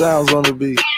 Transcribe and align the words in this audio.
Sounds 0.00 0.32
on 0.32 0.44
the 0.44 0.54
beat. 0.54 0.89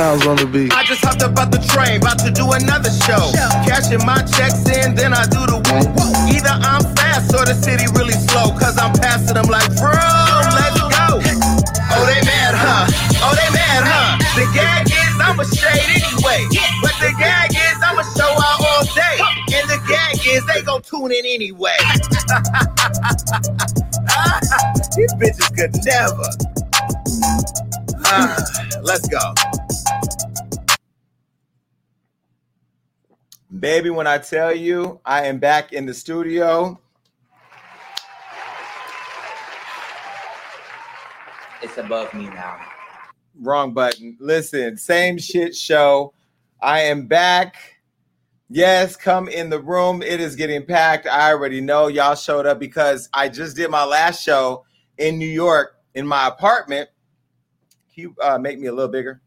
Sounds 0.00 0.24
on 0.24 0.40
the 0.40 0.48
beat. 0.48 0.72
I 0.72 0.80
just 0.88 1.04
hopped 1.04 1.20
up 1.20 1.36
out 1.36 1.52
the 1.52 1.60
train, 1.60 2.00
about 2.00 2.16
to 2.24 2.32
do 2.32 2.56
another 2.56 2.88
show. 3.04 3.36
Cashing 3.68 4.00
my 4.00 4.24
checks 4.32 4.64
in, 4.64 4.96
then 4.96 5.12
I 5.12 5.28
do 5.28 5.44
the 5.44 5.60
woo 5.60 5.84
woo. 5.92 6.08
Either 6.32 6.56
I'm 6.56 6.80
fast 6.96 7.28
or 7.36 7.44
the 7.44 7.52
city 7.52 7.84
really 7.92 8.16
slow, 8.16 8.48
cause 8.56 8.80
I'm 8.80 8.96
passing 8.96 9.36
them 9.36 9.52
like, 9.52 9.68
bro, 9.76 9.92
let's 10.56 10.80
go. 10.88 11.20
Oh, 11.20 12.04
they 12.08 12.16
mad, 12.24 12.56
huh? 12.56 12.88
Oh, 13.28 13.36
they 13.36 13.44
mad, 13.52 13.84
huh? 13.84 14.16
The 14.40 14.48
gag 14.56 14.88
is 14.88 15.12
I'm 15.20 15.36
a 15.36 15.44
shade 15.44 15.92
anyway. 15.92 16.48
But 16.80 16.96
the 16.96 17.12
gag 17.20 17.52
is 17.52 17.76
I'm 17.84 18.00
a 18.00 18.06
show 18.16 18.32
out 18.40 18.56
all 18.56 18.88
day. 18.96 19.20
And 19.52 19.68
the 19.68 19.84
gag 19.84 20.16
is 20.24 20.40
they 20.48 20.64
gon' 20.64 20.80
tune 20.80 21.12
in 21.12 21.28
anyway. 21.28 21.76
These 24.96 25.12
bitches 25.20 25.52
could 25.52 25.76
never. 25.84 26.32
Ah, 28.08 28.40
let's 28.80 29.04
go. 29.04 29.20
Baby, 33.58 33.90
when 33.90 34.06
I 34.06 34.18
tell 34.18 34.54
you 34.54 35.00
I 35.04 35.26
am 35.26 35.38
back 35.38 35.72
in 35.72 35.84
the 35.86 35.94
studio, 35.94 36.80
It's 41.62 41.76
above 41.76 42.14
me 42.14 42.24
now. 42.26 42.58
wrong 43.38 43.74
button. 43.74 44.16
Listen, 44.20 44.76
same 44.78 45.18
shit 45.18 45.54
show. 45.54 46.14
I 46.62 46.80
am 46.82 47.06
back. 47.06 47.56
Yes, 48.48 48.96
come 48.96 49.28
in 49.28 49.50
the 49.50 49.60
room. 49.60 50.00
It 50.02 50.20
is 50.20 50.36
getting 50.36 50.64
packed. 50.64 51.06
I 51.06 51.30
already 51.32 51.60
know 51.60 51.88
y'all 51.88 52.14
showed 52.14 52.46
up 52.46 52.58
because 52.58 53.08
I 53.12 53.28
just 53.28 53.56
did 53.56 53.70
my 53.70 53.84
last 53.84 54.22
show 54.22 54.64
in 54.98 55.18
New 55.18 55.28
York 55.28 55.76
in 55.94 56.06
my 56.06 56.28
apartment. 56.28 56.88
Can 57.94 58.02
you 58.04 58.14
uh, 58.22 58.38
make 58.38 58.58
me 58.58 58.68
a 58.68 58.72
little 58.72 58.90
bigger? 58.90 59.20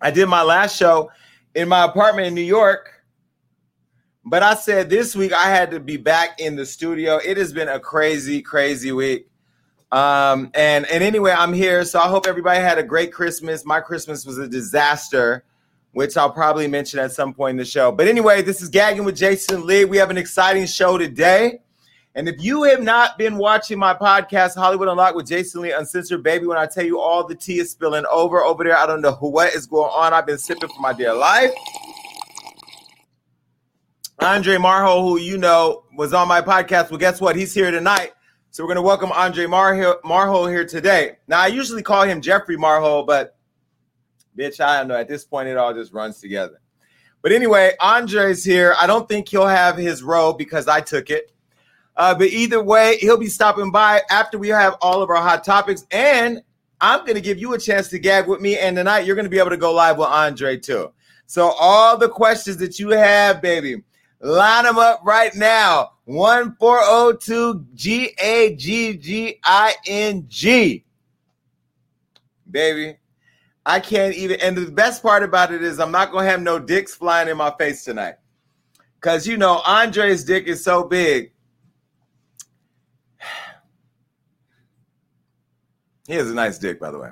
I 0.00 0.10
did 0.10 0.26
my 0.28 0.42
last 0.42 0.76
show 0.76 1.10
in 1.54 1.68
my 1.68 1.84
apartment 1.84 2.26
in 2.28 2.34
New 2.34 2.42
York. 2.42 2.95
But 4.28 4.42
I 4.42 4.54
said 4.54 4.90
this 4.90 5.14
week 5.14 5.32
I 5.32 5.48
had 5.48 5.70
to 5.70 5.78
be 5.78 5.96
back 5.96 6.40
in 6.40 6.56
the 6.56 6.66
studio. 6.66 7.16
It 7.16 7.36
has 7.36 7.52
been 7.52 7.68
a 7.68 7.78
crazy, 7.78 8.42
crazy 8.42 8.90
week. 8.90 9.28
Um, 9.92 10.50
and 10.52 10.84
and 10.86 11.04
anyway, 11.04 11.30
I'm 11.30 11.52
here. 11.52 11.84
So 11.84 12.00
I 12.00 12.08
hope 12.08 12.26
everybody 12.26 12.58
had 12.60 12.76
a 12.76 12.82
great 12.82 13.12
Christmas. 13.12 13.64
My 13.64 13.78
Christmas 13.78 14.26
was 14.26 14.38
a 14.38 14.48
disaster, 14.48 15.44
which 15.92 16.16
I'll 16.16 16.32
probably 16.32 16.66
mention 16.66 16.98
at 16.98 17.12
some 17.12 17.34
point 17.34 17.52
in 17.52 17.56
the 17.58 17.64
show. 17.64 17.92
But 17.92 18.08
anyway, 18.08 18.42
this 18.42 18.60
is 18.60 18.68
Gagging 18.68 19.04
with 19.04 19.16
Jason 19.16 19.64
Lee. 19.64 19.84
We 19.84 19.96
have 19.98 20.10
an 20.10 20.18
exciting 20.18 20.66
show 20.66 20.98
today. 20.98 21.60
And 22.16 22.28
if 22.28 22.42
you 22.42 22.64
have 22.64 22.82
not 22.82 23.18
been 23.18 23.36
watching 23.36 23.78
my 23.78 23.94
podcast, 23.94 24.56
Hollywood 24.56 24.88
Unlocked 24.88 25.14
with 25.14 25.28
Jason 25.28 25.60
Lee 25.60 25.72
Uncensored, 25.72 26.24
baby, 26.24 26.46
when 26.46 26.58
I 26.58 26.66
tell 26.66 26.84
you 26.84 26.98
all 26.98 27.24
the 27.24 27.34
tea 27.36 27.60
is 27.60 27.70
spilling 27.70 28.06
over 28.10 28.42
over 28.42 28.64
there, 28.64 28.76
I 28.76 28.86
don't 28.86 29.02
know 29.02 29.12
what 29.20 29.54
is 29.54 29.66
going 29.66 29.92
on. 29.94 30.12
I've 30.12 30.26
been 30.26 30.38
sipping 30.38 30.68
for 30.68 30.80
my 30.80 30.92
dear 30.92 31.14
life. 31.14 31.52
Andre 34.20 34.56
Marhold, 34.56 35.02
who 35.02 35.18
you 35.18 35.36
know 35.36 35.84
was 35.94 36.14
on 36.14 36.26
my 36.26 36.40
podcast. 36.40 36.90
Well, 36.90 36.98
guess 36.98 37.20
what? 37.20 37.36
He's 37.36 37.52
here 37.52 37.70
tonight. 37.70 38.12
So 38.50 38.62
we're 38.64 38.68
going 38.68 38.76
to 38.76 38.82
welcome 38.82 39.12
Andre 39.12 39.44
Marhold, 39.44 40.00
Marhold 40.02 40.48
here 40.48 40.64
today. 40.64 41.18
Now, 41.28 41.40
I 41.42 41.48
usually 41.48 41.82
call 41.82 42.04
him 42.04 42.22
Jeffrey 42.22 42.56
Marhold, 42.56 43.06
but 43.06 43.36
bitch, 44.36 44.58
I 44.58 44.78
don't 44.78 44.88
know. 44.88 44.96
At 44.96 45.08
this 45.08 45.24
point, 45.24 45.48
it 45.48 45.58
all 45.58 45.74
just 45.74 45.92
runs 45.92 46.20
together. 46.20 46.60
But 47.20 47.32
anyway, 47.32 47.72
Andre's 47.78 48.42
here. 48.42 48.74
I 48.80 48.86
don't 48.86 49.06
think 49.06 49.28
he'll 49.28 49.46
have 49.46 49.76
his 49.76 50.02
row 50.02 50.32
because 50.32 50.66
I 50.66 50.80
took 50.80 51.10
it. 51.10 51.32
Uh, 51.94 52.14
but 52.14 52.28
either 52.28 52.62
way, 52.62 52.96
he'll 53.00 53.18
be 53.18 53.26
stopping 53.26 53.70
by 53.70 54.00
after 54.08 54.38
we 54.38 54.48
have 54.48 54.76
all 54.80 55.02
of 55.02 55.10
our 55.10 55.16
hot 55.16 55.44
topics. 55.44 55.84
And 55.90 56.42
I'm 56.80 57.00
going 57.00 57.16
to 57.16 57.20
give 57.20 57.38
you 57.38 57.52
a 57.52 57.58
chance 57.58 57.88
to 57.88 57.98
gag 57.98 58.26
with 58.26 58.40
me. 58.40 58.58
And 58.58 58.76
tonight, 58.76 59.04
you're 59.04 59.16
going 59.16 59.24
to 59.24 59.30
be 59.30 59.38
able 59.38 59.50
to 59.50 59.56
go 59.58 59.74
live 59.74 59.98
with 59.98 60.08
Andre 60.08 60.56
too. 60.56 60.92
So, 61.26 61.50
all 61.58 61.98
the 61.98 62.08
questions 62.08 62.56
that 62.58 62.78
you 62.78 62.90
have, 62.90 63.42
baby, 63.42 63.82
line 64.26 64.64
them 64.64 64.78
up 64.78 65.00
right 65.04 65.34
now. 65.34 65.92
1402 66.04 67.66
G 67.74 68.10
A 68.20 68.54
G 68.56 68.96
G 68.96 69.40
I 69.44 69.74
N 69.86 70.24
G. 70.28 70.84
Baby, 72.50 72.96
I 73.64 73.80
can't 73.80 74.14
even. 74.14 74.40
And 74.40 74.56
the 74.56 74.70
best 74.70 75.02
part 75.02 75.22
about 75.22 75.52
it 75.52 75.62
is, 75.62 75.80
I'm 75.80 75.90
not 75.90 76.12
going 76.12 76.24
to 76.24 76.30
have 76.30 76.42
no 76.42 76.58
dicks 76.58 76.94
flying 76.94 77.28
in 77.28 77.36
my 77.36 77.52
face 77.58 77.84
tonight. 77.84 78.14
Because, 78.94 79.26
you 79.26 79.36
know, 79.36 79.62
Andre's 79.66 80.24
dick 80.24 80.46
is 80.46 80.62
so 80.62 80.84
big. 80.84 81.32
He 86.06 86.14
has 86.14 86.30
a 86.30 86.34
nice 86.34 86.56
dick, 86.58 86.78
by 86.78 86.92
the 86.92 87.00
way. 87.00 87.08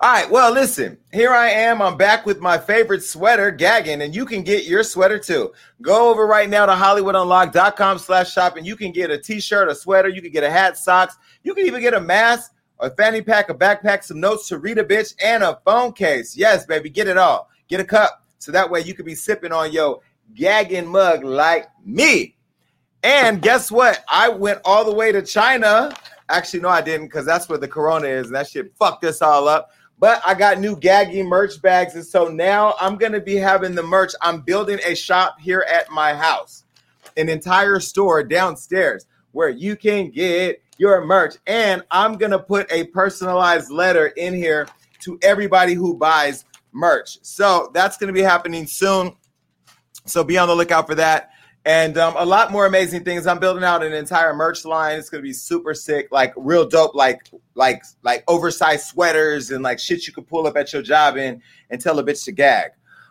All 0.00 0.12
right, 0.12 0.30
well, 0.30 0.52
listen, 0.52 0.96
here 1.12 1.32
I 1.32 1.50
am. 1.50 1.82
I'm 1.82 1.96
back 1.96 2.24
with 2.24 2.38
my 2.38 2.56
favorite 2.56 3.02
sweater, 3.02 3.50
Gagging, 3.50 4.02
and 4.02 4.14
you 4.14 4.24
can 4.24 4.44
get 4.44 4.64
your 4.64 4.84
sweater 4.84 5.18
too. 5.18 5.52
Go 5.82 6.08
over 6.08 6.24
right 6.24 6.48
now 6.48 6.66
to 6.66 6.72
HollywoodUnlocked.com 6.72 7.98
slash 7.98 8.32
shop, 8.32 8.56
and 8.56 8.64
you 8.64 8.76
can 8.76 8.92
get 8.92 9.10
a 9.10 9.18
t-shirt, 9.18 9.68
a 9.68 9.74
sweater, 9.74 10.08
you 10.08 10.22
can 10.22 10.30
get 10.30 10.44
a 10.44 10.50
hat, 10.50 10.78
socks, 10.78 11.16
you 11.42 11.52
can 11.52 11.66
even 11.66 11.80
get 11.80 11.94
a 11.94 12.00
mask, 12.00 12.52
a 12.78 12.90
fanny 12.90 13.20
pack, 13.20 13.50
a 13.50 13.54
backpack, 13.54 14.04
some 14.04 14.20
notes 14.20 14.46
to 14.46 14.58
read 14.58 14.78
a 14.78 14.84
bitch, 14.84 15.16
and 15.20 15.42
a 15.42 15.58
phone 15.64 15.92
case. 15.92 16.36
Yes, 16.36 16.64
baby, 16.64 16.90
get 16.90 17.08
it 17.08 17.18
all. 17.18 17.50
Get 17.66 17.80
a 17.80 17.84
cup, 17.84 18.22
so 18.38 18.52
that 18.52 18.70
way 18.70 18.82
you 18.82 18.94
can 18.94 19.04
be 19.04 19.16
sipping 19.16 19.50
on 19.50 19.72
your 19.72 19.98
gagging 20.36 20.86
mug 20.86 21.24
like 21.24 21.66
me. 21.84 22.36
And 23.02 23.42
guess 23.42 23.68
what? 23.68 24.04
I 24.08 24.28
went 24.28 24.60
all 24.64 24.84
the 24.84 24.94
way 24.94 25.10
to 25.10 25.22
China. 25.22 25.92
Actually, 26.28 26.60
no, 26.60 26.68
I 26.68 26.82
didn't, 26.82 27.08
because 27.08 27.26
that's 27.26 27.48
where 27.48 27.58
the 27.58 27.66
corona 27.66 28.06
is, 28.06 28.26
and 28.26 28.36
that 28.36 28.46
shit 28.46 28.72
fucked 28.76 29.02
us 29.02 29.22
all 29.22 29.48
up. 29.48 29.72
But 30.00 30.22
I 30.24 30.34
got 30.34 30.60
new 30.60 30.76
gaggy 30.76 31.26
merch 31.26 31.60
bags, 31.60 31.94
and 31.94 32.06
so 32.06 32.28
now 32.28 32.74
I'm 32.80 32.96
gonna 32.96 33.20
be 33.20 33.34
having 33.34 33.74
the 33.74 33.82
merch. 33.82 34.12
I'm 34.22 34.42
building 34.42 34.78
a 34.86 34.94
shop 34.94 35.40
here 35.40 35.66
at 35.68 35.90
my 35.90 36.14
house, 36.14 36.64
an 37.16 37.28
entire 37.28 37.80
store 37.80 38.22
downstairs 38.22 39.06
where 39.32 39.48
you 39.48 39.76
can 39.76 40.10
get 40.10 40.62
your 40.78 41.04
merch. 41.04 41.34
And 41.46 41.82
I'm 41.90 42.16
gonna 42.16 42.38
put 42.38 42.70
a 42.70 42.84
personalized 42.84 43.70
letter 43.70 44.08
in 44.08 44.34
here 44.34 44.68
to 45.00 45.18
everybody 45.22 45.74
who 45.74 45.94
buys 45.94 46.44
merch. 46.72 47.18
So 47.22 47.70
that's 47.74 47.96
gonna 47.96 48.12
be 48.12 48.22
happening 48.22 48.66
soon. 48.66 49.16
So 50.06 50.22
be 50.22 50.38
on 50.38 50.48
the 50.48 50.54
lookout 50.54 50.86
for 50.86 50.94
that 50.94 51.32
and 51.68 51.98
um, 51.98 52.14
a 52.16 52.24
lot 52.24 52.50
more 52.50 52.64
amazing 52.64 53.04
things. 53.04 53.26
I'm 53.26 53.38
building 53.38 53.62
out 53.62 53.82
an 53.84 53.92
entire 53.92 54.34
merch 54.34 54.64
line. 54.64 54.98
It's 54.98 55.10
gonna 55.10 55.22
be 55.22 55.34
super 55.34 55.74
sick, 55.74 56.08
like 56.10 56.32
real 56.34 56.66
dope, 56.66 56.94
like 56.94 57.28
like 57.54 57.84
like 58.02 58.24
oversized 58.26 58.86
sweaters 58.86 59.50
and 59.50 59.62
like 59.62 59.78
shit 59.78 60.06
you 60.06 60.14
could 60.14 60.26
pull 60.26 60.46
up 60.46 60.56
at 60.56 60.72
your 60.72 60.80
job 60.80 61.18
in 61.18 61.42
and 61.68 61.78
tell 61.78 61.98
a 61.98 62.02
bitch 62.02 62.24
to 62.24 62.32
gag. 62.32 62.70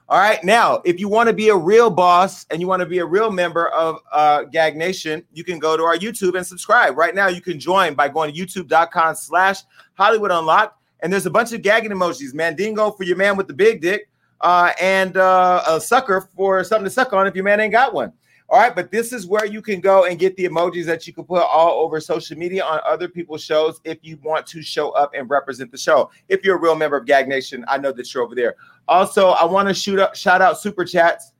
All 0.10 0.18
right, 0.18 0.44
now 0.44 0.82
if 0.86 1.00
you 1.00 1.08
want 1.08 1.28
to 1.28 1.34
be 1.34 1.50
a 1.50 1.56
real 1.56 1.92
boss 1.92 2.48
and 2.50 2.60
you 2.60 2.68
want 2.68 2.80
to 2.80 2.88
be 2.88 2.98
a 2.98 3.06
real 3.06 3.30
member 3.30 3.68
of 3.68 4.00
uh, 4.12 4.46
Gag 4.46 4.76
Nation, 4.76 5.24
you 5.34 5.44
can 5.44 5.60
go 5.60 5.78
to 5.78 5.84
our 5.84 5.96
YouTube 5.96 6.36
and 6.36 6.48
subscribe. 6.48 6.98
Right 6.98 7.14
now, 7.14 7.28
you 7.28 7.42
can 7.42 7.60
join 7.60 7.94
by 7.94 8.08
going 8.08 8.34
to 8.34 8.40
YouTube.com/slash 8.40 9.60
Hollywood 9.94 10.32
Unlocked, 10.32 10.82
and 11.02 11.14
there's 11.14 11.28
a 11.28 11.30
bunch 11.30 11.54
of 11.54 11.62
gagging 11.62 11.92
emojis. 11.92 12.34
Mandingo 12.34 12.90
for 12.90 13.04
your 13.04 13.18
man 13.18 13.38
with 13.38 13.46
the 13.46 13.54
big 13.54 13.82
dick, 13.82 14.10
uh, 14.42 14.72
and 14.82 15.16
uh, 15.16 15.62
a 15.68 15.80
sucker 15.80 16.28
for 16.36 16.64
something 16.64 16.86
to 16.86 16.90
suck 16.90 17.14
on 17.14 17.28
if 17.28 17.36
your 17.36 17.44
man 17.44 17.60
ain't 17.60 17.72
got 17.72 17.94
one. 17.94 18.12
All 18.50 18.60
right, 18.60 18.74
but 18.74 18.92
this 18.92 19.12
is 19.12 19.28
where 19.28 19.46
you 19.46 19.62
can 19.62 19.82
go 19.82 20.06
and 20.06 20.18
get 20.18 20.38
the 20.38 20.46
emojis 20.46 20.86
that 20.86 21.06
you 21.06 21.14
can 21.14 21.26
put 21.26 21.42
all 21.44 21.84
over 21.84 22.00
social 22.00 22.38
media 22.38 22.64
on 22.64 22.80
other 22.86 23.10
people's 23.10 23.44
shows 23.44 23.82
if 23.84 23.98
you 24.04 24.18
want 24.24 24.48
to 24.48 24.62
show 24.62 24.92
up 24.92 25.12
and 25.14 25.30
represent 25.30 25.70
the 25.70 25.78
show. 25.78 26.10
If 26.30 26.46
you're 26.46 26.56
a 26.56 26.62
real 26.62 26.76
member 26.76 26.96
of 26.96 27.06
Gag 27.06 27.28
Nation, 27.28 27.66
I 27.68 27.78
know 27.78 27.92
that 27.92 28.14
you're 28.14 28.24
over 28.24 28.36
there. 28.36 28.56
Also, 28.88 29.30
I 29.30 29.44
want 29.44 29.68
to 29.68 29.74
shoot 29.74 30.00
up 30.00 30.16
shout 30.16 30.42
out 30.42 30.60
super 30.60 30.86
chats. 30.86 31.34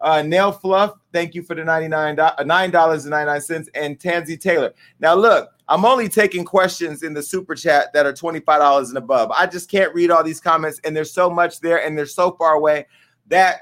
Uh, 0.00 0.22
Nail 0.22 0.52
Fluff, 0.52 0.94
thank 1.12 1.34
you 1.34 1.42
for 1.42 1.54
the 1.54 1.62
$99, 1.62 2.16
$9.99. 2.16 3.68
And 3.74 3.98
Tansy 3.98 4.38
Taylor. 4.38 4.72
Now, 5.00 5.14
look, 5.14 5.50
I'm 5.68 5.84
only 5.84 6.08
taking 6.08 6.44
questions 6.44 7.02
in 7.02 7.14
the 7.14 7.22
super 7.22 7.54
chat 7.54 7.92
that 7.94 8.04
are 8.04 8.12
$25 8.12 8.88
and 8.88 8.98
above. 8.98 9.30
I 9.30 9.46
just 9.46 9.70
can't 9.70 9.94
read 9.94 10.10
all 10.10 10.22
these 10.22 10.40
comments, 10.40 10.80
and 10.84 10.94
there's 10.94 11.12
so 11.12 11.30
much 11.30 11.60
there, 11.60 11.82
and 11.84 11.96
they're 11.96 12.06
so 12.06 12.32
far 12.32 12.54
away 12.54 12.86
that 13.28 13.60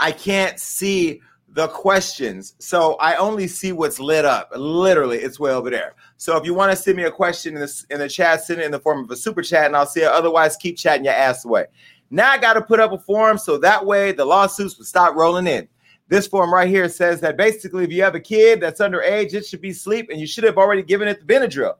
I 0.00 0.10
can't 0.10 0.58
see 0.58 1.20
the 1.56 1.68
questions. 1.68 2.54
So 2.58 2.96
I 2.96 3.16
only 3.16 3.48
see 3.48 3.72
what's 3.72 3.98
lit 3.98 4.26
up. 4.26 4.52
Literally, 4.54 5.16
it's 5.16 5.40
way 5.40 5.52
over 5.52 5.70
there. 5.70 5.94
So 6.18 6.36
if 6.36 6.44
you 6.44 6.52
want 6.52 6.70
to 6.70 6.76
send 6.76 6.98
me 6.98 7.04
a 7.04 7.10
question 7.10 7.54
in 7.54 7.62
the, 7.62 7.84
in 7.88 7.98
the 7.98 8.10
chat, 8.10 8.42
send 8.44 8.60
it 8.60 8.66
in 8.66 8.72
the 8.72 8.78
form 8.78 9.02
of 9.02 9.10
a 9.10 9.16
super 9.16 9.40
chat, 9.40 9.64
and 9.64 9.74
I'll 9.74 9.86
see 9.86 10.02
it. 10.02 10.06
Otherwise, 10.06 10.58
keep 10.58 10.76
chatting 10.76 11.06
your 11.06 11.14
ass 11.14 11.46
away. 11.46 11.64
Now 12.10 12.30
I 12.30 12.36
got 12.36 12.52
to 12.52 12.60
put 12.60 12.78
up 12.78 12.92
a 12.92 12.98
form 12.98 13.38
so 13.38 13.56
that 13.56 13.86
way 13.86 14.12
the 14.12 14.24
lawsuits 14.26 14.76
will 14.76 14.84
stop 14.84 15.16
rolling 15.16 15.46
in. 15.46 15.66
This 16.08 16.26
form 16.26 16.52
right 16.52 16.68
here 16.68 16.90
says 16.90 17.22
that 17.22 17.38
basically, 17.38 17.84
if 17.84 17.90
you 17.90 18.02
have 18.02 18.14
a 18.14 18.20
kid 18.20 18.60
that's 18.60 18.82
underage, 18.82 19.32
it 19.32 19.46
should 19.46 19.62
be 19.62 19.72
sleep, 19.72 20.10
and 20.10 20.20
you 20.20 20.26
should 20.26 20.44
have 20.44 20.58
already 20.58 20.82
given 20.82 21.08
it 21.08 21.26
the 21.26 21.34
Benadryl. 21.34 21.76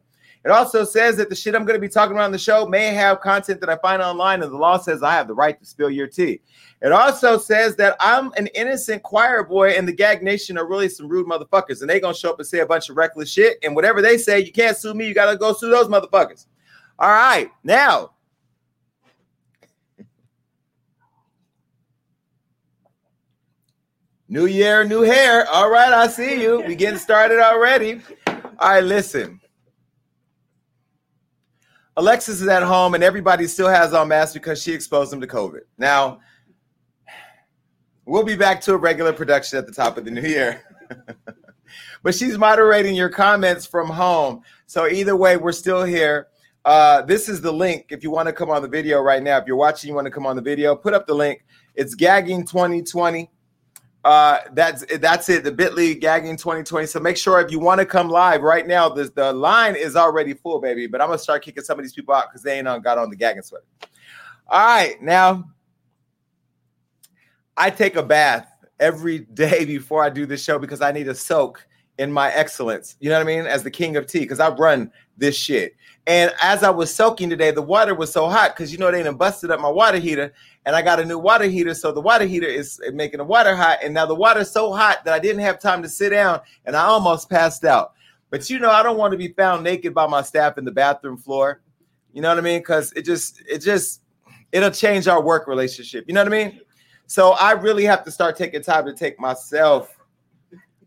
It 0.46 0.52
also 0.52 0.84
says 0.84 1.16
that 1.16 1.28
the 1.28 1.34
shit 1.34 1.56
I'm 1.56 1.64
going 1.64 1.74
to 1.74 1.80
be 1.80 1.88
talking 1.88 2.12
about 2.12 2.26
on 2.26 2.30
the 2.30 2.38
show 2.38 2.66
may 2.66 2.94
have 2.94 3.20
content 3.20 3.60
that 3.60 3.68
I 3.68 3.74
find 3.78 4.00
online, 4.00 4.44
and 4.44 4.52
the 4.52 4.56
law 4.56 4.78
says 4.78 5.02
I 5.02 5.10
have 5.14 5.26
the 5.26 5.34
right 5.34 5.58
to 5.58 5.66
spill 5.66 5.90
your 5.90 6.06
tea. 6.06 6.40
It 6.80 6.92
also 6.92 7.36
says 7.36 7.74
that 7.76 7.96
I'm 7.98 8.32
an 8.36 8.46
innocent 8.54 9.02
choir 9.02 9.42
boy, 9.42 9.70
and 9.70 9.88
the 9.88 9.92
Gag 9.92 10.22
Nation 10.22 10.56
are 10.56 10.64
really 10.64 10.88
some 10.88 11.08
rude 11.08 11.26
motherfuckers, 11.26 11.80
and 11.80 11.90
they 11.90 11.98
gonna 11.98 12.14
show 12.14 12.30
up 12.30 12.38
and 12.38 12.46
say 12.46 12.60
a 12.60 12.66
bunch 12.66 12.88
of 12.88 12.96
reckless 12.96 13.28
shit. 13.28 13.58
And 13.64 13.74
whatever 13.74 14.00
they 14.00 14.16
say, 14.16 14.38
you 14.38 14.52
can't 14.52 14.76
sue 14.76 14.94
me. 14.94 15.08
You 15.08 15.14
gotta 15.14 15.36
go 15.36 15.52
sue 15.52 15.68
those 15.68 15.88
motherfuckers. 15.88 16.46
All 16.96 17.10
right, 17.10 17.50
now. 17.64 18.12
New 24.28 24.46
year, 24.46 24.84
new 24.84 25.02
hair. 25.02 25.44
All 25.48 25.68
right, 25.68 25.92
I 25.92 26.06
see 26.06 26.40
you. 26.40 26.62
We 26.68 26.76
getting 26.76 27.00
started 27.00 27.40
already. 27.40 28.00
All 28.28 28.44
right, 28.60 28.84
listen. 28.84 29.40
Alexis 31.98 32.42
is 32.42 32.48
at 32.48 32.62
home 32.62 32.94
and 32.94 33.02
everybody 33.02 33.46
still 33.46 33.68
has 33.68 33.94
on 33.94 34.08
masks 34.08 34.34
because 34.34 34.62
she 34.62 34.72
exposed 34.72 35.10
them 35.10 35.20
to 35.20 35.26
COVID. 35.26 35.60
Now, 35.78 36.20
we'll 38.04 38.22
be 38.22 38.36
back 38.36 38.60
to 38.62 38.74
a 38.74 38.76
regular 38.76 39.14
production 39.14 39.58
at 39.58 39.66
the 39.66 39.72
top 39.72 39.96
of 39.96 40.04
the 40.04 40.10
new 40.10 40.20
year. 40.20 40.62
but 42.02 42.14
she's 42.14 42.36
moderating 42.36 42.94
your 42.94 43.08
comments 43.08 43.64
from 43.64 43.88
home. 43.88 44.42
So 44.66 44.86
either 44.86 45.16
way, 45.16 45.38
we're 45.38 45.52
still 45.52 45.84
here. 45.84 46.28
Uh, 46.66 47.00
this 47.02 47.28
is 47.30 47.40
the 47.40 47.52
link. 47.52 47.86
If 47.90 48.02
you 48.02 48.10
want 48.10 48.26
to 48.26 48.32
come 48.32 48.50
on 48.50 48.60
the 48.60 48.68
video 48.68 49.00
right 49.00 49.22
now, 49.22 49.38
if 49.38 49.46
you're 49.46 49.56
watching, 49.56 49.88
you 49.88 49.94
want 49.94 50.06
to 50.06 50.10
come 50.10 50.26
on 50.26 50.36
the 50.36 50.42
video, 50.42 50.76
put 50.76 50.92
up 50.92 51.06
the 51.06 51.14
link. 51.14 51.46
It's 51.76 51.94
gagging 51.94 52.44
2020. 52.44 53.30
Uh, 54.06 54.38
that's 54.52 54.84
that's 54.98 55.28
it. 55.28 55.42
The 55.42 55.50
Bitly 55.50 56.00
gagging 56.00 56.36
2020. 56.36 56.86
So 56.86 57.00
make 57.00 57.16
sure 57.16 57.40
if 57.40 57.50
you 57.50 57.58
want 57.58 57.80
to 57.80 57.84
come 57.84 58.08
live 58.08 58.42
right 58.42 58.64
now, 58.64 58.88
the, 58.88 59.10
the 59.12 59.32
line 59.32 59.74
is 59.74 59.96
already 59.96 60.32
full, 60.32 60.60
baby. 60.60 60.86
But 60.86 61.00
I'm 61.00 61.08
gonna 61.08 61.18
start 61.18 61.42
kicking 61.42 61.64
some 61.64 61.76
of 61.76 61.84
these 61.84 61.92
people 61.92 62.14
out 62.14 62.26
because 62.30 62.40
they 62.40 62.56
ain't 62.56 62.68
on 62.68 62.82
got 62.82 62.98
on 62.98 63.10
the 63.10 63.16
gagging 63.16 63.42
sweater. 63.42 63.64
All 64.46 64.64
right, 64.64 65.02
now 65.02 65.50
I 67.56 67.68
take 67.68 67.96
a 67.96 68.02
bath 68.02 68.48
every 68.78 69.18
day 69.18 69.64
before 69.64 70.04
I 70.04 70.10
do 70.10 70.24
this 70.24 70.44
show 70.44 70.56
because 70.56 70.80
I 70.80 70.92
need 70.92 71.06
to 71.06 71.14
soak 71.14 71.66
in 71.98 72.12
my 72.12 72.30
excellence. 72.30 72.94
You 73.00 73.08
know 73.08 73.16
what 73.16 73.22
I 73.22 73.26
mean? 73.26 73.44
As 73.44 73.64
the 73.64 73.72
king 73.72 73.96
of 73.96 74.06
tea, 74.06 74.20
because 74.20 74.38
I 74.38 74.50
run 74.50 74.92
this 75.16 75.36
shit. 75.36 75.76
And 76.06 76.32
as 76.40 76.62
I 76.62 76.70
was 76.70 76.94
soaking 76.94 77.30
today, 77.30 77.50
the 77.50 77.62
water 77.62 77.94
was 77.94 78.12
so 78.12 78.28
hot 78.28 78.54
because 78.54 78.70
you 78.70 78.78
know 78.78 78.90
they 78.92 79.02
done 79.02 79.16
busted 79.16 79.50
up 79.50 79.60
my 79.60 79.68
water 79.68 79.98
heater, 79.98 80.32
and 80.64 80.76
I 80.76 80.82
got 80.82 81.00
a 81.00 81.04
new 81.04 81.18
water 81.18 81.46
heater. 81.46 81.74
So 81.74 81.90
the 81.90 82.00
water 82.00 82.24
heater 82.24 82.46
is 82.46 82.80
making 82.92 83.18
the 83.18 83.24
water 83.24 83.56
hot, 83.56 83.78
and 83.82 83.92
now 83.92 84.06
the 84.06 84.14
water's 84.14 84.50
so 84.50 84.72
hot 84.72 85.04
that 85.04 85.14
I 85.14 85.18
didn't 85.18 85.42
have 85.42 85.60
time 85.60 85.82
to 85.82 85.88
sit 85.88 86.10
down, 86.10 86.40
and 86.64 86.76
I 86.76 86.84
almost 86.84 87.28
passed 87.28 87.64
out. 87.64 87.94
But 88.30 88.48
you 88.48 88.60
know, 88.60 88.70
I 88.70 88.82
don't 88.82 88.98
want 88.98 89.12
to 89.12 89.18
be 89.18 89.28
found 89.28 89.64
naked 89.64 89.94
by 89.94 90.06
my 90.06 90.22
staff 90.22 90.58
in 90.58 90.64
the 90.64 90.70
bathroom 90.70 91.16
floor. 91.16 91.60
You 92.12 92.22
know 92.22 92.28
what 92.28 92.38
I 92.38 92.42
mean? 92.42 92.60
Because 92.60 92.92
it 92.92 93.02
just, 93.02 93.42
it 93.48 93.58
just, 93.58 94.02
it'll 94.52 94.70
change 94.70 95.08
our 95.08 95.22
work 95.22 95.46
relationship. 95.46 96.04
You 96.06 96.14
know 96.14 96.24
what 96.24 96.32
I 96.32 96.44
mean? 96.44 96.60
So 97.06 97.32
I 97.32 97.52
really 97.52 97.84
have 97.84 98.04
to 98.04 98.10
start 98.10 98.36
taking 98.36 98.62
time 98.62 98.86
to 98.86 98.92
take 98.92 99.20
myself 99.20 99.95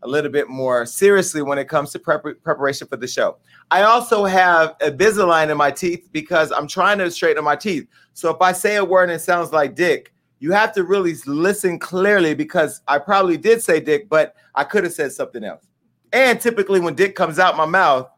a 0.02 0.08
little 0.08 0.30
bit 0.30 0.48
more 0.48 0.86
seriously 0.86 1.42
when 1.42 1.58
it 1.58 1.68
comes 1.68 1.90
to 1.92 1.98
prep- 1.98 2.42
preparation 2.42 2.86
for 2.86 2.96
the 2.96 3.06
show. 3.06 3.36
I 3.70 3.82
also 3.82 4.24
have 4.24 4.76
a 4.80 4.90
Invisalign 4.90 5.50
in 5.50 5.56
my 5.56 5.70
teeth 5.70 6.08
because 6.12 6.52
I'm 6.52 6.66
trying 6.66 6.98
to 6.98 7.10
straighten 7.10 7.44
my 7.44 7.56
teeth. 7.56 7.86
So 8.14 8.30
if 8.30 8.40
I 8.40 8.52
say 8.52 8.76
a 8.76 8.84
word 8.84 9.04
and 9.04 9.12
it 9.12 9.20
sounds 9.20 9.52
like 9.52 9.74
dick, 9.74 10.12
you 10.38 10.52
have 10.52 10.72
to 10.72 10.84
really 10.84 11.14
listen 11.26 11.78
clearly 11.78 12.34
because 12.34 12.80
I 12.88 12.98
probably 12.98 13.36
did 13.36 13.62
say 13.62 13.78
dick, 13.78 14.08
but 14.08 14.34
I 14.54 14.64
could 14.64 14.84
have 14.84 14.94
said 14.94 15.12
something 15.12 15.44
else. 15.44 15.66
And 16.12 16.40
typically 16.40 16.80
when 16.80 16.94
dick 16.94 17.14
comes 17.14 17.38
out 17.38 17.56
my 17.56 17.66
mouth, 17.66 18.08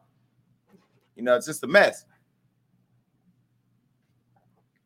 you 1.15 1.23
know, 1.23 1.35
it's 1.35 1.45
just 1.45 1.63
a 1.63 1.67
mess. 1.67 2.05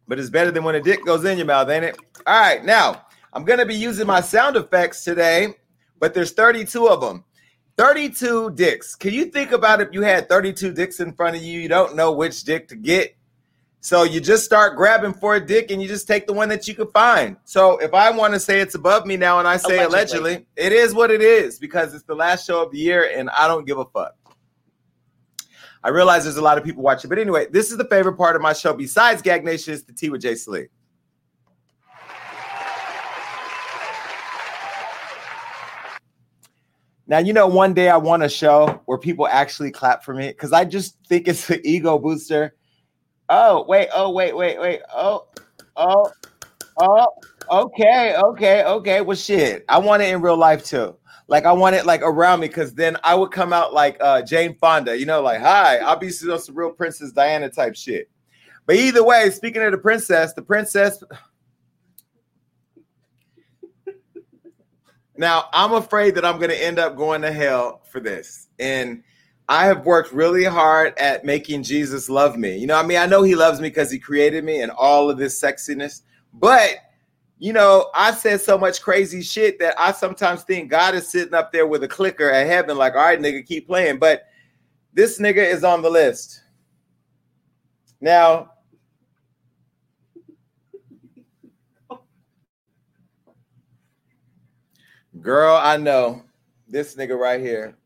But 0.07 0.19
it's 0.19 0.29
better 0.29 0.51
than 0.51 0.63
when 0.63 0.75
a 0.75 0.81
dick 0.81 1.05
goes 1.05 1.25
in 1.25 1.37
your 1.37 1.45
mouth, 1.45 1.69
ain't 1.69 1.85
it? 1.85 1.97
All 2.25 2.39
right, 2.39 2.65
now 2.65 3.05
I'm 3.33 3.45
to 3.45 3.65
be 3.65 3.75
using 3.75 4.07
my 4.07 4.19
sound 4.19 4.55
effects 4.55 5.03
today 5.03 5.55
but 5.99 6.13
there's 6.13 6.31
32 6.31 6.87
of 6.87 7.01
them. 7.01 7.23
32 7.77 8.51
dicks. 8.51 8.95
Can 8.95 9.13
you 9.13 9.25
think 9.25 9.51
about 9.51 9.81
if 9.81 9.89
you 9.91 10.01
had 10.01 10.27
32 10.27 10.73
dicks 10.73 10.99
in 10.99 11.13
front 11.13 11.35
of 11.35 11.43
you, 11.43 11.59
you 11.59 11.69
don't 11.69 11.95
know 11.95 12.11
which 12.11 12.43
dick 12.43 12.67
to 12.69 12.75
get? 12.75 13.15
So 13.81 14.03
you 14.03 14.19
just 14.19 14.43
start 14.43 14.75
grabbing 14.75 15.13
for 15.13 15.35
a 15.35 15.39
dick 15.39 15.69
and 15.69 15.81
you 15.81 15.87
just 15.87 16.07
take 16.07 16.25
the 16.25 16.33
one 16.33 16.49
that 16.49 16.67
you 16.67 16.73
could 16.73 16.89
find. 16.91 17.37
So 17.45 17.77
if 17.77 17.93
I 17.93 18.09
want 18.09 18.33
to 18.33 18.39
say 18.39 18.59
it's 18.59 18.73
above 18.73 19.05
me 19.05 19.15
now 19.15 19.37
and 19.39 19.47
I 19.47 19.57
say 19.57 19.83
allegedly, 19.83 20.31
allegedly 20.31 20.47
it 20.55 20.71
is 20.73 20.95
what 20.95 21.11
it 21.11 21.21
is 21.21 21.59
because 21.59 21.93
it's 21.93 22.03
the 22.03 22.15
last 22.15 22.47
show 22.47 22.63
of 22.63 22.71
the 22.71 22.79
year 22.79 23.11
and 23.15 23.29
I 23.29 23.47
don't 23.47 23.65
give 23.65 23.77
a 23.77 23.85
fuck. 23.85 24.15
I 25.83 25.89
realize 25.89 26.23
there's 26.23 26.37
a 26.37 26.41
lot 26.41 26.57
of 26.57 26.63
people 26.63 26.81
watching, 26.81 27.07
but 27.09 27.19
anyway, 27.19 27.45
this 27.51 27.71
is 27.71 27.77
the 27.77 27.85
favorite 27.85 28.17
part 28.17 28.35
of 28.35 28.41
my 28.41 28.53
show 28.53 28.73
besides 28.73 29.21
Gag 29.21 29.45
Nation 29.45 29.73
is 29.73 29.83
the 29.83 29.93
Tea 29.93 30.09
with 30.09 30.21
Jay 30.21 30.35
Slee. 30.35 30.67
Now, 37.07 37.19
you 37.19 37.33
know, 37.33 37.47
one 37.47 37.73
day 37.73 37.89
I 37.89 37.97
want 37.97 38.23
a 38.23 38.29
show 38.29 38.81
where 38.85 38.97
people 38.97 39.27
actually 39.27 39.71
clap 39.71 40.03
for 40.03 40.13
me 40.13 40.27
because 40.27 40.51
I 40.53 40.65
just 40.65 40.97
think 41.07 41.27
it's 41.27 41.49
an 41.49 41.61
ego 41.65 41.97
booster 41.97 42.53
Oh, 43.29 43.65
wait, 43.67 43.89
oh, 43.93 44.11
wait, 44.11 44.35
wait, 44.35 44.59
wait. 44.59 44.81
Oh, 44.93 45.27
oh, 45.75 46.11
oh, 46.77 47.07
okay, 47.51 48.15
okay, 48.15 48.63
okay. 48.63 49.01
Well, 49.01 49.17
shit. 49.17 49.65
I 49.67 49.79
want 49.79 50.01
it 50.01 50.13
in 50.13 50.21
real 50.21 50.37
life 50.37 50.63
too. 50.63 50.95
Like 51.27 51.43
I 51.43 51.51
want 51.51 51.75
it 51.75 51.85
like 51.85 52.01
around 52.03 52.39
me 52.39 52.47
because 52.47 52.73
then 52.73 52.95
I 53.03 53.13
would 53.13 53.31
come 53.31 53.51
out 53.51 53.73
like 53.73 53.97
uh 53.99 54.21
Jane 54.21 54.55
Fonda, 54.59 54.97
you 54.97 55.05
know, 55.05 55.21
like 55.21 55.41
hi, 55.41 55.77
I'll 55.79 55.97
be 55.97 56.09
some 56.09 56.39
real 56.53 56.71
Princess 56.71 57.11
Diana 57.11 57.49
type 57.49 57.75
shit. 57.75 58.09
But 58.65 58.77
either 58.77 59.03
way, 59.03 59.29
speaking 59.31 59.61
of 59.61 59.71
the 59.71 59.77
princess, 59.77 60.33
the 60.33 60.41
princess. 60.41 61.03
Now 65.17 65.45
I'm 65.53 65.73
afraid 65.73 66.15
that 66.15 66.25
I'm 66.25 66.39
gonna 66.39 66.53
end 66.53 66.79
up 66.79 66.95
going 66.95 67.21
to 67.21 67.31
hell 67.31 67.81
for 67.89 67.99
this. 67.99 68.47
And 68.59 69.03
I 69.49 69.65
have 69.65 69.85
worked 69.85 70.11
really 70.11 70.43
hard 70.43 70.93
at 70.97 71.23
making 71.23 71.63
Jesus 71.63 72.09
love 72.09 72.37
me. 72.37 72.57
You 72.57 72.67
know, 72.67 72.75
I 72.75 72.83
mean, 72.83 72.97
I 72.97 73.05
know 73.05 73.23
he 73.23 73.35
loves 73.35 73.61
me 73.61 73.69
because 73.69 73.89
he 73.89 73.99
created 73.99 74.43
me 74.43 74.61
and 74.61 74.71
all 74.71 75.09
of 75.09 75.17
this 75.17 75.41
sexiness, 75.41 76.01
but 76.33 76.75
you 77.39 77.53
know, 77.53 77.89
I 77.93 78.11
said 78.11 78.41
so 78.41 78.57
much 78.57 78.81
crazy 78.81 79.21
shit 79.21 79.59
that 79.59 79.79
I 79.79 79.91
sometimes 79.91 80.43
think 80.43 80.71
God 80.71 80.95
is 80.95 81.07
sitting 81.07 81.35
up 81.35 81.51
there 81.51 81.67
with 81.67 81.83
a 81.83 81.87
clicker 81.87 82.31
at 82.31 82.47
heaven, 82.47 82.77
like, 82.77 82.95
all 82.95 83.01
right, 83.01 83.19
nigga, 83.19 83.45
keep 83.45 83.67
playing. 83.67 83.99
But 83.99 84.23
this 84.93 85.19
nigga 85.19 85.45
is 85.47 85.63
on 85.63 85.83
the 85.83 85.89
list. 85.89 86.41
Now, 88.01 88.53
girl, 95.21 95.55
I 95.55 95.77
know 95.77 96.23
this 96.67 96.95
nigga 96.95 97.17
right 97.17 97.41
here. 97.41 97.77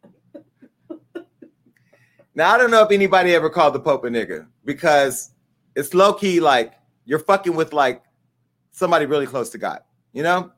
Now, 2.34 2.54
I 2.54 2.58
don't 2.58 2.72
know 2.72 2.84
if 2.84 2.92
anybody 2.92 3.36
ever 3.36 3.50
called 3.50 3.74
the 3.76 3.80
Pope 3.80 4.06
a 4.06 4.08
nigga 4.08 4.48
because 4.64 5.32
it's 5.76 5.94
low 5.94 6.14
key 6.14 6.40
like 6.40 6.74
you're 7.04 7.20
fucking 7.20 7.56
with 7.56 7.74
like 7.74 8.04
somebody 8.72 9.06
really 9.06 9.28
close 9.28 9.50
to 9.50 9.58
God, 9.58 9.82
you 10.14 10.24
know? 10.24 10.52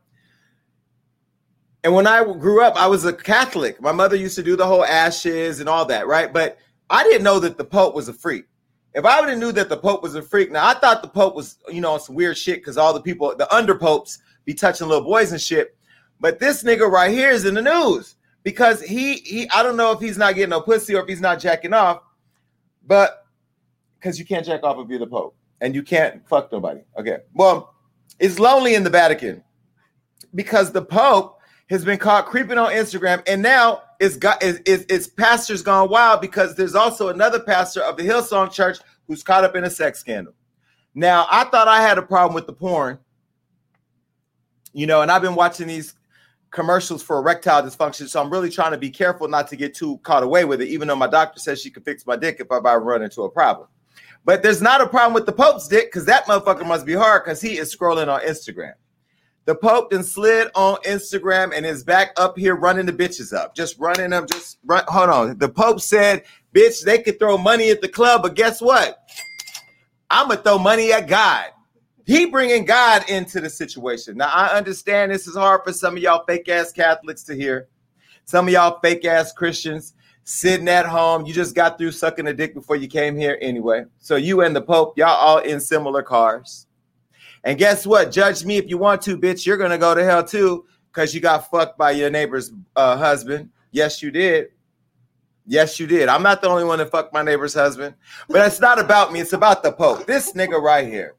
And 1.84 1.94
when 1.94 2.08
I 2.08 2.24
grew 2.24 2.62
up, 2.62 2.76
I 2.76 2.88
was 2.88 3.06
a 3.06 3.12
Catholic. 3.12 3.82
My 3.82 3.92
mother 3.92 4.16
used 4.16 4.36
to 4.36 4.44
do 4.44 4.56
the 4.56 4.66
whole 4.66 4.86
ashes 4.86 5.60
and 5.60 5.68
all 5.68 5.86
that, 5.86 6.08
right? 6.08 6.32
But 6.32 6.58
I 6.90 7.04
didn't 7.04 7.24
know 7.24 7.40
that 7.40 7.58
the 7.58 7.66
Pope 7.66 7.96
was 7.96 8.08
a 8.08 8.14
freak. 8.14 8.46
If 8.94 9.04
I 9.06 9.20
would 9.20 9.30
have 9.30 9.40
knew 9.40 9.52
that 9.54 9.68
the 9.68 9.78
Pope 9.78 10.04
was 10.04 10.14
a 10.14 10.22
freak, 10.22 10.52
now 10.52 10.68
I 10.68 10.76
thought 10.76 11.02
the 11.02 11.08
Pope 11.08 11.36
was, 11.36 11.58
you 11.68 11.82
know, 11.82 11.98
some 11.98 12.16
weird 12.16 12.38
shit 12.38 12.60
because 12.60 12.78
all 12.78 12.94
the 12.94 13.02
people, 13.02 13.36
the 13.36 13.54
under 13.54 13.74
popes, 13.74 14.20
be 14.46 14.54
touching 14.54 14.88
little 14.88 15.04
boys 15.04 15.32
and 15.32 15.42
shit. 15.42 15.76
But 16.20 16.40
this 16.40 16.64
nigga 16.64 16.90
right 16.90 17.12
here 17.12 17.32
is 17.32 17.46
in 17.46 17.54
the 17.54 17.62
news 17.62 18.16
because 18.44 18.82
he 18.82 19.16
he 19.16 19.50
I 19.50 19.64
don't 19.64 19.78
know 19.78 19.92
if 19.92 20.00
he's 20.00 20.18
not 20.18 20.36
getting 20.36 20.50
no 20.50 20.62
pussy 20.62 20.96
or 20.96 21.02
if 21.02 21.08
he's 21.08 21.22
not 21.22 21.40
jacking 21.40 21.74
off, 21.74 22.02
but 22.86 23.26
because 24.00 24.20
you 24.20 24.26
can't 24.26 24.46
jack 24.46 24.64
off 24.64 24.78
if 24.80 24.90
you're 24.90 25.00
the 25.00 25.08
Pope 25.08 25.36
and 25.62 25.74
you 25.74 25.84
can't 25.84 26.28
fuck 26.28 26.52
nobody. 26.52 26.82
Okay, 26.98 27.20
well, 27.34 27.76
it's 28.20 28.40
lonely 28.40 28.76
in 28.76 28.84
the 28.84 28.90
Vatican 28.90 29.44
because 30.36 30.72
the 30.72 30.82
Pope 30.82 31.40
has 31.70 31.86
been 31.86 31.98
caught 31.98 32.26
creeping 32.26 32.58
on 32.58 32.72
Instagram, 32.72 33.24
and 33.28 33.42
now 33.42 33.82
it's 34.00 34.18
got 34.18 34.44
it's, 34.44 34.60
it's, 34.66 34.86
it's 34.90 35.08
pastors 35.08 35.62
gone 35.62 35.90
wild 35.90 36.22
because 36.22 36.56
there's 36.56 36.76
also 36.76 37.10
another 37.10 37.40
pastor 37.40 37.82
of 37.82 37.98
the 37.98 38.04
Hillsong 38.04 38.52
Church 38.52 38.78
who's 39.08 39.24
caught 39.24 39.44
up 39.44 39.56
in 39.56 39.64
a 39.64 39.70
sex 39.70 40.00
scandal. 40.00 40.34
Now, 40.96 41.28
I 41.32 41.46
thought 41.46 41.68
I 41.68 41.82
had 41.82 41.98
a 41.98 42.02
problem 42.02 42.36
with 42.36 42.46
the 42.46 42.54
porn, 42.54 43.00
you 44.74 44.86
know, 44.86 45.02
and 45.02 45.10
I've 45.10 45.22
been 45.22 45.36
watching 45.36 45.68
these 45.68 45.96
commercials 46.54 47.04
for 47.04 47.18
erectile 47.18 47.64
dysfunction, 47.64 48.08
so 48.08 48.22
I'm 48.22 48.30
really 48.30 48.50
trying 48.50 48.72
to 48.72 48.78
be 48.78 48.90
careful 48.90 49.28
not 49.28 49.48
to 49.50 49.56
get 49.56 49.74
too 49.74 49.98
caught 50.04 50.24
away 50.24 50.46
with 50.46 50.62
it, 50.62 50.70
even 50.70 50.88
though 50.88 50.96
my 50.96 51.08
doctor 51.08 51.40
says 51.40 51.62
she 51.62 51.70
can 51.70 51.84
fix 51.84 52.06
my 52.06 52.16
dick 52.16 52.38
if 52.40 52.50
I 52.50 52.76
run 52.76 53.02
into 53.02 53.24
a 53.24 53.30
problem. 53.30 53.68
But 54.24 54.42
there's 54.42 54.62
not 54.62 54.80
a 54.80 54.88
problem 54.88 55.14
with 55.14 55.26
the 55.26 55.34
Pope's 55.34 55.68
dick 55.68 55.88
because 55.88 56.06
that 56.06 56.26
motherfucker 56.26 56.66
must 56.66 56.86
be 56.86 56.94
hard 56.94 57.26
because 57.26 57.42
he 57.42 57.58
is 57.58 57.76
scrolling 57.76 58.08
on 58.08 58.22
Instagram. 58.22 58.74
The 59.46 59.56
Pope 59.56 59.92
then 59.92 60.04
slid 60.04 60.50
on 60.56 60.78
Instagram 60.84 61.52
and 61.54 61.66
is 61.66 61.84
back 61.84 62.14
up 62.16 62.38
here 62.38 62.56
running 62.56 62.86
the 62.86 62.94
bitches 62.94 63.36
up, 63.36 63.54
just 63.54 63.78
running 63.78 64.12
them. 64.12 64.26
Just 64.32 64.60
run. 64.64 64.86
Hold 64.88 65.10
on. 65.10 65.38
The 65.38 65.50
Pope 65.50 65.82
said, 65.82 66.24
"Bitch, 66.56 66.86
they 66.86 67.00
could 67.00 67.20
throw 67.20 67.38
money 67.38 67.70
at 67.70 67.82
the 67.82 67.90
club, 67.90 68.22
but 68.22 68.36
guess 68.36 68.62
what? 68.62 69.00
I'm 70.10 70.30
gonna 70.30 70.42
throw 70.42 70.58
money 70.58 70.94
at 70.94 71.08
God." 71.08 71.48
He 72.06 72.26
bringing 72.26 72.66
God 72.66 73.10
into 73.10 73.40
the 73.40 73.50
situation. 73.50 74.18
Now 74.18 74.30
I 74.30 74.56
understand 74.58 75.12
this 75.12 75.28
is 75.28 75.36
hard 75.36 75.62
for 75.64 75.72
some 75.72 75.96
of 75.96 76.04
y'all 76.04 76.26
fake 76.26 76.50
ass 76.50 76.72
Catholics 76.72 77.24
to 77.24 77.36
hear. 77.36 77.68
Some 78.26 78.48
of 78.48 78.54
y'all 78.54 78.80
fake 78.80 79.06
ass 79.06 79.32
Christians 79.32 79.94
sitting 80.26 80.68
at 80.68 80.86
home. 80.86 81.26
You 81.26 81.34
just 81.34 81.56
got 81.56 81.78
through 81.78 81.92
sucking 81.92 82.28
a 82.28 82.34
dick 82.34 82.54
before 82.54 82.76
you 82.76 82.88
came 82.88 83.16
here 83.16 83.38
anyway. 83.42 83.86
So 84.00 84.16
you 84.16 84.42
and 84.42 84.56
the 84.56 84.62
Pope, 84.62 84.98
y'all 84.98 85.10
all 85.10 85.38
in 85.40 85.60
similar 85.60 86.04
cars. 86.04 86.68
And 87.44 87.58
guess 87.58 87.86
what? 87.86 88.12
Judge 88.12 88.46
me 88.46 88.58
if 88.58 88.70
you 88.70 88.78
want 88.78 89.02
to, 89.04 89.18
bitch. 89.18 89.46
You're 89.46 89.58
gonna 89.58 89.78
go 89.78 89.94
to 89.96 90.04
hell 90.04 90.24
too 90.24 90.66
because 90.92 91.14
you 91.14 91.22
got 91.22 91.50
fucked 91.50 91.78
by 91.78 91.92
your 91.92 92.10
neighbor's 92.10 92.52
uh, 92.76 92.98
husband. 92.98 93.50
Yes, 93.72 94.02
you 94.02 94.12
did. 94.12 94.48
Yes, 95.46 95.80
you 95.80 95.88
did. 95.88 96.08
I'm 96.08 96.24
not 96.24 96.42
the 96.42 96.48
only 96.48 96.64
one 96.64 96.80
that 96.80 96.92
fucked 96.92 97.14
my 97.14 97.22
neighbor's 97.22 97.54
husband, 97.54 97.96
but 98.30 98.48
it's 98.48 98.62
not 98.62 98.80
about 98.80 99.12
me. 99.12 99.20
It's 99.20 99.34
about 99.34 99.62
the 99.62 99.74
Pope. 99.74 100.06
This 100.06 100.34
nigga 100.34 100.62
right 100.62 100.88
here. 100.88 101.16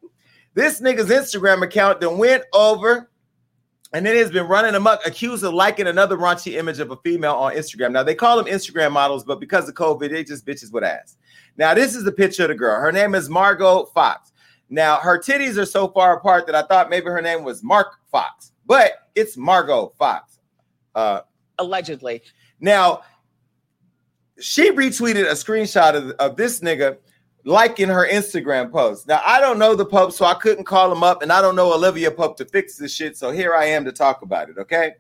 This 0.54 0.80
nigga's 0.80 1.11
Instagram 1.11 1.62
account 1.62 2.00
then 2.00 2.16
went 2.16 2.44
over 2.52 3.11
and 3.92 4.04
then 4.06 4.16
has 4.16 4.30
been 4.30 4.46
running 4.46 4.75
amok, 4.75 5.00
accused 5.06 5.44
of 5.44 5.54
liking 5.54 5.87
another 5.87 6.16
raunchy 6.16 6.56
image 6.56 6.80
of 6.80 6.90
a 6.90 6.96
female 6.96 7.34
on 7.34 7.54
Instagram. 7.54 7.92
Now 7.92 8.02
they 8.02 8.14
call 8.14 8.42
them 8.42 8.52
Instagram 8.52 8.92
models, 8.92 9.25
but 9.25 9.40
because 9.40 9.68
of 9.68 9.75
COVID, 9.75 10.11
they 10.11 10.25
just 10.25 10.46
bitches 10.46 10.73
with 10.73 10.84
ass. 10.84 11.16
Now 11.56 11.75
this 11.75 11.94
is 11.94 12.04
the 12.04 12.12
picture 12.12 12.44
of 12.44 12.49
the 12.49 12.54
girl. 12.54 12.80
Her 12.80 12.92
name 12.92 13.14
is 13.14 13.28
Margot 13.28 13.87
Fox. 13.87 14.32
Now, 14.70 14.96
her 14.96 15.18
titties 15.18 15.58
are 15.58 15.66
so 15.66 15.88
far 15.88 16.16
apart 16.16 16.46
that 16.46 16.54
I 16.54 16.62
thought 16.62 16.90
maybe 16.90 17.06
her 17.06 17.20
name 17.20 17.44
was 17.44 17.62
Mark 17.62 17.99
Fox, 18.11 18.52
but 18.66 18.92
it's 19.14 19.37
Margot 19.37 19.92
Fox. 19.99 20.40
Uh, 20.94 21.20
Allegedly. 21.58 22.23
Now, 22.61 23.02
she 24.40 24.73
retweeted 24.73 25.25
a 25.25 25.34
screenshot 25.34 25.94
of, 25.94 26.11
of 26.12 26.37
this 26.37 26.61
nigga 26.61 26.96
liking 27.45 27.89
her 27.89 28.09
Instagram 28.09 28.73
post. 28.73 29.07
Now, 29.07 29.21
I 29.25 29.41
don't 29.41 29.59
know 29.59 29.75
the 29.75 29.85
Pope, 29.85 30.13
so 30.13 30.25
I 30.25 30.35
couldn't 30.35 30.65
call 30.65 30.91
him 30.91 31.03
up, 31.03 31.23
and 31.23 31.33
I 31.33 31.41
don't 31.43 31.57
know 31.57 31.73
Olivia 31.73 32.11
Pope 32.11 32.37
to 32.39 32.45
fix 32.45 32.77
this 32.77 32.95
shit. 32.95 33.17
So 33.17 33.31
here 33.31 33.55
I 33.55 33.67
am 33.67 33.85
to 33.85 33.93
talk 33.93 34.23
about 34.23 34.49
it, 34.49 34.59
okay? 34.59 34.93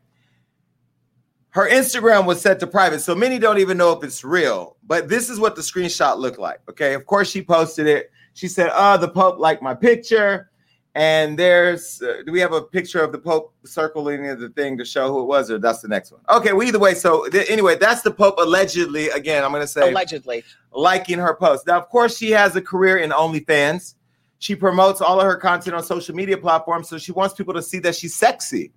Her 1.50 1.68
Instagram 1.68 2.26
was 2.26 2.40
set 2.40 2.60
to 2.60 2.66
private, 2.66 3.00
so 3.00 3.14
many 3.14 3.38
don't 3.38 3.58
even 3.58 3.76
know 3.76 3.92
if 3.92 4.02
it's 4.04 4.24
real. 4.24 4.76
But 4.86 5.08
this 5.08 5.30
is 5.30 5.38
what 5.38 5.56
the 5.56 5.62
screenshot 5.62 6.18
looked 6.18 6.38
like, 6.38 6.60
okay? 6.68 6.94
Of 6.94 7.06
course, 7.06 7.30
she 7.30 7.42
posted 7.42 7.86
it 7.86 8.10
she 8.34 8.48
said, 8.48 8.70
"Oh, 8.74 8.98
the 8.98 9.08
Pope 9.08 9.38
liked 9.38 9.62
my 9.62 9.74
picture." 9.74 10.50
And 10.96 11.36
there's, 11.36 12.00
uh, 12.02 12.22
do 12.24 12.30
we 12.30 12.38
have 12.38 12.52
a 12.52 12.62
picture 12.62 13.02
of 13.02 13.10
the 13.10 13.18
Pope 13.18 13.52
circling 13.64 14.22
the 14.38 14.48
thing 14.50 14.78
to 14.78 14.84
show 14.84 15.10
who 15.10 15.22
it 15.22 15.26
was, 15.26 15.50
or 15.50 15.58
that's 15.58 15.80
the 15.80 15.88
next 15.88 16.12
one? 16.12 16.20
Okay, 16.30 16.52
well, 16.52 16.66
either 16.66 16.78
way, 16.78 16.94
so 16.94 17.26
th- 17.28 17.50
anyway, 17.50 17.74
that's 17.74 18.02
the 18.02 18.12
Pope 18.12 18.36
allegedly, 18.38 19.08
again, 19.08 19.42
I'm 19.42 19.50
going 19.50 19.62
to 19.62 19.66
say, 19.66 19.90
allegedly 19.90 20.44
liking 20.72 21.18
her 21.18 21.34
post. 21.34 21.66
Now, 21.66 21.78
of 21.78 21.88
course, 21.88 22.16
she 22.16 22.30
has 22.30 22.54
a 22.54 22.62
career 22.62 22.98
in 22.98 23.10
OnlyFans. 23.10 23.94
She 24.38 24.54
promotes 24.54 25.00
all 25.00 25.18
of 25.18 25.26
her 25.26 25.36
content 25.36 25.74
on 25.74 25.82
social 25.82 26.14
media 26.14 26.38
platforms, 26.38 26.88
so 26.88 26.96
she 26.96 27.10
wants 27.10 27.34
people 27.34 27.54
to 27.54 27.62
see 27.62 27.80
that 27.80 27.96
she's 27.96 28.14
sexy. 28.14 28.72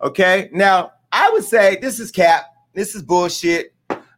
Okay, 0.00 0.48
now 0.52 0.92
I 1.12 1.28
would 1.30 1.44
say 1.44 1.76
this 1.76 2.00
is 2.00 2.10
cap, 2.10 2.46
this 2.72 2.94
is 2.94 3.02
bullshit. 3.02 3.74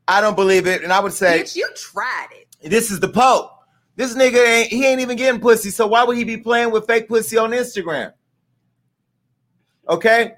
I 0.07 0.21
don't 0.21 0.37
believe 0.37 0.69
it, 0.69 0.85
and 0.85 0.93
I 0.93 1.01
would 1.01 1.13
say, 1.13 1.41
Bitch, 1.41 1.57
you 1.57 1.69
tried 1.75 2.29
it. 2.33 2.71
This 2.71 2.93
is 2.93 3.01
the 3.01 3.09
Pope. 3.09 3.51
This 3.97 4.15
nigga 4.15 4.45
ain't 4.47 4.69
he 4.69 4.87
ain't 4.87 5.01
even 5.01 5.17
getting 5.17 5.41
pussy. 5.41 5.71
So 5.71 5.87
why 5.87 6.05
would 6.05 6.17
he 6.17 6.25
be 6.25 6.37
playing 6.37 6.71
with 6.71 6.87
fake 6.87 7.09
pussy 7.09 7.39
on 7.39 7.51
Instagram? 7.51 8.13
Okay. 9.89 10.35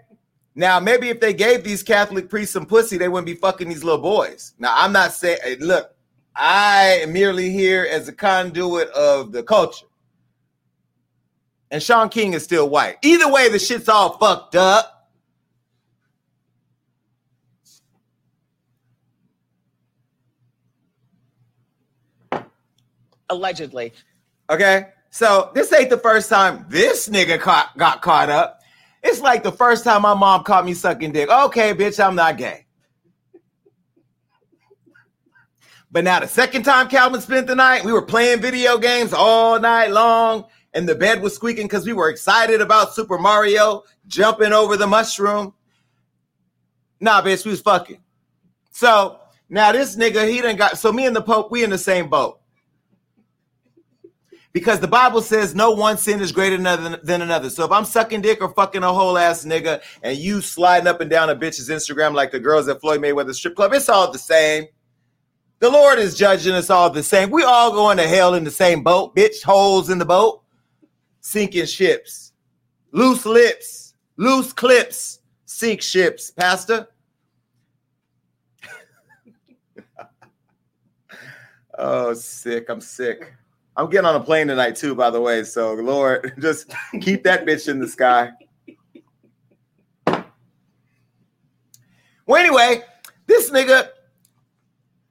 Now, 0.55 0.81
maybe 0.81 1.11
if 1.11 1.21
they 1.21 1.35
gave 1.35 1.65
these 1.65 1.83
Catholic 1.83 2.31
priests 2.31 2.55
some 2.55 2.65
pussy, 2.65 2.97
they 2.97 3.09
wouldn't 3.09 3.27
be 3.27 3.35
fucking 3.35 3.69
these 3.69 3.85
little 3.85 4.01
boys. 4.01 4.55
Now, 4.59 4.75
I'm 4.75 4.91
not 4.91 5.13
saying, 5.13 5.39
look, 5.61 5.95
I 6.35 7.01
am 7.03 7.13
merely 7.13 7.51
here 7.51 7.87
as 7.91 8.09
a 8.09 8.13
conduit 8.13 8.89
of 8.91 9.33
the 9.33 9.43
culture. 9.43 9.87
And 11.71 11.83
Shaun 11.83 12.09
King 12.09 12.33
is 12.33 12.43
still 12.43 12.71
white. 12.71 12.97
Either 13.03 13.31
way, 13.31 13.51
the 13.51 13.59
shit's 13.59 13.89
all 13.89 14.17
fucked 14.17 14.57
up. 14.57 14.96
Allegedly. 23.31 23.93
Okay. 24.51 24.89
So 25.11 25.51
this 25.55 25.73
ain't 25.73 25.91
the 25.91 25.99
first 25.99 26.29
time 26.29 26.67
this 26.69 27.09
nigga 27.09 27.41
caught, 27.41 27.77
got 27.79 28.03
caught 28.03 28.29
up. 28.29 28.61
It's 29.03 29.21
like 29.21 29.43
the 29.43 29.53
first 29.53 29.85
time 29.85 30.03
my 30.03 30.15
mom 30.15 30.45
caught 30.45 30.65
me 30.65 30.75
sucking 30.75 31.13
dick. 31.13 31.31
Okay, 31.31 31.73
bitch, 31.73 32.05
I'm 32.05 32.17
not 32.17 32.37
gay. 32.37 32.67
But 35.91 36.05
now 36.05 36.21
the 36.21 36.29
second 36.29 36.65
time 36.65 36.89
Calvin 36.89 37.21
spent 37.21 37.47
the 37.47 37.55
night, 37.55 37.85
we 37.85 37.93
were 37.93 38.03
playing 38.03 38.43
video 38.43 38.77
games 38.77 39.13
all 39.15 39.59
night 39.59 39.91
long, 39.91 40.45
and 40.75 40.87
the 40.87 40.95
bed 40.95 41.23
was 41.23 41.35
squeaking 41.35 41.67
because 41.67 41.87
we 41.87 41.93
were 41.95 42.11
excited 42.11 42.61
about 42.61 42.93
Super 42.93 43.17
Mario 43.17 43.85
jumping 44.09 44.53
over 44.53 44.77
the 44.77 44.87
mushroom. 44.87 45.55
Nah, 47.01 47.23
bitch, 47.23 47.45
we 47.45 47.53
was 47.53 47.61
fucking. 47.61 48.03
So 48.73 49.21
now 49.49 49.73
this 49.73 49.97
nigga, 49.97 50.29
he 50.29 50.43
done 50.43 50.57
got 50.57 50.77
so 50.77 50.93
me 50.93 51.07
and 51.07 51.17
the 51.17 51.23
Pope, 51.23 51.51
we 51.51 51.65
in 51.65 51.71
the 51.71 51.79
same 51.79 52.11
boat. 52.11 52.41
Because 54.57 54.81
the 54.81 54.89
Bible 54.89 55.21
says 55.21 55.55
no 55.55 55.71
one 55.73 55.99
sin 55.99 56.19
is 56.19 56.33
greater 56.33 56.57
than, 56.57 57.21
another. 57.21 57.51
So 57.51 57.67
if 57.67 57.71
I'm 57.71 57.85
sucking 57.85 58.23
dick 58.23 58.41
or 58.41 58.49
fucking 58.55 58.83
a 58.83 58.91
whole 58.91 59.19
ass 59.19 59.45
nigga 59.45 59.83
and 60.03 60.17
you 60.17 60.41
sliding 60.41 60.87
up 60.87 61.03
and 61.03 61.11
down 61.11 61.29
a 61.29 61.37
bitch's 61.37 61.69
Instagram 61.69 62.15
like 62.15 62.31
the 62.31 62.41
girls 62.41 62.67
at 62.69 62.81
Floyd 62.81 63.03
Mayweather 63.03 63.35
strip 63.35 63.55
club, 63.55 63.75
it's 63.75 63.91
all 63.91 64.11
the 64.11 64.19
same. 64.19 64.65
The 65.59 65.69
Lord 65.69 65.99
is 65.99 66.17
judging 66.17 66.55
us 66.55 66.71
all 66.71 66.89
the 66.89 67.03
same. 67.03 67.31
We 67.31 67.43
all 67.43 67.71
going 67.71 67.99
to 67.99 68.09
hell 68.09 68.33
in 68.33 68.45
the 68.45 68.51
same 68.51 68.83
boat, 68.83 69.15
bitch. 69.15 69.43
Holes 69.43 69.91
in 69.91 69.99
the 69.99 70.07
boat, 70.07 70.41
sinking 71.21 71.67
ships, 71.67 72.33
loose 72.93 73.27
lips, 73.27 73.93
loose 74.17 74.55
clips, 74.55 75.21
sink 75.45 75.83
ships. 75.83 76.31
Pastor. 76.31 76.89
oh, 81.79 82.15
sick. 82.15 82.71
I'm 82.71 82.81
sick. 82.81 83.35
I'm 83.77 83.91
getting 83.91 84.07
on 84.07 84.15
a 84.15 84.21
plane 84.21 84.49
tonight 84.49 84.77
too, 84.77 84.95
by 84.95 85.11
the 85.11 85.21
way. 85.21 85.45
So, 85.45 85.75
Lord, 85.75 86.33
just 86.41 86.73
keep 87.01 87.25
that 87.25 87.45
bitch 87.45 87.69
in 87.69 87.79
the 87.79 87.89
sky. 87.89 88.31
Well, 92.27 92.43
anyway, 92.43 92.83
this 93.27 93.51
nigga, 93.51 93.89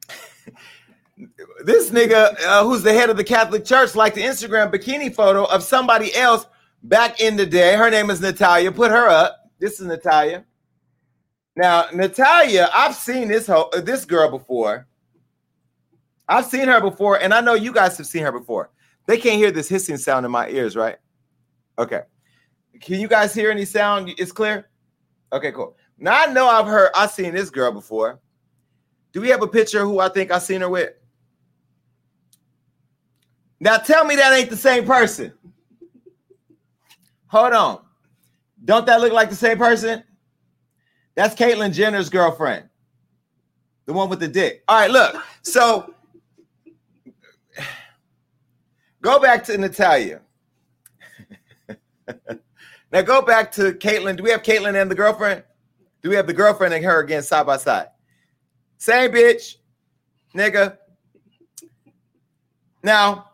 this 1.63 1.91
nigga 1.91 2.35
uh, 2.45 2.63
who's 2.63 2.83
the 2.83 2.91
head 2.91 3.09
of 3.09 3.17
the 3.17 3.23
Catholic 3.23 3.63
Church 3.63 3.95
liked 3.95 4.15
the 4.15 4.23
Instagram 4.23 4.73
bikini 4.73 5.13
photo 5.13 5.45
of 5.45 5.63
somebody 5.63 6.13
else 6.15 6.45
back 6.83 7.21
in 7.21 7.35
the 7.35 7.45
day. 7.45 7.75
Her 7.75 7.89
name 7.89 8.09
is 8.09 8.19
Natalia. 8.19 8.71
Put 8.71 8.91
her 8.91 9.07
up. 9.07 9.51
This 9.59 9.79
is 9.79 9.87
Natalia. 9.87 10.43
Now, 11.55 11.85
Natalia, 11.93 12.69
I've 12.73 12.95
seen 12.95 13.29
this 13.29 13.47
ho- 13.47 13.69
this 13.73 14.03
girl 14.03 14.29
before. 14.29 14.87
I've 16.27 16.45
seen 16.45 16.67
her 16.67 16.81
before, 16.81 17.21
and 17.21 17.33
I 17.33 17.41
know 17.41 17.53
you 17.53 17.71
guys 17.71 17.97
have 17.97 18.07
seen 18.07 18.23
her 18.23 18.31
before. 18.31 18.71
They 19.05 19.17
can't 19.17 19.37
hear 19.37 19.51
this 19.51 19.69
hissing 19.69 19.97
sound 19.97 20.25
in 20.25 20.31
my 20.31 20.49
ears, 20.49 20.75
right? 20.75 20.97
Okay. 21.77 22.01
Can 22.81 22.99
you 22.99 23.07
guys 23.07 23.33
hear 23.33 23.51
any 23.51 23.65
sound? 23.65 24.11
It's 24.17 24.31
clear? 24.31 24.69
Okay, 25.31 25.51
cool. 25.51 25.77
Now 25.97 26.23
I 26.23 26.31
know 26.31 26.47
I've 26.47 26.65
heard 26.65 26.91
I've 26.95 27.11
seen 27.11 27.33
this 27.33 27.49
girl 27.49 27.71
before. 27.71 28.19
Do 29.11 29.21
we 29.21 29.29
have 29.29 29.41
a 29.41 29.47
picture 29.47 29.81
of 29.81 29.87
who 29.87 29.99
I 29.99 30.09
think 30.09 30.31
I've 30.31 30.41
seen 30.41 30.61
her 30.61 30.69
with? 30.69 30.93
Now 33.59 33.77
tell 33.77 34.03
me 34.03 34.15
that 34.17 34.33
ain't 34.33 34.49
the 34.49 34.57
same 34.57 34.85
person. 34.85 35.33
Hold 37.27 37.53
on. 37.53 37.81
Don't 38.63 38.85
that 38.87 38.99
look 38.99 39.13
like 39.13 39.29
the 39.29 39.35
same 39.35 39.57
person? 39.57 40.03
That's 41.15 41.35
Caitlyn 41.35 41.73
Jenner's 41.73 42.09
girlfriend. 42.09 42.67
The 43.85 43.93
one 43.93 44.09
with 44.09 44.19
the 44.19 44.27
dick. 44.27 44.63
All 44.67 44.79
right, 44.79 44.91
look. 44.91 45.15
So 45.43 45.94
go 49.05 49.19
back 49.19 49.43
to 49.43 49.55
Natalia. 49.55 50.19
now 52.91 53.01
go 53.03 53.21
back 53.21 53.51
to 53.51 53.73
Caitlyn. 53.73 54.17
Do 54.17 54.23
we 54.23 54.31
have 54.31 54.41
Caitlyn 54.41 54.81
and 54.81 54.89
the 54.89 54.95
girlfriend? 54.95 55.43
Do 56.01 56.09
we 56.09 56.15
have 56.15 56.25
the 56.25 56.33
girlfriend 56.33 56.73
and 56.73 56.83
her 56.83 57.01
again 57.01 57.21
side 57.21 57.45
by 57.45 57.57
side? 57.57 57.87
Same 58.77 59.11
bitch, 59.11 59.57
nigga. 60.35 60.77
Now, 62.81 63.29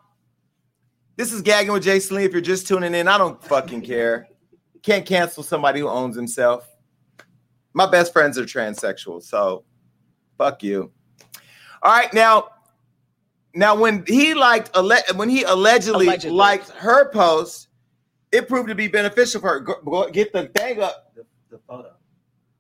this 1.16 1.32
is 1.32 1.42
gagging 1.42 1.72
with 1.72 1.84
Jason 1.84 2.16
Slee. 2.16 2.26
If 2.26 2.34
you're 2.34 2.42
just 2.42 2.68
tuning 2.68 2.94
in, 2.94 3.08
I 3.08 3.18
don't 3.18 3.42
fucking 3.42 3.82
care. 3.82 4.28
Can't 4.84 5.06
cancel 5.06 5.42
somebody 5.42 5.80
who 5.80 5.88
owns 5.88 6.18
himself. 6.18 6.68
My 7.74 7.90
best 7.90 8.12
friends 8.12 8.38
are 8.38 8.44
transsexual, 8.44 9.24
so 9.24 9.64
fuck 10.38 10.64
you. 10.64 10.92
All 11.82 11.94
right, 11.94 12.14
now, 12.14 12.50
now 13.54 13.76
when 13.76 14.04
he 14.08 14.34
liked 14.34 14.76
when 15.16 15.30
he 15.30 15.44
allegedly, 15.44 16.08
Allegedly. 16.08 16.38
liked 16.38 16.70
her 16.72 17.10
post, 17.12 17.68
it 18.32 18.48
proved 18.48 18.70
to 18.70 18.76
be 18.76 18.88
beneficial 18.88 19.42
for 19.42 19.50
her. 19.50 19.60
Go, 19.60 19.76
go- 19.84 20.10
get 20.10 20.32
the 20.34 20.48
thing 20.56 20.82
up. 20.82 21.14
The, 21.16 21.26
the 21.50 21.60
photo. 21.68 21.92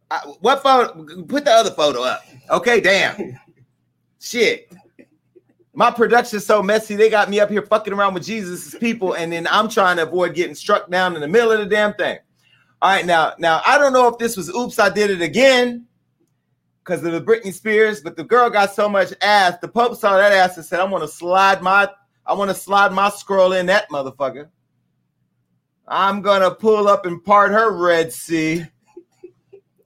I, 0.09 0.17
what 0.41 0.61
photo? 0.61 1.23
Put 1.23 1.45
the 1.45 1.51
other 1.51 1.71
photo 1.71 2.03
up. 2.03 2.23
Okay, 2.49 2.81
damn. 2.81 3.39
Shit. 4.19 4.71
My 5.73 5.89
production's 5.89 6.45
so 6.45 6.61
messy, 6.61 6.97
they 6.97 7.09
got 7.09 7.29
me 7.29 7.39
up 7.39 7.49
here 7.49 7.61
fucking 7.61 7.93
around 7.93 8.13
with 8.13 8.25
Jesus' 8.25 8.75
people, 8.77 9.13
and 9.13 9.31
then 9.31 9.47
I'm 9.49 9.69
trying 9.69 9.95
to 9.97 10.03
avoid 10.03 10.35
getting 10.35 10.53
struck 10.53 10.89
down 10.91 11.15
in 11.15 11.21
the 11.21 11.27
middle 11.29 11.49
of 11.53 11.59
the 11.59 11.65
damn 11.65 11.93
thing. 11.93 12.17
All 12.81 12.91
right, 12.91 13.05
now, 13.05 13.33
now 13.39 13.61
I 13.65 13.77
don't 13.77 13.93
know 13.93 14.09
if 14.09 14.17
this 14.17 14.35
was 14.35 14.49
oops, 14.49 14.79
I 14.79 14.89
did 14.89 15.09
it 15.11 15.21
again 15.21 15.87
because 16.83 17.03
of 17.03 17.11
the 17.11 17.21
Britney 17.21 17.53
Spears, 17.53 18.01
but 18.01 18.15
the 18.15 18.23
girl 18.23 18.49
got 18.49 18.73
so 18.73 18.89
much 18.89 19.13
ass. 19.21 19.57
The 19.61 19.67
Pope 19.67 19.95
saw 19.95 20.17
that 20.17 20.31
ass 20.31 20.57
and 20.57 20.65
said, 20.65 20.79
I 20.79 20.83
want 20.83 21.03
to 21.03 21.07
slide 21.07 21.61
my 21.61 21.89
I 22.25 22.33
want 22.33 22.49
to 22.49 22.55
slide 22.55 22.91
my 22.91 23.09
scroll 23.09 23.53
in 23.53 23.65
that 23.65 23.89
motherfucker. 23.89 24.49
I'm 25.87 26.21
gonna 26.21 26.51
pull 26.51 26.87
up 26.87 27.05
and 27.05 27.23
part 27.23 27.51
her 27.51 27.71
Red 27.71 28.13
Sea. 28.13 28.65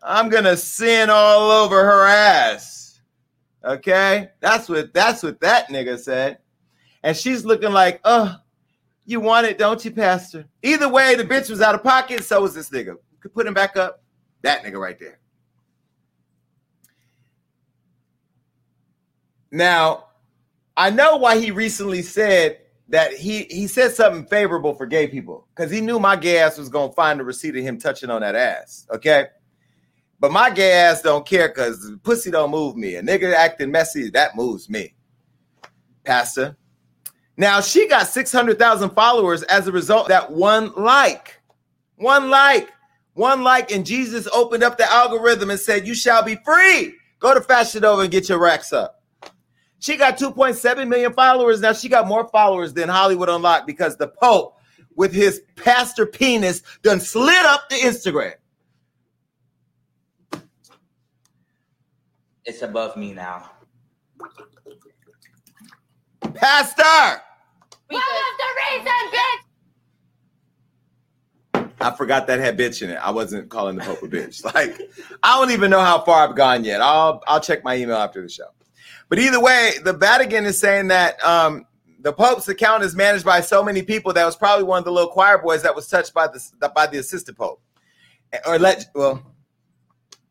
I'm 0.04 0.30
gonna 0.30 0.58
sin 0.58 1.10
all 1.10 1.50
over 1.50 1.84
her 1.84 2.06
ass. 2.06 3.02
Okay, 3.64 4.30
that's 4.42 4.70
what 4.70 4.94
that's 4.94 5.24
what 5.24 5.40
that 5.42 5.70
nigga 5.70 5.98
said, 5.98 6.40
and 7.04 7.18
she's 7.18 7.46
looking 7.46 7.72
like, 7.72 8.00
oh, 8.04 8.36
you 9.06 9.20
want 9.20 9.48
it, 9.48 9.58
don't 9.58 9.84
you, 9.84 9.92
Pastor? 9.92 10.46
Either 10.62 10.90
way, 10.90 11.16
the 11.16 11.24
bitch 11.24 11.50
was 11.50 11.62
out 11.62 11.76
of 11.76 11.84
pocket. 11.84 12.24
So 12.24 12.42
was 12.42 12.54
this 12.54 12.70
nigga. 12.70 12.98
Could 13.20 13.34
put 13.34 13.48
him 13.48 13.54
back 13.54 13.78
up. 13.78 14.04
That 14.42 14.64
nigga 14.64 14.80
right 14.80 15.00
there. 15.00 15.20
Now, 19.56 20.08
I 20.76 20.90
know 20.90 21.16
why 21.16 21.40
he 21.40 21.52
recently 21.52 22.02
said 22.02 22.60
that 22.90 23.14
he 23.14 23.44
he 23.44 23.68
said 23.68 23.94
something 23.94 24.26
favorable 24.26 24.76
for 24.76 24.86
gay 24.86 25.08
people 25.08 25.48
because 25.56 25.72
he 25.72 25.80
knew 25.80 25.98
my 25.98 26.18
gay 26.18 26.40
ass 26.40 26.58
was 26.58 26.68
gonna 26.68 26.92
find 26.92 27.22
the 27.22 27.24
receipt 27.24 27.56
of 27.56 27.64
him 27.64 27.80
touching 27.80 28.10
on 28.10 28.20
that 28.20 28.36
ass. 28.36 28.86
Okay. 28.92 29.28
But 30.20 30.34
my 30.34 30.50
gay 30.50 30.74
ass 30.74 31.02
don't 31.02 31.26
care 31.26 31.48
because 31.48 31.90
pussy 32.04 32.32
don't 32.32 32.52
move 32.52 32.76
me. 32.76 32.96
A 32.96 33.02
nigga 33.02 33.34
acting 33.34 33.72
messy, 33.72 34.10
that 34.10 34.36
moves 34.36 34.70
me. 34.70 34.94
Pastor. 36.04 36.58
Now 37.38 37.62
she 37.62 37.88
got 37.88 38.08
600,000 38.08 38.90
followers 38.90 39.44
as 39.44 39.68
a 39.68 39.72
result 39.72 40.10
that 40.10 40.34
one 40.34 40.74
like. 40.76 41.42
One 41.96 42.30
like. 42.30 42.74
One 43.14 43.42
like. 43.42 43.72
And 43.72 43.86
Jesus 43.86 44.28
opened 44.34 44.64
up 44.64 44.78
the 44.78 44.92
algorithm 44.92 45.50
and 45.50 45.60
said, 45.60 45.88
You 45.88 45.96
shall 45.96 46.24
be 46.24 46.36
free. 46.44 46.96
Go 47.20 47.34
to 47.34 47.42
Fashion 47.42 47.84
Nova 47.84 48.02
and 48.02 48.12
get 48.12 48.28
your 48.28 48.40
racks 48.40 48.74
up. 48.74 49.02
She 49.86 49.96
got 49.98 50.18
2.7 50.18 50.88
million 50.88 51.14
followers. 51.14 51.62
Now 51.62 51.72
she 51.72 51.88
got 51.90 52.08
more 52.08 52.28
followers 52.30 52.74
than 52.74 52.90
Hollywood 52.90 53.30
Unlocked 53.30 53.68
because 53.68 53.96
the 53.98 54.08
Pope, 54.08 54.58
with 54.96 55.14
his 55.14 55.44
pastor 55.56 56.08
penis, 56.08 56.64
done 56.82 57.00
slid 57.00 57.46
up 57.46 57.70
the 57.70 57.76
Instagram. 57.76 58.34
It's 62.46 62.64
above 62.64 62.98
me 62.98 63.14
now. 63.14 63.52
Pastor! 66.34 67.22
What 67.88 67.92
was 67.92 68.38
the 68.40 68.48
reason, 68.80 68.92
bitch? 69.14 69.42
I 71.80 71.96
forgot 71.96 72.26
that 72.26 72.40
had 72.40 72.58
bitch 72.58 72.82
in 72.82 72.90
it. 72.90 72.96
I 72.96 73.12
wasn't 73.12 73.50
calling 73.50 73.76
the 73.76 73.84
Pope 73.84 74.02
a 74.02 74.08
bitch. 74.08 74.44
Like, 74.56 74.82
I 75.22 75.40
don't 75.40 75.52
even 75.52 75.70
know 75.70 75.82
how 75.82 76.02
far 76.02 76.28
I've 76.28 76.36
gone 76.36 76.64
yet. 76.64 76.82
I'll 76.82 77.22
I'll 77.28 77.40
check 77.40 77.64
my 77.64 77.76
email 77.76 77.98
after 77.98 78.24
the 78.24 78.30
show. 78.30 78.48
But 79.10 79.20
either 79.20 79.40
way, 79.40 79.74
the 79.84 79.94
Vatican 79.94 80.46
is 80.46 80.58
saying 80.58 80.88
that 80.88 81.24
um, 81.24 81.66
the 82.00 82.12
Pope's 82.12 82.48
account 82.48 82.84
is 82.84 82.96
managed 82.96 83.26
by 83.26 83.42
so 83.42 83.64
many 83.64 83.82
people 83.82 84.14
that 84.14 84.26
was 84.26 84.36
probably 84.36 84.64
one 84.64 84.80
of 84.80 84.86
the 84.86 84.92
little 84.92 85.10
choir 85.10 85.38
boys 85.38 85.62
that 85.64 85.76
was 85.76 85.88
touched 85.88 86.14
by 86.14 86.28
the 86.28 86.70
by 86.74 86.88
the 86.88 86.98
assistant 86.98 87.38
Pope. 87.38 87.62
Or 88.46 88.60
let 88.60 88.88
well, 88.94 89.22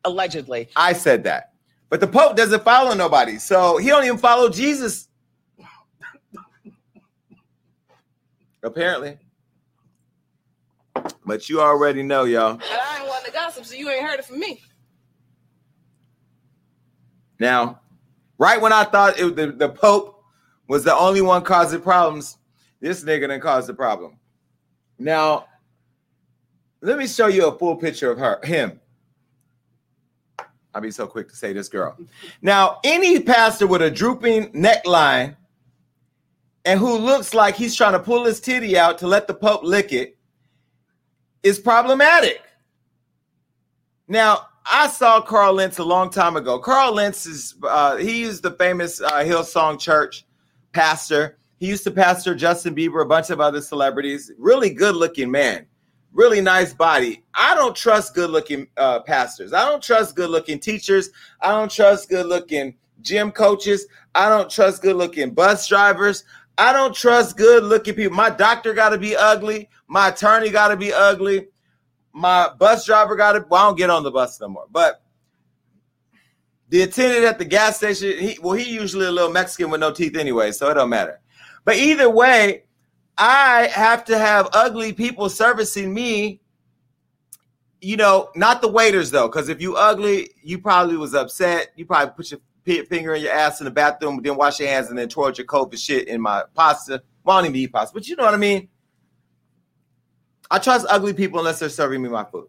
Allegedly. 0.05 0.69
I 0.77 0.93
said 0.93 1.25
that. 1.25 1.53
But 1.89 2.01
the 2.01 2.07
Pope 2.07 2.37
doesn't 2.37 2.63
follow 2.63 2.95
nobody. 2.95 3.39
So 3.39 3.79
he 3.79 3.89
don't 3.89 4.05
even 4.05 4.19
follow 4.19 4.49
Jesus. 4.49 5.09
Apparently. 8.63 9.19
But 11.25 11.49
you 11.49 11.61
already 11.61 12.03
know, 12.03 12.25
y'all. 12.25 12.53
And 12.53 12.63
I 12.63 12.99
ain't 12.99 13.09
want 13.09 13.25
to 13.25 13.33
gossip, 13.33 13.65
so 13.65 13.75
you 13.75 13.91
ain't 13.91 14.05
heard 14.05 14.19
it 14.19 14.25
from 14.25 14.39
me. 14.39 14.61
Now, 17.39 17.81
right 18.39 18.61
when 18.61 18.73
I 18.73 18.85
thought 18.85 19.19
it, 19.19 19.37
the, 19.37 19.53
the 19.53 19.69
Pope 19.69 20.23
was 20.69 20.85
the 20.85 20.95
only 20.95 21.21
one 21.21 21.43
causing 21.43 21.81
problems, 21.81 22.39
this 22.81 23.05
nigga 23.05 23.29
done 23.29 23.41
caused 23.41 23.69
the 23.69 23.75
problem. 23.75 24.19
Now, 24.99 25.47
let 26.81 26.99
me 26.99 27.07
show 27.07 27.27
you 27.27 27.47
a 27.49 27.59
full 27.59 27.77
picture 27.77 28.11
of 28.11 28.19
her, 28.19 28.41
him. 28.45 28.81
I'll 30.75 30.83
be 30.83 30.91
so 30.91 31.07
quick 31.07 31.29
to 31.29 31.37
say 31.37 31.53
this 31.53 31.69
girl. 31.69 31.97
Now, 32.43 32.81
any 32.85 33.21
pastor 33.21 33.67
with 33.67 33.83
a 33.83 33.91
drooping 33.91 34.53
neckline 34.53 35.37
and 36.65 36.81
who 36.81 36.97
looks 36.97 37.33
like 37.33 37.55
he's 37.55 37.75
trying 37.75 37.93
to 37.93 38.01
pull 38.01 38.25
his 38.25 38.41
titty 38.41 38.77
out 38.77 38.99
to 38.99 39.07
let 39.07 39.27
the 39.27 39.35
Pope 39.35 39.63
lick 39.63 39.93
it 39.93 40.17
is 41.43 41.59
problematic. 41.59 42.43
Now, 44.09 44.49
I 44.67 44.89
saw 44.89 45.21
Carl 45.21 45.55
Lentz 45.55 45.79
a 45.79 45.85
long 45.85 46.11
time 46.11 46.37
ago. 46.37 46.59
Carl 46.59 46.95
Lentz 46.95 47.27
is 47.27 47.55
uh, 47.63 47.97
he 47.97 48.23
is 48.23 48.41
the 48.41 48.53
famous 48.53 49.01
uh, 49.01 49.21
Hillsong 49.21 49.79
Church 49.79 50.25
pastor, 50.75 51.39
He 51.61 51.67
used 51.67 51.85
to 51.85 51.91
pastor 51.91 52.35
Justin 52.35 52.75
Bieber, 52.75 53.03
a 53.03 53.07
bunch 53.07 53.31
of 53.31 53.41
other 53.41 53.61
celebrities. 53.61 54.33
Really 54.39 54.71
good 54.71 54.97
looking 54.97 55.31
man, 55.31 55.67
really 56.13 56.41
nice 56.41 56.75
body. 56.75 57.23
I 57.35 57.55
don't 57.55 57.77
trust 57.77 58.15
good 58.15 58.31
looking 58.31 58.67
uh, 58.77 59.01
pastors. 59.01 59.53
I 59.53 59.65
don't 59.65 59.83
trust 59.83 60.17
good 60.17 60.31
looking 60.31 60.59
teachers. 60.59 61.11
I 61.41 61.53
don't 61.53 61.71
trust 61.71 62.11
good 62.11 62.27
looking 62.27 62.75
gym 63.03 63.31
coaches. 63.31 63.87
I 64.15 64.29
don't 64.29 64.51
trust 64.51 64.83
good 64.83 64.97
looking 64.97 65.33
bus 65.33 65.67
drivers. 65.69 66.25
I 66.59 66.73
don't 66.73 66.95
trust 66.95 67.37
good 67.37 67.65
looking 67.65 67.95
people. 67.95 68.17
My 68.17 68.31
doctor 68.31 68.75
got 68.75 68.91
to 68.91 68.99
be 68.99 69.17
ugly. 69.17 69.69
My 69.89 70.09
attorney 70.09 70.51
got 70.51 70.69
to 70.69 70.77
be 70.77 70.93
ugly. 70.93 71.49
My 72.15 72.49
bus 72.59 72.87
driver 72.87 73.17
got 73.17 73.35
it. 73.35 73.49
well, 73.51 73.63
I 73.63 73.67
don't 73.67 73.77
get 73.77 73.91
on 73.91 74.05
the 74.05 74.11
bus 74.11 74.41
no 74.41 74.49
more. 74.49 74.67
But 74.71 75.03
the 76.69 76.83
attendant 76.83 77.25
at 77.25 77.39
the 77.39 77.45
gas 77.45 77.77
station, 77.77 78.17
he, 78.19 78.39
well, 78.41 78.55
he 78.55 78.73
usually 78.73 79.07
a 79.07 79.11
little 79.11 79.31
Mexican 79.31 79.71
with 79.71 79.81
no 79.81 79.93
teeth 79.93 80.17
anyway, 80.17 80.53
so 80.53 80.71
it 80.71 80.75
don't 80.75 80.89
matter. 80.89 81.21
But 81.65 81.77
either 81.77 82.09
way, 82.09 82.65
I 83.19 83.69
have 83.73 84.05
to 84.07 84.19
have 84.19 84.49
ugly 84.53 84.93
people 84.93 85.29
servicing 85.29 85.93
me. 85.93 86.41
You 87.81 87.97
know, 87.97 88.31
not 88.35 88.63
the 88.63 88.69
waiters 88.69 89.11
though, 89.11 89.29
because 89.29 89.49
if 89.49 89.61
you 89.61 89.77
ugly, 89.77 90.31
you 90.43 90.59
probably 90.59 90.97
was 90.97 91.15
upset. 91.15 91.73
You 91.77 91.85
probably 91.85 92.15
put 92.15 92.31
your 92.31 92.87
finger 92.87 93.15
in 93.15 93.23
your 93.23 93.33
ass 93.33 93.61
in 93.61 93.67
the 93.67 93.71
bathroom, 93.71 94.21
then 94.23 94.37
wash 94.37 94.59
your 94.59 94.69
hands, 94.69 94.89
and 94.89 94.99
then 94.99 95.09
twirl 95.09 95.33
your 95.33 95.47
COVID 95.47 95.77
shit 95.77 96.09
in 96.09 96.21
my 96.21 96.45
pasta. 96.55 97.03
Well, 97.25 97.37
I 97.37 97.41
don't 97.41 97.51
even 97.51 97.61
eat 97.61 97.73
pasta, 97.73 97.93
but 97.93 98.09
you 98.09 98.17
know 98.17 98.25
what 98.25 98.35
I 98.35 98.39
mean. 98.39 98.69
I 100.51 100.59
trust 100.59 100.87
ugly 100.89 101.13
people 101.13 101.39
unless 101.39 101.59
they're 101.59 101.69
serving 101.69 102.03
me 102.03 102.09
my 102.09 102.25
food. 102.25 102.49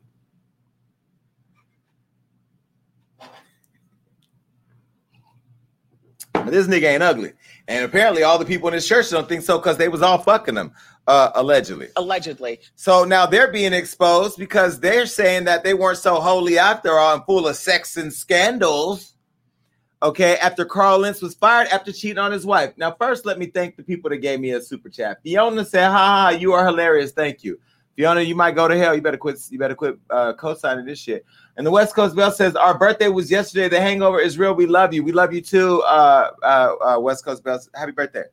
But 6.46 6.52
this 6.52 6.68
nigga 6.68 6.94
ain't 6.94 7.04
ugly. 7.04 7.34
And 7.68 7.84
apparently 7.84 8.22
all 8.22 8.38
the 8.38 8.46
people 8.46 8.68
in 8.68 8.76
his 8.76 8.88
church 8.88 9.10
don't 9.10 9.28
think 9.28 9.42
so 9.42 9.58
because 9.58 9.78
they 9.78 9.88
was 9.88 10.04
all 10.04 10.20
fucking 10.20 10.56
him, 10.56 10.72
uh, 11.08 11.32
allegedly. 11.34 11.88
Allegedly. 11.96 12.60
So 12.76 13.04
now 13.04 13.26
they're 13.26 13.52
being 13.52 13.74
exposed 13.74 14.38
because 14.38 14.80
they're 14.80 15.08
saying 15.08 15.46
that 15.46 15.64
they 15.64 15.74
weren't 15.74 15.98
so 15.98 16.16
holy 16.16 16.60
after 16.60 17.00
all 17.00 17.16
and 17.16 17.26
full 17.26 17.48
of 17.48 17.56
sex 17.56 17.98
and 17.98 18.14
scandals. 18.14 19.14
Okay, 20.04 20.38
after 20.38 20.66
Carl 20.66 21.00
Lentz 21.00 21.22
was 21.22 21.34
fired 21.34 21.68
after 21.70 21.92
cheating 21.92 22.20
on 22.20 22.32
his 22.32 22.46
wife. 22.46 22.74
Now, 22.78 22.92
first, 22.92 23.26
let 23.26 23.40
me 23.40 23.48
thank 23.48 23.76
the 23.76 23.82
people 23.82 24.12
that 24.12 24.18
gave 24.18 24.40
me 24.40 24.52
a 24.52 24.62
super 24.62 24.90
chat. 24.90 25.18
Fiona 25.24 25.66
said, 25.66 25.90
"Ha 25.90 25.98
ha, 25.98 26.30
you 26.30 26.54
are 26.54 26.64
hilarious. 26.64 27.12
Thank 27.12 27.44
you." 27.44 27.60
Fiona, 27.96 28.22
you 28.22 28.36
might 28.36 28.56
go 28.56 28.68
to 28.68 28.78
hell. 28.78 28.94
You 28.94 29.02
better 29.02 29.18
quit. 29.18 29.40
You 29.50 29.58
better 29.58 29.76
quit 29.76 29.98
uh, 30.10 30.34
co-signing 30.34 30.86
this 30.86 31.00
shit. 31.00 31.26
And 31.56 31.66
the 31.66 31.72
West 31.72 31.96
Coast 31.96 32.16
Bell 32.16 32.32
says, 32.32 32.56
Our 32.56 32.78
birthday 32.78 33.08
was 33.08 33.32
yesterday. 33.32 33.70
The 33.70 33.80
hangover 33.80 34.20
is 34.20 34.38
real. 34.38 34.54
We 34.54 34.66
love 34.66 34.94
you. 34.94 35.04
We 35.04 35.14
love 35.14 35.34
you 35.34 35.42
too, 35.42 35.82
uh, 35.84 36.32
uh, 36.44 36.76
uh, 36.84 37.00
West 37.00 37.24
Coast 37.24 37.44
Bell. 37.44 37.60
Happy 37.74 37.94
birthday. 37.94 38.24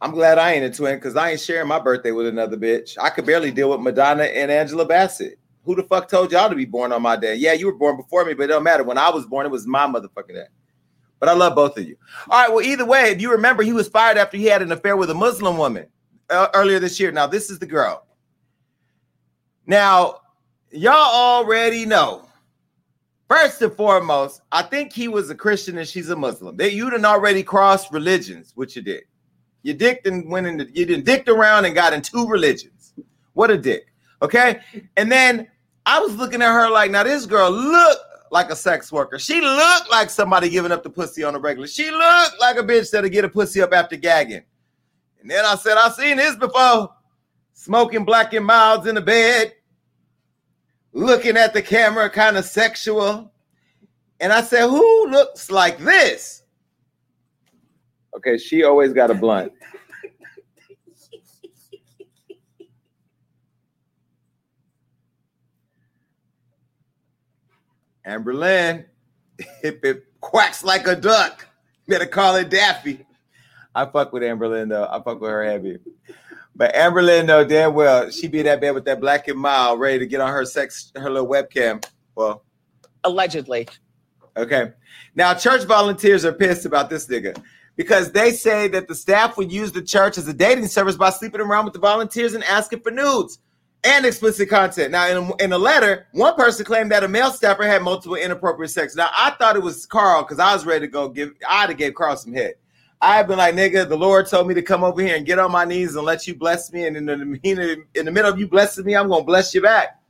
I'm 0.00 0.12
glad 0.12 0.38
I 0.38 0.52
ain't 0.52 0.64
a 0.64 0.70
twin 0.70 0.96
because 0.96 1.16
I 1.16 1.30
ain't 1.30 1.40
sharing 1.40 1.66
my 1.66 1.80
birthday 1.80 2.12
with 2.12 2.26
another 2.26 2.56
bitch. 2.56 2.96
I 3.00 3.10
could 3.10 3.26
barely 3.26 3.50
deal 3.50 3.70
with 3.70 3.80
Madonna 3.80 4.24
and 4.24 4.50
Angela 4.50 4.84
Bassett. 4.84 5.38
Who 5.64 5.74
the 5.74 5.82
fuck 5.82 6.08
told 6.08 6.30
y'all 6.30 6.48
to 6.48 6.54
be 6.54 6.66
born 6.66 6.92
on 6.92 7.02
my 7.02 7.16
day? 7.16 7.34
Yeah, 7.34 7.54
you 7.54 7.66
were 7.66 7.74
born 7.74 7.96
before 7.96 8.24
me, 8.24 8.34
but 8.34 8.44
it 8.44 8.48
don't 8.48 8.62
matter. 8.62 8.84
When 8.84 8.96
I 8.96 9.10
was 9.10 9.26
born, 9.26 9.44
it 9.44 9.50
was 9.50 9.66
my 9.66 9.86
motherfucking 9.86 10.34
day. 10.34 10.46
But 11.18 11.30
I 11.30 11.32
love 11.32 11.56
both 11.56 11.76
of 11.76 11.84
you. 11.84 11.96
All 12.30 12.40
right. 12.40 12.54
Well, 12.54 12.64
either 12.64 12.84
way, 12.84 13.10
if 13.10 13.20
you 13.20 13.32
remember, 13.32 13.64
he 13.64 13.72
was 13.72 13.88
fired 13.88 14.18
after 14.18 14.36
he 14.36 14.44
had 14.44 14.62
an 14.62 14.70
affair 14.70 14.96
with 14.96 15.10
a 15.10 15.14
Muslim 15.14 15.58
woman 15.58 15.88
uh, 16.30 16.48
earlier 16.54 16.78
this 16.78 16.98
year. 16.98 17.12
Now, 17.12 17.26
this 17.26 17.50
is 17.50 17.58
the 17.58 17.66
girl. 17.66 18.06
Now, 19.66 20.20
y'all 20.70 20.94
already 20.94 21.84
know. 21.86 22.24
First 23.28 23.60
and 23.60 23.72
foremost, 23.72 24.40
I 24.50 24.62
think 24.62 24.92
he 24.92 25.06
was 25.06 25.28
a 25.28 25.34
Christian 25.34 25.76
and 25.76 25.86
she's 25.86 26.08
a 26.08 26.16
Muslim. 26.16 26.56
They 26.56 26.70
you 26.70 26.88
didn't 26.88 27.04
already 27.04 27.42
crossed 27.42 27.92
religions, 27.92 28.52
which 28.54 28.74
you 28.74 28.80
did. 28.80 29.02
You 29.62 29.74
dicked 29.74 30.06
and 30.06 30.30
went 30.30 30.46
into 30.46 30.64
you 30.72 30.86
didn't 30.86 31.04
dicked 31.04 31.28
around 31.28 31.66
and 31.66 31.74
got 31.74 31.92
in 31.92 32.00
two 32.00 32.26
religions. 32.26 32.94
What 33.34 33.50
a 33.50 33.58
dick. 33.58 33.92
Okay. 34.22 34.60
And 34.96 35.12
then 35.12 35.46
I 35.84 36.00
was 36.00 36.16
looking 36.16 36.40
at 36.40 36.52
her 36.52 36.70
like, 36.70 36.90
now 36.90 37.02
this 37.02 37.26
girl 37.26 37.50
looked 37.50 38.00
like 38.30 38.50
a 38.50 38.56
sex 38.56 38.90
worker. 38.90 39.18
She 39.18 39.40
looked 39.42 39.90
like 39.90 40.08
somebody 40.08 40.48
giving 40.48 40.72
up 40.72 40.82
the 40.82 40.90
pussy 40.90 41.22
on 41.22 41.34
a 41.34 41.38
regular. 41.38 41.66
She 41.68 41.90
looked 41.90 42.40
like 42.40 42.56
a 42.56 42.62
bitch 42.62 42.90
that'll 42.90 43.10
get 43.10 43.24
a 43.24 43.28
pussy 43.28 43.60
up 43.60 43.74
after 43.74 43.96
gagging. 43.96 44.44
And 45.20 45.30
then 45.30 45.44
I 45.44 45.56
said, 45.56 45.76
I've 45.76 45.94
seen 45.94 46.16
this 46.16 46.36
before. 46.36 46.90
Smoking 47.52 48.04
black 48.04 48.32
and 48.34 48.46
milds 48.46 48.86
in 48.86 48.94
the 48.94 49.00
bed, 49.00 49.52
looking 50.92 51.36
at 51.36 51.52
the 51.52 51.60
camera, 51.60 52.08
kind 52.08 52.36
of 52.36 52.44
sexual. 52.44 53.32
And 54.20 54.32
I 54.32 54.42
said, 54.42 54.68
Who 54.68 55.08
looks 55.08 55.50
like 55.50 55.78
this? 55.78 56.44
Okay, 58.16 58.38
she 58.38 58.62
always 58.62 58.92
got 58.92 59.10
a 59.10 59.14
blunt. 59.14 59.52
Amber 68.04 68.32
Lynn, 68.32 68.86
if 69.62 69.84
it 69.84 70.04
quacks 70.20 70.64
like 70.64 70.86
a 70.86 70.96
duck, 70.96 71.46
better 71.86 72.06
call 72.06 72.36
it 72.36 72.48
Daffy. 72.48 73.04
I 73.78 73.86
fuck 73.86 74.12
with 74.12 74.24
Amber 74.24 74.48
Lynn 74.48 74.68
though. 74.70 74.88
I 74.90 75.00
fuck 75.02 75.20
with 75.20 75.30
her 75.30 75.44
heavy. 75.44 75.78
But 76.56 76.74
Amber 76.74 77.00
Lynn 77.00 77.26
know 77.26 77.44
damn 77.44 77.74
well 77.74 78.10
she 78.10 78.26
be 78.26 78.40
in 78.40 78.46
that 78.46 78.60
bed 78.60 78.72
with 78.72 78.84
that 78.86 79.00
black 79.00 79.28
and 79.28 79.38
mild, 79.38 79.78
ready 79.78 80.00
to 80.00 80.06
get 80.06 80.20
on 80.20 80.32
her 80.32 80.44
sex, 80.44 80.90
her 80.96 81.08
little 81.08 81.28
webcam. 81.28 81.84
Well, 82.16 82.44
Allegedly. 83.04 83.68
okay. 84.36 84.72
Now 85.14 85.32
church 85.34 85.62
volunteers 85.62 86.24
are 86.24 86.32
pissed 86.32 86.66
about 86.66 86.90
this 86.90 87.06
nigga 87.06 87.40
because 87.76 88.10
they 88.10 88.32
say 88.32 88.66
that 88.66 88.88
the 88.88 88.96
staff 88.96 89.36
would 89.36 89.52
use 89.52 89.70
the 89.70 89.82
church 89.82 90.18
as 90.18 90.26
a 90.26 90.34
dating 90.34 90.66
service 90.66 90.96
by 90.96 91.10
sleeping 91.10 91.40
around 91.40 91.64
with 91.64 91.74
the 91.74 91.80
volunteers 91.80 92.34
and 92.34 92.42
asking 92.42 92.80
for 92.80 92.90
nudes 92.90 93.38
and 93.84 94.04
explicit 94.04 94.48
content. 94.48 94.90
Now, 94.90 95.08
in 95.08 95.16
a, 95.16 95.36
in 95.44 95.52
a 95.52 95.58
letter, 95.58 96.08
one 96.10 96.34
person 96.34 96.66
claimed 96.66 96.90
that 96.90 97.04
a 97.04 97.08
male 97.08 97.30
staffer 97.30 97.62
had 97.62 97.82
multiple 97.82 98.16
inappropriate 98.16 98.72
sex. 98.72 98.96
Now, 98.96 99.10
I 99.16 99.30
thought 99.38 99.54
it 99.54 99.62
was 99.62 99.86
Carl 99.86 100.24
because 100.24 100.40
I 100.40 100.52
was 100.52 100.66
ready 100.66 100.86
to 100.86 100.90
go 100.90 101.08
give. 101.08 101.30
I'd 101.48 101.68
have 101.68 101.78
gave 101.78 101.94
Carl 101.94 102.16
some 102.16 102.32
head. 102.32 102.54
I've 103.00 103.28
been 103.28 103.38
like, 103.38 103.54
nigga, 103.54 103.88
the 103.88 103.96
Lord 103.96 104.26
told 104.26 104.48
me 104.48 104.54
to 104.54 104.62
come 104.62 104.82
over 104.82 105.00
here 105.00 105.16
and 105.16 105.24
get 105.24 105.38
on 105.38 105.52
my 105.52 105.64
knees 105.64 105.94
and 105.94 106.04
let 106.04 106.26
you 106.26 106.34
bless 106.34 106.72
me. 106.72 106.86
And 106.86 106.96
in 106.96 107.06
the, 107.06 107.84
in 107.94 108.04
the 108.04 108.10
middle 108.10 108.30
of 108.30 108.38
you 108.38 108.48
blessing 108.48 108.84
me, 108.84 108.96
I'm 108.96 109.08
gonna 109.08 109.24
bless 109.24 109.54
you 109.54 109.62
back. 109.62 110.00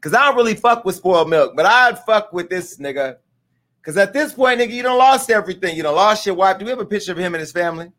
Cause 0.00 0.14
I 0.14 0.26
don't 0.26 0.36
really 0.36 0.54
fuck 0.54 0.84
with 0.84 0.96
spoiled 0.96 1.30
milk, 1.30 1.54
but 1.56 1.64
I'd 1.64 1.98
fuck 2.04 2.32
with 2.32 2.50
this 2.50 2.76
nigga. 2.76 3.16
Cause 3.82 3.96
at 3.96 4.12
this 4.12 4.34
point, 4.34 4.60
nigga, 4.60 4.70
you 4.70 4.82
don't 4.82 4.98
lost 4.98 5.30
everything. 5.30 5.76
You 5.76 5.82
don't 5.82 5.96
lost 5.96 6.26
your 6.26 6.34
wife. 6.34 6.58
Do 6.58 6.66
we 6.66 6.70
have 6.70 6.78
a 6.78 6.84
picture 6.84 7.12
of 7.12 7.18
him 7.18 7.34
and 7.34 7.40
his 7.40 7.52
family? 7.52 7.90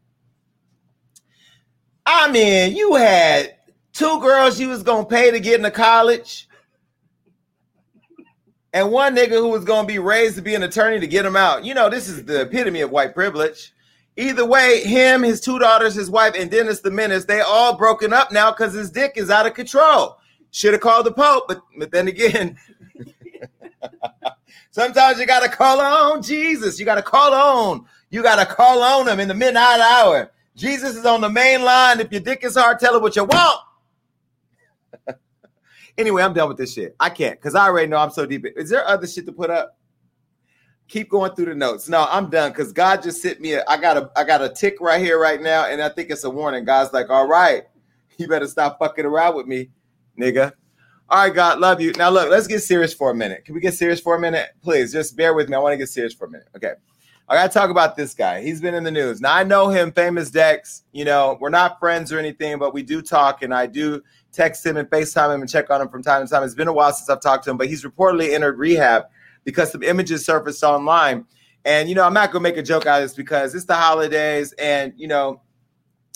I 2.05 2.31
mean, 2.31 2.75
you 2.75 2.95
had 2.95 3.55
two 3.91 4.19
girls 4.21 4.59
you 4.59 4.69
was 4.69 4.83
gonna 4.83 5.05
pay 5.05 5.31
to 5.31 5.39
get 5.39 5.55
into 5.55 5.71
college, 5.71 6.47
and 8.71 8.91
one 8.91 9.15
nigga 9.15 9.31
who 9.31 9.49
was 9.49 9.65
gonna 9.65 9.87
be 9.87 9.99
raised 9.99 10.35
to 10.35 10.41
be 10.41 10.53
an 10.53 10.63
attorney 10.63 10.99
to 10.99 11.07
get 11.07 11.25
him 11.25 11.35
out. 11.35 11.65
You 11.65 11.73
know, 11.73 11.89
this 11.89 12.07
is 12.07 12.23
the 12.25 12.41
epitome 12.41 12.81
of 12.81 12.91
white 12.91 13.15
privilege. 13.15 13.73
Either 14.17 14.45
way, 14.45 14.81
him, 14.81 15.23
his 15.23 15.41
two 15.41 15.59
daughters, 15.59 15.93
his 15.93 16.09
wife, 16.09 16.35
and 16.37 16.49
Dennis 16.49 16.79
the 16.79 16.91
Menace, 16.91 17.25
they 17.25 17.41
all 17.41 17.77
broken 17.77 18.13
up 18.13 18.31
now 18.31 18.51
because 18.51 18.73
his 18.73 18.89
dick 18.89 19.13
is 19.15 19.29
out 19.29 19.45
of 19.45 19.53
control. 19.53 20.17
Should 20.51 20.73
have 20.73 20.81
called 20.81 21.05
the 21.05 21.11
Pope, 21.11 21.45
but, 21.49 21.61
but 21.77 21.91
then 21.91 22.07
again, 22.07 22.57
sometimes 24.71 25.19
you 25.19 25.25
gotta 25.25 25.49
call 25.49 25.81
on 25.81 26.21
Jesus. 26.21 26.79
You 26.79 26.85
gotta 26.85 27.01
call 27.01 27.33
on. 27.33 27.85
You 28.09 28.23
gotta 28.23 28.45
call 28.45 28.81
on 28.81 29.09
him 29.09 29.19
in 29.19 29.27
the 29.27 29.33
midnight 29.33 29.81
hour. 29.81 30.31
Jesus 30.55 30.95
is 30.95 31.05
on 31.05 31.19
the 31.19 31.29
main 31.29 31.63
line. 31.63 31.99
If 31.99 32.09
your 32.13 32.21
dick 32.21 32.45
is 32.45 32.55
hard, 32.55 32.79
tell 32.79 32.95
him 32.95 33.01
what 33.01 33.17
you 33.17 33.25
want. 33.25 33.59
anyway, 35.97 36.23
I'm 36.23 36.33
done 36.33 36.47
with 36.47 36.57
this 36.57 36.73
shit. 36.73 36.95
I 37.01 37.09
can't 37.09 37.37
because 37.37 37.53
I 37.53 37.65
already 37.65 37.87
know 37.87 37.97
I'm 37.97 38.11
so 38.11 38.25
deep. 38.25 38.45
Is 38.55 38.69
there 38.69 38.87
other 38.87 39.07
shit 39.07 39.25
to 39.25 39.33
put 39.33 39.49
up? 39.49 39.77
Keep 40.87 41.09
going 41.09 41.33
through 41.33 41.45
the 41.45 41.55
notes. 41.55 41.89
No, 41.89 42.07
I'm 42.09 42.29
done 42.29 42.51
because 42.51 42.71
God 42.71 43.01
just 43.01 43.21
sent 43.21 43.41
me. 43.41 43.53
A, 43.53 43.63
I 43.67 43.77
got 43.77 43.97
a 43.97 44.11
I 44.15 44.23
got 44.23 44.41
a 44.41 44.49
tick 44.49 44.79
right 44.79 45.01
here 45.01 45.19
right 45.19 45.41
now, 45.41 45.65
and 45.65 45.81
I 45.81 45.89
think 45.89 46.09
it's 46.09 46.23
a 46.23 46.29
warning. 46.29 46.65
God's 46.65 46.93
like, 46.93 47.09
all 47.09 47.27
right, 47.27 47.63
you 48.17 48.27
better 48.27 48.47
stop 48.47 48.79
fucking 48.79 49.05
around 49.05 49.35
with 49.35 49.47
me, 49.47 49.69
nigga. 50.19 50.53
All 51.07 51.23
right, 51.23 51.33
God, 51.33 51.59
love 51.59 51.81
you. 51.81 51.91
Now 51.93 52.09
look, 52.09 52.29
let's 52.29 52.47
get 52.47 52.63
serious 52.63 52.93
for 52.93 53.11
a 53.11 53.15
minute. 53.15 53.45
Can 53.45 53.53
we 53.53 53.61
get 53.61 53.75
serious 53.75 53.99
for 53.99 54.15
a 54.15 54.19
minute, 54.19 54.49
please? 54.61 54.91
Just 54.91 55.15
bear 55.15 55.33
with 55.35 55.49
me. 55.49 55.55
I 55.55 55.59
want 55.59 55.73
to 55.73 55.77
get 55.77 55.89
serious 55.89 56.13
for 56.13 56.25
a 56.25 56.29
minute. 56.29 56.47
Okay. 56.55 56.73
I 57.27 57.33
gotta 57.33 57.51
talk 57.51 57.71
about 57.71 57.95
this 57.95 58.13
guy. 58.13 58.41
He's 58.41 58.61
been 58.61 58.75
in 58.75 58.83
the 58.83 58.91
news. 58.91 59.19
Now 59.19 59.33
I 59.33 59.43
know 59.43 59.69
him, 59.69 59.91
famous 59.91 60.29
Dex. 60.29 60.83
You 60.91 61.05
know, 61.05 61.37
we're 61.41 61.49
not 61.49 61.79
friends 61.79 62.13
or 62.13 62.19
anything, 62.19 62.59
but 62.59 62.71
we 62.71 62.83
do 62.83 63.01
talk, 63.01 63.41
and 63.41 63.51
I 63.51 63.65
do 63.65 64.01
text 64.31 64.63
him 64.63 64.77
and 64.77 64.87
FaceTime 64.89 65.33
him 65.33 65.41
and 65.41 65.49
check 65.49 65.71
on 65.71 65.81
him 65.81 65.89
from 65.89 66.03
time 66.03 66.23
to 66.23 66.31
time. 66.31 66.43
It's 66.43 66.53
been 66.53 66.67
a 66.67 66.73
while 66.73 66.93
since 66.93 67.09
I've 67.09 67.21
talked 67.21 67.45
to 67.45 67.49
him, 67.49 67.57
but 67.57 67.67
he's 67.67 67.83
reportedly 67.83 68.33
entered 68.33 68.59
rehab 68.59 69.05
because 69.45 69.71
some 69.71 69.83
images 69.83 70.25
surfaced 70.25 70.63
online. 70.63 71.25
And 71.63 71.87
you 71.87 71.95
know, 71.95 72.03
I'm 72.03 72.13
not 72.13 72.31
gonna 72.31 72.43
make 72.43 72.57
a 72.57 72.63
joke 72.63 72.85
out 72.85 73.01
of 73.01 73.09
this 73.09 73.15
because 73.15 73.55
it's 73.55 73.65
the 73.65 73.75
holidays, 73.75 74.53
and 74.53 74.93
you 74.97 75.07
know, 75.07 75.41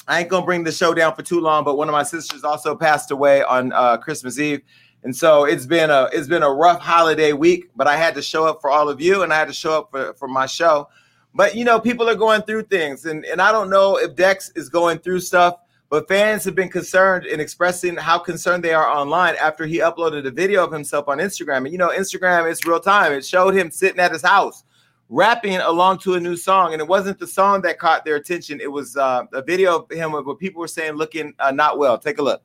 I 0.07 0.19
ain't 0.19 0.29
gonna 0.29 0.45
bring 0.45 0.63
the 0.63 0.71
show 0.71 0.93
down 0.93 1.15
for 1.15 1.23
too 1.23 1.39
long. 1.39 1.63
But 1.63 1.77
one 1.77 1.87
of 1.87 1.93
my 1.93 2.03
sisters 2.03 2.43
also 2.43 2.75
passed 2.75 3.11
away 3.11 3.43
on 3.43 3.71
uh, 3.73 3.97
Christmas 3.97 4.37
Eve, 4.37 4.61
and 5.03 5.15
so 5.15 5.45
it's 5.45 5.65
been 5.65 5.89
a 5.89 6.09
it's 6.13 6.27
been 6.27 6.43
a 6.43 6.51
rough 6.51 6.79
holiday 6.79 7.33
week. 7.33 7.69
But 7.75 7.87
I 7.87 7.95
had 7.95 8.13
to 8.15 8.21
show 8.21 8.45
up 8.45 8.61
for 8.61 8.69
all 8.69 8.89
of 8.89 9.01
you, 9.01 9.23
and 9.23 9.33
I 9.33 9.37
had 9.37 9.47
to 9.47 9.53
show 9.53 9.77
up 9.77 9.89
for 9.91 10.13
for 10.13 10.27
my 10.27 10.45
show. 10.45 10.87
But 11.33 11.55
you 11.55 11.65
know, 11.65 11.79
people 11.79 12.07
are 12.09 12.15
going 12.15 12.43
through 12.43 12.63
things, 12.63 13.05
and 13.05 13.25
and 13.25 13.41
I 13.41 13.51
don't 13.51 13.71
know 13.71 13.97
if 13.97 14.15
Dex 14.15 14.51
is 14.55 14.69
going 14.69 14.99
through 14.99 15.21
stuff. 15.21 15.55
But 15.89 16.07
fans 16.07 16.43
have 16.45 16.53
been 16.53 16.69
concerned 16.69 17.25
in 17.25 17.39
expressing 17.39 17.95
how 17.95 18.19
concerned 18.19 18.63
they 18.63 18.73
are 18.73 18.87
online 18.87 19.35
after 19.41 19.65
he 19.65 19.79
uploaded 19.79 20.27
a 20.27 20.31
video 20.31 20.63
of 20.63 20.71
himself 20.71 21.07
on 21.07 21.17
Instagram. 21.17 21.57
And 21.57 21.71
you 21.71 21.79
know, 21.79 21.89
Instagram 21.89 22.49
is 22.49 22.63
real 22.63 22.79
time. 22.79 23.11
It 23.11 23.25
showed 23.25 23.55
him 23.55 23.71
sitting 23.71 23.99
at 23.99 24.11
his 24.11 24.21
house 24.21 24.63
rapping 25.09 25.57
along 25.57 25.97
to 25.97 26.13
a 26.13 26.19
new 26.19 26.37
song, 26.37 26.73
and 26.73 26.81
it 26.81 26.87
wasn't 26.87 27.19
the 27.19 27.27
song 27.27 27.61
that 27.61 27.79
caught 27.79 28.05
their 28.05 28.15
attention. 28.15 28.61
It 28.61 28.71
was 28.71 28.95
uh, 28.95 29.23
a 29.33 29.41
video 29.41 29.79
of 29.79 29.91
him 29.91 30.11
where 30.11 30.35
people 30.35 30.61
were 30.61 30.67
saying 30.67 30.93
looking 30.93 31.33
uh, 31.39 31.51
not 31.51 31.77
well. 31.77 31.97
Take 31.97 32.19
a 32.19 32.21
look. 32.21 32.41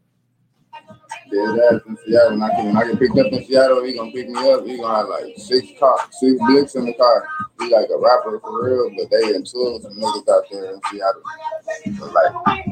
Yeah, 1.31 1.57
that's 1.57 1.87
in 1.87 1.97
Seattle. 2.05 2.31
When 2.31 2.43
I 2.43 2.51
can, 2.51 2.77
I 2.77 2.85
get 2.85 2.99
picked 2.99 3.19
up 3.19 3.27
in 3.27 3.45
Seattle, 3.45 3.85
he 3.85 3.95
gonna 3.95 4.11
pick 4.11 4.29
me 4.29 4.51
up. 4.51 4.65
He 4.65 4.77
gonna 4.77 4.97
have 4.97 5.09
like 5.09 5.35
six 5.37 5.69
car, 5.79 5.97
six 6.11 6.41
blicks 6.47 6.75
in 6.75 6.87
the 6.87 6.95
car. 6.95 7.29
He 7.61 7.73
like 7.73 7.89
a 7.95 7.99
rapper 7.99 8.41
for 8.41 8.65
real, 8.65 8.91
but 8.97 9.11
they 9.11 9.35
into 9.35 9.49
some 9.83 9.95
niggas 9.95 10.29
out 10.29 10.45
there 10.51 10.73
in 10.73 10.81
Seattle. 10.91 11.23
Like, 12.13 12.67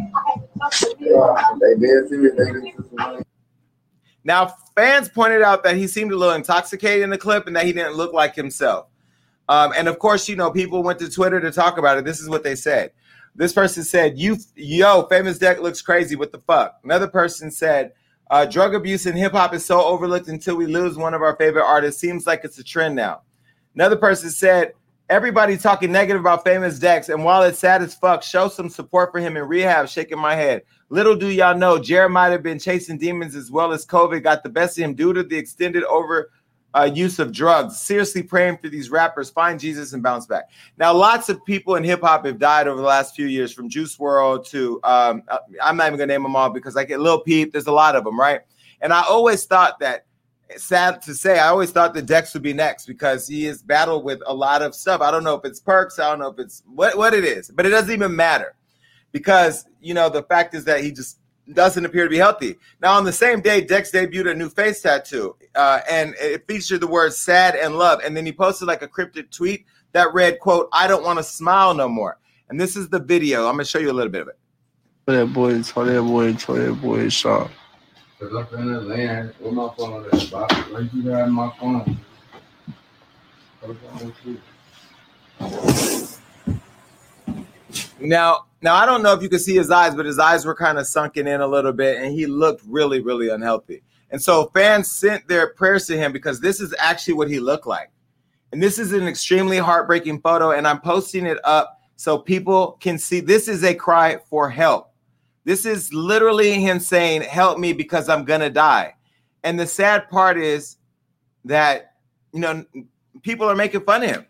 Now, 4.25 4.55
fans 4.77 5.09
pointed 5.09 5.43
out 5.43 5.65
that 5.65 5.77
he 5.77 5.87
seemed 5.87 6.13
a 6.13 6.17
little 6.17 6.35
intoxicated 6.35 7.03
in 7.03 7.11
the 7.11 7.19
clip 7.19 7.47
and 7.47 7.57
that 7.57 7.67
he 7.67 7.73
didn't 7.73 7.95
look 7.95 8.13
like 8.13 8.35
himself. 8.35 8.87
Um, 9.49 9.73
and 9.77 9.89
of 9.89 9.99
course, 9.99 10.29
you 10.29 10.37
know, 10.37 10.51
people 10.51 10.83
went 10.83 10.99
to 11.01 11.11
Twitter 11.11 11.41
to 11.41 11.51
talk 11.51 11.79
about 11.79 11.99
it. 11.99 12.05
This 12.05 12.21
is 12.21 12.29
what 12.29 12.45
they 12.45 12.55
said. 12.55 12.93
This 13.35 13.53
person 13.53 13.83
said, 13.83 14.19
"You, 14.19 14.37
yo, 14.55 15.05
famous 15.05 15.39
Dex 15.39 15.61
looks 15.61 15.83
crazy. 15.83 16.17
What 16.17 16.33
the 16.33 16.39
fuck?" 16.39 16.79
Another 16.85 17.09
person 17.09 17.51
said, 17.51 17.93
uh, 18.31 18.45
"Drug 18.45 18.75
abuse 18.75 19.07
in 19.07 19.17
hip 19.17 19.33
hop 19.33 19.55
is 19.55 19.65
so 19.65 19.83
overlooked 19.83 20.29
until 20.29 20.57
we 20.57 20.67
lose 20.67 20.97
one 20.97 21.15
of 21.15 21.23
our 21.23 21.35
favorite 21.37 21.65
artists. 21.65 22.01
Seems 22.01 22.27
like 22.27 22.45
it's 22.45 22.59
a 22.59 22.65
trend 22.65 22.95
now." 22.95 23.23
Another 23.75 23.97
person 23.97 24.31
said, 24.31 24.75
"Everybody 25.09 25.57
talking 25.57 25.93
negative 25.93 26.21
about 26.21 26.45
famous 26.45 26.79
Dex, 26.79 27.09
and 27.09 27.25
while 27.25 27.43
it's 27.43 27.59
sad 27.59 27.83
as 27.83 27.95
fuck, 27.95 28.23
show 28.23 28.49
some 28.49 28.69
support 28.69 29.13
for 29.13 29.21
him 29.21 29.37
in 29.37 29.45
rehab." 29.45 29.89
Shaking 29.89 30.19
my 30.19 30.35
head. 30.35 30.63
Little 30.89 31.17
do 31.17 31.29
y'all 31.29 31.57
know, 31.57 31.79
Jared 31.79 32.13
might 32.13 32.31
have 32.31 32.43
been 32.43 32.59
chasing 32.59 32.99
demons 32.99 33.35
as 33.35 33.51
well 33.51 33.73
as 33.73 33.87
COVID 33.87 34.23
got 34.23 34.43
the 34.43 34.51
best 34.51 34.79
of 34.79 34.85
him 34.85 34.95
due 34.95 35.13
to 35.13 35.23
the 35.23 35.37
extended 35.37 35.85
over 35.85 36.31
uh, 36.75 36.91
use 36.93 37.19
of 37.19 37.33
drugs. 37.33 37.79
Seriously 37.79 38.23
praying 38.23 38.59
for 38.59 38.69
these 38.69 38.91
rappers 38.91 39.31
find 39.31 39.59
Jesus 39.61 39.93
and 39.93 40.03
bounce 40.03 40.27
back. 40.27 40.51
Now, 40.79 40.93
lots 40.95 41.29
of 41.29 41.45
people 41.45 41.77
in 41.77 41.85
hip 41.85 42.01
hop 42.01 42.25
have 42.27 42.39
died 42.39 42.69
over 42.69 42.81
the 42.81 42.87
last 42.87 43.15
few 43.15 43.27
years, 43.27 43.53
from 43.53 43.69
Juice 43.69 43.97
WRLD 43.97 44.47
to 44.49 44.81
um, 44.85 45.23
uh, 45.29 45.39
I'm 45.63 45.77
not 45.77 45.87
even 45.89 45.99
gonna 45.99 46.13
name 46.13 46.23
them 46.23 46.37
all 46.37 46.51
because 46.51 46.77
I 46.77 46.85
get 46.85 47.01
Lil 47.01 47.21
Peep. 47.21 47.53
There's 47.53 47.67
a 47.67 47.73
lot 47.73 47.97
of 47.97 48.05
them, 48.05 48.19
right? 48.19 48.41
And 48.81 48.93
I 48.93 49.03
always 49.03 49.45
thought 49.45 49.79
that. 49.81 50.07
Sad 50.57 51.03
to 51.03 51.15
say, 51.15 51.39
I 51.39 51.49
always 51.49 51.71
thought 51.71 51.95
that 51.95 52.07
Dex 52.07 52.35
would 52.35 52.43
be 52.43 52.53
next 52.53 52.87
because 52.87 53.27
he 53.27 53.45
has 53.45 53.63
battled 53.63 54.05
with 54.05 54.21
a 54.27 54.35
lot 54.35 54.63
of 54.63 54.75
stuff. 54.75 55.01
I 55.01 55.11
don't 55.11 55.25
know 55.25 55.35
if 55.35 55.45
it's 55.45 55.61
perks, 55.61 55.99
I 55.99 56.11
don't 56.11 56.19
know 56.19 56.29
if 56.29 56.39
it's 56.39 56.63
what 56.67 56.97
what 56.97 57.15
it 57.15 57.25
is, 57.25 57.51
but 57.51 57.67
it 57.67 57.71
doesn't 57.71 57.93
even 57.93 58.15
matter 58.15 58.55
because 59.13 59.67
you 59.81 59.95
know 59.95 60.09
the 60.09 60.23
fact 60.25 60.55
is 60.55 60.65
that 60.65 60.83
he 60.83 60.91
just 60.91 61.19
doesn't 61.53 61.85
appear 61.85 62.05
to 62.05 62.11
be 62.11 62.19
healthy. 62.19 62.57
Now, 62.81 62.93
on 62.93 63.05
the 63.05 63.13
same 63.13 63.41
day, 63.41 63.61
Dex 63.61 63.91
debuted 63.91 64.31
a 64.31 64.35
new 64.35 64.49
face 64.49 64.81
tattoo, 64.81 65.37
uh, 65.55 65.81
and 65.91 66.15
it 66.21 66.47
featured 66.47 66.81
the 66.81 66.87
words 66.87 67.17
"sad" 67.17 67.55
and 67.55 67.77
"love," 67.79 68.01
and 68.05 68.17
then 68.17 68.27
he 68.27 68.33
posted 68.33 68.69
like 68.69 68.83
a 68.83 68.89
cryptic 68.89 69.31
tweet 69.31 69.67
that 69.93 70.13
read, 70.15 70.41
"quote 70.41 70.69
I 70.73 70.87
don't 70.87 71.05
want 71.05 71.19
to 71.19 71.25
smile 71.25 71.75
no 71.75 71.89
more." 71.89 72.19
And 72.49 72.61
this 72.61 72.77
is 72.77 72.89
the 72.89 73.01
video. 73.01 73.47
I'm 73.47 73.55
gonna 73.55 73.65
show 73.65 73.79
you 73.79 73.91
a 73.91 73.93
little 73.93 74.13
bit 74.13 74.23
of 74.23 74.29
it. 74.29 74.39
That 75.07 75.33
boy, 75.33 75.63
tell 75.63 75.85
that 75.85 76.03
boy, 76.03 76.33
that 76.33 76.81
boy. 76.81 77.09
Cause 78.23 78.31
my 78.31 78.45
phone 78.45 78.69
you 80.93 81.03
my 81.27 81.53
phone? 81.59 81.99
Now, 87.99 88.47
now 88.61 88.75
I 88.77 88.87
don't 88.87 89.03
know 89.03 89.13
if 89.13 89.23
you 89.23 89.29
can 89.29 89.41
see 89.41 89.57
his 89.57 89.73
eyes, 89.73 89.97
but 89.97 90.07
his 90.07 90.21
eyes 90.21 90.45
were 90.45 90.55
kind 90.55 90.79
of 90.79 90.87
sunken 90.87 91.27
in 91.27 91.41
a 91.41 91.47
little 91.47 91.73
bit, 91.73 92.01
and 92.01 92.15
he 92.15 92.27
looked 92.27 92.63
really, 92.69 93.01
really 93.01 93.29
unhealthy. 93.29 93.83
And 94.13 94.23
so 94.23 94.47
fans 94.55 94.89
sent 94.89 95.27
their 95.27 95.49
prayers 95.49 95.87
to 95.87 95.97
him 95.97 96.13
because 96.13 96.41
this 96.41 96.61
is 96.61 96.73
actually 96.79 97.15
what 97.15 97.29
he 97.29 97.41
looked 97.41 97.67
like. 97.67 97.91
And 98.53 98.63
this 98.63 98.79
is 98.79 98.93
an 98.93 99.09
extremely 99.09 99.59
heartbreaking 99.59 100.21
photo, 100.21 100.53
and 100.53 100.69
I'm 100.69 100.81
posting 100.81 101.27
it 101.27 101.39
up 101.43 101.81
so 101.97 102.19
people 102.19 102.79
can 102.81 102.99
see 102.99 103.19
this 103.19 103.49
is 103.49 103.65
a 103.65 103.75
cry 103.75 104.19
for 104.31 104.49
help. 104.49 104.92
This 105.45 105.67
is 105.67 105.93
literally 105.93 106.55
him 106.55 106.79
saying, 106.79 107.23
Help 107.23 107.59
me 107.59 107.73
because 107.73 108.09
I'm 108.09 108.25
gonna 108.25 108.51
die. 108.51 108.95
And 109.45 109.59
the 109.59 109.67
sad 109.67 110.09
part 110.09 110.39
is 110.39 110.77
that 111.45 111.95
you 112.33 112.41
know 112.41 112.65
people 113.23 113.49
are 113.49 113.57
making 113.57 113.83
fun 113.83 114.03
of 114.03 114.11
him. 114.11 114.27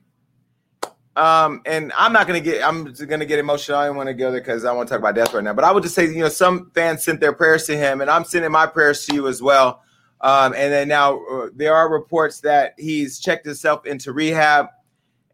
Um, 1.15 1.61
and 1.67 1.93
I'm 1.95 2.13
not 2.13 2.27
gonna 2.27 2.41
get 2.41 2.67
I'm 2.67 2.87
just 2.87 3.07
gonna 3.09 3.27
get 3.27 3.39
emotional. 3.39 3.79
I 3.79 3.87
don't 3.87 3.97
want 3.97 4.09
to 4.09 4.15
go 4.15 4.31
there 4.31 4.41
because 4.41 4.65
I 4.65 4.73
want 4.73 4.89
to 4.89 4.93
talk 4.95 5.01
about 5.01 5.15
death 5.15 5.35
right 5.35 5.45
now. 5.45 5.53
But 5.53 5.65
I 5.65 5.73
would 5.73 5.83
just 5.83 5.95
say, 5.95 6.07
you 6.07 6.21
know, 6.21 6.29
some 6.29 6.71
fans 6.75 7.05
sent 7.05 7.21
their 7.21 7.35
prayers 7.35 7.67
to 7.67 7.77
him, 7.77 8.01
and 8.01 8.11
I'm 8.11 8.25
sending 8.25 8.51
my 8.51 8.67
prayers 8.67 9.05
to 9.07 9.15
you 9.15 9.29
as 9.29 9.43
well. 9.43 9.83
Um, 10.23 10.55
and 10.57 10.73
then 10.73 10.89
now 10.89 11.21
uh, 11.27 11.49
there 11.55 11.75
are 11.75 11.93
reports 11.93 12.41
that 12.41 12.75
he's 12.79 13.19
checked 13.19 13.45
himself 13.45 13.85
into 13.85 14.13
rehab. 14.13 14.69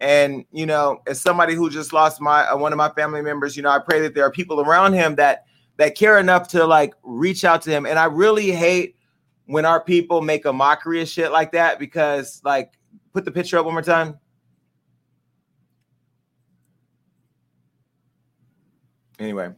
And 0.00 0.44
you 0.50 0.66
know, 0.66 1.00
as 1.06 1.20
somebody 1.20 1.54
who 1.54 1.70
just 1.70 1.92
lost 1.92 2.20
my 2.20 2.48
uh, 2.48 2.56
one 2.56 2.72
of 2.72 2.76
my 2.76 2.90
family 2.90 3.22
members, 3.22 3.56
you 3.56 3.62
know, 3.62 3.70
I 3.70 3.78
pray 3.78 4.00
that 4.00 4.14
there 4.14 4.24
are 4.24 4.32
people 4.32 4.60
around 4.60 4.94
him 4.94 5.14
that 5.16 5.44
that 5.78 5.94
care 5.94 6.18
enough 6.18 6.48
to 6.48 6.66
like 6.66 6.92
reach 7.02 7.44
out 7.44 7.62
to 7.62 7.70
him. 7.70 7.86
And 7.86 7.98
I 7.98 8.04
really 8.04 8.50
hate 8.50 8.96
when 9.46 9.64
our 9.64 9.82
people 9.82 10.20
make 10.20 10.44
a 10.44 10.52
mockery 10.52 11.00
of 11.00 11.08
shit 11.08 11.32
like 11.32 11.52
that 11.52 11.78
because, 11.78 12.42
like, 12.44 12.74
put 13.14 13.24
the 13.24 13.30
picture 13.30 13.58
up 13.58 13.64
one 13.64 13.72
more 13.72 13.82
time. 13.82 14.18
Anyway, 19.18 19.50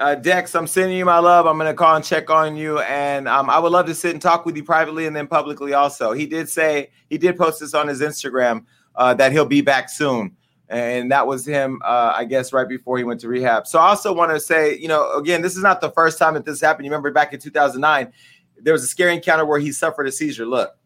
uh, 0.00 0.14
Dex, 0.14 0.54
I'm 0.54 0.66
sending 0.66 0.96
you 0.96 1.04
my 1.04 1.18
love. 1.18 1.46
I'm 1.46 1.58
gonna 1.58 1.74
call 1.74 1.94
and 1.94 2.04
check 2.04 2.30
on 2.30 2.56
you, 2.56 2.80
and 2.80 3.28
um, 3.28 3.50
I 3.50 3.58
would 3.58 3.70
love 3.70 3.86
to 3.86 3.94
sit 3.94 4.12
and 4.12 4.22
talk 4.22 4.46
with 4.46 4.56
you 4.56 4.64
privately 4.64 5.06
and 5.06 5.14
then 5.14 5.26
publicly 5.26 5.74
also. 5.74 6.12
He 6.12 6.26
did 6.26 6.48
say 6.48 6.90
he 7.08 7.18
did 7.18 7.36
post 7.36 7.60
this 7.60 7.74
on 7.74 7.86
his 7.86 8.00
Instagram 8.00 8.64
uh, 8.96 9.14
that 9.14 9.32
he'll 9.32 9.44
be 9.44 9.60
back 9.60 9.90
soon, 9.90 10.36
and 10.68 11.10
that 11.12 11.26
was 11.26 11.46
him, 11.46 11.80
uh, 11.84 12.12
I 12.14 12.24
guess, 12.24 12.52
right 12.52 12.68
before 12.68 12.98
he 12.98 13.04
went 13.04 13.20
to 13.20 13.28
rehab. 13.28 13.66
So 13.66 13.78
I 13.78 13.88
also 13.88 14.12
want 14.12 14.32
to 14.32 14.40
say, 14.40 14.76
you 14.76 14.88
know, 14.88 15.12
again, 15.12 15.42
this 15.42 15.56
is 15.56 15.62
not 15.62 15.80
the 15.80 15.90
first 15.90 16.18
time 16.18 16.34
that 16.34 16.44
this 16.44 16.60
happened. 16.60 16.84
You 16.84 16.90
remember 16.90 17.10
back 17.12 17.32
in 17.32 17.40
2009, 17.40 18.12
there 18.58 18.72
was 18.72 18.82
a 18.82 18.88
scary 18.88 19.14
encounter 19.14 19.44
where 19.44 19.60
he 19.60 19.72
suffered 19.72 20.06
a 20.06 20.12
seizure. 20.12 20.46
Look. 20.46 20.76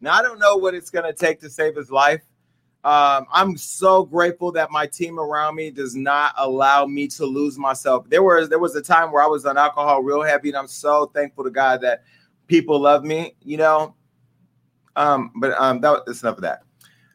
Now 0.00 0.14
I 0.14 0.22
don't 0.22 0.38
know 0.38 0.56
what 0.56 0.74
it's 0.74 0.90
going 0.90 1.04
to 1.04 1.12
take 1.12 1.40
to 1.40 1.50
save 1.50 1.74
his 1.74 1.90
life. 1.90 2.22
Um, 2.88 3.26
I'm 3.30 3.58
so 3.58 4.06
grateful 4.06 4.50
that 4.52 4.70
my 4.70 4.86
team 4.86 5.20
around 5.20 5.56
me 5.56 5.70
does 5.70 5.94
not 5.94 6.32
allow 6.38 6.86
me 6.86 7.06
to 7.08 7.26
lose 7.26 7.58
myself. 7.58 8.08
There 8.08 8.22
was 8.22 8.48
there 8.48 8.58
was 8.58 8.74
a 8.76 8.80
time 8.80 9.12
where 9.12 9.22
I 9.22 9.26
was 9.26 9.44
on 9.44 9.58
alcohol 9.58 10.02
real 10.02 10.22
heavy, 10.22 10.48
and 10.48 10.56
I'm 10.56 10.66
so 10.66 11.04
thankful 11.14 11.44
to 11.44 11.50
God 11.50 11.82
that 11.82 12.04
people 12.46 12.80
love 12.80 13.04
me. 13.04 13.34
You 13.44 13.58
know, 13.58 13.94
um, 14.96 15.32
but 15.36 15.52
um, 15.60 15.82
that, 15.82 16.04
that's 16.06 16.22
enough 16.22 16.36
of 16.36 16.42
that. 16.44 16.62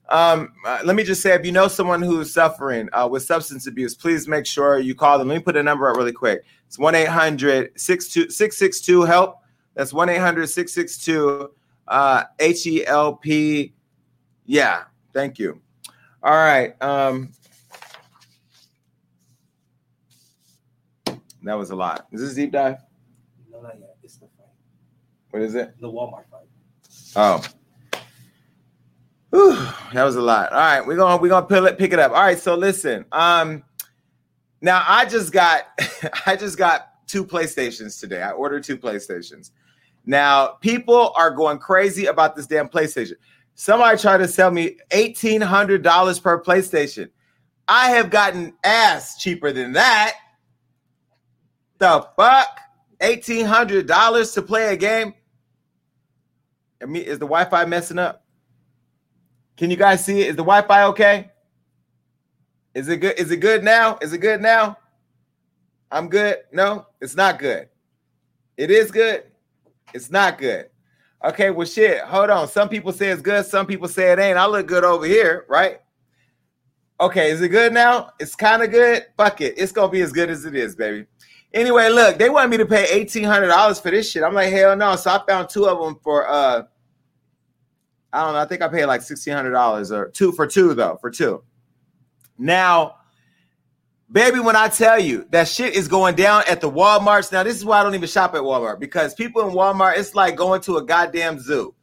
Um, 0.09 0.53
uh, 0.63 0.81
let 0.85 0.95
me 0.95 1.03
just 1.03 1.23
say, 1.23 1.33
if 1.33 1.43
you 1.43 1.51
know 1.51 1.67
someone 1.67 2.03
who's 2.03 2.31
suffering 2.31 2.87
uh, 2.93 3.07
with 3.11 3.23
substance 3.23 3.65
abuse, 3.65 3.95
please 3.95 4.27
make 4.27 4.45
sure 4.45 4.77
you 4.77 4.93
call 4.93 5.17
them. 5.17 5.29
Let 5.29 5.37
me 5.37 5.41
put 5.41 5.57
a 5.57 5.63
number 5.63 5.89
up 5.89 5.97
really 5.97 6.11
quick. 6.11 6.43
It's 6.67 6.77
1 6.77 6.93
800 6.93 7.71
662 7.81 9.01
HELP. 9.05 9.41
That's 9.73 9.91
1 9.91 10.09
800 10.09 10.45
662 10.45 11.49
uh, 11.87 12.23
H 12.37 12.67
E 12.67 12.85
L 12.85 13.15
P. 13.15 13.73
Yeah, 14.45 14.83
thank 15.13 15.39
you. 15.39 15.62
All 16.23 16.31
right. 16.31 16.81
Um, 16.81 17.31
that 21.43 21.55
was 21.55 21.71
a 21.71 21.75
lot. 21.75 22.07
Is 22.13 22.21
this 22.21 22.31
a 22.31 22.35
deep 22.35 22.53
dive? 22.53 22.77
No, 23.51 23.61
not 23.61 23.77
yet. 23.77 23.97
It's 24.01 24.15
the 24.15 24.27
fight. 24.37 24.47
What 25.31 25.41
is 25.41 25.55
it? 25.55 25.73
The 25.81 25.87
Walmart 25.87 26.23
fight. 26.31 26.47
Oh. 27.17 27.43
Whew, 29.31 29.55
that 29.93 30.03
was 30.03 30.15
a 30.15 30.21
lot. 30.21 30.51
All 30.51 30.59
right, 30.59 30.85
we're 30.85 30.95
gonna 30.95 31.21
we're 31.21 31.29
gonna 31.29 31.45
pick 31.45 31.63
it, 31.63 31.77
pick 31.77 31.91
it 31.91 31.99
up. 31.99 32.11
All 32.11 32.21
right, 32.21 32.37
so 32.37 32.55
listen. 32.55 33.03
Um 33.11 33.63
now 34.61 34.83
I 34.87 35.05
just 35.05 35.33
got 35.33 35.63
I 36.25 36.35
just 36.35 36.57
got 36.57 37.07
two 37.07 37.25
PlayStations 37.25 37.99
today. 37.99 38.21
I 38.21 38.31
ordered 38.31 38.63
two 38.63 38.77
PlayStations. 38.77 39.51
Now 40.05 40.47
people 40.61 41.13
are 41.17 41.31
going 41.31 41.57
crazy 41.57 42.05
about 42.05 42.35
this 42.35 42.45
damn 42.45 42.69
PlayStation. 42.69 43.13
Somebody 43.55 43.97
tried 43.97 44.17
to 44.17 44.27
sell 44.27 44.51
me 44.51 44.77
$1,800 44.91 46.23
per 46.23 46.41
PlayStation. 46.43 47.09
I 47.67 47.91
have 47.91 48.09
gotten 48.09 48.53
ass 48.63 49.17
cheaper 49.17 49.51
than 49.51 49.73
that. 49.73 50.15
The 51.77 52.07
fuck? 52.15 52.59
$1,800 52.99 54.33
to 54.33 54.41
play 54.41 54.73
a 54.73 54.77
game? 54.77 55.13
I 56.81 56.85
mean, 56.85 57.03
is 57.03 57.19
the 57.19 57.25
Wi-Fi 57.25 57.65
messing 57.65 57.99
up? 57.99 58.25
Can 59.55 59.69
you 59.69 59.77
guys 59.77 60.03
see 60.03 60.21
it? 60.21 60.29
Is 60.29 60.35
the 60.35 60.43
Wi-Fi 60.43 60.83
okay? 60.85 61.31
Is 62.73 62.89
it 62.89 62.97
good? 62.97 63.19
Is 63.19 63.31
it 63.31 63.37
good 63.37 63.63
now? 63.63 63.97
Is 64.01 64.13
it 64.13 64.17
good 64.17 64.41
now? 64.41 64.77
I'm 65.91 66.09
good. 66.09 66.37
No, 66.51 66.87
it's 67.01 67.15
not 67.15 67.37
good. 67.37 67.69
It 68.57 68.71
is 68.71 68.89
good. 68.89 69.25
It's 69.93 70.09
not 70.09 70.39
good. 70.39 70.69
Okay, 71.23 71.51
well, 71.51 71.65
shit. 71.65 72.01
Hold 72.01 72.29
on. 72.29 72.47
Some 72.47 72.67
people 72.67 72.91
say 72.91 73.07
it's 73.07 73.21
good. 73.21 73.45
Some 73.45 73.65
people 73.65 73.87
say 73.87 74.11
it 74.11 74.19
ain't. 74.19 74.37
I 74.37 74.45
look 74.45 74.67
good 74.67 74.83
over 74.83 75.05
here, 75.05 75.45
right? 75.47 75.79
Okay, 76.99 77.31
is 77.31 77.41
it 77.41 77.49
good 77.49 77.73
now? 77.73 78.11
It's 78.19 78.35
kind 78.35 78.61
of 78.61 78.71
good. 78.71 79.05
Fuck 79.17 79.41
it. 79.41 79.55
It's 79.57 79.71
gonna 79.71 79.91
be 79.91 80.01
as 80.01 80.11
good 80.11 80.29
as 80.29 80.45
it 80.45 80.55
is, 80.55 80.75
baby. 80.75 81.05
Anyway, 81.53 81.89
look, 81.89 82.17
they 82.17 82.29
wanted 82.29 82.49
me 82.49 82.57
to 82.57 82.65
pay 82.65 82.85
eighteen 82.89 83.23
hundred 83.23 83.47
dollars 83.47 83.79
for 83.79 83.91
this 83.91 84.09
shit. 84.09 84.23
I'm 84.23 84.33
like, 84.33 84.51
hell 84.51 84.75
no. 84.75 84.95
So 84.95 85.11
I 85.11 85.21
found 85.27 85.49
two 85.49 85.65
of 85.65 85.79
them 85.79 85.99
for 86.03 86.27
uh, 86.29 86.63
I 88.11 88.23
don't 88.23 88.33
know. 88.33 88.39
I 88.39 88.45
think 88.45 88.61
I 88.61 88.67
paid 88.67 88.85
like 88.85 89.01
sixteen 89.01 89.33
hundred 89.33 89.51
dollars 89.51 89.91
or 89.91 90.09
two 90.09 90.31
for 90.31 90.45
two 90.45 90.73
though 90.73 90.97
for 91.01 91.09
two. 91.09 91.43
Now, 92.37 92.95
baby, 94.13 94.39
when 94.39 94.55
I 94.55 94.69
tell 94.69 94.99
you 94.99 95.25
that 95.31 95.47
shit 95.47 95.73
is 95.73 95.87
going 95.87 96.15
down 96.15 96.43
at 96.47 96.61
the 96.61 96.69
WalMarts, 96.69 97.31
now 97.31 97.43
this 97.43 97.57
is 97.57 97.65
why 97.65 97.79
I 97.79 97.83
don't 97.83 97.95
even 97.95 98.07
shop 98.07 98.35
at 98.35 98.41
Walmart 98.41 98.79
because 98.79 99.13
people 99.15 99.45
in 99.47 99.53
Walmart, 99.53 99.97
it's 99.97 100.15
like 100.15 100.37
going 100.37 100.61
to 100.61 100.77
a 100.77 100.85
goddamn 100.85 101.39
zoo. 101.39 101.73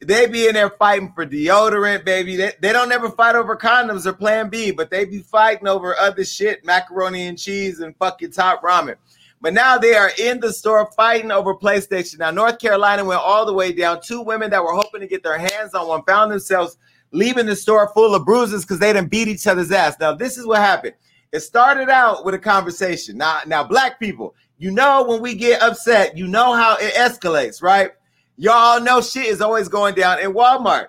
They 0.00 0.26
be 0.26 0.46
in 0.46 0.54
there 0.54 0.70
fighting 0.70 1.12
for 1.12 1.26
deodorant, 1.26 2.04
baby. 2.04 2.36
They, 2.36 2.52
they 2.60 2.72
don't 2.72 2.92
ever 2.92 3.10
fight 3.10 3.34
over 3.34 3.56
condoms 3.56 4.06
or 4.06 4.12
Plan 4.12 4.48
B, 4.48 4.70
but 4.70 4.90
they 4.90 5.04
be 5.04 5.20
fighting 5.20 5.66
over 5.66 5.96
other 5.96 6.24
shit, 6.24 6.64
macaroni 6.64 7.26
and 7.26 7.38
cheese 7.38 7.80
and 7.80 7.96
fucking 7.96 8.32
top 8.32 8.62
ramen. 8.62 8.96
But 9.40 9.54
now 9.54 9.78
they 9.78 9.94
are 9.94 10.10
in 10.18 10.40
the 10.40 10.52
store 10.52 10.88
fighting 10.96 11.30
over 11.30 11.54
PlayStation. 11.54 12.18
Now, 12.18 12.30
North 12.30 12.58
Carolina 12.58 13.04
went 13.04 13.20
all 13.20 13.46
the 13.46 13.52
way 13.52 13.72
down. 13.72 14.00
Two 14.00 14.20
women 14.20 14.50
that 14.50 14.62
were 14.62 14.74
hoping 14.74 15.00
to 15.00 15.06
get 15.06 15.22
their 15.22 15.38
hands 15.38 15.74
on 15.74 15.86
one 15.86 16.02
found 16.04 16.32
themselves 16.32 16.76
leaving 17.12 17.46
the 17.46 17.56
store 17.56 17.88
full 17.94 18.14
of 18.14 18.24
bruises 18.24 18.64
because 18.64 18.80
they 18.80 18.92
didn't 18.92 19.10
beat 19.10 19.28
each 19.28 19.46
other's 19.46 19.70
ass. 19.70 19.96
Now, 20.00 20.12
this 20.12 20.38
is 20.38 20.46
what 20.46 20.58
happened. 20.58 20.94
It 21.32 21.40
started 21.40 21.90
out 21.90 22.24
with 22.24 22.34
a 22.34 22.38
conversation. 22.38 23.18
Now, 23.18 23.40
now, 23.46 23.62
black 23.62 24.00
people, 24.00 24.34
you 24.56 24.70
know 24.70 25.04
when 25.04 25.20
we 25.20 25.34
get 25.34 25.62
upset, 25.62 26.16
you 26.16 26.26
know 26.26 26.54
how 26.54 26.76
it 26.80 26.94
escalates, 26.94 27.62
right? 27.62 27.92
Y'all 28.36 28.80
know 28.80 29.00
shit 29.00 29.26
is 29.26 29.40
always 29.40 29.68
going 29.68 29.94
down 29.94 30.20
in 30.20 30.32
Walmart. 30.32 30.88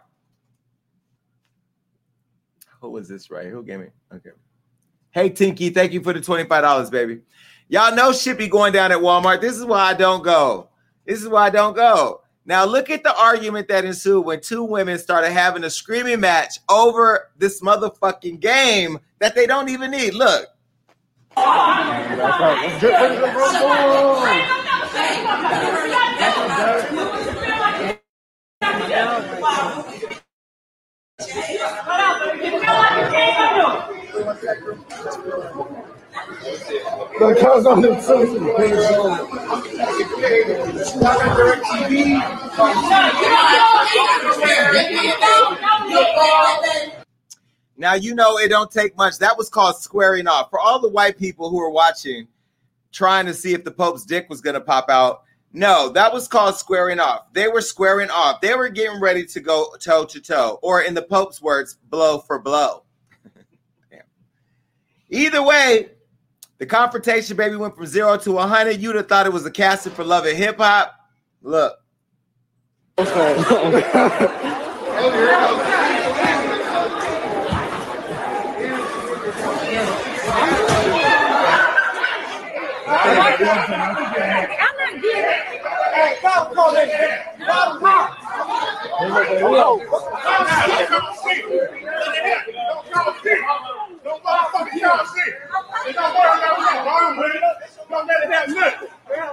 Who 2.82 2.92
was 2.92 3.10
this 3.10 3.30
right? 3.30 3.48
Who 3.48 3.64
gave 3.64 3.80
me? 3.80 3.88
Okay. 4.14 4.30
Hey 5.12 5.30
Tinky, 5.30 5.72
thank 5.72 5.92
you 5.92 6.02
for 6.02 6.14
the 6.14 6.22
$25, 6.22 6.92
baby. 6.92 7.20
Y'all 7.68 7.96
know 7.96 8.14
shit 8.14 8.38
be 8.38 8.48
going 8.48 8.72
down 8.72 8.92
at 8.92 9.00
Walmart. 9.00 9.42
This 9.42 9.58
is 9.58 9.66
why 9.66 9.82
I 9.82 9.94
don't 9.94 10.24
go. 10.24 10.70
This 11.06 11.22
is 11.22 11.28
why 11.28 11.48
I 11.48 11.50
don't 11.50 11.76
go. 11.76 12.22
Now 12.50 12.66
look 12.66 12.90
at 12.90 13.04
the 13.04 13.16
argument 13.16 13.68
that 13.68 13.86
ensued 13.86 14.26
when 14.26 14.42
two 14.42 14.64
women 14.64 14.98
started 14.98 15.30
having 15.30 15.64
a 15.64 15.70
screaming 15.70 16.20
match 16.20 16.58
over 16.68 17.30
this 17.38 17.62
motherfucking 17.62 18.40
game 18.40 18.98
that 19.20 19.36
they 19.36 19.46
don't 19.46 19.70
even 19.70 19.92
need. 19.92 20.16
Look. 20.16 20.48
On 37.66 37.82
the 37.82 38.00
social 38.02 38.40
Now 47.78 47.94
you 47.94 48.14
know 48.16 48.38
it 48.38 48.50
don't 48.50 48.72
take 48.72 48.96
much. 48.98 49.18
That 49.20 49.38
was 49.38 49.50
called 49.50 49.78
squaring 49.78 50.28
off. 50.28 50.50
For 50.50 50.60
all 50.60 50.80
the 50.80 50.90
white 50.90 51.18
people 51.18 51.50
who 51.50 51.62
are 51.62 51.70
watching, 51.70 52.28
trying 52.92 53.26
to 53.26 53.34
see 53.34 53.54
if 53.54 53.64
the 53.64 53.72
Pope's 53.72 54.06
dick 54.06 54.30
was 54.30 54.42
gonna 54.42 54.62
pop 54.62 54.90
out. 54.90 55.24
No, 55.52 55.90
that 55.90 56.14
was 56.14 56.28
called 56.28 56.56
squaring 56.58 57.00
off. 57.00 57.34
They 57.34 57.48
were 57.48 57.62
squaring 57.62 58.10
off. 58.12 58.40
They 58.42 58.54
were 58.54 58.70
getting 58.70 59.00
ready 59.00 59.26
to 59.26 59.40
go 59.40 59.76
toe 59.80 60.06
to 60.06 60.22
toe, 60.22 60.60
or 60.62 60.82
in 60.82 60.94
the 60.94 61.02
Pope's 61.02 61.42
words, 61.42 61.78
blow 61.90 62.20
for 62.20 62.40
blow. 62.40 62.84
Either 65.10 65.42
way, 65.42 65.90
the 66.60 66.66
confrontation 66.66 67.36
baby 67.36 67.56
went 67.56 67.76
from 67.76 67.86
zero 67.88 68.18
to 68.18 68.34
100. 68.34 68.80
You'd 68.80 68.96
have 68.96 69.08
thought 69.08 69.26
it 69.26 69.34
was 69.34 69.46
a 69.46 69.52
casting 69.52 69.94
for 69.94 70.04
love 70.04 70.26
and 70.26 70.38
hip 70.38 70.58
hop. 70.58 70.94
Look. 71.42 71.78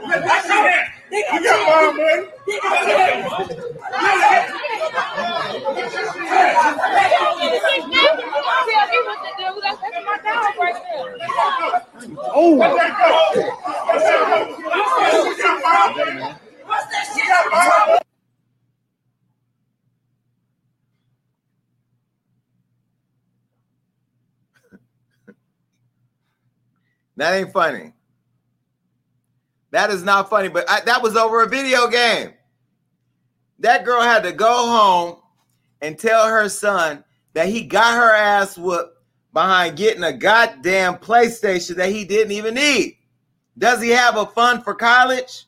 That 0.09 0.76
ain't 27.35 27.53
funny. 27.53 27.93
That 29.71 29.91
is 29.91 30.03
not 30.03 30.31
funny, 30.31 30.49
but 30.49 30.69
I, 30.69 30.81
that 30.83 31.03
was 31.03 31.17
over 31.17 31.43
a 31.43 31.49
video 31.49 31.89
game. 31.89 32.33
That 33.59 33.85
girl 33.85 34.03
had 34.03 34.23
to 34.25 34.33
go 34.33 34.67
home 34.67 35.17
and 35.81 35.99
tell 35.99 36.27
her 36.29 36.49
son 36.49 37.05
that 37.35 37.49
he 37.49 37.63
got 37.63 37.95
her 37.95 38.15
ass 38.15 38.57
whooped 38.57 38.99
behind 39.33 39.77
getting 39.77 40.05
a 40.05 40.13
goddamn 40.13 40.97
PlayStation 40.97 41.77
that 41.77 41.91
he 41.91 42.05
didn't 42.05 42.33
even 42.33 42.55
need. 42.55 42.97
Does 43.59 43.83
he 43.83 43.91
have 43.91 44.17
a 44.17 44.27
fund 44.27 44.65
for 44.65 44.75
college? 44.75 45.47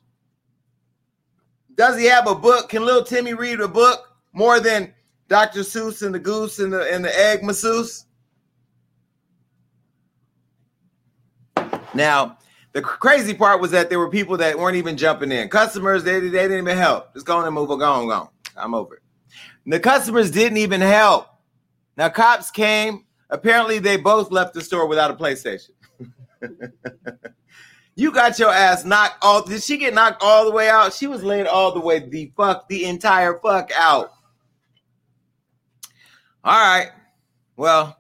Does 1.75 1.99
he 1.99 2.07
have 2.07 2.27
a 2.27 2.35
book? 2.35 2.69
Can 2.69 2.85
little 2.85 3.05
Timmy 3.05 3.35
read 3.35 3.61
a 3.61 3.69
book 3.69 4.13
more 4.33 4.61
than 4.61 4.93
Dr. 5.29 5.61
Seuss 5.61 6.05
and 6.05 6.15
the 6.15 6.19
goose 6.19 6.59
and 6.59 6.73
the 6.73 6.93
and 6.93 7.05
the 7.05 7.19
egg 7.19 7.43
masseuse? 7.43 8.05
Now, 11.95 12.39
the 12.73 12.83
crazy 12.83 13.35
part 13.35 13.61
was 13.61 13.71
that 13.71 13.89
there 13.89 13.99
were 13.99 14.11
people 14.11 14.37
that 14.37 14.59
weren't 14.59 14.77
even 14.77 14.97
jumping 14.97 15.33
in. 15.33 15.49
Customers, 15.49 16.05
they, 16.05 16.21
they 16.21 16.29
didn't 16.29 16.59
even 16.59 16.77
help. 16.77 17.15
Just 17.15 17.27
go 17.27 17.37
on 17.39 17.45
and 17.45 17.55
move 17.55 17.71
on, 17.71 17.79
go 17.79 17.91
on, 17.91 18.07
go 18.07 18.13
on. 18.13 18.29
I'm 18.57 18.75
over 18.75 18.97
it. 18.97 19.03
The 19.67 19.81
customers 19.81 20.31
didn't 20.31 20.59
even 20.59 20.81
help. 20.81 21.29
Now, 21.97 22.09
cops 22.09 22.51
came. 22.51 23.05
Apparently, 23.31 23.79
they 23.79 23.97
both 23.97 24.31
left 24.31 24.55
the 24.55 24.63
store 24.63 24.87
without 24.87 25.11
a 25.11 25.15
PlayStation. 25.15 25.71
you 27.97 28.13
got 28.13 28.39
your 28.39 28.51
ass 28.51 28.85
knocked 28.85 29.23
all. 29.23 29.43
Did 29.43 29.63
she 29.63 29.77
get 29.77 29.93
knocked 29.93 30.23
all 30.23 30.45
the 30.45 30.53
way 30.53 30.69
out? 30.71 30.95
She 30.95 31.07
was 31.07 31.23
laid 31.23 31.47
all 31.47 31.73
the 31.73 31.81
way 31.81 31.99
the 31.99 32.33
fuck, 32.37 32.69
the 32.69 32.85
entire 32.85 33.39
fuck 33.41 33.71
out. 33.77 34.13
All 36.45 36.59
right. 36.59 36.93
Well, 37.57 37.98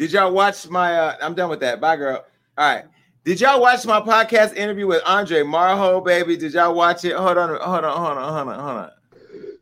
Did 0.00 0.12
y'all 0.12 0.32
watch 0.32 0.66
my? 0.66 0.98
Uh, 0.98 1.16
I'm 1.20 1.34
done 1.34 1.50
with 1.50 1.60
that. 1.60 1.78
Bye, 1.78 1.96
girl. 1.96 2.24
All 2.56 2.74
right. 2.74 2.86
Did 3.22 3.38
y'all 3.38 3.60
watch 3.60 3.84
my 3.84 4.00
podcast 4.00 4.56
interview 4.56 4.86
with 4.86 5.02
Andre 5.04 5.42
Marhold, 5.42 6.06
baby? 6.06 6.38
Did 6.38 6.54
y'all 6.54 6.72
watch 6.74 7.04
it? 7.04 7.12
Hold 7.12 7.36
on, 7.36 7.50
hold 7.60 7.84
on, 7.84 7.98
hold 7.98 8.16
on, 8.16 8.32
hold 8.32 8.48
on, 8.48 8.58
hold 8.58 8.76
on. 8.78 8.90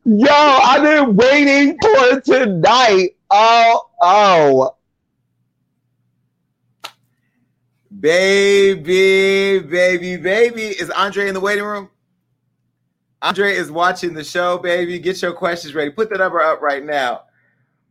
Yo, 0.04 0.30
I've 0.30 0.82
been 0.84 1.16
waiting 1.16 1.76
for 1.82 2.20
tonight. 2.20 3.16
Oh, 3.30 3.88
oh. 4.00 4.76
Baby, 7.98 9.58
baby, 9.58 10.16
baby. 10.18 10.62
Is 10.62 10.88
Andre 10.90 11.26
in 11.26 11.34
the 11.34 11.40
waiting 11.40 11.64
room? 11.64 11.90
Andre 13.22 13.54
is 13.56 13.72
watching 13.72 14.14
the 14.14 14.22
show, 14.22 14.56
baby. 14.56 15.00
Get 15.00 15.20
your 15.20 15.32
questions 15.32 15.74
ready. 15.74 15.90
Put 15.90 16.10
the 16.10 16.18
number 16.18 16.40
up 16.40 16.62
right 16.62 16.84
now. 16.84 17.22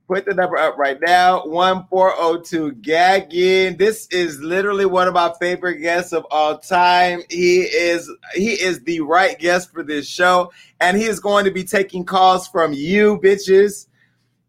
Put 0.08 0.24
the 0.24 0.34
number 0.34 0.56
up 0.56 0.78
right 0.78 0.98
now. 1.02 1.46
1402 1.46 2.76
Gaggin. 2.76 3.76
This 3.76 4.08
is 4.08 4.40
literally 4.40 4.86
one 4.86 5.06
of 5.06 5.14
my 5.14 5.34
favorite 5.38 5.80
guests 5.80 6.14
of 6.14 6.26
all 6.32 6.58
time. 6.58 7.24
He 7.30 7.64
is 7.64 8.10
he 8.34 8.52
is 8.52 8.82
the 8.84 9.02
right 9.02 9.38
guest 9.38 9.74
for 9.74 9.84
this 9.84 10.08
show. 10.08 10.54
And 10.80 10.96
he 10.96 11.04
is 11.04 11.20
going 11.20 11.44
to 11.44 11.52
be 11.52 11.66
taking 11.66 12.06
calls 12.06 12.48
from 12.48 12.72
you 12.72 13.20
bitches. 13.22 13.88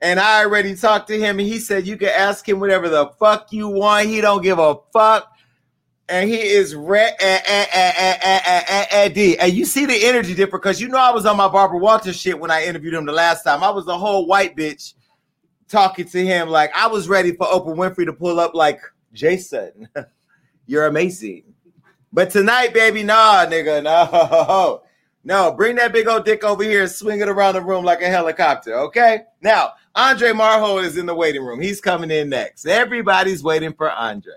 And 0.01 0.21
I 0.21 0.45
already 0.45 0.77
talked 0.77 1.09
to 1.09 1.19
him, 1.19 1.41
and 1.41 1.49
he 1.49 1.59
said 1.59 1.89
you 1.89 1.97
can 1.97 2.11
ask 2.11 2.49
him 2.49 2.61
whatever 2.61 2.89
the 2.89 3.09
fuck 3.19 3.53
you 3.53 3.67
want. 3.67 4.07
He 4.07 4.21
don't 4.21 4.45
give 4.45 4.61
a 4.61 4.77
fuck. 4.93 5.33
And 6.09 6.31
he 6.31 6.37
is 6.37 6.77
red 6.77 7.15
and 7.21 9.17
you 9.53 9.65
see 9.65 9.87
the 9.87 10.05
energy 10.05 10.35
different 10.35 10.63
because 10.63 10.81
you 10.81 10.87
know 10.87 10.99
I 10.99 11.11
was 11.11 11.27
on 11.27 11.37
my 11.37 11.49
Barbara 11.49 11.79
Walters 11.79 12.17
shit 12.17 12.39
when 12.39 12.53
I 12.53 12.65
interviewed 12.65 12.95
him 12.95 13.07
the 13.07 13.13
last 13.13 13.43
time. 13.43 13.65
I 13.65 13.71
was 13.71 13.89
a 13.89 13.99
whole 13.99 14.27
white 14.27 14.57
bitch 14.57 14.95
talking 15.69 16.07
to 16.07 16.25
him 16.25 16.49
like 16.49 16.71
I 16.75 16.87
was 16.87 17.09
ready 17.09 17.33
for 17.33 17.47
Oprah 17.47 17.77
Winfrey 17.77 18.07
to 18.07 18.13
pull 18.13 18.41
up 18.41 18.55
like 18.55 18.81
Jason, 19.13 19.89
you're 20.67 20.87
amazing. 20.87 21.45
But 22.13 22.31
tonight, 22.31 22.73
baby, 22.73 23.03
nah, 23.03 23.47
nigga, 23.47 23.83
no. 23.83 24.83
No, 25.25 25.53
bring 25.53 25.77
that 25.77 25.93
big 25.93 26.09
old 26.09 26.25
dick 26.25 26.43
over 26.43 26.63
here 26.63 26.83
and 26.83 26.91
swing 26.91 27.21
it 27.21 27.29
around 27.29 27.55
the 27.55 27.61
room 27.61 27.85
like 27.85 28.01
a 28.01 28.09
helicopter, 28.09 28.75
okay? 28.79 29.25
Now, 29.43 29.73
Andre 29.95 30.31
Marhold 30.31 30.85
is 30.85 30.97
in 30.97 31.05
the 31.05 31.15
waiting 31.15 31.45
room. 31.45 31.61
He's 31.61 31.83
coming 31.83 32.11
in 32.11 32.31
next. 32.31 32.67
Everybody's 32.67 33.43
waiting 33.43 33.75
for 33.75 33.91
Andre. 33.91 34.37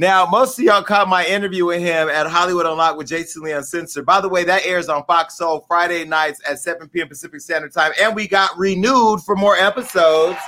Now, 0.00 0.26
most 0.26 0.56
of 0.56 0.64
y'all 0.64 0.84
caught 0.84 1.08
my 1.08 1.26
interview 1.26 1.66
with 1.66 1.80
him 1.80 2.08
at 2.08 2.28
Hollywood 2.28 2.66
Unlocked 2.66 2.98
with 2.98 3.08
Jason 3.08 3.42
Lee 3.42 3.50
Uncensored. 3.50 4.06
By 4.06 4.20
the 4.20 4.28
way, 4.28 4.44
that 4.44 4.64
airs 4.64 4.88
on 4.88 5.04
Fox 5.06 5.36
Soul 5.36 5.64
Friday 5.66 6.04
nights 6.04 6.40
at 6.48 6.60
7 6.60 6.88
p.m. 6.88 7.08
Pacific 7.08 7.40
Standard 7.40 7.72
Time, 7.72 7.90
and 8.00 8.14
we 8.14 8.28
got 8.28 8.56
renewed 8.56 9.20
for 9.22 9.34
more 9.34 9.56
episodes. 9.56 10.38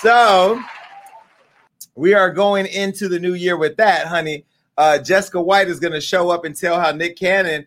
So 0.00 0.58
we 1.96 2.14
are 2.14 2.30
going 2.30 2.64
into 2.64 3.10
the 3.10 3.20
new 3.20 3.34
year 3.34 3.58
with 3.58 3.76
that, 3.76 4.06
honey. 4.06 4.46
Uh, 4.78 5.00
Jessica 5.00 5.38
White 5.38 5.68
is 5.68 5.78
going 5.78 5.92
to 5.92 6.00
show 6.00 6.30
up 6.30 6.46
and 6.46 6.56
tell 6.56 6.80
how 6.80 6.92
Nick 6.92 7.18
Cannon 7.18 7.66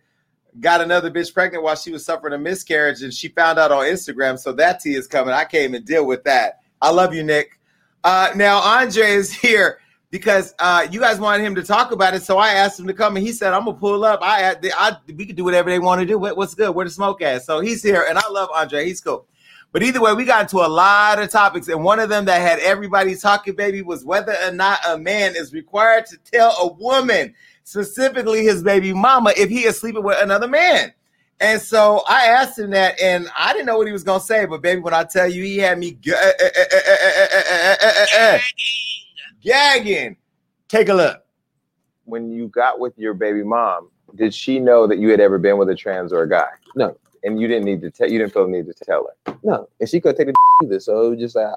got 0.58 0.80
another 0.80 1.08
bitch 1.08 1.32
pregnant 1.32 1.62
while 1.62 1.76
she 1.76 1.92
was 1.92 2.04
suffering 2.04 2.34
a 2.34 2.38
miscarriage, 2.38 3.02
and 3.02 3.14
she 3.14 3.28
found 3.28 3.60
out 3.60 3.70
on 3.70 3.84
Instagram. 3.84 4.40
So 4.40 4.50
that 4.54 4.80
tea 4.80 4.96
is 4.96 5.06
coming. 5.06 5.34
I 5.34 5.44
can't 5.44 5.70
even 5.70 5.84
deal 5.84 6.04
with 6.04 6.24
that. 6.24 6.62
I 6.82 6.90
love 6.90 7.14
you, 7.14 7.22
Nick. 7.22 7.60
Uh, 8.02 8.32
now 8.34 8.58
Andre 8.58 9.12
is 9.12 9.32
here 9.40 9.79
because 10.10 10.54
uh, 10.58 10.86
you 10.90 11.00
guys 11.00 11.20
wanted 11.20 11.44
him 11.44 11.54
to 11.54 11.62
talk 11.62 11.92
about 11.92 12.14
it. 12.14 12.22
So 12.22 12.38
I 12.38 12.50
asked 12.50 12.78
him 12.78 12.86
to 12.86 12.94
come, 12.94 13.16
and 13.16 13.24
he 13.24 13.32
said, 13.32 13.52
"I'm 13.52 13.64
gonna 13.64 13.76
pull 13.76 14.04
up. 14.04 14.20
I, 14.22 14.56
I, 14.76 14.96
we 15.14 15.26
can 15.26 15.36
do 15.36 15.44
whatever 15.44 15.70
they 15.70 15.78
want 15.78 16.00
to 16.00 16.06
do. 16.06 16.18
What, 16.18 16.36
what's 16.36 16.54
good? 16.54 16.74
Where 16.74 16.84
the 16.84 16.90
smoke 16.90 17.22
at?" 17.22 17.42
So 17.42 17.60
he's 17.60 17.82
here, 17.82 18.06
and 18.08 18.18
I 18.18 18.28
love 18.28 18.48
Andre. 18.54 18.84
He's 18.86 19.00
cool. 19.00 19.26
But 19.72 19.84
either 19.84 20.00
way, 20.00 20.12
we 20.14 20.24
got 20.24 20.42
into 20.42 20.58
a 20.58 20.66
lot 20.66 21.22
of 21.22 21.30
topics, 21.30 21.68
and 21.68 21.84
one 21.84 22.00
of 22.00 22.08
them 22.08 22.24
that 22.24 22.40
had 22.40 22.58
everybody 22.58 23.14
talking, 23.14 23.54
baby, 23.54 23.82
was 23.82 24.04
whether 24.04 24.34
or 24.44 24.50
not 24.52 24.80
a 24.86 24.98
man 24.98 25.36
is 25.36 25.52
required 25.52 26.06
to 26.06 26.16
tell 26.18 26.56
a 26.60 26.72
woman, 26.72 27.34
specifically 27.62 28.42
his 28.42 28.64
baby 28.64 28.92
mama, 28.92 29.32
if 29.36 29.48
he 29.48 29.64
is 29.66 29.78
sleeping 29.78 30.02
with 30.02 30.20
another 30.20 30.48
man. 30.48 30.92
And 31.38 31.62
so 31.62 32.02
I 32.08 32.26
asked 32.26 32.58
him 32.58 32.70
that, 32.70 33.00
and 33.00 33.30
I 33.38 33.52
didn't 33.52 33.66
know 33.66 33.78
what 33.78 33.86
he 33.86 33.92
was 33.92 34.02
gonna 34.02 34.18
say. 34.18 34.44
But 34.44 34.60
baby, 34.60 34.80
when 34.80 34.92
I 34.92 35.04
tell 35.04 35.30
you, 35.30 35.44
he 35.44 35.58
had 35.58 35.78
me 35.78 35.96
gagging. 39.42 40.16
Take 40.68 40.88
a 40.88 40.94
look. 40.94 41.22
When 42.04 42.30
you 42.30 42.48
got 42.48 42.80
with 42.80 42.98
your 42.98 43.14
baby 43.14 43.42
mom, 43.42 43.90
did 44.14 44.34
she 44.34 44.58
know 44.58 44.86
that 44.86 44.98
you 44.98 45.10
had 45.10 45.20
ever 45.20 45.38
been 45.38 45.58
with 45.58 45.68
a 45.70 45.74
trans 45.74 46.12
or 46.12 46.22
a 46.22 46.28
guy? 46.28 46.48
No. 46.74 46.96
And 47.22 47.40
you 47.40 47.48
didn't 47.48 47.64
need 47.64 47.82
to 47.82 47.90
tell. 47.90 48.10
You 48.10 48.18
didn't 48.18 48.32
feel 48.32 48.46
the 48.46 48.50
need 48.50 48.66
to 48.66 48.74
tell 48.84 49.08
her. 49.26 49.36
No, 49.42 49.68
and 49.78 49.88
she 49.88 50.00
could 50.00 50.16
take 50.16 50.28
the 50.28 50.34
either. 50.64 50.80
So 50.80 51.06
it 51.06 51.10
was 51.10 51.18
just 51.18 51.36
like 51.36 51.54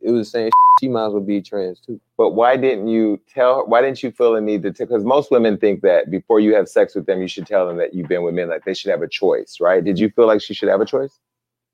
it 0.00 0.10
was 0.10 0.30
saying 0.30 0.50
she 0.80 0.88
might 0.88 1.06
as 1.06 1.12
well 1.12 1.22
be 1.22 1.42
trans 1.42 1.80
too. 1.80 2.00
But 2.16 2.30
why 2.30 2.56
didn't 2.56 2.88
you 2.88 3.20
tell 3.28 3.56
her? 3.56 3.64
Why 3.64 3.82
didn't 3.82 4.02
you 4.02 4.10
feel 4.10 4.32
the 4.32 4.40
need 4.40 4.62
to? 4.62 4.72
tell? 4.72 4.86
Because 4.86 5.04
most 5.04 5.30
women 5.30 5.58
think 5.58 5.82
that 5.82 6.10
before 6.10 6.40
you 6.40 6.54
have 6.54 6.66
sex 6.66 6.94
with 6.94 7.06
them, 7.06 7.20
you 7.20 7.28
should 7.28 7.46
tell 7.46 7.66
them 7.66 7.76
that 7.76 7.94
you've 7.94 8.08
been 8.08 8.22
with 8.22 8.34
men. 8.34 8.48
Like 8.48 8.64
they 8.64 8.74
should 8.74 8.90
have 8.90 9.02
a 9.02 9.08
choice, 9.08 9.58
right? 9.60 9.84
Did 9.84 9.98
you 9.98 10.08
feel 10.10 10.26
like 10.26 10.40
she 10.40 10.54
should 10.54 10.70
have 10.70 10.80
a 10.80 10.86
choice? 10.86 11.20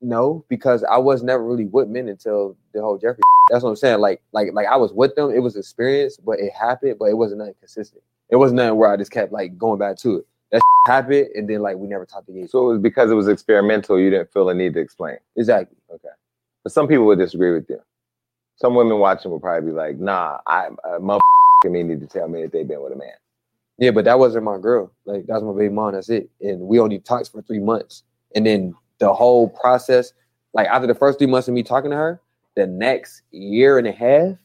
No, 0.01 0.45
because 0.47 0.83
I 0.85 0.97
was 0.97 1.23
never 1.23 1.43
really 1.43 1.65
with 1.65 1.89
men 1.89 2.07
until 2.07 2.55
the 2.73 2.81
whole 2.81 2.97
Jeffree. 2.97 3.19
That's 3.49 3.63
what 3.63 3.71
I'm 3.71 3.75
saying. 3.75 3.99
Like, 3.99 4.21
like, 4.31 4.49
like 4.53 4.67
I 4.67 4.77
was 4.77 4.93
with 4.93 5.15
them. 5.15 5.31
It 5.31 5.39
was 5.39 5.55
experience, 5.55 6.17
but 6.17 6.39
it 6.39 6.53
happened. 6.53 6.97
But 6.99 7.05
it 7.05 7.17
wasn't 7.17 7.39
nothing 7.39 7.55
consistent. 7.59 8.03
It 8.29 8.37
wasn't 8.37 8.57
nothing 8.57 8.77
where 8.77 8.91
I 8.91 8.97
just 8.97 9.11
kept 9.11 9.33
like 9.33 9.57
going 9.57 9.79
back 9.79 9.97
to 9.97 10.17
it. 10.17 10.27
That 10.51 10.61
happened, 10.87 11.27
and 11.35 11.49
then 11.49 11.61
like 11.61 11.75
we 11.77 11.87
never 11.87 12.05
talked 12.05 12.29
again. 12.29 12.47
So 12.47 12.69
it 12.69 12.73
was 12.73 12.81
because 12.81 13.11
it 13.11 13.15
was 13.15 13.27
experimental. 13.27 13.99
You 13.99 14.09
didn't 14.09 14.31
feel 14.31 14.45
the 14.45 14.53
need 14.53 14.73
to 14.75 14.79
explain. 14.79 15.17
Exactly. 15.35 15.77
Okay. 15.91 16.09
But 16.63 16.71
some 16.71 16.87
people 16.87 17.05
would 17.05 17.19
disagree 17.19 17.51
with 17.51 17.69
you. 17.69 17.79
Some 18.55 18.75
women 18.75 18.99
watching 18.99 19.31
would 19.31 19.41
probably 19.41 19.71
be 19.71 19.75
like, 19.75 19.97
"Nah, 19.97 20.39
I 20.47 20.67
uh, 20.67 20.99
motherfucking 20.99 21.71
me 21.71 21.83
need 21.83 21.99
to 22.01 22.07
tell 22.07 22.27
me 22.27 22.43
that 22.43 22.51
they've 22.51 22.67
been 22.67 22.81
with 22.81 22.93
a 22.93 22.95
man." 22.95 23.13
Yeah, 23.77 23.91
but 23.91 24.05
that 24.05 24.19
wasn't 24.19 24.43
my 24.45 24.57
girl. 24.57 24.91
Like 25.05 25.25
that's 25.27 25.43
my 25.43 25.53
baby 25.53 25.73
mom. 25.73 25.93
That's 25.93 26.09
it. 26.09 26.29
And 26.41 26.61
we 26.61 26.79
only 26.79 26.99
talked 26.99 27.31
for 27.31 27.41
three 27.41 27.59
months, 27.59 28.03
and 28.35 28.45
then 28.45 28.75
the 28.99 29.13
whole 29.13 29.49
process, 29.49 30.13
like 30.53 30.67
after 30.67 30.87
the 30.87 30.95
first 30.95 31.17
three 31.17 31.27
months 31.27 31.47
of 31.47 31.53
me 31.53 31.63
talking 31.63 31.91
to 31.91 31.97
her, 31.97 32.21
the 32.55 32.67
next 32.67 33.23
year 33.31 33.77
and 33.77 33.87
a 33.87 33.91
half, 33.91 34.37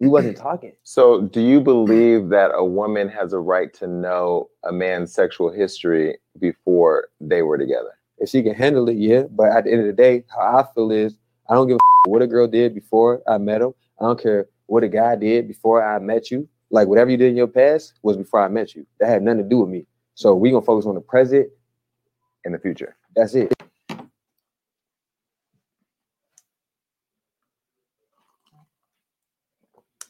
we 0.00 0.08
wasn't 0.08 0.36
talking. 0.48 0.72
So, 0.84 1.22
do 1.22 1.40
you 1.40 1.60
believe 1.60 2.28
that 2.28 2.50
a 2.54 2.64
woman 2.64 3.08
has 3.08 3.32
a 3.32 3.38
right 3.38 3.72
to 3.74 3.86
know 3.86 4.50
a 4.64 4.72
man's 4.72 5.12
sexual 5.12 5.50
history 5.50 6.18
before 6.38 7.08
they 7.20 7.42
were 7.42 7.58
together? 7.58 7.98
If 8.18 8.30
she 8.30 8.42
can 8.42 8.54
handle 8.54 8.88
it, 8.88 8.96
yeah. 8.96 9.22
But 9.30 9.50
at 9.50 9.64
the 9.64 9.72
end 9.72 9.80
of 9.80 9.86
the 9.86 9.92
day, 9.92 10.24
how 10.28 10.58
I 10.58 10.74
feel 10.74 10.90
is 10.90 11.16
I 11.48 11.54
don't 11.54 11.68
give 11.68 11.76
a 11.76 12.10
what 12.10 12.22
a 12.22 12.26
girl 12.26 12.46
did 12.46 12.74
before 12.74 13.22
I 13.26 13.38
met 13.38 13.62
him. 13.62 13.72
I 14.00 14.04
don't 14.04 14.20
care 14.20 14.46
what 14.66 14.84
a 14.84 14.88
guy 14.88 15.16
did 15.16 15.48
before 15.48 15.82
I 15.82 15.98
met 15.98 16.30
you. 16.30 16.48
Like 16.70 16.88
whatever 16.88 17.10
you 17.10 17.16
did 17.16 17.30
in 17.30 17.36
your 17.36 17.46
past 17.46 17.94
was 18.02 18.16
before 18.16 18.42
I 18.42 18.48
met 18.48 18.74
you. 18.74 18.86
That 19.00 19.08
had 19.08 19.22
nothing 19.22 19.42
to 19.42 19.48
do 19.48 19.58
with 19.58 19.70
me. 19.70 19.86
So 20.14 20.34
we 20.34 20.50
gonna 20.50 20.64
focus 20.64 20.86
on 20.86 20.94
the 20.94 21.00
present 21.00 21.48
and 22.44 22.54
the 22.54 22.58
future. 22.58 22.96
That's 23.16 23.34
it. 23.34 23.52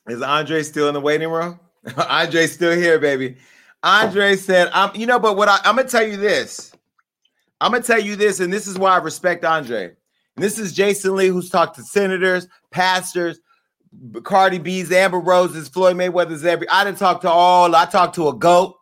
Is 0.09 0.23
Andre 0.23 0.63
still 0.63 0.89
in 0.89 0.95
the 0.95 1.01
waiting 1.01 1.29
room? 1.29 1.61
Andre's 2.09 2.53
still 2.53 2.77
here, 2.77 2.99
baby. 2.99 3.37
Andre 3.83 4.37
said, 4.37 4.71
"I'm, 4.73 4.95
you 4.97 5.07
know, 5.07 5.19
but 5.19 5.37
what 5.37 5.49
I, 5.49 5.59
I'm 5.65 5.77
gonna 5.77 5.89
tell 5.89 6.07
you 6.07 6.17
this. 6.17 6.73
I'm 7.61 7.73
gonna 7.73 7.85
tell 7.85 8.01
you 8.01 8.17
this, 8.17 8.41
and 8.41 8.53
this 8.53 8.67
is 8.67 8.79
why 8.79 8.93
I 8.93 8.99
respect 8.99 9.45
Andre. 9.45 9.85
And 9.85 10.45
this 10.45 10.59
is 10.59 10.73
Jason 10.73 11.17
Lee, 11.17 11.29
who's 11.29 11.51
talked 11.51 11.77
to 11.77 11.83
senators, 11.83 12.49
pastors, 12.71 13.41
Cardi 14.23 14.59
B's, 14.59 14.93
Amber 14.93 15.19
Roses, 15.21 15.69
Floyd 15.69 15.97
Mayweather's. 15.97 16.45
Every 16.45 16.69
I 16.69 16.85
didn't 16.85 16.99
talk 16.99 17.21
to 17.23 17.31
all. 17.31 17.75
I 17.75 17.85
talked 17.87 18.15
to 18.17 18.29
a 18.29 18.35
goat. 18.35 18.77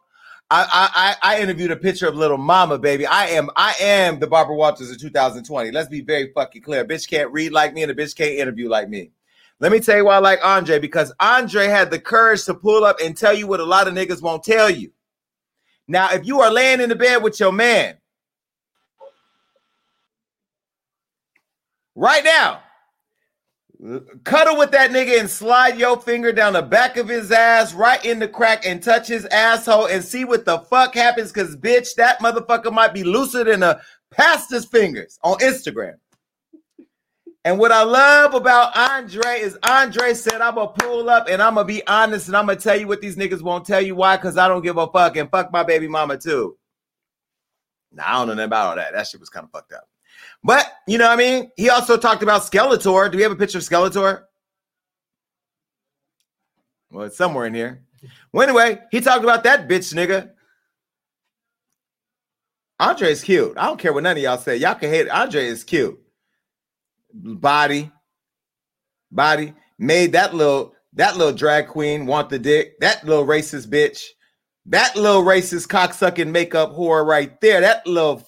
I, 0.48 1.16
I 1.22 1.36
I 1.36 1.40
interviewed 1.40 1.72
a 1.72 1.76
picture 1.76 2.06
of 2.06 2.14
little 2.14 2.38
mama, 2.38 2.78
baby. 2.78 3.04
I 3.04 3.26
am 3.28 3.50
I 3.56 3.74
am 3.80 4.20
the 4.20 4.28
Barbara 4.28 4.54
Walters 4.54 4.90
of 4.90 5.00
2020. 5.00 5.72
Let's 5.72 5.88
be 5.88 6.02
very 6.02 6.32
fucking 6.32 6.62
clear. 6.62 6.82
A 6.82 6.86
bitch 6.86 7.08
can't 7.08 7.32
read 7.32 7.52
like 7.52 7.74
me, 7.74 7.82
and 7.82 7.90
a 7.90 7.94
bitch 7.94 8.14
can't 8.16 8.34
interview 8.34 8.68
like 8.68 8.88
me. 8.88 9.10
Let 9.58 9.72
me 9.72 9.80
tell 9.80 9.96
you 9.96 10.04
why 10.04 10.16
I 10.16 10.18
like 10.18 10.44
Andre 10.44 10.78
because 10.78 11.12
Andre 11.18 11.66
had 11.66 11.90
the 11.90 11.98
courage 11.98 12.44
to 12.44 12.54
pull 12.54 12.84
up 12.84 12.98
and 13.02 13.16
tell 13.16 13.34
you 13.34 13.46
what 13.46 13.60
a 13.60 13.64
lot 13.64 13.88
of 13.88 13.94
niggas 13.94 14.20
won't 14.20 14.44
tell 14.44 14.68
you. 14.68 14.92
Now, 15.88 16.10
if 16.10 16.26
you 16.26 16.40
are 16.40 16.50
laying 16.50 16.80
in 16.80 16.88
the 16.88 16.96
bed 16.96 17.22
with 17.22 17.40
your 17.40 17.52
man 17.52 17.96
right 21.94 22.24
now, 22.24 22.60
cuddle 24.24 24.58
with 24.58 24.72
that 24.72 24.90
nigga 24.90 25.20
and 25.20 25.30
slide 25.30 25.78
your 25.78 26.00
finger 26.00 26.32
down 26.32 26.54
the 26.54 26.62
back 26.62 26.96
of 26.96 27.08
his 27.08 27.30
ass 27.30 27.72
right 27.72 28.04
in 28.04 28.18
the 28.18 28.28
crack 28.28 28.66
and 28.66 28.82
touch 28.82 29.08
his 29.08 29.26
asshole 29.26 29.86
and 29.86 30.04
see 30.04 30.24
what 30.24 30.44
the 30.44 30.58
fuck 30.58 30.94
happens 30.94 31.32
because, 31.32 31.56
bitch, 31.56 31.94
that 31.94 32.18
motherfucker 32.20 32.72
might 32.72 32.92
be 32.92 33.04
looser 33.04 33.44
than 33.44 33.62
a 33.62 33.80
pastor's 34.10 34.64
fingers 34.66 35.18
on 35.22 35.38
Instagram. 35.38 35.94
And 37.46 37.60
what 37.60 37.70
I 37.70 37.84
love 37.84 38.34
about 38.34 38.76
Andre 38.76 39.38
is 39.38 39.56
Andre 39.62 40.14
said, 40.14 40.40
I'm 40.40 40.56
gonna 40.56 40.72
pull 40.80 41.08
up 41.08 41.28
and 41.30 41.40
I'm 41.40 41.54
gonna 41.54 41.64
be 41.64 41.86
honest 41.86 42.26
and 42.26 42.36
I'm 42.36 42.46
gonna 42.46 42.58
tell 42.58 42.76
you 42.76 42.88
what 42.88 43.00
these 43.00 43.14
niggas 43.14 43.40
won't 43.40 43.64
tell 43.64 43.80
you 43.80 43.94
why, 43.94 44.16
because 44.16 44.36
I 44.36 44.48
don't 44.48 44.62
give 44.62 44.78
a 44.78 44.88
fuck 44.88 45.16
and 45.16 45.30
fuck 45.30 45.52
my 45.52 45.62
baby 45.62 45.86
mama 45.86 46.18
too. 46.18 46.58
Now 47.92 48.02
I 48.04 48.12
don't 48.14 48.26
know 48.26 48.34
nothing 48.34 48.46
about 48.46 48.66
all 48.66 48.74
that. 48.74 48.94
That 48.94 49.06
shit 49.06 49.20
was 49.20 49.28
kind 49.28 49.44
of 49.44 49.52
fucked 49.52 49.72
up. 49.72 49.88
But 50.42 50.66
you 50.88 50.98
know 50.98 51.06
what 51.06 51.12
I 51.12 51.16
mean? 51.16 51.52
He 51.56 51.70
also 51.70 51.96
talked 51.96 52.24
about 52.24 52.42
Skeletor. 52.42 53.12
Do 53.12 53.16
we 53.16 53.22
have 53.22 53.30
a 53.30 53.36
picture 53.36 53.58
of 53.58 53.64
Skeletor? 53.64 54.24
Well, 56.90 57.06
it's 57.06 57.16
somewhere 57.16 57.46
in 57.46 57.54
here. 57.54 57.84
Well, 58.32 58.42
anyway, 58.42 58.80
he 58.90 59.00
talked 59.00 59.22
about 59.22 59.44
that 59.44 59.68
bitch 59.68 59.94
nigga. 59.94 60.32
Andre 62.80 63.12
is 63.12 63.22
cute. 63.22 63.56
I 63.56 63.66
don't 63.66 63.78
care 63.78 63.92
what 63.92 64.02
none 64.02 64.16
of 64.16 64.22
y'all 64.24 64.36
say. 64.36 64.56
Y'all 64.56 64.74
can 64.74 64.90
hate 64.90 65.06
it. 65.06 65.10
Andre 65.10 65.46
is 65.46 65.62
cute 65.62 66.02
body, 67.22 67.90
body 69.10 69.54
made 69.78 70.12
that 70.12 70.34
little 70.34 70.74
that 70.94 71.16
little 71.16 71.34
drag 71.34 71.68
queen 71.68 72.06
want 72.06 72.30
the 72.30 72.38
dick. 72.38 72.80
That 72.80 73.04
little 73.04 73.26
racist 73.26 73.68
bitch. 73.68 74.02
That 74.66 74.96
little 74.96 75.22
racist 75.22 75.68
cocksucking 75.68 76.30
makeup 76.30 76.72
whore 76.72 77.06
right 77.06 77.38
there. 77.40 77.60
That 77.60 77.86
little 77.86 78.26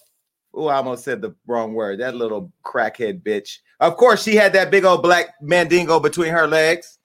oh, 0.55 0.67
I 0.67 0.77
almost 0.77 1.05
said 1.05 1.23
the 1.23 1.35
wrong 1.47 1.75
word. 1.75 2.01
That 2.01 2.15
little 2.15 2.53
crackhead 2.65 3.23
bitch. 3.23 3.59
Of 3.81 3.97
course, 3.97 4.23
she 4.23 4.35
had 4.35 4.53
that 4.53 4.71
big 4.71 4.85
old 4.85 5.03
black 5.03 5.35
mandingo 5.41 6.01
between 6.01 6.31
her 6.31 6.47
legs, 6.47 6.99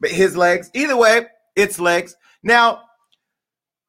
but 0.00 0.10
his 0.10 0.36
legs. 0.36 0.70
Either 0.74 0.96
way, 0.96 1.26
it's 1.54 1.78
legs. 1.78 2.16
Now, 2.42 2.82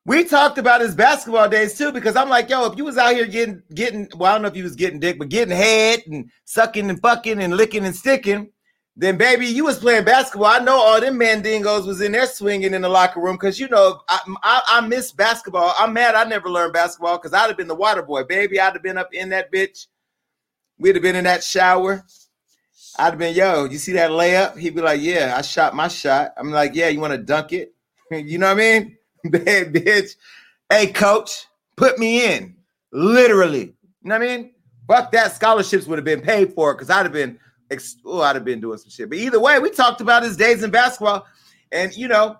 We 0.08 0.24
talked 0.24 0.60
about 0.60 0.82
his 0.82 0.93
basketball 0.93 1.49
days 1.49 1.76
too, 1.76 1.91
because 1.91 2.16
I'm 2.16 2.30
like, 2.30 2.49
yo, 2.49 2.68
if 2.68 2.78
you 2.78 2.86
was 2.86 2.97
out 2.97 3.16
here 3.16 3.26
getting 3.26 3.64
getting, 3.74 4.08
well, 4.16 4.32
I 4.32 4.36
don't 4.36 4.43
know 4.43 4.47
if 4.49 4.56
you 4.56 4.64
was 4.64 4.76
getting 4.76 4.99
dick, 4.99 5.18
but 5.18 5.30
getting 5.30 5.56
head 5.56 6.03
and 6.06 6.30
sucking 6.45 6.89
and 6.91 7.01
fucking 7.01 7.41
and 7.41 7.58
licking 7.58 7.86
and 7.86 7.95
sticking, 7.95 8.51
then 8.95 9.18
baby, 9.18 9.47
you 9.47 9.66
was 9.66 9.80
playing 9.80 10.06
basketball. 10.06 10.47
I 10.47 10.60
know 10.60 10.76
all 10.76 11.01
them 11.01 11.20
mandingos 11.20 11.88
was 11.88 12.01
in 12.01 12.12
there 12.12 12.28
swinging 12.28 12.76
in 12.76 12.84
the 12.84 12.89
locker 12.89 13.20
room 13.20 13.36
because 13.36 13.60
you 13.60 13.68
know 13.68 13.99
I, 14.08 14.20
I 14.43 14.62
I 14.68 14.82
miss 14.82 15.12
basketball. 15.12 15.74
I'm 15.78 15.93
mad 15.93 16.14
I 16.14 16.24
never 16.24 16.51
learned 16.51 16.74
basketball 16.74 17.18
because 17.18 17.34
I'd 17.34 17.47
have 17.47 17.58
been 17.58 17.68
the 17.68 17.74
water 17.74 18.03
boy, 18.03 18.26
baby. 18.26 18.60
I'd 18.60 18.74
have 18.74 18.84
been 18.84 18.99
up 18.99 19.12
in 19.12 19.30
that 19.30 19.51
bitch. 19.51 19.88
We'd 20.78 20.95
have 20.95 21.03
been 21.03 21.16
in 21.16 21.24
that 21.24 21.43
shower. 21.43 22.06
I'd 22.97 23.10
have 23.10 23.18
been, 23.18 23.36
yo, 23.36 23.66
you 23.66 23.78
see 23.78 23.93
that 23.93 24.12
layup? 24.12 24.58
He'd 24.58 24.76
be 24.76 24.82
like, 24.82 25.01
yeah, 25.01 25.34
I 25.36 25.41
shot 25.41 25.76
my 25.76 25.88
shot. 25.88 26.34
I'm 26.38 26.51
like, 26.51 26.76
yeah, 26.76 26.89
you 26.89 26.99
want 26.99 27.12
to 27.12 27.18
dunk 27.18 27.53
it? 27.53 27.74
you 28.12 28.38
know 28.38 28.47
what 28.47 28.62
I 28.62 28.80
mean? 28.80 28.95
Bad 29.32 29.74
bitch. 29.74 30.16
Hey, 30.70 30.88
coach, 30.88 31.46
put 31.76 31.98
me 31.98 32.26
in. 32.26 32.56
Literally. 32.92 33.60
You 33.62 34.10
know 34.10 34.20
what 34.20 34.28
I 34.28 34.38
mean? 34.38 34.54
Fuck 34.88 35.12
that. 35.14 35.36
Scholarships 35.36 35.88
would 35.88 35.98
have 35.98 36.06
been 36.06 36.22
paid 36.22 36.54
for 36.54 36.74
because 36.74 36.90
I'd 36.90 37.04
have 37.04 37.12
been, 37.12 37.40
oh, 38.06 38.22
I'd 38.22 38.36
have 38.36 38.46
been 38.46 38.62
doing 38.62 38.78
some 38.78 38.90
shit. 38.90 39.10
But 39.10 39.18
either 39.18 39.40
way, 39.40 39.60
we 39.60 39.72
talked 39.72 40.02
about 40.02 40.24
his 40.24 40.38
days 40.38 40.64
in 40.64 40.70
basketball. 40.70 41.26
And, 41.72 41.96
you 41.96 42.08
know, 42.08 42.38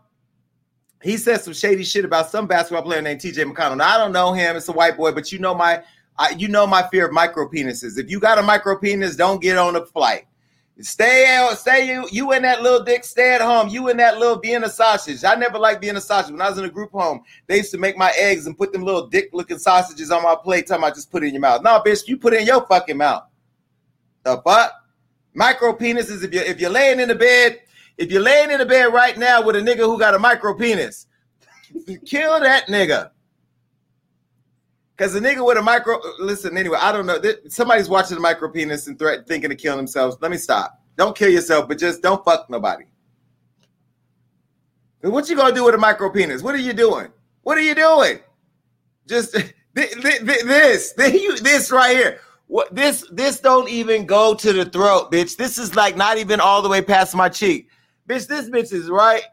he 1.02 1.18
said 1.18 1.42
some 1.42 1.54
shady 1.54 1.84
shit 1.84 2.06
about 2.06 2.30
some 2.30 2.48
basketball 2.48 2.84
player 2.84 3.02
named 3.02 3.22
TJ 3.22 3.52
McConnell. 3.52 3.78
Now, 3.78 3.96
I 3.96 3.98
don't 3.98 4.12
know 4.12 4.34
him. 4.34 4.56
It's 4.56 4.70
a 4.70 4.74
white 4.74 4.98
boy, 4.98 5.12
but 5.12 5.32
you 5.32 5.40
know 5.40 5.56
my, 5.56 5.84
I, 6.18 6.30
you 6.32 6.48
know 6.48 6.68
my 6.68 6.88
fear 6.90 7.08
of 7.08 7.14
micro 7.14 7.50
penises. 7.50 7.98
If 7.98 8.10
you 8.10 8.20
got 8.20 8.38
a 8.38 8.44
micro 8.44 8.78
penis, 8.78 9.16
don't 9.16 9.42
get 9.42 9.58
on 9.58 9.76
a 9.76 9.86
flight. 9.86 10.26
Stay 10.82 11.34
out, 11.34 11.58
stay 11.58 11.88
you, 11.88 12.06
you 12.12 12.34
in 12.34 12.42
that 12.42 12.62
little 12.62 12.84
dick, 12.84 13.06
stay 13.06 13.34
at 13.34 13.40
home. 13.40 13.70
You 13.70 13.88
in 13.88 13.96
that 13.98 14.18
little 14.18 14.38
Vienna 14.38 14.68
sausage. 14.68 15.24
I 15.24 15.36
never 15.36 15.58
liked 15.58 15.82
Vienna 15.82 16.02
sausage. 16.02 16.34
When 16.34 16.42
I 16.42 16.50
was 16.50 16.58
in 16.58 16.66
a 16.66 16.70
group 16.70 16.92
home, 16.92 17.24
they 17.48 17.58
used 17.58 17.72
to 17.72 17.78
make 17.78 17.98
my 17.98 18.12
eggs 18.18 18.46
and 18.46 18.58
put 18.58 18.74
them 18.74 18.84
little 18.84 19.08
dick 19.08 19.30
looking 19.32 19.58
sausages 19.58 20.12
on 20.12 20.24
my 20.24 20.36
plate. 20.36 20.68
Time 20.68 20.84
I 20.84 20.90
just 20.90 21.12
put 21.12 21.24
it 21.24 21.28
in 21.28 21.34
your 21.34 21.42
mouth. 21.42 21.62
No, 21.64 21.82
bitch, 21.86 22.08
you 22.10 22.18
put 22.18 22.34
it 22.34 22.42
in 22.42 22.48
your 22.48 22.66
fucking 22.66 22.98
mouth. 22.98 23.24
The 24.24 24.42
fuck? 24.42 24.74
Micro 25.34 25.74
penises. 25.78 26.24
If 26.24 26.34
you 26.34 26.42
if 26.42 26.60
you're 26.60 26.70
laying 26.70 27.00
in 27.00 27.08
the 27.08 27.16
bed, 27.16 27.62
if 27.98 28.12
you're 28.12 28.22
laying 28.22 28.52
in 28.52 28.58
the 28.58 28.66
bed 28.66 28.92
right 28.92 29.18
now 29.18 29.42
with 29.42 29.56
a 29.56 29.60
nigga 29.60 29.80
who 29.80 29.98
got 29.98 30.14
a 30.14 30.20
micro 30.20 30.54
penis, 30.56 31.08
kill 32.06 32.40
that 32.42 32.68
nigga. 32.68 33.12
Cause 34.98 35.12
the 35.12 35.20
nigga 35.20 35.46
with 35.46 35.58
a 35.58 35.62
micro 35.62 36.00
listen 36.20 36.58
anyway, 36.58 36.78
I 36.82 36.94
don't 36.94 37.06
know. 37.06 37.22
Somebody's 37.50 37.90
watching 37.90 38.16
the 38.16 38.22
micro 38.22 38.50
penis 38.50 38.88
and 38.88 38.98
threat 38.98 39.28
thinking 39.28 39.52
of 39.52 39.58
killing 39.58 39.78
themselves. 39.78 40.16
Let 40.22 40.32
me 40.32 40.38
stop. 40.38 40.82
Don't 40.96 41.16
kill 41.16 41.30
yourself, 41.30 41.68
but 41.68 41.78
just 41.78 42.02
don't 42.02 42.24
fuck 42.24 42.50
nobody. 42.50 42.86
What 45.02 45.30
you 45.30 45.36
gonna 45.36 45.54
do 45.54 45.66
with 45.66 45.76
a 45.76 45.78
micro 45.78 46.10
penis? 46.10 46.42
What 46.42 46.56
are 46.56 46.60
you 46.60 46.72
doing? 46.72 47.10
What 47.42 47.58
are 47.58 47.62
you 47.62 47.76
doing? 47.76 48.20
Just 49.06 49.34
this, 49.74 49.96
this, 49.96 50.94
this 51.42 51.72
right 51.72 51.96
here. 51.96 52.20
What 52.48 52.74
this 52.74 53.06
this 53.12 53.40
don't 53.40 53.70
even 53.70 54.06
go 54.06 54.34
to 54.34 54.54
the 54.54 54.66
throat, 54.66 55.12
bitch. 55.12 55.36
This 55.36 55.58
is 55.58 55.76
like 55.76 55.98
not 55.98 56.18
even 56.18 56.40
all 56.40 56.62
the 56.62 56.70
way 56.70 56.82
past 56.82 57.16
my 57.16 57.28
cheek, 57.28 57.70
bitch. 58.08 58.28
This 58.28 58.50
bitch 58.50 58.72
is 58.72 58.90
right 58.90 59.24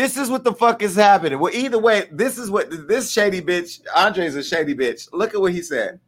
this 0.00 0.16
is 0.16 0.30
what 0.30 0.44
the 0.44 0.54
fuck 0.54 0.82
is 0.82 0.96
happening. 0.96 1.38
Well, 1.38 1.54
either 1.54 1.78
way, 1.78 2.08
this 2.10 2.38
is 2.38 2.50
what 2.50 2.88
this 2.88 3.10
shady 3.10 3.42
bitch, 3.42 3.80
Andre's 3.94 4.34
a 4.34 4.42
shady 4.42 4.74
bitch. 4.74 5.08
Look 5.12 5.34
at 5.34 5.40
what 5.40 5.52
he 5.52 5.60
said. 5.60 6.00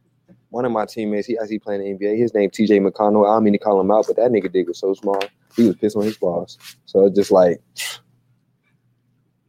One 0.49 0.65
of 0.65 0.71
my 0.71 0.85
teammates, 0.85 1.27
he 1.27 1.37
actually 1.37 1.59
playing 1.59 1.81
the 1.81 2.05
NBA. 2.05 2.17
His 2.17 2.33
name 2.33 2.49
TJ 2.49 2.87
McConnell. 2.87 3.29
I 3.29 3.35
don't 3.35 3.43
mean 3.43 3.53
to 3.53 3.59
call 3.59 3.79
him 3.79 3.91
out, 3.91 4.05
but 4.07 4.15
that 4.15 4.31
nigga 4.31 4.51
dick 4.51 4.67
was 4.67 4.79
so 4.79 4.95
small. 4.95 5.23
He 5.55 5.67
was 5.67 5.75
pissed 5.75 5.95
on 5.95 6.03
his 6.03 6.17
boss. 6.17 6.57
So 6.85 7.05
it's 7.05 7.15
just 7.15 7.29
like, 7.29 7.61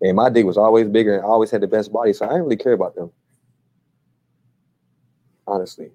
and 0.03 0.15
my 0.15 0.29
dick 0.29 0.45
was 0.45 0.59
always 0.59 0.89
bigger 0.89 1.17
and 1.17 1.25
always 1.25 1.51
had 1.51 1.63
the 1.63 1.67
best 1.67 1.91
body. 1.91 2.13
So 2.13 2.27
I 2.27 2.29
didn't 2.29 2.45
really 2.45 2.57
care 2.57 2.75
about 2.75 2.95
them. 2.95 3.11
Honestly. 5.47 5.91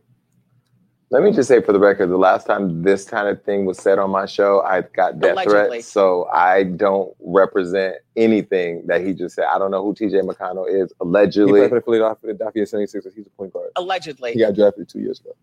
Let 1.11 1.23
me 1.23 1.31
just 1.31 1.47
say 1.47 1.59
for 1.59 1.73
the 1.73 1.79
record, 1.79 2.07
the 2.07 2.17
last 2.17 2.45
time 2.45 2.83
this 2.83 3.03
kind 3.05 3.27
of 3.27 3.43
thing 3.43 3.65
was 3.65 3.79
said 3.79 3.97
on 3.97 4.11
my 4.11 4.27
show, 4.27 4.61
I 4.61 4.81
got 4.81 5.19
death 5.19 5.31
Allegedly. 5.31 5.67
threats. 5.69 5.87
So 5.87 6.25
I 6.31 6.63
don't 6.63 7.15
represent 7.19 7.95
anything 8.15 8.83
that 8.85 9.01
he 9.01 9.15
just 9.15 9.33
said. 9.33 9.45
I 9.45 9.57
don't 9.57 9.71
know 9.71 9.83
who 9.83 9.95
TJ 9.95 10.21
McConnell 10.21 10.71
is. 10.71 10.93
Allegedly. 11.01 11.61
He 11.61 11.67
played 11.67 11.83
for 11.83 11.93
the 11.95 12.15
Philadelphia 12.21 12.63
76ers. 12.63 13.15
He's 13.15 13.25
a 13.25 13.29
point 13.31 13.53
guard. 13.53 13.71
Allegedly. 13.75 14.33
He 14.33 14.39
got 14.39 14.53
drafted 14.53 14.87
two 14.87 14.99
years 14.99 15.19
ago. 15.19 15.35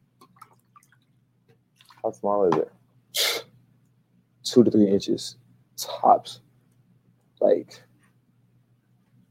How 2.05 2.13
small 2.13 2.47
is 2.47 2.55
it? 2.55 3.45
Two 4.45 4.63
to 4.63 4.71
three 4.71 4.89
inches. 4.89 5.35
Tops. 5.77 6.41
Like, 7.41 7.83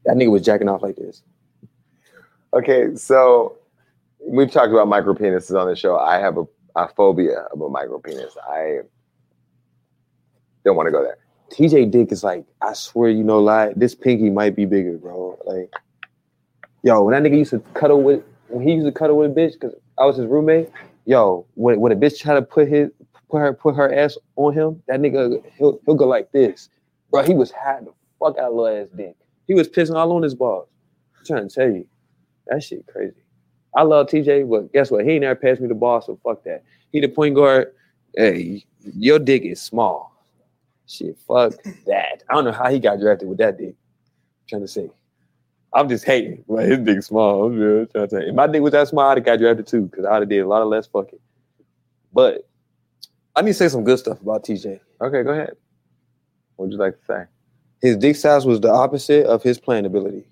that 0.04 0.16
nigga 0.16 0.30
was 0.30 0.42
jacking 0.42 0.68
off 0.68 0.82
like 0.82 0.96
this. 0.96 1.22
Okay, 2.52 2.94
so 2.94 3.56
we've 4.26 4.50
talked 4.50 4.72
about 4.72 4.88
micro 4.88 5.14
penises 5.14 5.58
on 5.58 5.68
the 5.68 5.76
show. 5.76 5.98
I 5.98 6.18
have 6.18 6.36
a, 6.36 6.44
a 6.74 6.88
phobia 6.88 7.46
of 7.52 7.60
a 7.60 7.68
micro 7.68 7.98
penis. 7.98 8.36
I 8.48 8.80
don't 10.64 10.76
want 10.76 10.86
to 10.88 10.90
go 10.90 11.02
there. 11.02 11.18
TJ 11.50 11.90
Dick 11.90 12.10
is 12.10 12.24
like, 12.24 12.44
I 12.60 12.72
swear, 12.72 13.10
you 13.10 13.22
know, 13.22 13.40
lie. 13.40 13.72
This 13.76 13.94
pinky 13.94 14.30
might 14.30 14.56
be 14.56 14.64
bigger, 14.64 14.98
bro. 14.98 15.38
Like, 15.44 15.72
yo, 16.82 17.02
when 17.02 17.12
that 17.12 17.28
nigga 17.28 17.38
used 17.38 17.50
to 17.50 17.60
cuddle 17.74 18.02
with, 18.02 18.22
when 18.48 18.66
he 18.66 18.74
used 18.74 18.86
to 18.86 18.92
cuddle 18.92 19.16
with 19.16 19.30
a 19.30 19.34
bitch, 19.34 19.52
because 19.52 19.74
I 19.98 20.04
was 20.06 20.16
his 20.16 20.26
roommate. 20.26 20.70
Yo, 21.04 21.46
when, 21.54 21.80
when 21.80 21.92
a 21.92 21.96
bitch 21.96 22.18
try 22.18 22.34
to 22.34 22.42
put 22.42 22.68
his 22.68 22.90
put 23.30 23.38
her 23.38 23.52
put 23.52 23.76
her 23.76 23.92
ass 23.92 24.18
on 24.34 24.52
him, 24.52 24.82
that 24.88 25.00
nigga 25.00 25.40
he'll 25.56 25.78
he'll 25.86 25.94
go 25.94 26.06
like 26.06 26.32
this, 26.32 26.68
bro. 27.10 27.22
He 27.22 27.34
was 27.34 27.52
hiding 27.52 27.86
the 27.86 27.92
fuck 28.18 28.36
out 28.38 28.50
of 28.50 28.54
little 28.54 28.82
ass 28.82 28.88
dick. 28.96 29.14
He 29.46 29.54
was 29.54 29.68
pissing 29.68 29.94
all 29.94 30.12
on 30.12 30.22
his 30.22 30.34
balls. 30.34 30.68
I'm 31.18 31.24
trying 31.24 31.48
to 31.48 31.54
tell 31.54 31.68
you, 31.68 31.86
that 32.48 32.62
shit 32.62 32.84
crazy. 32.88 33.14
I 33.76 33.82
love 33.82 34.06
TJ, 34.06 34.48
but 34.48 34.72
guess 34.72 34.90
what? 34.90 35.04
He 35.04 35.12
ain't 35.12 35.20
never 35.20 35.34
passed 35.34 35.60
me 35.60 35.68
the 35.68 35.74
ball, 35.74 36.00
so 36.00 36.18
fuck 36.24 36.42
that. 36.44 36.64
He 36.92 37.00
the 37.00 37.08
point 37.08 37.34
guard. 37.34 37.72
Hey, 38.16 38.64
your 38.96 39.18
dick 39.18 39.42
is 39.42 39.60
small. 39.60 40.12
Shit, 40.88 41.18
fuck 41.28 41.52
that. 41.86 42.22
I 42.28 42.34
don't 42.34 42.44
know 42.44 42.52
how 42.52 42.70
he 42.70 42.78
got 42.78 42.98
drafted 42.98 43.28
with 43.28 43.38
that 43.38 43.58
dick. 43.58 43.74
I'm 43.76 44.48
trying 44.48 44.62
to 44.62 44.68
say. 44.68 44.90
I'm 45.74 45.90
just 45.90 46.04
hating. 46.04 46.42
Like 46.48 46.68
his 46.68 46.78
dick 46.78 47.02
small. 47.02 47.46
I'm 47.46 47.58
just 47.58 47.92
trying 47.92 48.08
to 48.08 48.10
say. 48.10 48.28
If 48.28 48.34
my 48.34 48.46
dick 48.46 48.62
was 48.62 48.72
that 48.72 48.88
small, 48.88 49.10
I'd 49.10 49.18
have 49.18 49.26
got 49.26 49.38
drafted 49.38 49.66
too, 49.66 49.82
because 49.82 50.06
I'd 50.06 50.20
have 50.20 50.28
did 50.28 50.40
a 50.40 50.48
lot 50.48 50.62
of 50.62 50.68
less 50.68 50.86
fucking. 50.86 51.18
But 52.14 52.48
I 53.34 53.42
need 53.42 53.50
to 53.50 53.54
say 53.54 53.68
some 53.68 53.84
good 53.84 53.98
stuff 53.98 54.22
about 54.22 54.42
TJ. 54.42 54.80
Okay, 55.02 55.22
go 55.22 55.32
ahead. 55.32 55.54
What 56.54 56.66
would 56.66 56.72
you 56.72 56.78
like 56.78 56.98
to 56.98 57.04
say? 57.04 57.24
His 57.82 57.98
dick 57.98 58.16
size 58.16 58.46
was 58.46 58.60
the 58.60 58.72
opposite 58.72 59.26
of 59.26 59.42
his 59.42 59.58
playing 59.58 59.84
ability. 59.84 60.26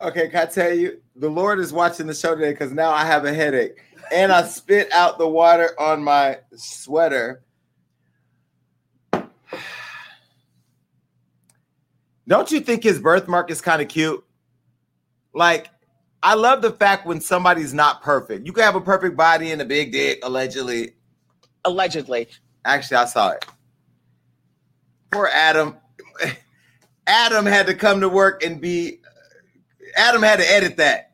Okay, 0.00 0.28
can 0.28 0.42
I 0.42 0.46
tell 0.46 0.72
you? 0.72 1.00
The 1.16 1.28
Lord 1.28 1.58
is 1.58 1.72
watching 1.72 2.06
the 2.06 2.14
show 2.14 2.34
today 2.36 2.52
because 2.52 2.72
now 2.72 2.90
I 2.90 3.04
have 3.04 3.24
a 3.24 3.34
headache. 3.34 3.82
And 4.12 4.30
I 4.30 4.44
spit 4.44 4.92
out 4.92 5.18
the 5.18 5.28
water 5.28 5.70
on 5.78 6.02
my 6.02 6.38
sweater. 6.54 7.42
Don't 12.28 12.50
you 12.52 12.60
think 12.60 12.84
his 12.84 13.00
birthmark 13.00 13.50
is 13.50 13.60
kind 13.60 13.82
of 13.82 13.88
cute? 13.88 14.24
Like, 15.34 15.68
I 16.22 16.34
love 16.34 16.62
the 16.62 16.70
fact 16.70 17.06
when 17.06 17.20
somebody's 17.20 17.74
not 17.74 18.02
perfect. 18.02 18.46
You 18.46 18.52
can 18.52 18.64
have 18.64 18.76
a 18.76 18.80
perfect 18.80 19.16
body 19.16 19.50
and 19.50 19.60
a 19.60 19.64
big 19.64 19.92
dick, 19.92 20.20
allegedly. 20.22 20.92
Allegedly. 21.64 22.28
Actually, 22.64 22.98
I 22.98 23.04
saw 23.06 23.30
it. 23.30 23.46
Poor 25.10 25.28
Adam. 25.32 25.76
Adam 27.06 27.46
had 27.46 27.66
to 27.66 27.74
come 27.74 28.00
to 28.00 28.08
work 28.08 28.44
and 28.44 28.60
be 28.60 29.00
Adam 29.98 30.22
had 30.22 30.38
to 30.38 30.50
edit 30.50 30.76
that. 30.78 31.12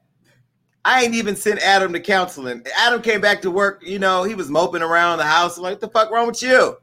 I 0.84 1.02
ain't 1.02 1.14
even 1.14 1.34
sent 1.34 1.60
Adam 1.60 1.92
to 1.94 2.00
counseling. 2.00 2.62
Adam 2.76 3.00
came 3.00 3.20
back 3.20 3.40
to 3.42 3.50
work, 3.50 3.82
you 3.84 3.98
know, 3.98 4.22
he 4.22 4.34
was 4.34 4.50
moping 4.50 4.82
around 4.82 5.18
the 5.18 5.24
house. 5.24 5.56
I'm 5.56 5.62
like, 5.62 5.72
what 5.72 5.80
the 5.80 5.88
fuck 5.88 6.10
wrong 6.10 6.26
with 6.26 6.42
you? 6.42 6.76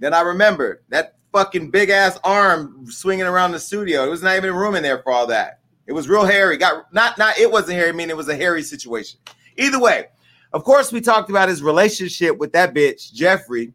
Then 0.00 0.12
I 0.12 0.22
remembered 0.22 0.82
that 0.88 1.16
fucking 1.32 1.70
big 1.70 1.90
ass 1.90 2.18
arm 2.24 2.86
swinging 2.90 3.26
around 3.26 3.52
the 3.52 3.60
studio. 3.60 4.04
It 4.04 4.10
was 4.10 4.22
not 4.22 4.36
even 4.36 4.54
room 4.54 4.74
in 4.74 4.82
there 4.82 5.00
for 5.02 5.12
all 5.12 5.28
that. 5.28 5.60
It 5.86 5.92
was 5.92 6.08
real 6.08 6.24
hairy. 6.24 6.56
Got 6.56 6.92
not 6.92 7.18
not 7.18 7.38
it 7.38 7.50
wasn't 7.50 7.78
hairy, 7.78 7.90
I 7.90 7.92
mean 7.92 8.10
it 8.10 8.16
was 8.16 8.28
a 8.28 8.36
hairy 8.36 8.62
situation. 8.62 9.18
Either 9.56 9.80
way, 9.80 10.06
of 10.52 10.64
course, 10.64 10.90
we 10.90 11.00
talked 11.00 11.30
about 11.30 11.48
his 11.48 11.62
relationship 11.62 12.38
with 12.38 12.52
that 12.52 12.74
bitch, 12.74 13.14
Jeffree. 13.14 13.72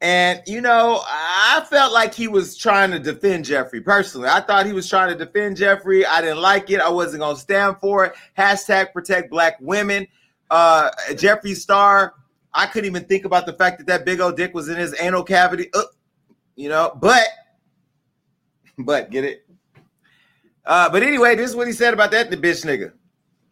And 0.00 0.42
you 0.46 0.60
know, 0.60 1.02
I 1.04 1.64
felt 1.68 1.92
like 1.92 2.14
he 2.14 2.28
was 2.28 2.56
trying 2.56 2.92
to 2.92 3.00
defend 3.00 3.46
Jeffree 3.46 3.84
personally. 3.84 4.28
I 4.28 4.40
thought 4.40 4.64
he 4.64 4.72
was 4.72 4.88
trying 4.88 5.10
to 5.10 5.24
defend 5.24 5.56
Jeffree. 5.56 6.04
I 6.06 6.20
didn't 6.20 6.40
like 6.40 6.70
it. 6.70 6.80
I 6.80 6.88
wasn't 6.88 7.22
gonna 7.22 7.36
stand 7.36 7.78
for 7.78 8.04
it. 8.04 8.14
Hashtag 8.36 8.92
protect 8.92 9.30
black 9.30 9.56
women. 9.60 10.06
Uh, 10.50 10.90
Jeffree 11.10 11.56
Star. 11.56 12.14
I 12.54 12.66
couldn't 12.66 12.86
even 12.86 13.04
think 13.04 13.24
about 13.24 13.46
the 13.46 13.52
fact 13.52 13.78
that 13.78 13.86
that 13.88 14.04
big 14.04 14.20
old 14.20 14.36
dick 14.36 14.54
was 14.54 14.68
in 14.68 14.76
his 14.76 14.94
anal 15.00 15.22
cavity. 15.22 15.68
Uh, 15.74 15.82
you 16.56 16.68
know, 16.68 16.96
but, 17.00 17.26
but 18.78 19.10
get 19.10 19.24
it. 19.24 19.46
Uh, 20.64 20.88
but 20.88 21.02
anyway, 21.02 21.34
this 21.34 21.50
is 21.50 21.56
what 21.56 21.66
he 21.66 21.72
said 21.72 21.94
about 21.94 22.10
that 22.10 22.30
the 22.30 22.36
bitch 22.36 22.64
nigga. 22.64 22.92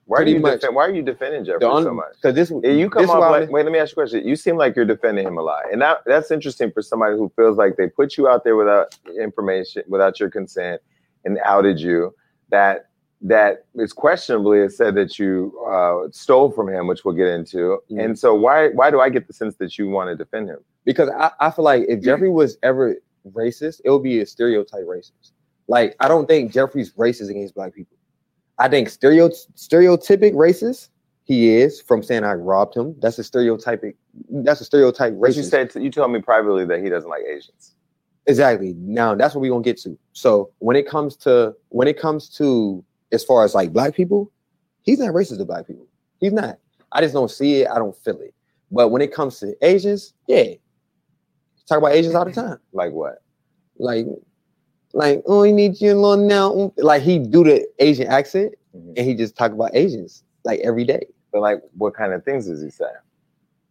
Why 0.06 0.20
are 0.20 0.26
you 0.26 0.40
much. 0.40 0.60
defend, 0.60 0.76
Why 0.76 0.86
are 0.86 0.94
you 0.94 1.02
defending 1.02 1.44
Jeffree 1.44 1.82
so 1.82 1.92
much? 1.92 2.14
Because 2.14 2.34
this, 2.34 2.50
you 2.50 2.88
come 2.88 3.02
this 3.02 3.10
off 3.10 3.30
like, 3.30 3.50
wait, 3.50 3.64
let 3.64 3.72
me 3.72 3.78
ask 3.78 3.90
you 3.90 4.02
a 4.02 4.06
question. 4.06 4.26
You 4.26 4.36
seem 4.36 4.56
like 4.56 4.76
you're 4.76 4.84
defending 4.84 5.26
him 5.26 5.36
a 5.36 5.42
lot. 5.42 5.64
And 5.72 5.82
that, 5.82 6.02
that's 6.06 6.30
interesting 6.30 6.70
for 6.70 6.80
somebody 6.80 7.16
who 7.16 7.30
feels 7.34 7.56
like 7.56 7.76
they 7.76 7.88
put 7.88 8.16
you 8.16 8.28
out 8.28 8.44
there 8.44 8.56
without 8.56 8.96
information, 9.20 9.82
without 9.88 10.20
your 10.20 10.30
consent, 10.30 10.80
and 11.24 11.38
outed 11.44 11.80
you. 11.80 12.14
That 12.50 12.88
that 13.22 13.64
is 13.74 13.92
questionably 13.92 14.60
it 14.60 14.72
said 14.72 14.94
that 14.94 15.18
you 15.18 15.58
uh, 15.68 16.08
stole 16.12 16.52
from 16.52 16.68
him, 16.68 16.86
which 16.86 17.04
we'll 17.04 17.16
get 17.16 17.26
into. 17.26 17.78
Yeah. 17.88 18.02
And 18.02 18.18
so 18.18 18.34
why 18.34 18.68
why 18.68 18.92
do 18.92 19.00
I 19.00 19.08
get 19.08 19.26
the 19.26 19.32
sense 19.32 19.56
that 19.56 19.76
you 19.78 19.88
want 19.88 20.10
to 20.10 20.16
defend 20.16 20.48
him? 20.48 20.58
because 20.86 21.10
I, 21.10 21.32
I 21.38 21.50
feel 21.50 21.66
like 21.66 21.84
if 21.88 22.00
Jeffree 22.00 22.32
was 22.32 22.56
ever 22.62 22.96
racist, 23.32 23.82
it 23.84 23.90
would 23.90 24.04
be 24.04 24.20
a 24.20 24.26
stereotype 24.26 24.86
racist. 24.86 25.32
Like 25.68 25.96
I 26.00 26.08
don't 26.08 26.26
think 26.26 26.52
Jeffree's 26.52 26.92
racist 26.92 27.28
against 27.28 27.54
black 27.54 27.74
people. 27.74 27.95
I 28.58 28.68
think 28.68 28.88
stereo 28.88 29.28
stereotypic 29.28 30.32
racist 30.32 30.88
he 31.24 31.50
is 31.56 31.80
from 31.80 32.02
saying 32.02 32.22
I 32.22 32.34
robbed 32.34 32.76
him. 32.76 32.94
That's 33.00 33.18
a 33.18 33.22
stereotypic. 33.22 33.94
That's 34.30 34.60
a 34.60 34.64
stereotype 34.64 35.14
But 35.20 35.34
you 35.34 35.42
said 35.42 35.72
you 35.74 35.90
told 35.90 36.12
me 36.12 36.22
privately 36.22 36.64
that 36.66 36.82
he 36.82 36.88
doesn't 36.88 37.10
like 37.10 37.22
Asians. 37.24 37.74
Exactly. 38.26 38.74
Now 38.78 39.14
that's 39.14 39.34
what 39.34 39.40
we're 39.40 39.50
gonna 39.50 39.64
get 39.64 39.78
to. 39.82 39.98
So 40.12 40.50
when 40.58 40.76
it 40.76 40.88
comes 40.88 41.16
to 41.18 41.54
when 41.70 41.88
it 41.88 41.98
comes 41.98 42.28
to 42.36 42.84
as 43.12 43.24
far 43.24 43.44
as 43.44 43.54
like 43.54 43.72
black 43.72 43.94
people, 43.94 44.30
he's 44.82 45.00
not 45.00 45.14
racist 45.14 45.38
to 45.38 45.44
black 45.44 45.66
people. 45.66 45.86
He's 46.20 46.32
not. 46.32 46.58
I 46.92 47.00
just 47.00 47.12
don't 47.12 47.30
see 47.30 47.62
it. 47.62 47.68
I 47.68 47.78
don't 47.78 47.96
feel 47.96 48.20
it. 48.20 48.34
But 48.70 48.88
when 48.88 49.02
it 49.02 49.12
comes 49.12 49.38
to 49.40 49.54
Asians, 49.62 50.14
yeah, 50.26 50.54
talk 51.68 51.78
about 51.78 51.92
Asians 51.92 52.14
all 52.14 52.24
the 52.24 52.32
time. 52.32 52.58
Like 52.72 52.92
what? 52.92 53.22
Like, 53.78 54.06
like 54.96 55.22
oh, 55.26 55.42
you 55.44 55.52
need 55.52 55.80
you 55.80 55.94
little 55.94 56.16
now. 56.16 56.72
Like 56.78 57.02
he 57.02 57.18
do 57.18 57.44
the 57.44 57.66
Asian 57.78 58.06
accent 58.08 58.54
Mhm. 58.74 58.94
and 58.96 59.06
he 59.06 59.14
just 59.14 59.36
talk 59.36 59.52
about 59.52 59.70
Asians 59.74 60.24
like 60.44 60.60
every 60.60 60.84
day. 60.84 61.06
But 61.32 61.40
like, 61.42 61.60
what 61.76 61.94
kind 61.94 62.12
of 62.14 62.24
things 62.24 62.46
does 62.46 62.62
he 62.62 62.70
say? 62.70 62.90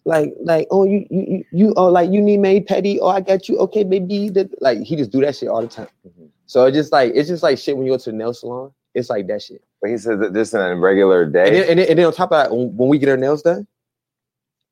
Like, 0.05 0.34
like 0.43 0.67
oh, 0.69 0.84
you 0.84 1.05
you 1.09 1.43
you- 1.51 1.73
oh 1.78 1.88
like 1.88 2.11
you 2.11 2.21
need 2.21 2.38
made 2.39 2.67
petty. 2.67 2.99
Oh, 2.99 3.07
I 3.07 3.21
got 3.21 3.49
you. 3.49 3.57
Okay, 3.65 3.84
baby. 3.84 4.30
Like 4.61 4.80
he 4.84 4.95
just 4.95 5.11
do 5.11 5.21
that 5.21 5.36
shit 5.36 5.49
all 5.49 5.61
the 5.61 5.67
time. 5.67 5.88
Mhm. 6.07 6.30
So 6.45 6.65
it's 6.65 6.76
just 6.78 6.91
like 6.91 7.11
it's 7.15 7.28
just 7.28 7.41
like 7.43 7.57
shit 7.57 7.76
when 7.76 7.86
you 7.88 7.93
go 7.93 7.97
to 7.97 8.11
the 8.11 8.15
nail 8.17 8.34
salon. 8.34 8.71
It's 8.93 9.09
like 9.09 9.26
that 9.28 9.41
shit. 9.41 9.61
But 9.82 9.89
he 9.89 9.97
says 9.97 10.19
that 10.19 10.34
this 10.34 10.53
in 10.53 10.61
a 10.61 10.76
regular 10.76 11.23
And 11.23 11.34
day. 11.34 11.49
then, 11.49 11.69
and, 11.69 11.80
then, 11.80 11.88
and 11.89 11.99
then 11.99 12.05
on 12.05 12.13
top 12.13 12.32
of 12.32 12.38
that, 12.38 12.55
when 12.55 12.88
we 12.88 12.97
get 12.99 13.09
our 13.09 13.17
nails 13.17 13.41
done, 13.41 13.67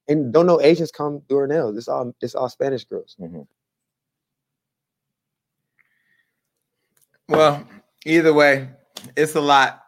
and 0.08 0.32
don't 0.32 0.46
know 0.46 0.62
Asians 0.62 0.92
come 0.92 1.22
do 1.28 1.36
our 1.38 1.48
nails. 1.48 1.78
It's 1.78 1.88
all 1.88 2.14
it's 2.22 2.36
all 2.36 2.48
Spanish 2.50 2.86
girls. 2.86 3.16
Mhm. 3.20 3.48
Well, 7.28 7.68
either 8.06 8.34
way, 8.34 8.70
it's 9.16 9.36
a 9.36 9.42
lot. 9.42 9.82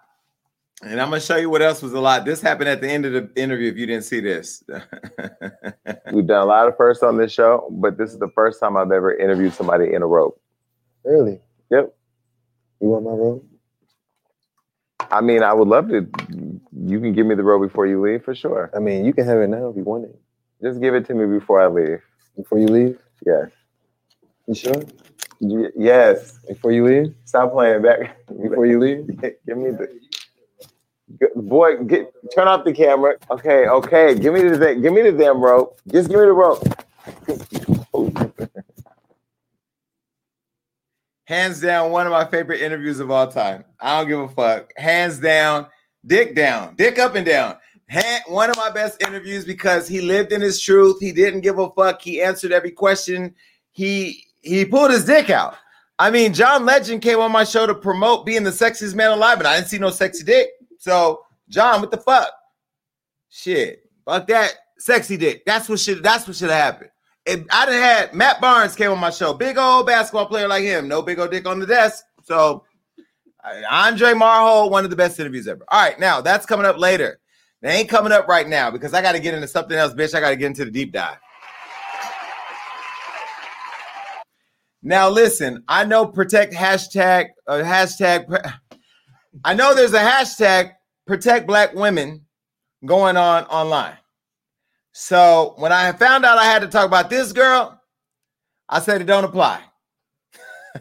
And 0.84 1.02
I'm 1.02 1.10
gonna 1.10 1.22
show 1.22 1.38
you 1.38 1.50
what 1.50 1.62
else 1.62 1.82
was 1.82 1.94
a 1.94 2.00
lot. 2.00 2.26
This 2.26 2.42
happened 2.42 2.70
at 2.70 2.82
the 2.82 2.90
end 2.90 3.06
of 3.06 3.14
the 3.14 3.30
interview. 3.42 3.72
If 3.72 3.78
you 3.78 3.86
didn't 3.86 4.04
see 4.04 4.20
this, 4.20 4.64
We've 6.12 6.28
done 6.28 6.42
a 6.42 6.46
lot 6.46 6.68
of 6.68 6.78
firsts 6.78 7.04
on 7.04 7.18
this 7.18 7.32
show, 7.32 7.68
but 7.72 7.98
this 7.98 8.14
is 8.14 8.20
the 8.20 8.30
first 8.30 8.60
time 8.60 8.78
I've 8.78 8.92
ever 8.92 9.16
interviewed 9.16 9.54
somebody 9.54 9.94
in 9.94 10.02
a 10.02 10.08
robe. 10.08 10.34
Really? 11.04 11.42
Yep. 11.72 11.94
You 12.82 12.88
want 12.90 13.06
my 13.06 13.12
robe? 13.12 13.44
I 15.12 15.22
mean, 15.22 15.44
I 15.44 15.54
would 15.54 15.68
love 15.68 15.90
to. 15.90 16.08
You 16.72 17.00
can 17.00 17.14
give 17.14 17.26
me 17.26 17.36
the 17.36 17.44
robe 17.44 17.62
before 17.62 17.86
you 17.88 18.02
leave 18.02 18.24
for 18.24 18.36
sure. 18.36 18.72
I 18.76 18.80
mean, 18.80 19.06
you 19.06 19.14
can 19.14 19.26
have 19.26 19.40
it 19.40 19.48
now 19.48 19.70
if 19.70 19.76
you 19.76 19.84
want 19.84 20.06
it. 20.06 20.20
Just 20.64 20.82
give 20.82 20.96
it 20.96 21.06
to 21.08 21.14
me 21.14 21.26
before 21.26 21.62
I 21.62 21.68
leave. 21.68 22.00
Before 22.36 22.60
you 22.60 22.68
leave? 22.68 22.98
Yes. 23.26 23.50
You 24.48 24.56
sure? 24.56 24.84
Yes. 25.40 26.40
Before 26.48 26.72
you 26.72 26.86
leave? 26.86 27.16
Stop 27.26 27.54
playing 27.54 27.82
back. 27.82 28.18
Before 28.28 28.66
you 28.66 28.80
leave? 28.80 29.08
give 29.22 29.58
me 29.58 29.72
the. 29.72 30.00
Boy, 31.36 31.84
get 31.84 32.12
turn 32.34 32.48
off 32.48 32.66
the 32.66 32.74
camera. 32.74 33.16
Okay, 33.30 33.68
okay. 33.68 34.16
Give 34.16 34.34
me 34.34 34.42
the 34.42 34.58
thing. 34.58 34.82
Give 34.82 34.92
me 34.92 35.04
the 35.04 35.12
damn 35.12 35.40
rope. 35.40 35.80
Just 35.88 36.10
give 36.10 36.20
me 36.20 36.26
the 36.26 36.34
rope. 36.34 36.64
hands 41.26 41.60
down, 41.60 41.92
one 41.92 42.06
of 42.06 42.12
my 42.12 42.26
favorite 42.26 42.62
interviews 42.62 43.00
of 43.00 43.12
all 43.12 43.28
time. 43.28 43.66
I 43.80 44.00
don't 44.00 44.08
give 44.08 44.20
a 44.20 44.30
fuck. 44.30 44.72
Hands 44.78 45.18
down, 45.20 45.68
dick 46.06 46.36
down, 46.36 46.76
dick 46.76 46.98
up 46.98 47.16
and 47.16 47.26
down. 47.26 47.58
Hand, 47.88 48.24
one 48.28 48.50
of 48.50 48.56
my 48.58 48.72
best 48.72 49.02
interviews 49.06 49.46
because 49.46 49.88
he 49.88 50.02
lived 50.02 50.32
in 50.32 50.42
his 50.42 50.60
truth. 50.60 50.98
He 51.00 51.12
didn't 51.12 51.42
give 51.42 51.60
a 51.60 51.70
fuck. 51.72 52.02
He 52.02 52.22
answered 52.22 52.52
every 52.52 52.72
question. 52.72 53.36
He 53.72 54.25
he 54.46 54.66
pulled 54.66 54.92
his 54.92 55.06
dick 55.06 55.30
out. 55.30 55.56
I 55.98 56.12
mean, 56.12 56.34
John 56.34 56.66
Legend 56.66 57.02
came 57.02 57.20
on 57.20 57.32
my 57.32 57.44
show 57.44 57.66
to 57.66 57.74
promote 57.74 58.26
being 58.26 58.44
the 58.44 58.52
sexiest 58.52 58.96
man 58.96 59.12
alive, 59.12 59.40
and 59.40 59.48
I 59.48 59.56
didn't 59.56 59.70
see 59.70 59.80
no 59.80 59.90
sexy 59.90 60.24
dick. 60.24 60.50
So, 60.78 61.22
John, 61.50 61.82
what 61.82 61.92
the 61.92 61.98
fuck? 61.98 62.30
Shit, 63.30 63.90
fuck 64.06 64.28
that 64.28 64.54
sexy 64.78 65.18
dick. 65.18 65.44
That's 65.46 65.68
what 65.68 65.80
should. 65.80 66.04
That's 66.04 66.28
what 66.28 66.36
should 66.36 66.50
have 66.50 66.62
happened. 66.62 66.92
If 67.26 67.44
I 67.50 67.66
done 67.66 67.76
had 67.76 68.14
Matt 68.14 68.40
Barnes 68.40 68.76
came 68.76 68.92
on 68.92 69.00
my 69.00 69.10
show, 69.10 69.34
big 69.34 69.58
old 69.58 69.88
basketball 69.88 70.28
player 70.28 70.48
like 70.48 70.64
him, 70.64 70.88
no 70.88 71.02
big 71.02 71.18
old 71.18 71.32
dick 71.32 71.48
on 71.48 71.60
the 71.60 71.66
desk. 71.66 72.04
So, 72.24 72.64
Andre 73.70 74.14
Marhold, 74.14 74.72
one 74.72 74.84
of 74.84 74.90
the 74.90 74.96
best 74.96 75.20
interviews 75.20 75.48
ever. 75.48 75.66
All 75.70 75.82
right, 75.82 76.00
now 76.00 76.22
that's 76.22 76.46
coming 76.46 76.66
up 76.66 76.78
later. 76.78 77.20
They 77.62 77.72
ain't 77.72 77.90
coming 77.90 78.12
up 78.12 78.28
right 78.28 78.48
now 78.48 78.70
because 78.70 78.94
I 78.94 79.02
got 79.02 79.14
to 79.14 79.20
get 79.20 79.34
into 79.34 79.48
something 79.48 79.78
else, 79.78 79.94
bitch. 79.94 80.14
I 80.14 80.20
got 80.20 80.30
to 80.30 80.36
get 80.36 80.48
into 80.48 80.66
the 80.66 80.72
deep 80.72 80.92
dive. 80.92 81.18
Now, 84.86 85.10
listen, 85.10 85.64
I 85.68 85.84
know 85.84 86.06
protect 86.06 86.54
hashtag, 86.54 87.30
uh, 87.48 87.64
hashtag, 87.66 88.54
I 89.44 89.56
know 89.56 89.74
there's 89.74 89.94
a 89.94 90.00
hashtag 90.00 90.74
protect 91.08 91.48
black 91.48 91.74
women 91.74 92.24
going 92.86 93.18
on 93.18 93.46
online. 93.46 93.98
So 94.92 95.56
when 95.58 95.72
I 95.72 95.92
found 95.94 96.24
out 96.24 96.38
I 96.38 96.44
had 96.44 96.62
to 96.62 96.68
talk 96.68 96.86
about 96.86 97.10
this 97.10 97.32
girl, 97.32 97.82
I 98.70 98.80
said 98.80 99.02
it 99.02 99.06
don't 99.06 99.24
apply. 99.24 99.60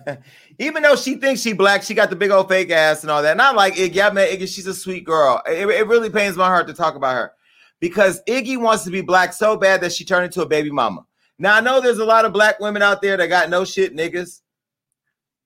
Even 0.58 0.82
though 0.82 0.96
she 0.96 1.14
thinks 1.14 1.40
she 1.40 1.54
black, 1.54 1.82
she 1.82 1.94
got 1.94 2.10
the 2.10 2.16
big 2.16 2.30
old 2.30 2.50
fake 2.50 2.70
ass 2.70 3.04
and 3.04 3.10
all 3.10 3.22
that. 3.22 3.32
And 3.32 3.40
I'm 3.40 3.56
like, 3.56 3.76
Iggy, 3.76 4.04
I 4.04 4.12
met 4.12 4.28
Iggy, 4.28 4.54
she's 4.54 4.66
a 4.66 4.74
sweet 4.74 5.06
girl. 5.06 5.40
It, 5.48 5.66
it 5.66 5.86
really 5.86 6.10
pains 6.10 6.36
my 6.36 6.48
heart 6.48 6.66
to 6.66 6.74
talk 6.74 6.94
about 6.94 7.14
her 7.14 7.32
because 7.80 8.22
Iggy 8.28 8.58
wants 8.58 8.84
to 8.84 8.90
be 8.90 9.00
black 9.00 9.32
so 9.32 9.56
bad 9.56 9.80
that 9.80 9.94
she 9.94 10.04
turned 10.04 10.26
into 10.26 10.42
a 10.42 10.46
baby 10.46 10.70
mama. 10.70 11.06
Now 11.38 11.56
I 11.56 11.60
know 11.60 11.80
there's 11.80 11.98
a 11.98 12.04
lot 12.04 12.24
of 12.24 12.32
black 12.32 12.60
women 12.60 12.82
out 12.82 13.02
there 13.02 13.16
that 13.16 13.26
got 13.28 13.50
no 13.50 13.64
shit 13.64 13.94
niggas 13.94 14.40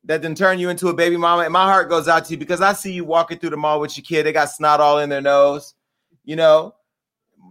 that 0.05 0.23
then 0.23 0.35
turn 0.35 0.59
you 0.59 0.71
into 0.71 0.89
a 0.89 0.95
baby 0.95 1.17
mama. 1.17 1.43
And 1.43 1.53
my 1.53 1.65
heart 1.65 1.89
goes 1.89 2.09
out 2.09 2.25
to 2.27 2.33
you 2.33 2.39
because 2.39 2.61
I 2.61 2.73
see 2.73 2.93
you 2.93 3.05
walking 3.05 3.39
through 3.39 3.51
the 3.51 3.57
mall 3.57 3.81
with 3.81 3.97
your 3.97 4.05
kid. 4.05 4.25
They 4.25 4.33
got 4.33 4.51
snot 4.51 4.81
all 4.81 4.99
in 4.99 5.09
their 5.09 5.21
nose. 5.21 5.75
You 6.25 6.37
know, 6.37 6.75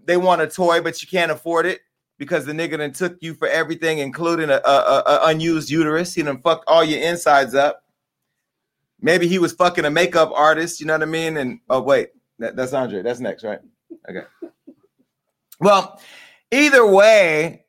they 0.05 0.17
want 0.17 0.41
a 0.41 0.47
toy, 0.47 0.81
but 0.81 1.01
you 1.01 1.07
can't 1.07 1.31
afford 1.31 1.65
it 1.65 1.81
because 2.17 2.45
the 2.45 2.53
nigga 2.53 2.77
then 2.77 2.93
took 2.93 3.17
you 3.21 3.33
for 3.33 3.47
everything, 3.47 3.99
including 3.99 4.49
a, 4.49 4.61
a, 4.65 5.03
a- 5.05 5.19
unused 5.25 5.69
uterus. 5.69 6.13
He 6.13 6.23
done 6.23 6.41
fucked 6.41 6.65
all 6.67 6.83
your 6.83 7.01
insides 7.01 7.53
up. 7.53 7.83
Maybe 9.01 9.27
he 9.27 9.37
was 9.37 9.53
fucking 9.53 9.85
a 9.85 9.91
makeup 9.91 10.31
artist, 10.33 10.79
you 10.79 10.87
know 10.87 10.93
what 10.93 11.03
I 11.03 11.05
mean? 11.05 11.37
And 11.37 11.59
oh 11.69 11.81
wait, 11.81 12.09
that, 12.39 12.55
that's 12.55 12.73
Andre. 12.73 13.03
That's 13.03 13.19
next, 13.19 13.43
right? 13.43 13.59
Okay. 14.09 14.25
Well, 15.59 15.99
either 16.51 16.85
way, 16.85 17.65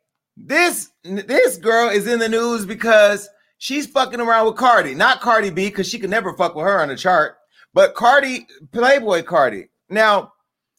this 0.47 0.91
this 1.03 1.57
girl 1.57 1.89
is 1.89 2.07
in 2.07 2.19
the 2.19 2.29
news 2.29 2.65
because 2.65 3.29
she's 3.59 3.87
fucking 3.87 4.21
around 4.21 4.47
with 4.47 4.57
Carti, 4.57 4.97
not 4.97 5.21
Cardi 5.21 5.51
B, 5.51 5.67
because 5.69 5.89
she 5.89 5.99
could 5.99 6.11
never 6.11 6.35
fuck 6.37 6.55
with 6.55 6.65
her 6.65 6.81
on 6.81 6.89
the 6.89 6.97
chart, 6.97 7.37
but 7.75 7.95
Carti, 7.95 8.47
Playboy 8.73 9.23
Carti. 9.23 9.69
Now, 9.89 10.33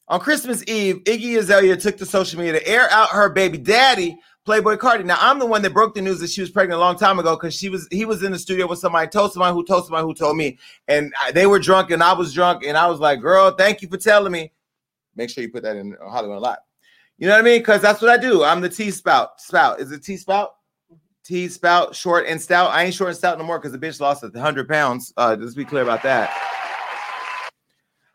on 0.07 0.19
Christmas 0.19 0.63
Eve, 0.67 1.03
Iggy 1.03 1.37
Azalea 1.37 1.77
took 1.77 1.97
to 1.97 2.05
social 2.05 2.39
media 2.39 2.59
to 2.59 2.67
air 2.67 2.89
out 2.89 3.09
her 3.09 3.29
baby 3.29 3.57
daddy, 3.57 4.17
Playboy 4.45 4.77
Carti. 4.77 5.05
Now, 5.05 5.17
I'm 5.19 5.39
the 5.39 5.45
one 5.45 5.61
that 5.63 5.73
broke 5.73 5.93
the 5.93 6.01
news 6.01 6.19
that 6.21 6.29
she 6.29 6.41
was 6.41 6.49
pregnant 6.49 6.77
a 6.77 6.83
long 6.83 6.97
time 6.97 7.19
ago 7.19 7.35
because 7.35 7.55
she 7.55 7.69
was 7.69 7.87
he 7.91 8.05
was 8.05 8.23
in 8.23 8.31
the 8.31 8.39
studio 8.39 8.65
with 8.67 8.79
somebody, 8.79 9.07
told 9.09 9.33
somebody 9.33 9.53
who 9.53 9.65
told 9.65 9.85
somebody 9.85 10.05
who 10.05 10.13
told 10.13 10.37
me, 10.37 10.57
and 10.87 11.13
I- 11.21 11.31
they 11.31 11.45
were 11.47 11.59
drunk 11.59 11.91
and 11.91 12.01
I 12.01 12.13
was 12.13 12.33
drunk, 12.33 12.63
and 12.63 12.77
I 12.77 12.87
was 12.87 12.99
like, 12.99 13.21
"Girl, 13.21 13.51
thank 13.51 13.81
you 13.81 13.87
for 13.89 13.97
telling 13.97 14.31
me." 14.31 14.51
Make 15.15 15.29
sure 15.29 15.43
you 15.43 15.51
put 15.51 15.63
that 15.63 15.75
in 15.75 15.97
Hollywood 16.01 16.37
Unlocked. 16.37 16.63
You 17.19 17.27
know 17.27 17.33
what 17.33 17.41
I 17.41 17.43
mean? 17.43 17.59
Because 17.59 17.81
that's 17.81 18.01
what 18.01 18.09
I 18.09 18.17
do. 18.17 18.45
I'm 18.45 18.61
the 18.61 18.69
T 18.69 18.91
spout. 18.91 19.41
Spout 19.41 19.81
is 19.81 19.91
it 19.91 20.03
T 20.03 20.15
spout? 20.15 20.51
T 21.25 21.49
spout, 21.49 21.93
short 21.93 22.25
and 22.27 22.41
stout. 22.41 22.71
I 22.71 22.85
ain't 22.85 22.93
short 22.93 23.09
and 23.09 23.17
stout 23.17 23.37
no 23.37 23.43
more 23.43 23.59
because 23.59 23.73
the 23.73 23.77
bitch 23.77 23.99
lost 23.99 24.23
a 24.23 24.39
hundred 24.39 24.69
pounds. 24.69 25.13
Uh, 25.17 25.35
let's 25.37 25.53
be 25.53 25.65
clear 25.65 25.83
about 25.83 26.01
that. 26.03 26.31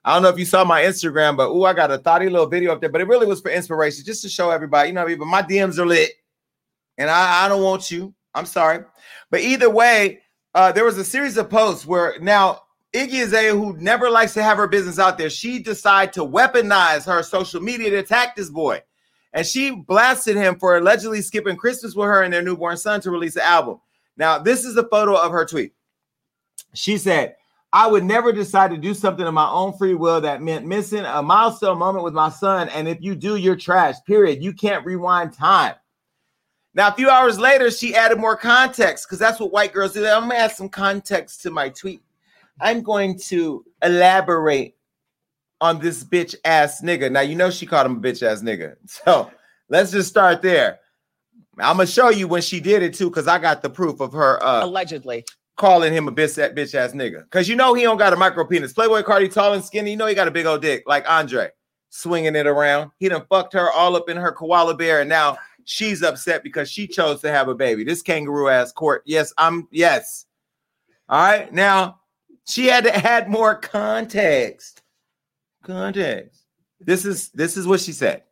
I 0.07 0.15
don't 0.15 0.23
know 0.23 0.31
if 0.31 0.39
you 0.39 0.47
saw 0.47 0.65
my 0.65 0.83
Instagram, 0.83 1.37
but 1.37 1.51
ooh, 1.51 1.65
I 1.65 1.75
got 1.75 1.91
a 1.91 1.99
thoughty 1.99 2.31
little 2.31 2.47
video 2.47 2.73
up 2.73 2.81
there. 2.81 2.89
But 2.89 3.03
it 3.03 3.07
really 3.07 3.27
was 3.27 3.43
for 3.43 3.51
inspiration, 3.51 4.05
just 4.07 4.23
to 4.23 4.31
show 4.31 4.51
everybody. 4.51 4.89
You 4.89 4.95
know 4.95 5.03
what 5.03 5.09
I 5.09 5.11
mean? 5.11 5.19
But 5.19 5.27
my 5.27 5.43
DMs 5.43 5.79
are 5.79 5.87
lit, 5.87 6.13
and 6.97 7.11
I, 7.11 7.45
I 7.45 7.49
don't 7.49 7.63
want 7.63 7.91
you. 7.91 8.15
I'm 8.35 8.47
sorry, 8.47 8.85
but 9.31 9.41
either 9.43 9.69
way, 9.69 10.23
uh, 10.55 10.73
there 10.73 10.85
was 10.85 10.97
a 10.97 11.05
series 11.05 11.37
of 11.37 11.51
posts 11.51 11.87
where 11.87 12.19
now 12.21 12.63
Iggy 12.95 13.25
Azalea, 13.25 13.53
who 13.53 13.77
never 13.77 14.09
likes 14.09 14.33
to 14.35 14.43
have 14.43 14.57
her 14.57 14.67
business 14.67 14.99
out 14.99 15.19
there, 15.19 15.29
she 15.29 15.59
decided 15.59 16.15
to 16.15 16.21
weaponize 16.21 17.05
her 17.05 17.23
social 17.23 17.61
media 17.61 17.91
to 17.91 17.97
attack 17.97 18.35
this 18.35 18.49
boy. 18.49 18.81
And 19.35 19.45
she 19.45 19.73
blasted 19.73 20.37
him 20.37 20.59
for 20.59 20.77
allegedly 20.77 21.21
skipping 21.21 21.57
Christmas 21.57 21.95
with 21.95 22.07
her 22.07 22.23
and 22.23 22.33
their 22.33 22.41
newborn 22.41 22.77
son 22.77 23.01
to 23.01 23.11
release 23.11 23.35
an 23.35 23.43
album. 23.43 23.81
Now, 24.17 24.39
this 24.39 24.65
is 24.65 24.77
a 24.77 24.89
photo 24.89 25.17
of 25.17 25.33
her 25.33 25.45
tweet. 25.45 25.75
She 26.73 26.97
said, 26.97 27.35
I 27.73 27.89
would 27.89 28.05
never 28.05 28.33
decide 28.33 28.71
to 28.71 28.77
do 28.77 28.95
something 28.95 29.27
of 29.27 29.35
my 29.35 29.51
own 29.51 29.77
free 29.77 29.95
will 29.95 30.21
that 30.21 30.41
meant 30.41 30.65
missing 30.65 31.05
a 31.05 31.21
milestone 31.21 31.79
moment 31.79 32.05
with 32.05 32.15
my 32.15 32.29
son. 32.29 32.69
And 32.69 32.87
if 32.87 33.01
you 33.01 33.17
do, 33.17 33.35
you're 33.35 33.57
trash, 33.57 33.97
period. 34.07 34.41
You 34.41 34.53
can't 34.53 34.87
rewind 34.87 35.33
time. 35.33 35.75
Now, 36.73 36.89
a 36.89 36.95
few 36.95 37.11
hours 37.11 37.37
later, 37.37 37.73
she 37.73 37.95
added 37.97 38.19
more 38.19 38.37
context 38.37 39.07
because 39.07 39.19
that's 39.19 39.41
what 39.41 39.53
white 39.53 39.73
girls 39.73 39.93
do. 39.93 40.07
I'm 40.07 40.23
gonna 40.23 40.35
add 40.35 40.53
some 40.53 40.69
context 40.69 41.43
to 41.43 41.51
my 41.51 41.69
tweet. 41.69 42.03
I'm 42.61 42.83
going 42.83 43.19
to 43.31 43.65
elaborate 43.83 44.74
on 45.61 45.81
this 45.81 46.05
bitch 46.05 46.35
ass 46.45 46.83
nigga. 46.83 47.11
Now, 47.11 47.21
you 47.21 47.35
know 47.35 47.51
she 47.51 47.67
called 47.67 47.87
him 47.87 47.97
a 47.97 48.01
bitch 48.01 48.23
ass 48.23 48.43
nigga. 48.43 48.77
So 48.87 49.31
let's 49.69 49.91
just 49.91 50.09
start 50.09 50.43
there. 50.43 50.81
I'm 51.59 51.77
gonna 51.77 51.87
show 51.87 52.11
you 52.11 52.27
when 52.29 52.43
she 52.43 52.61
did 52.61 52.83
it 52.83 52.95
too, 52.95 53.09
because 53.09 53.29
I 53.29 53.39
got 53.39 53.63
the 53.63 53.71
proof 53.71 54.01
of 54.01 54.13
her 54.13 54.43
uh, 54.43 54.65
allegedly 54.65 55.25
calling 55.57 55.93
him 55.93 56.09
a 56.09 56.13
bitch 56.13 56.35
that 56.37 56.55
bitch 56.55 56.75
ass 56.75 56.93
nigga. 56.93 57.23
Because 57.25 57.49
you 57.49 57.57
know 57.57 57.75
he 57.75 57.83
don't 57.83 57.97
got 57.97 58.13
a 58.13 58.17
micro 58.17 58.45
penis. 58.45 58.73
Playboy 58.73 59.03
Carti 59.03 59.33
tall 59.33 59.53
and 59.53 59.65
skinny. 59.65 59.93
You 59.93 59.97
know 59.97 60.07
he 60.07 60.15
got 60.15 60.29
a 60.29 60.33
big 60.33 60.47
old 60.47 60.63
dick 60.63 60.83
like 60.87 61.09
Andre, 61.09 61.51
swinging 61.91 62.35
it 62.35 62.47
around. 62.47 62.91
He 62.99 63.09
done 63.09 63.25
fucked 63.29 63.53
her 63.53 63.71
all 63.71 63.97
up 63.97 64.09
in 64.09 64.17
her 64.17 64.33
koala 64.33 64.75
bear, 64.75 65.01
and 65.01 65.09
now 65.09 65.37
she's 65.65 66.03
upset 66.03 66.43
because 66.43 66.71
she 66.71 66.87
chose 66.87 67.21
to 67.21 67.31
have 67.31 67.49
a 67.49 67.55
baby. 67.55 67.85
This 67.85 68.03
kangaroo 68.03 68.49
ass 68.49 68.73
court. 68.73 69.03
Yes, 69.07 69.33
I'm 69.39 69.69
yes. 69.71 70.27
All 71.09 71.23
right. 71.23 71.53
Now 71.53 72.01
she 72.47 72.67
had 72.67 72.85
to 72.85 72.95
add 72.95 73.29
more 73.29 73.55
context. 73.55 74.83
Context. 75.65 76.45
This 76.81 77.05
is 77.05 77.31
this 77.31 77.57
is 77.57 77.67
what 77.67 77.81
she 77.81 77.93
said. 77.93 78.23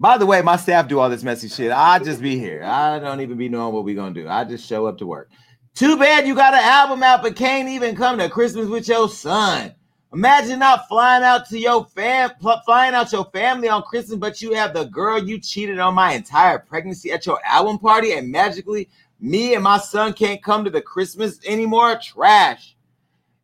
By 0.00 0.16
the 0.16 0.26
way, 0.26 0.42
my 0.42 0.56
staff 0.56 0.86
do 0.86 1.00
all 1.00 1.10
this 1.10 1.24
messy 1.24 1.48
shit. 1.48 1.72
I 1.72 1.98
just 1.98 2.22
be 2.22 2.38
here. 2.38 2.62
I 2.64 3.00
don't 3.00 3.20
even 3.20 3.36
be 3.36 3.48
knowing 3.48 3.74
what 3.74 3.84
we 3.84 3.94
gonna 3.94 4.14
do. 4.14 4.28
I 4.28 4.44
just 4.44 4.66
show 4.66 4.86
up 4.86 4.98
to 4.98 5.06
work. 5.06 5.30
Too 5.74 5.96
bad 5.96 6.26
you 6.26 6.34
got 6.34 6.54
an 6.54 6.62
album 6.62 7.02
out, 7.02 7.22
but 7.22 7.34
can't 7.34 7.68
even 7.68 7.96
come 7.96 8.18
to 8.18 8.28
Christmas 8.28 8.68
with 8.68 8.86
your 8.86 9.08
son. 9.08 9.74
Imagine 10.12 10.60
not 10.60 10.88
flying 10.88 11.22
out 11.22 11.48
to 11.48 11.58
your 11.58 11.84
fam, 11.84 12.30
flying 12.64 12.94
out 12.94 13.12
your 13.12 13.26
family 13.26 13.68
on 13.68 13.82
Christmas, 13.82 14.18
but 14.18 14.40
you 14.40 14.54
have 14.54 14.72
the 14.72 14.84
girl 14.84 15.22
you 15.22 15.38
cheated 15.38 15.78
on 15.78 15.94
my 15.94 16.12
entire 16.14 16.58
pregnancy 16.58 17.12
at 17.12 17.26
your 17.26 17.40
album 17.44 17.78
party, 17.78 18.12
and 18.12 18.30
magically 18.30 18.88
me 19.20 19.54
and 19.54 19.64
my 19.64 19.78
son 19.78 20.12
can't 20.12 20.42
come 20.42 20.64
to 20.64 20.70
the 20.70 20.80
Christmas 20.80 21.38
anymore. 21.44 21.98
Trash. 22.02 22.76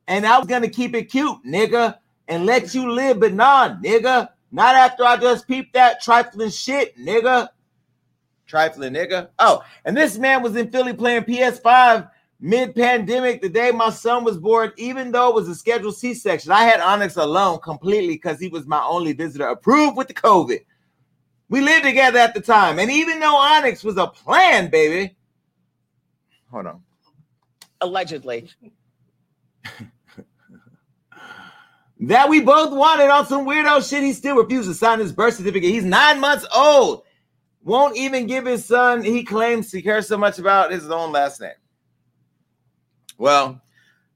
And 0.07 0.27
I 0.27 0.39
was 0.39 0.47
gonna 0.47 0.69
keep 0.69 0.95
it 0.95 1.11
cute, 1.11 1.39
nigga, 1.47 1.99
and 2.29 2.47
let 2.47 2.75
you 2.75 2.91
live, 2.91 3.21
but 3.21 3.33
nah, 3.33 3.77
nigga. 3.77 4.29
Not 4.51 4.77
after 4.77 5.05
I 5.05 5.17
just 5.17 5.49
peeped 5.49 5.73
that 5.73 6.01
trifling 6.01 6.51
shit, 6.51 6.97
nigga. 6.97 7.49
Trifling 8.47 8.93
nigga. 8.93 9.29
Oh, 9.39 9.65
and 9.85 9.97
this 9.97 10.17
man 10.17 10.43
was 10.43 10.55
in 10.55 10.71
Philly 10.71 10.93
playing 10.93 11.23
PS5 11.23 12.09
mid-pandemic, 12.45 13.41
the 13.41 13.49
day 13.49 13.71
my 13.71 13.89
son 13.91 14.23
was 14.23 14.37
born, 14.37 14.71
even 14.77 15.11
though 15.11 15.31
it 15.31 15.35
was 15.35 15.49
a 15.49 15.55
scheduled 15.55 15.97
C-section. 15.97 16.53
I 16.53 16.65
had 16.65 16.81
Onyx 16.81 17.17
alone 17.17 17.59
completely 17.61 18.15
because 18.15 18.39
he 18.39 18.49
was 18.49 18.67
my 18.67 18.85
only 18.85 19.15
visitor 19.15 19.47
approved 19.47 19.97
with 19.97 20.09
the 20.09 20.15
COVID. 20.15 20.61
We 21.49 21.61
lived 21.63 21.85
together 21.85 22.19
at 22.19 22.35
the 22.35 22.43
time. 22.43 22.79
And 22.79 22.91
even 22.91 23.19
though 23.19 23.37
Onyx 23.37 23.83
was 23.83 23.97
a 23.97 24.07
plan, 24.07 24.71
baby. 24.71 25.17
Hold 26.51 26.67
on. 26.67 26.83
Allegedly. 27.81 28.51
that 32.01 32.29
we 32.29 32.41
both 32.41 32.73
wanted 32.73 33.09
on 33.11 33.27
some 33.27 33.47
weirdo 33.47 33.89
shit. 33.89 34.03
He 34.03 34.13
still 34.13 34.37
refused 34.37 34.69
to 34.69 34.75
sign 34.75 34.99
his 34.99 35.13
birth 35.13 35.35
certificate. 35.35 35.71
He's 35.71 35.85
nine 35.85 36.21
months 36.21 36.47
old. 36.55 37.05
Won't 37.63 37.97
even 37.97 38.27
give 38.27 38.45
his 38.45 38.65
son, 38.65 39.03
he 39.03 39.25
claims 39.25 39.73
he 39.73 39.81
cares 39.81 40.07
so 40.07 40.19
much 40.19 40.39
about 40.39 40.71
his 40.71 40.91
own 40.91 41.13
last 41.13 41.41
name. 41.41 41.53
Well, 43.17 43.63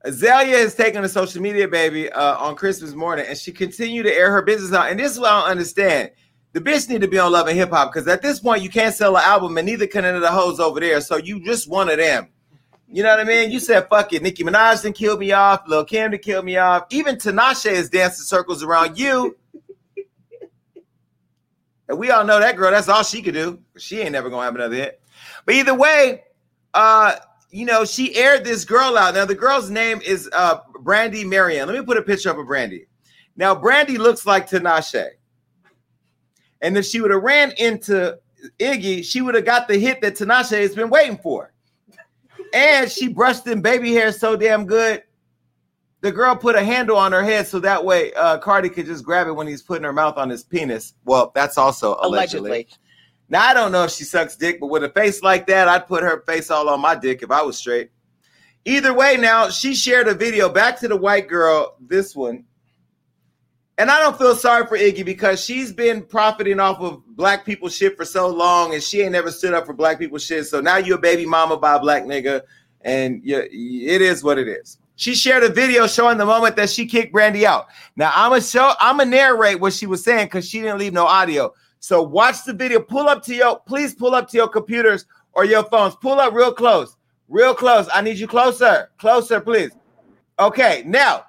Azalea 0.04 0.58
has 0.58 0.74
taken 0.74 1.02
to 1.02 1.08
social 1.08 1.40
media, 1.40 1.66
baby, 1.66 2.10
uh, 2.12 2.36
on 2.36 2.56
Christmas 2.56 2.94
morning, 2.94 3.24
and 3.26 3.38
she 3.38 3.52
continued 3.52 4.02
to 4.02 4.12
air 4.12 4.30
her 4.30 4.42
business 4.42 4.72
out. 4.72 4.90
And 4.90 5.00
this 5.00 5.12
is 5.12 5.18
what 5.18 5.32
I 5.32 5.40
don't 5.40 5.50
understand. 5.50 6.10
The 6.52 6.60
bitch 6.60 6.88
need 6.88 7.00
to 7.00 7.08
be 7.08 7.18
on 7.18 7.32
Love 7.32 7.46
and 7.46 7.56
Hip 7.56 7.70
Hop 7.70 7.92
because 7.92 8.06
at 8.08 8.22
this 8.22 8.40
point 8.40 8.62
you 8.62 8.68
can't 8.68 8.94
sell 8.94 9.16
an 9.16 9.22
album, 9.24 9.56
and 9.56 9.66
neither 9.66 9.86
can 9.86 10.04
any 10.04 10.16
of 10.16 10.22
the 10.22 10.30
hoes 10.30 10.60
over 10.60 10.80
there. 10.80 11.00
So 11.00 11.16
you 11.16 11.42
just 11.42 11.68
one 11.68 11.88
of 11.88 11.96
them. 11.96 12.28
You 12.90 13.02
know 13.02 13.10
what 13.10 13.20
I 13.20 13.24
mean? 13.24 13.50
You 13.50 13.60
said 13.60 13.86
fuck 13.88 14.12
it. 14.14 14.22
Nicki 14.22 14.42
Minaj 14.42 14.82
didn't 14.82 14.96
kill 14.96 15.18
me 15.18 15.32
off. 15.32 15.62
Lil 15.66 15.84
Kim 15.84 16.10
to 16.10 16.18
kill 16.18 16.42
me 16.42 16.56
off. 16.56 16.86
Even 16.90 17.16
Tinashe 17.16 17.70
is 17.70 17.90
dancing 17.90 18.24
circles 18.24 18.62
around 18.62 18.98
you. 18.98 19.36
and 21.88 21.98
we 21.98 22.10
all 22.10 22.24
know 22.24 22.40
that 22.40 22.56
girl. 22.56 22.70
That's 22.70 22.88
all 22.88 23.02
she 23.02 23.20
could 23.20 23.34
do. 23.34 23.60
She 23.76 24.00
ain't 24.00 24.12
never 24.12 24.30
gonna 24.30 24.44
have 24.44 24.54
another 24.54 24.74
hit. 24.74 25.02
But 25.44 25.56
either 25.56 25.74
way, 25.74 26.24
uh, 26.72 27.16
you 27.50 27.66
know, 27.66 27.84
she 27.84 28.14
aired 28.16 28.44
this 28.44 28.64
girl 28.64 28.96
out. 28.96 29.14
Now 29.14 29.26
the 29.26 29.34
girl's 29.34 29.68
name 29.68 30.00
is 30.00 30.28
uh 30.32 30.60
Brandy 30.80 31.24
Marion. 31.24 31.68
Let 31.68 31.78
me 31.78 31.84
put 31.84 31.98
a 31.98 32.02
picture 32.02 32.30
up 32.30 32.38
of 32.38 32.46
Brandy. 32.46 32.86
Now 33.36 33.54
Brandy 33.54 33.98
looks 33.98 34.24
like 34.24 34.48
Tinashe. 34.48 35.08
And 36.62 36.76
if 36.76 36.86
she 36.86 37.02
would 37.02 37.10
have 37.10 37.22
ran 37.22 37.52
into 37.58 38.18
Iggy, 38.58 39.04
she 39.04 39.20
would 39.20 39.34
have 39.34 39.44
got 39.44 39.68
the 39.68 39.78
hit 39.78 40.00
that 40.00 40.14
Tinashe 40.14 40.58
has 40.58 40.74
been 40.74 40.88
waiting 40.88 41.18
for 41.18 41.52
and 42.52 42.90
she 42.90 43.08
brushed 43.08 43.46
in 43.46 43.62
baby 43.62 43.92
hair 43.92 44.12
so 44.12 44.36
damn 44.36 44.66
good. 44.66 45.02
The 46.00 46.12
girl 46.12 46.36
put 46.36 46.54
a 46.54 46.62
handle 46.62 46.96
on 46.96 47.10
her 47.12 47.24
head 47.24 47.48
so 47.48 47.58
that 47.60 47.84
way 47.84 48.12
uh, 48.14 48.38
Carti 48.38 48.72
could 48.72 48.86
just 48.86 49.04
grab 49.04 49.26
it 49.26 49.32
when 49.32 49.48
he's 49.48 49.62
putting 49.62 49.84
her 49.84 49.92
mouth 49.92 50.16
on 50.16 50.30
his 50.30 50.44
penis. 50.44 50.94
Well, 51.04 51.32
that's 51.34 51.58
also 51.58 51.96
allegedly. 52.00 52.50
allegedly. 52.50 52.68
Now 53.28 53.42
I 53.42 53.54
don't 53.54 53.72
know 53.72 53.84
if 53.84 53.90
she 53.90 54.04
sucks 54.04 54.36
dick, 54.36 54.60
but 54.60 54.68
with 54.68 54.84
a 54.84 54.90
face 54.90 55.22
like 55.22 55.46
that, 55.48 55.68
I'd 55.68 55.86
put 55.86 56.02
her 56.02 56.22
face 56.26 56.50
all 56.50 56.68
on 56.68 56.80
my 56.80 56.94
dick 56.94 57.22
if 57.22 57.30
I 57.30 57.42
was 57.42 57.58
straight. 57.58 57.90
Either 58.64 58.94
way, 58.94 59.16
now 59.16 59.48
she 59.48 59.74
shared 59.74 60.08
a 60.08 60.14
video 60.14 60.48
back 60.48 60.78
to 60.80 60.88
the 60.88 60.96
white 60.96 61.28
girl. 61.28 61.76
This 61.80 62.14
one, 62.14 62.44
and 63.78 63.92
I 63.92 64.00
don't 64.00 64.18
feel 64.18 64.34
sorry 64.34 64.66
for 64.66 64.76
Iggy 64.76 65.04
because 65.04 65.42
she's 65.42 65.72
been 65.72 66.02
profiting 66.02 66.58
off 66.58 66.80
of 66.80 67.00
black 67.16 67.46
people 67.46 67.68
shit 67.68 67.96
for 67.96 68.04
so 68.04 68.28
long 68.28 68.74
and 68.74 68.82
she 68.82 69.02
ain't 69.02 69.12
never 69.12 69.30
stood 69.30 69.54
up 69.54 69.66
for 69.66 69.72
black 69.72 70.00
people 70.00 70.18
shit. 70.18 70.46
So 70.46 70.60
now 70.60 70.78
you're 70.78 70.98
a 70.98 71.00
baby 71.00 71.24
mama 71.24 71.56
by 71.56 71.76
a 71.76 71.80
black 71.80 72.02
nigga 72.02 72.42
and 72.80 73.20
you, 73.24 73.38
it 73.38 74.02
is 74.02 74.24
what 74.24 74.36
it 74.36 74.48
is. 74.48 74.78
She 74.96 75.14
shared 75.14 75.44
a 75.44 75.48
video 75.48 75.86
showing 75.86 76.18
the 76.18 76.26
moment 76.26 76.56
that 76.56 76.70
she 76.70 76.86
kicked 76.86 77.12
Brandy 77.12 77.46
out. 77.46 77.68
Now 77.94 78.10
I'm 78.16 78.30
gonna 78.30 78.40
show, 78.40 78.72
I'm 78.80 78.98
gonna 78.98 79.10
narrate 79.10 79.60
what 79.60 79.72
she 79.72 79.86
was 79.86 80.02
saying 80.02 80.26
because 80.26 80.48
she 80.48 80.60
didn't 80.60 80.78
leave 80.78 80.92
no 80.92 81.06
audio. 81.06 81.54
So 81.78 82.02
watch 82.02 82.44
the 82.44 82.52
video. 82.52 82.80
Pull 82.80 83.08
up 83.08 83.22
to 83.26 83.34
your, 83.34 83.60
please 83.60 83.94
pull 83.94 84.16
up 84.16 84.28
to 84.30 84.36
your 84.36 84.48
computers 84.48 85.06
or 85.34 85.44
your 85.44 85.62
phones. 85.62 85.94
Pull 85.94 86.18
up 86.18 86.34
real 86.34 86.52
close, 86.52 86.96
real 87.28 87.54
close. 87.54 87.88
I 87.94 88.00
need 88.00 88.18
you 88.18 88.26
closer, 88.26 88.90
closer, 88.98 89.40
please. 89.40 89.70
Okay, 90.40 90.82
now 90.84 91.26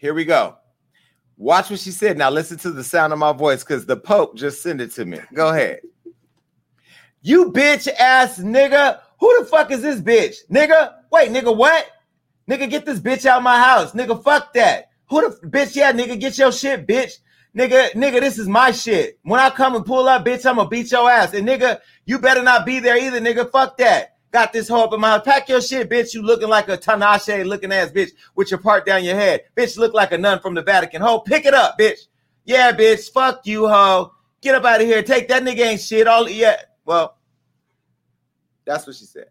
Here 0.00 0.14
we 0.14 0.24
go. 0.24 0.56
Watch 1.36 1.68
what 1.68 1.78
she 1.78 1.90
said. 1.90 2.16
Now 2.16 2.30
listen 2.30 2.56
to 2.60 2.70
the 2.70 2.82
sound 2.82 3.12
of 3.12 3.18
my 3.18 3.34
voice 3.34 3.62
because 3.62 3.84
the 3.84 3.98
Pope 3.98 4.34
just 4.34 4.62
sent 4.62 4.80
it 4.80 4.92
to 4.92 5.04
me. 5.04 5.20
Go 5.34 5.50
ahead. 5.50 5.80
You 7.20 7.52
bitch 7.52 7.86
ass 7.98 8.38
nigga. 8.38 9.00
Who 9.18 9.38
the 9.38 9.44
fuck 9.44 9.70
is 9.70 9.82
this 9.82 10.00
bitch? 10.00 10.36
Nigga? 10.50 10.94
Wait, 11.12 11.30
nigga, 11.30 11.54
what? 11.54 11.86
Nigga, 12.48 12.70
get 12.70 12.86
this 12.86 12.98
bitch 12.98 13.26
out 13.26 13.42
my 13.42 13.58
house. 13.58 13.92
Nigga, 13.92 14.24
fuck 14.24 14.54
that. 14.54 14.88
Who 15.10 15.20
the 15.20 15.46
bitch? 15.48 15.76
Yeah, 15.76 15.92
nigga, 15.92 16.18
get 16.18 16.38
your 16.38 16.50
shit, 16.50 16.86
bitch. 16.86 17.12
Nigga, 17.54 17.92
nigga, 17.92 18.20
this 18.20 18.38
is 18.38 18.48
my 18.48 18.70
shit. 18.70 19.18
When 19.22 19.38
I 19.38 19.50
come 19.50 19.76
and 19.76 19.84
pull 19.84 20.08
up, 20.08 20.24
bitch, 20.24 20.46
I'm 20.46 20.56
gonna 20.56 20.68
beat 20.70 20.90
your 20.90 21.10
ass. 21.10 21.34
And 21.34 21.46
nigga, 21.46 21.80
you 22.06 22.18
better 22.18 22.42
not 22.42 22.64
be 22.64 22.80
there 22.80 22.96
either, 22.96 23.20
nigga. 23.20 23.50
Fuck 23.52 23.76
that. 23.78 24.16
Got 24.32 24.52
this 24.52 24.68
hoe 24.68 24.84
up 24.84 24.92
in 24.92 25.00
my 25.00 25.10
house. 25.10 25.22
Pack 25.24 25.48
your 25.48 25.60
shit, 25.60 25.90
bitch. 25.90 26.14
You 26.14 26.22
looking 26.22 26.48
like 26.48 26.68
a 26.68 26.78
Tinashe 26.78 27.44
looking 27.44 27.72
ass 27.72 27.90
bitch 27.90 28.10
with 28.36 28.50
your 28.50 28.60
part 28.60 28.86
down 28.86 29.02
your 29.02 29.16
head. 29.16 29.42
Bitch, 29.56 29.76
look 29.76 29.92
like 29.92 30.12
a 30.12 30.18
nun 30.18 30.38
from 30.38 30.54
the 30.54 30.62
Vatican. 30.62 31.02
Ho, 31.02 31.18
pick 31.18 31.46
it 31.46 31.54
up, 31.54 31.76
bitch. 31.78 32.06
Yeah, 32.44 32.70
bitch. 32.70 33.10
Fuck 33.12 33.44
you, 33.44 33.66
ho. 33.66 34.14
Get 34.40 34.54
up 34.54 34.64
out 34.64 34.80
of 34.80 34.86
here. 34.86 35.02
Take 35.02 35.26
that 35.28 35.42
nigga 35.42 35.66
ain't 35.66 35.80
shit. 35.80 36.06
All 36.06 36.28
yeah. 36.28 36.62
Well, 36.84 37.16
that's 38.64 38.86
what 38.86 38.94
she 38.94 39.04
said. 39.04 39.26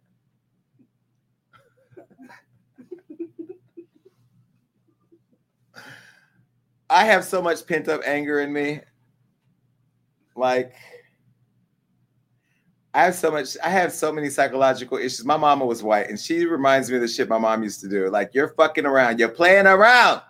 I 6.89 7.05
have 7.05 7.23
so 7.23 7.41
much 7.41 7.65
pent 7.65 7.87
up 7.87 8.01
anger 8.05 8.41
in 8.41 8.51
me. 8.51 8.81
Like, 10.35 10.73
I 12.93 13.03
have 13.03 13.15
so 13.15 13.29
much, 13.29 13.55
I 13.63 13.69
have 13.69 13.91
so 13.91 14.11
many 14.11 14.29
psychological 14.29 14.97
issues. 14.97 15.23
My 15.23 15.37
mama 15.37 15.65
was 15.65 15.83
white, 15.83 16.09
and 16.09 16.19
she 16.19 16.45
reminds 16.45 16.89
me 16.89 16.95
of 16.95 17.01
the 17.01 17.07
shit 17.07 17.29
my 17.29 17.37
mom 17.37 17.61
used 17.61 17.81
to 17.81 17.87
do. 17.87 18.09
Like, 18.09 18.33
you're 18.33 18.49
fucking 18.49 18.85
around, 18.85 19.19
you're 19.19 19.29
playing 19.29 19.67
around. 19.67 20.21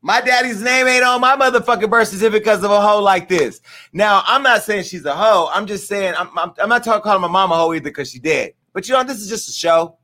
My 0.00 0.20
daddy's 0.20 0.62
name 0.62 0.86
ain't 0.86 1.04
on 1.04 1.20
my 1.20 1.36
motherfucking 1.36 1.90
birth 1.90 2.08
certificate 2.08 2.44
because 2.44 2.62
of 2.62 2.70
a 2.70 2.80
hoe 2.80 3.02
like 3.02 3.28
this. 3.28 3.60
Now, 3.92 4.22
I'm 4.26 4.42
not 4.42 4.62
saying 4.62 4.84
she's 4.84 5.04
a 5.04 5.14
hoe. 5.14 5.50
I'm 5.52 5.66
just 5.66 5.88
saying, 5.88 6.14
I'm, 6.16 6.36
I'm, 6.38 6.52
I'm 6.60 6.68
not 6.68 6.84
talking 6.84 7.02
calling 7.02 7.20
my 7.20 7.28
mom 7.28 7.50
a 7.50 7.56
hoe 7.56 7.74
either 7.74 7.84
because 7.84 8.10
she 8.10 8.18
dead. 8.20 8.52
But 8.72 8.88
you 8.88 8.94
know, 8.94 9.02
this 9.02 9.18
is 9.18 9.28
just 9.28 9.48
a 9.48 9.52
show. 9.52 9.98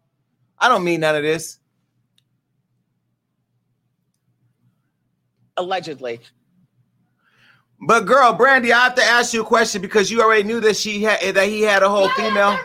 I 0.58 0.68
don't 0.68 0.82
mean 0.84 1.00
none 1.00 1.14
of 1.14 1.22
this. 1.22 1.58
Allegedly. 5.56 6.20
But 7.86 8.06
girl, 8.06 8.32
Brandy, 8.32 8.72
I 8.72 8.84
have 8.84 8.94
to 8.94 9.04
ask 9.04 9.34
you 9.34 9.42
a 9.42 9.44
question 9.44 9.82
because 9.82 10.10
you 10.10 10.22
already 10.22 10.42
knew 10.42 10.60
that 10.60 10.76
she 10.76 11.02
had 11.02 11.34
that 11.34 11.48
he 11.48 11.60
had 11.60 11.82
a 11.82 11.88
whole 11.88 12.08
female. 12.10 12.58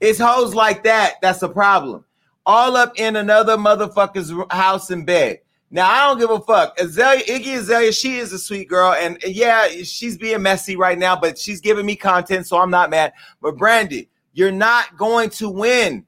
It's 0.00 0.18
hoes 0.18 0.54
like 0.54 0.82
that. 0.84 1.14
That's 1.22 1.42
a 1.42 1.48
problem. 1.48 2.04
All 2.44 2.76
up 2.76 2.98
in 2.98 3.16
another 3.16 3.56
motherfucker's 3.56 4.32
house 4.52 4.90
and 4.90 5.06
bed. 5.06 5.40
Now 5.70 5.88
I 5.88 6.08
don't 6.08 6.18
give 6.18 6.30
a 6.30 6.40
fuck. 6.40 6.78
Azalea, 6.80 7.24
Iggy 7.24 7.58
Azalea, 7.58 7.92
she 7.92 8.16
is 8.18 8.32
a 8.32 8.38
sweet 8.38 8.68
girl, 8.68 8.92
and 8.92 9.18
yeah, 9.24 9.66
she's 9.84 10.16
being 10.16 10.42
messy 10.42 10.76
right 10.76 10.98
now, 10.98 11.16
but 11.16 11.38
she's 11.38 11.60
giving 11.60 11.86
me 11.86 11.96
content, 11.96 12.46
so 12.46 12.58
I'm 12.58 12.70
not 12.70 12.90
mad. 12.90 13.12
But 13.40 13.56
Brandy, 13.56 14.08
you're 14.32 14.52
not 14.52 14.96
going 14.96 15.30
to 15.30 15.48
win. 15.48 16.06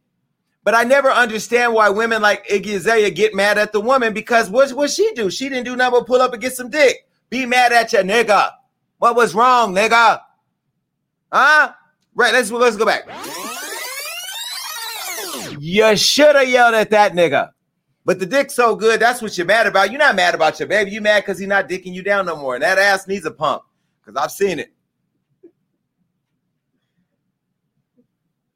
But 0.64 0.74
I 0.74 0.84
never 0.84 1.10
understand 1.10 1.74
why 1.74 1.88
women 1.88 2.22
like 2.22 2.46
Iggy 2.46 2.74
Azalea 2.74 3.10
get 3.10 3.34
mad 3.34 3.56
at 3.56 3.72
the 3.72 3.80
woman 3.80 4.12
because 4.12 4.50
what 4.50 4.70
what 4.72 4.90
she 4.90 5.12
do? 5.14 5.30
She 5.30 5.48
didn't 5.48 5.64
do 5.64 5.76
nothing 5.76 6.00
but 6.00 6.06
pull 6.06 6.20
up 6.20 6.32
and 6.32 6.42
get 6.42 6.54
some 6.54 6.70
dick. 6.70 7.07
Be 7.30 7.46
mad 7.46 7.72
at 7.72 7.92
your 7.92 8.02
nigga. 8.02 8.52
What 8.98 9.16
was 9.16 9.34
wrong, 9.34 9.74
nigga? 9.74 10.20
Huh? 11.30 11.72
Right, 12.14 12.32
let's 12.32 12.50
let's 12.50 12.76
go 12.76 12.86
back. 12.86 13.06
You 15.60 15.96
should 15.96 16.36
have 16.36 16.48
yelled 16.48 16.74
at 16.74 16.90
that 16.90 17.12
nigga. 17.12 17.50
But 18.04 18.18
the 18.18 18.26
dick's 18.26 18.54
so 18.54 18.74
good, 18.74 19.00
that's 19.00 19.20
what 19.20 19.36
you're 19.36 19.46
mad 19.46 19.66
about. 19.66 19.90
You're 19.90 19.98
not 19.98 20.16
mad 20.16 20.34
about 20.34 20.58
your 20.58 20.66
baby. 20.66 20.92
You 20.92 21.02
mad 21.02 21.20
because 21.20 21.38
he's 21.38 21.48
not 21.48 21.68
dicking 21.68 21.92
you 21.92 22.02
down 22.02 22.24
no 22.24 22.36
more. 22.36 22.54
And 22.54 22.62
that 22.62 22.78
ass 22.78 23.06
needs 23.06 23.26
a 23.26 23.30
pump. 23.30 23.64
Because 24.00 24.16
I've 24.16 24.30
seen 24.30 24.58
it. 24.58 24.72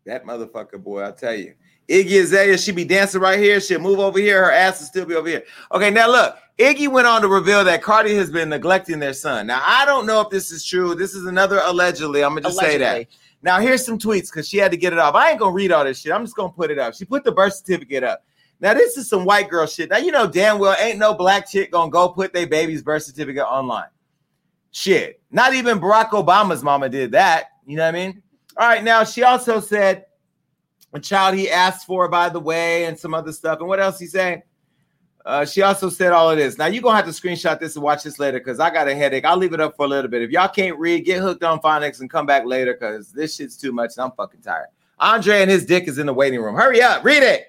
That 0.07 0.25
motherfucker, 0.25 0.83
boy, 0.83 1.07
I 1.07 1.11
tell 1.11 1.35
you. 1.35 1.55
Iggy 1.89 2.23
Azalea, 2.23 2.57
she 2.57 2.73
be 2.73 2.87
dancing 2.87 3.21
right 3.21 3.39
here. 3.39 3.61
She'll 3.61 3.79
move 3.79 3.99
over 3.99 4.19
here. 4.19 4.45
Her 4.47 4.51
ass 4.51 4.81
will 4.81 4.87
still 4.87 5.05
be 5.05 5.15
over 5.15 5.29
here. 5.29 5.45
Okay, 5.71 5.91
now 5.91 6.11
look. 6.11 6.37
Iggy 6.59 6.89
went 6.89 7.07
on 7.07 7.23
to 7.23 7.29
reveal 7.29 7.65
that 7.65 7.83
Carti 7.83 8.15
has 8.17 8.31
been 8.31 8.49
neglecting 8.49 8.99
their 8.99 9.15
son. 9.15 9.47
Now, 9.47 9.63
I 9.65 9.85
don't 9.85 10.07
know 10.07 10.21
if 10.21 10.31
this 10.31 10.51
is 10.51 10.65
true. 10.65 10.95
This 10.95 11.15
is 11.15 11.25
another 11.25 11.61
allegedly. 11.65 12.23
I'm 12.23 12.33
going 12.33 12.43
to 12.43 12.49
just 12.51 12.61
allegedly. 12.61 12.87
say 12.87 12.99
that. 13.01 13.07
Now, 13.43 13.59
here's 13.59 13.85
some 13.85 13.99
tweets 13.99 14.31
because 14.31 14.49
she 14.49 14.59
had 14.59 14.71
to 14.71 14.77
get 14.77 14.93
it 14.93 14.99
off. 14.99 15.15
I 15.15 15.31
ain't 15.31 15.39
going 15.39 15.53
to 15.53 15.57
read 15.57 15.73
all 15.73 15.85
this 15.85 16.01
shit. 16.01 16.13
I'm 16.13 16.25
just 16.25 16.37
going 16.37 16.51
to 16.51 16.57
put 16.57 16.71
it 16.71 16.79
up. 16.79 16.95
She 16.95 17.05
put 17.05 17.25
the 17.25 17.33
birth 17.33 17.55
certificate 17.55 18.05
up. 18.05 18.25
Now, 18.63 18.75
this 18.75 18.97
is 18.97 19.09
some 19.09 19.25
white 19.25 19.51
girl 19.51 19.67
shit. 19.67 19.91
Now, 19.91 19.97
you 19.97 20.13
know 20.13 20.29
damn 20.29 20.61
well 20.61 20.77
ain't 20.79 20.99
no 20.99 21.15
black 21.15 21.51
chick 21.51 21.73
gonna 21.73 21.91
go 21.91 22.09
put 22.09 22.33
their 22.33 22.47
baby's 22.47 22.81
birth 22.81 23.03
certificate 23.03 23.43
online. 23.43 23.89
Shit. 24.71 25.21
Not 25.33 25.53
even 25.53 25.81
Barack 25.81 26.11
Obama's 26.11 26.63
mama 26.63 26.89
did 26.89 27.11
that. 27.11 27.47
You 27.67 27.77
know 27.77 27.83
what 27.83 27.97
I 27.97 27.99
mean? 27.99 28.23
All 28.57 28.69
right, 28.69 28.85
now 28.85 29.03
she 29.03 29.25
also 29.25 29.59
said 29.59 30.05
a 30.93 31.01
child 31.01 31.35
he 31.35 31.51
asked 31.51 31.87
for, 31.87 32.09
by 32.09 32.29
the 32.29 32.39
way, 32.39 32.85
and 32.85 32.97
some 32.97 33.15
other 33.15 33.33
stuff. 33.33 33.59
And 33.59 33.67
what 33.67 33.81
else 33.81 33.99
he 33.99 34.07
say? 34.07 34.45
Uh, 35.25 35.45
she 35.45 35.63
also 35.63 35.89
said 35.89 36.13
all 36.13 36.31
of 36.31 36.37
this. 36.37 36.59
Now 36.59 36.67
you're 36.67 36.83
gonna 36.83 36.97
have 36.97 37.05
to 37.05 37.13
screenshot 37.13 37.61
this 37.61 37.77
and 37.77 37.83
watch 37.83 38.03
this 38.03 38.19
later 38.19 38.39
because 38.39 38.59
I 38.59 38.71
got 38.71 38.89
a 38.89 38.95
headache. 38.95 39.25
I'll 39.25 39.37
leave 39.37 39.53
it 39.53 39.61
up 39.61 39.77
for 39.77 39.85
a 39.85 39.89
little 39.89 40.11
bit. 40.11 40.23
If 40.23 40.31
y'all 40.31 40.49
can't 40.49 40.77
read, 40.79 41.05
get 41.05 41.21
hooked 41.21 41.45
on 41.45 41.61
phonics 41.61 42.01
and 42.01 42.11
come 42.11 42.27
back 42.27 42.45
later 42.45 42.75
because 42.75 43.13
this 43.13 43.37
shit's 43.37 43.57
too 43.57 43.73
much. 43.73 43.93
and 43.97 44.05
I'm 44.05 44.13
fucking 44.13 44.41
tired. 44.41 44.67
Andre 44.99 45.43
and 45.43 45.51
his 45.51 45.65
dick 45.65 45.87
is 45.87 45.99
in 45.99 46.07
the 46.07 46.15
waiting 46.15 46.41
room. 46.41 46.57
Hurry 46.57 46.83
up, 46.83 47.05
read 47.05 47.23
it. 47.23 47.47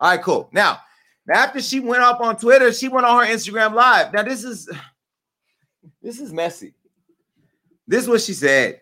All 0.00 0.10
right, 0.10 0.22
cool. 0.22 0.48
Now, 0.52 0.78
after 1.30 1.60
she 1.60 1.80
went 1.80 2.02
up 2.02 2.20
on 2.20 2.36
Twitter, 2.36 2.72
she 2.72 2.88
went 2.88 3.06
on 3.06 3.26
her 3.26 3.32
Instagram 3.32 3.74
live. 3.74 4.12
Now, 4.12 4.22
this 4.22 4.44
is 4.44 4.68
this 6.02 6.18
is 6.18 6.32
messy. 6.32 6.74
This 7.86 8.04
is 8.04 8.08
what 8.08 8.20
she 8.22 8.32
said. 8.32 8.80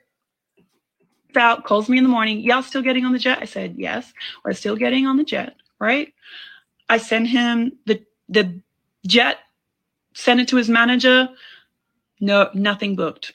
Out 1.36 1.64
calls 1.64 1.88
me 1.88 1.99
in 1.99 2.05
the 2.05 2.11
morning. 2.11 2.40
Y'all 2.40 2.62
still 2.62 2.82
getting 2.82 3.05
on 3.05 3.12
the 3.12 3.18
jet? 3.18 3.38
I 3.40 3.44
said 3.44 3.76
yes. 3.76 4.12
We're 4.44 4.55
still 4.55 4.76
getting 4.76 5.07
on 5.07 5.16
the 5.16 5.24
jet, 5.24 5.55
right? 5.78 6.12
I 6.89 6.99
sent 6.99 7.28
him 7.28 7.72
the 7.86 8.05
the 8.28 8.61
jet, 9.07 9.39
sent 10.14 10.41
it 10.41 10.49
to 10.49 10.57
his 10.57 10.68
manager. 10.68 11.28
No, 12.20 12.51
nothing 12.55 12.97
booked. 12.97 13.32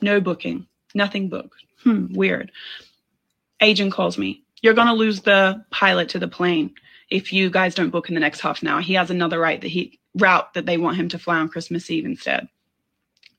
No 0.00 0.20
booking. 0.20 0.66
Nothing 0.94 1.28
booked. 1.28 1.64
Hmm, 1.82 2.12
weird. 2.12 2.50
Agent 3.60 3.92
calls 3.92 4.18
me. 4.18 4.42
You're 4.62 4.74
gonna 4.74 4.94
lose 4.94 5.20
the 5.20 5.64
pilot 5.70 6.08
to 6.10 6.18
the 6.18 6.28
plane 6.28 6.74
if 7.10 7.32
you 7.32 7.50
guys 7.50 7.74
don't 7.74 7.90
book 7.90 8.08
in 8.08 8.14
the 8.14 8.20
next 8.20 8.40
half 8.40 8.62
an 8.62 8.68
hour. 8.68 8.80
He 8.80 8.94
has 8.94 9.10
another 9.10 9.38
right 9.38 9.60
that 9.60 9.68
he 9.68 9.98
route 10.14 10.52
that 10.54 10.66
they 10.66 10.76
want 10.76 10.96
him 10.96 11.08
to 11.10 11.18
fly 11.18 11.38
on 11.38 11.48
Christmas 11.48 11.90
Eve 11.90 12.04
instead. 12.04 12.48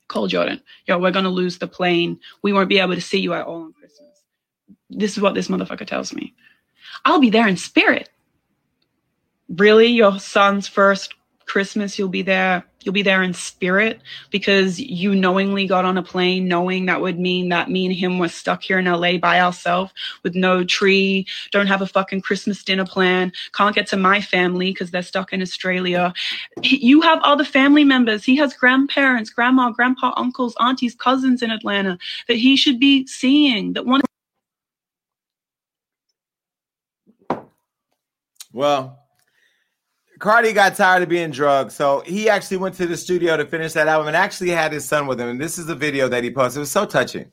Call 0.07 0.27
Jordan. 0.27 0.61
Yo, 0.87 0.97
we're 0.97 1.11
gonna 1.11 1.29
lose 1.29 1.57
the 1.57 1.67
plane. 1.67 2.19
We 2.41 2.53
won't 2.53 2.69
be 2.69 2.79
able 2.79 2.95
to 2.95 3.01
see 3.01 3.19
you 3.19 3.33
at 3.33 3.45
all 3.45 3.63
on 3.63 3.73
Christmas. 3.73 4.23
This 4.89 5.15
is 5.15 5.21
what 5.21 5.35
this 5.35 5.49
motherfucker 5.49 5.85
tells 5.85 6.13
me. 6.13 6.33
I'll 7.05 7.19
be 7.19 7.29
there 7.29 7.47
in 7.47 7.57
spirit. 7.57 8.09
Really? 9.57 9.87
Your 9.87 10.19
son's 10.19 10.67
first 10.67 11.15
Christmas, 11.45 11.97
you'll 11.97 12.09
be 12.09 12.21
there 12.21 12.63
you'll 12.83 12.93
be 12.93 13.01
there 13.01 13.23
in 13.23 13.33
spirit 13.33 13.99
because 14.29 14.79
you 14.79 15.13
knowingly 15.13 15.67
got 15.67 15.85
on 15.85 15.97
a 15.97 16.03
plane 16.03 16.47
knowing 16.47 16.85
that 16.85 17.01
would 17.01 17.19
mean 17.19 17.49
that 17.49 17.69
me 17.69 17.85
and 17.85 17.95
him 17.95 18.19
were 18.19 18.29
stuck 18.29 18.63
here 18.63 18.79
in 18.79 18.85
LA 18.85 19.17
by 19.17 19.39
ourselves 19.41 19.91
with 20.23 20.35
no 20.35 20.63
tree, 20.63 21.27
don't 21.51 21.67
have 21.67 21.81
a 21.81 21.87
fucking 21.87 22.21
Christmas 22.21 22.63
dinner 22.63 22.85
plan, 22.85 23.31
can't 23.53 23.75
get 23.75 23.87
to 23.87 23.97
my 23.97 24.21
family 24.21 24.71
because 24.71 24.91
they're 24.91 25.01
stuck 25.01 25.33
in 25.33 25.41
Australia. 25.41 26.13
You 26.63 27.01
have 27.01 27.19
other 27.23 27.43
family 27.43 27.83
members. 27.83 28.23
He 28.23 28.35
has 28.37 28.53
grandparents, 28.53 29.29
grandma, 29.29 29.71
grandpa, 29.71 30.13
uncles, 30.15 30.55
aunties, 30.59 30.95
cousins 30.95 31.41
in 31.41 31.51
Atlanta 31.51 31.97
that 32.27 32.37
he 32.37 32.55
should 32.55 32.79
be 32.79 33.05
seeing 33.07 33.73
that 33.73 33.85
one 33.85 34.01
well, 38.51 38.99
Carti 40.19 40.53
got 40.53 40.75
tired 40.75 41.01
of 41.01 41.07
being 41.07 41.31
drugged, 41.31 41.71
so 41.71 42.01
he 42.05 42.29
actually 42.29 42.57
went 42.57 42.75
to 42.75 42.85
the 42.85 42.97
studio 42.97 43.37
to 43.37 43.45
finish 43.45 43.71
that 43.71 43.87
album 43.87 44.07
and 44.07 44.17
actually 44.17 44.49
had 44.49 44.73
his 44.73 44.83
son 44.83 45.07
with 45.07 45.17
him. 45.17 45.29
And 45.29 45.39
this 45.39 45.57
is 45.57 45.65
the 45.65 45.75
video 45.75 46.09
that 46.09 46.25
he 46.25 46.29
posted. 46.29 46.57
It 46.57 46.59
was 46.59 46.71
so 46.71 46.85
touching. 46.85 47.31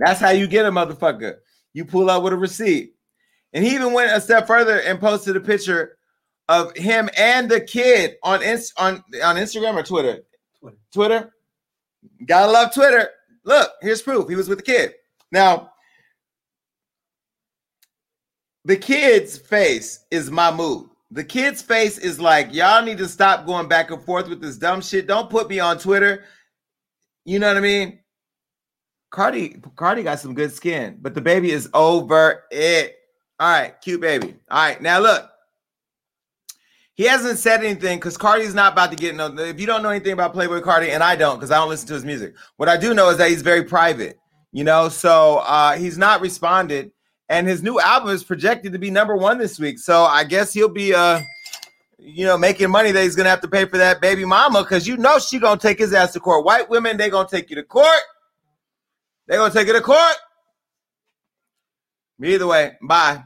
That's 0.00 0.20
how 0.20 0.30
you 0.30 0.48
get 0.48 0.66
a 0.66 0.72
motherfucker. 0.72 1.36
You 1.72 1.84
pull 1.84 2.10
out 2.10 2.24
with 2.24 2.32
a 2.32 2.36
receipt. 2.36 2.93
And 3.54 3.64
he 3.64 3.74
even 3.74 3.92
went 3.92 4.12
a 4.12 4.20
step 4.20 4.46
further 4.46 4.80
and 4.80 5.00
posted 5.00 5.36
a 5.36 5.40
picture 5.40 5.96
of 6.48 6.76
him 6.76 7.08
and 7.16 7.48
the 7.48 7.60
kid 7.60 8.16
on 8.22 8.42
on 8.76 9.02
on 9.22 9.36
Instagram 9.36 9.74
or 9.74 9.82
Twitter. 9.82 10.18
Twitter. 10.60 10.76
Twitter. 10.92 11.32
Gotta 12.26 12.52
love 12.52 12.74
Twitter. 12.74 13.08
Look, 13.44 13.70
here's 13.80 14.02
proof. 14.02 14.28
He 14.28 14.34
was 14.34 14.48
with 14.48 14.58
the 14.58 14.64
kid. 14.64 14.94
Now, 15.30 15.70
the 18.64 18.76
kid's 18.76 19.38
face 19.38 20.04
is 20.10 20.30
my 20.30 20.50
mood. 20.50 20.88
The 21.10 21.24
kid's 21.24 21.62
face 21.62 21.98
is 21.98 22.20
like, 22.20 22.52
y'all 22.52 22.82
need 22.82 22.98
to 22.98 23.06
stop 23.06 23.46
going 23.46 23.68
back 23.68 23.90
and 23.90 24.02
forth 24.02 24.28
with 24.28 24.40
this 24.40 24.56
dumb 24.56 24.80
shit. 24.80 25.06
Don't 25.06 25.30
put 25.30 25.48
me 25.48 25.60
on 25.60 25.78
Twitter. 25.78 26.24
You 27.24 27.38
know 27.38 27.48
what 27.48 27.56
I 27.56 27.60
mean? 27.60 28.00
Carti, 29.12 29.60
Carti 29.76 30.02
got 30.02 30.18
some 30.18 30.34
good 30.34 30.52
skin, 30.52 30.98
but 31.00 31.14
the 31.14 31.20
baby 31.20 31.52
is 31.52 31.68
over 31.72 32.44
it. 32.50 32.96
All 33.40 33.50
right, 33.50 33.74
cute 33.80 34.00
baby. 34.00 34.36
All 34.50 34.68
right, 34.68 34.80
now 34.80 35.00
look. 35.00 35.30
He 36.96 37.04
hasn't 37.04 37.38
said 37.38 37.64
anything 37.64 37.98
because 37.98 38.16
Carti's 38.16 38.54
not 38.54 38.72
about 38.72 38.92
to 38.92 38.96
get 38.96 39.16
no. 39.16 39.26
If 39.36 39.58
you 39.58 39.66
don't 39.66 39.82
know 39.82 39.88
anything 39.88 40.12
about 40.12 40.32
Playboy 40.32 40.60
Carti, 40.60 40.90
and 40.90 41.02
I 41.02 41.16
don't 41.16 41.36
because 41.36 41.50
I 41.50 41.56
don't 41.56 41.68
listen 41.68 41.88
to 41.88 41.94
his 41.94 42.04
music, 42.04 42.34
what 42.56 42.68
I 42.68 42.76
do 42.76 42.94
know 42.94 43.10
is 43.10 43.18
that 43.18 43.30
he's 43.30 43.42
very 43.42 43.64
private, 43.64 44.16
you 44.52 44.62
know. 44.62 44.88
So 44.88 45.38
uh, 45.38 45.76
he's 45.76 45.98
not 45.98 46.20
responded, 46.20 46.92
and 47.28 47.48
his 47.48 47.64
new 47.64 47.80
album 47.80 48.10
is 48.10 48.22
projected 48.22 48.72
to 48.72 48.78
be 48.78 48.90
number 48.90 49.16
one 49.16 49.38
this 49.38 49.58
week. 49.58 49.80
So 49.80 50.04
I 50.04 50.22
guess 50.22 50.52
he'll 50.52 50.68
be, 50.68 50.94
uh, 50.94 51.20
you 51.98 52.24
know, 52.24 52.38
making 52.38 52.70
money 52.70 52.92
that 52.92 53.02
he's 53.02 53.16
gonna 53.16 53.28
have 53.28 53.40
to 53.40 53.48
pay 53.48 53.64
for 53.64 53.78
that 53.78 54.00
baby 54.00 54.24
mama 54.24 54.62
because 54.62 54.86
you 54.86 54.96
know 54.96 55.18
she 55.18 55.40
gonna 55.40 55.60
take 55.60 55.80
his 55.80 55.92
ass 55.92 56.12
to 56.12 56.20
court. 56.20 56.44
White 56.44 56.70
women, 56.70 56.96
they 56.96 57.10
gonna 57.10 57.28
take 57.28 57.50
you 57.50 57.56
to 57.56 57.64
court. 57.64 58.02
They 59.26 59.34
gonna 59.34 59.52
take 59.52 59.66
you 59.66 59.72
to 59.72 59.80
court. 59.80 60.14
Either 62.22 62.46
way, 62.46 62.72
bye. 62.82 63.22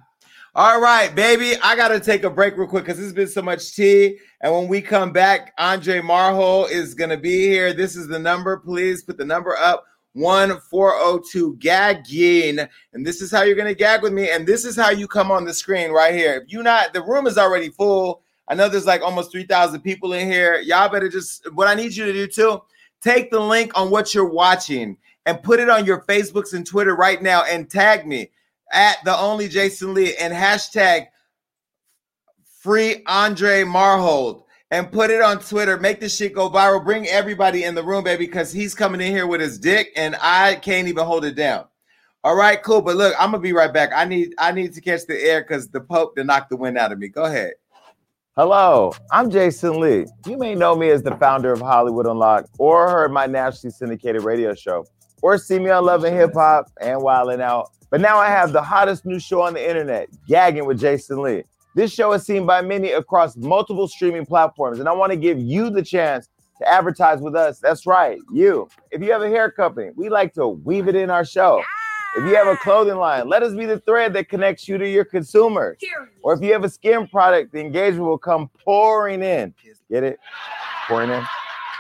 All 0.55 0.81
right, 0.81 1.15
baby. 1.15 1.55
I 1.63 1.77
got 1.77 1.89
to 1.89 2.01
take 2.01 2.25
a 2.25 2.31
break 2.31 2.57
real 2.57 2.67
quick 2.67 2.85
because 2.85 2.99
there's 2.99 3.13
been 3.13 3.29
so 3.29 3.43
much 3.43 3.77
tea. 3.77 4.19
And 4.41 4.53
when 4.53 4.67
we 4.67 4.81
come 4.81 5.13
back, 5.13 5.53
Andre 5.59 6.01
Marhold 6.01 6.71
is 6.71 6.95
to 6.95 7.17
be 7.17 7.43
here. 7.43 7.73
This 7.73 7.95
is 7.95 8.09
the 8.09 8.19
number. 8.19 8.57
Please 8.57 9.03
put 9.05 9.19
the 9.19 9.25
number 9.25 9.57
up 9.57 9.85
1402 10.15 11.57
gagging. 11.61 12.67
And 12.93 13.07
this 13.07 13.21
is 13.21 13.31
how 13.31 13.43
you're 13.43 13.57
going 13.57 13.69
to 13.69 13.75
gag 13.75 14.03
with 14.03 14.13
me. 14.13 14.31
And 14.31 14.47
this 14.47 14.65
is 14.65 14.75
how 14.75 14.91
you 14.91 15.07
come 15.07 15.31
on 15.31 15.45
the 15.45 15.55
screen 15.55 15.91
right 15.91 16.15
here. 16.15 16.43
If 16.43 16.53
you 16.53 16.63
not, 16.63 16.93
the 16.93 17.03
room 17.03 17.27
is 17.27 17.39
already 17.39 17.69
full. 17.69 18.23
I 18.49 18.55
know 18.55 18.69
there's 18.69 18.87
like 18.87 19.03
almost 19.03 19.31
3,000 19.31 19.81
people 19.83 20.15
in 20.15 20.27
here. 20.27 20.61
Y'all 20.61 20.89
better 20.89 21.09
just, 21.09 21.53
what 21.53 21.69
I 21.69 21.75
need 21.75 21.95
you 21.95 22.07
to 22.07 22.13
do 22.13 22.27
too, 22.27 22.63
take 23.03 23.31
the 23.31 23.39
link 23.39 23.79
on 23.79 23.91
what 23.91 24.15
you're 24.15 24.29
watching 24.29 24.97
and 25.27 25.43
put 25.43 25.61
it 25.61 25.69
on 25.69 25.85
your 25.85 26.01
Facebooks 26.05 26.55
and 26.55 26.67
Twitter 26.67 26.97
right 26.97 27.23
now 27.23 27.45
and 27.45 27.71
tag 27.71 28.07
me 28.07 28.31
at 28.73 28.97
the 29.05 29.17
only 29.17 29.49
Jason 29.49 29.95
Lee 29.95 30.15
and 30.17 30.33
hashtag 30.33 31.07
free 32.61 33.03
Andre 33.07 33.63
Marhold 33.63 34.45
and 34.71 34.93
put 34.93 35.11
it 35.11 35.23
on 35.23 35.39
Twitter. 35.39 35.79
Make 35.79 36.01
this 36.01 36.17
shit 36.17 36.35
go 36.35 36.51
viral. 36.51 36.85
Bring 36.85 37.07
everybody 37.07 37.65
in 37.65 37.75
the 37.75 37.83
room, 37.83 38.05
baby, 38.05 38.27
because 38.27 38.53
he's 38.53 38.75
coming 38.75 39.01
in 39.01 39.13
here 39.13 39.27
with 39.27 39.41
his 39.41 39.59
dick 39.59 39.91
and 39.97 40.17
I 40.21 40.57
can't 40.57 40.89
even 40.89 41.05
hold 41.05 41.25
it 41.25 41.35
down. 41.35 41.67
All 42.25 42.37
right, 42.37 42.63
cool. 42.63 42.83
But 42.83 42.97
look, 42.97 43.15
I'm 43.19 43.31
gonna 43.31 43.43
be 43.43 43.53
right 43.53 43.73
back. 43.73 43.91
I 43.95 44.05
need 44.05 44.35
I 44.39 44.53
need 44.53 44.75
to 44.75 44.81
catch 44.81 45.07
the 45.07 45.19
air 45.23 45.43
because 45.43 45.69
the 45.69 45.81
Pope 45.81 46.17
to 46.17 46.25
knock 46.25 46.49
the 46.49 46.57
wind 46.57 46.77
out 46.77 46.93
of 46.93 46.99
me. 46.99 47.09
Go 47.09 47.25
ahead. 47.25 47.53
Hello, 48.37 48.93
I'm 49.11 49.31
Jason 49.31 49.81
Lee. 49.81 50.07
You 50.27 50.37
may 50.37 50.55
know 50.55 50.77
me 50.77 50.91
as 50.91 51.03
the 51.03 51.17
founder 51.17 51.53
of 51.53 51.61
Hollywood 51.61 52.07
Unlocked, 52.07 52.51
or 52.59 52.89
heard 52.89 53.13
my 53.13 53.27
nationally 53.27 53.73
syndicated 53.73 54.23
radio 54.23 54.55
show, 54.55 54.85
or 55.23 55.39
see 55.39 55.59
me 55.59 55.71
on 55.71 55.85
Love 55.85 56.05
and 56.05 56.17
Hip 56.17 56.35
Hop 56.35 56.71
and 56.81 57.01
Wildin' 57.01 57.41
Out. 57.41 57.71
But 57.91 58.01
now 58.01 58.19
I 58.19 58.29
have 58.29 58.53
the 58.53 58.63
hottest 58.63 59.07
new 59.07 59.19
show 59.19 59.43
on 59.43 59.55
the 59.55 59.69
internet, 59.69 60.09
Gagging 60.27 60.67
with 60.67 60.79
Jason 60.79 61.23
Lee. 61.23 61.45
This 61.75 61.93
show 61.93 62.13
is 62.13 62.25
seen 62.25 62.45
by 62.45 62.61
many 62.61 62.93
across 62.93 63.37
multiple 63.37 63.89
streaming 63.89 64.27
platforms, 64.27 64.81
and 64.81 64.89
I 64.89 64.93
want 64.93 65.13
to 65.13 65.17
give 65.17 65.39
you 65.39 65.71
the 65.71 65.83
chance 65.83 66.29
to 66.59 66.69
advertise 66.69 67.21
with 67.21 67.37
us. 67.37 67.61
That's 67.61 67.87
right, 67.87 68.19
you. 68.33 68.69
If 68.91 69.01
you 69.01 69.13
have 69.13 69.23
a 69.23 69.29
hair 69.29 69.51
company, 69.51 69.91
we 69.95 70.09
like 70.09 70.35
to 70.35 70.49
weave 70.49 70.89
it 70.89 70.97
in 70.97 71.09
our 71.09 71.25
show. 71.25 71.63
If 72.17 72.25
you 72.25 72.35
have 72.35 72.49
a 72.49 72.57
clothing 72.57 72.97
line, 72.97 73.29
let 73.29 73.43
us 73.43 73.55
be 73.55 73.65
the 73.65 73.79
thread 73.81 74.13
that 74.15 74.29
connects 74.29 74.67
you 74.67 74.77
to 74.77 74.89
your 74.89 75.05
consumers. 75.05 75.79
Or 76.23 76.33
if 76.33 76.41
you 76.41 76.53
have 76.53 76.65
a 76.65 76.69
skin 76.69 77.07
product, 77.07 77.53
the 77.53 77.61
engagement 77.61 78.07
will 78.07 78.19
come 78.19 78.51
pouring 78.65 79.23
in. 79.23 79.55
Get 79.91 80.03
it? 80.03 80.19
Pouring 80.89 81.11
in. 81.11 81.25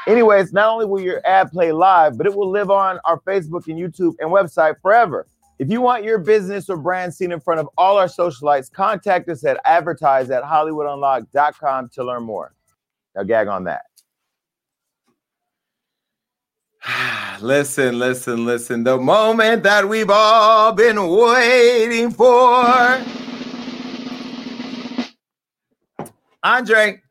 Anyways, 0.08 0.54
not 0.54 0.70
only 0.70 0.86
will 0.86 1.02
your 1.02 1.20
ad 1.26 1.52
play 1.52 1.70
live, 1.70 2.16
but 2.16 2.26
it 2.26 2.34
will 2.34 2.50
live 2.50 2.70
on 2.70 2.98
our 3.04 3.20
Facebook 3.20 3.66
and 3.68 3.78
YouTube 3.78 4.14
and 4.20 4.30
website 4.30 4.80
forever. 4.80 5.26
If 5.58 5.68
you 5.68 5.82
want 5.82 6.02
your 6.02 6.16
business 6.16 6.70
or 6.70 6.78
brand 6.78 7.12
seen 7.12 7.30
in 7.30 7.40
front 7.40 7.60
of 7.60 7.68
all 7.76 7.98
our 7.98 8.06
socialites, 8.06 8.72
contact 8.72 9.28
us 9.28 9.44
at 9.44 9.60
advertise 9.66 10.30
at 10.30 10.42
hollywoodunlocked.com 10.44 11.90
to 11.90 12.04
learn 12.04 12.22
more. 12.22 12.54
Now 13.14 13.24
gag 13.24 13.48
on 13.48 13.64
that. 13.64 13.82
listen, 17.42 17.98
listen, 17.98 18.46
listen. 18.46 18.84
The 18.84 18.96
moment 18.96 19.62
that 19.64 19.86
we've 19.86 20.08
all 20.08 20.72
been 20.72 21.06
waiting 21.06 22.12
for. 22.12 23.04
Andre, 26.42 27.02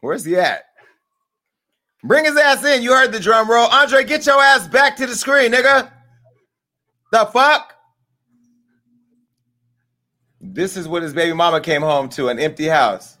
where's 0.00 0.24
he 0.24 0.36
at? 0.36 0.64
Bring 2.02 2.24
his 2.24 2.36
ass 2.36 2.64
in. 2.64 2.82
You 2.82 2.92
heard 2.92 3.12
the 3.12 3.20
drum 3.20 3.50
roll. 3.50 3.66
Andre, 3.66 4.04
get 4.04 4.26
your 4.26 4.40
ass 4.40 4.66
back 4.66 4.96
to 4.96 5.06
the 5.06 5.14
screen, 5.14 5.52
nigga. 5.52 5.90
The 7.12 7.26
fuck? 7.26 7.74
This 10.40 10.76
is 10.76 10.88
what 10.88 11.02
his 11.02 11.12
baby 11.12 11.34
mama 11.34 11.60
came 11.60 11.82
home 11.82 12.08
to 12.10 12.28
an 12.28 12.38
empty 12.38 12.66
house. 12.66 13.18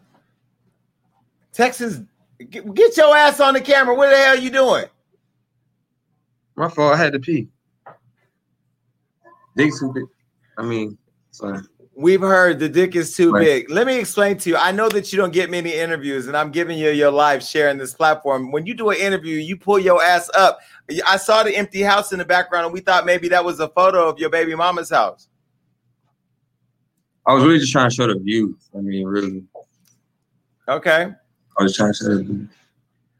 Texas 1.52 2.00
Get, 2.48 2.96
your 2.96 3.14
ass 3.14 3.40
on 3.40 3.54
the 3.54 3.60
camera. 3.60 3.94
What 3.94 4.10
the 4.10 4.16
hell 4.16 4.34
are 4.34 4.36
you 4.36 4.50
doing? 4.50 4.86
My 6.56 6.68
fault. 6.68 6.94
I 6.94 6.96
had 6.96 7.12
to 7.12 7.20
pee. 7.20 7.48
Too 9.58 9.92
big. 9.92 10.04
I 10.56 10.62
mean, 10.62 10.96
sorry. 11.32 11.60
We've 12.00 12.22
heard 12.22 12.58
the 12.58 12.68
dick 12.70 12.96
is 12.96 13.14
too 13.14 13.30
right. 13.30 13.44
big. 13.44 13.70
Let 13.70 13.86
me 13.86 13.98
explain 13.98 14.38
to 14.38 14.48
you. 14.48 14.56
I 14.56 14.72
know 14.72 14.88
that 14.88 15.12
you 15.12 15.18
don't 15.18 15.34
get 15.34 15.50
many 15.50 15.74
interviews, 15.74 16.28
and 16.28 16.36
I'm 16.36 16.50
giving 16.50 16.78
you 16.78 16.88
your 16.88 17.10
live 17.10 17.42
sharing 17.42 17.76
this 17.76 17.92
platform. 17.92 18.50
When 18.52 18.64
you 18.64 18.72
do 18.72 18.88
an 18.88 18.96
interview, 18.96 19.36
you 19.36 19.58
pull 19.58 19.78
your 19.78 20.02
ass 20.02 20.30
up. 20.32 20.60
I 21.06 21.18
saw 21.18 21.42
the 21.42 21.54
empty 21.54 21.82
house 21.82 22.12
in 22.12 22.18
the 22.18 22.24
background, 22.24 22.64
and 22.64 22.72
we 22.72 22.80
thought 22.80 23.04
maybe 23.04 23.28
that 23.28 23.44
was 23.44 23.60
a 23.60 23.68
photo 23.68 24.08
of 24.08 24.18
your 24.18 24.30
baby 24.30 24.54
mama's 24.54 24.88
house. 24.88 25.28
I 27.26 27.34
was 27.34 27.44
really 27.44 27.58
just 27.58 27.70
trying 27.70 27.90
to 27.90 27.94
show 27.94 28.06
the 28.06 28.18
view. 28.18 28.56
I 28.74 28.80
mean, 28.80 29.06
really. 29.06 29.44
Okay. 30.68 31.12
I 31.58 31.62
was 31.62 31.76
trying 31.76 31.92
to 31.92 31.98
say. 31.98 32.46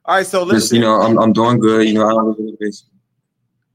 All 0.06 0.14
right, 0.14 0.26
so 0.26 0.42
listen. 0.42 0.58
Just, 0.58 0.72
you 0.72 0.80
know, 0.80 1.02
I'm 1.02 1.18
I'm 1.18 1.34
doing 1.34 1.58
good. 1.58 1.86
You 1.86 1.92
know, 1.92 2.08
I 2.08 2.12
don't 2.12 2.28
live 2.28 2.38
in 2.38 2.46
the 2.46 2.56
basement. 2.58 2.89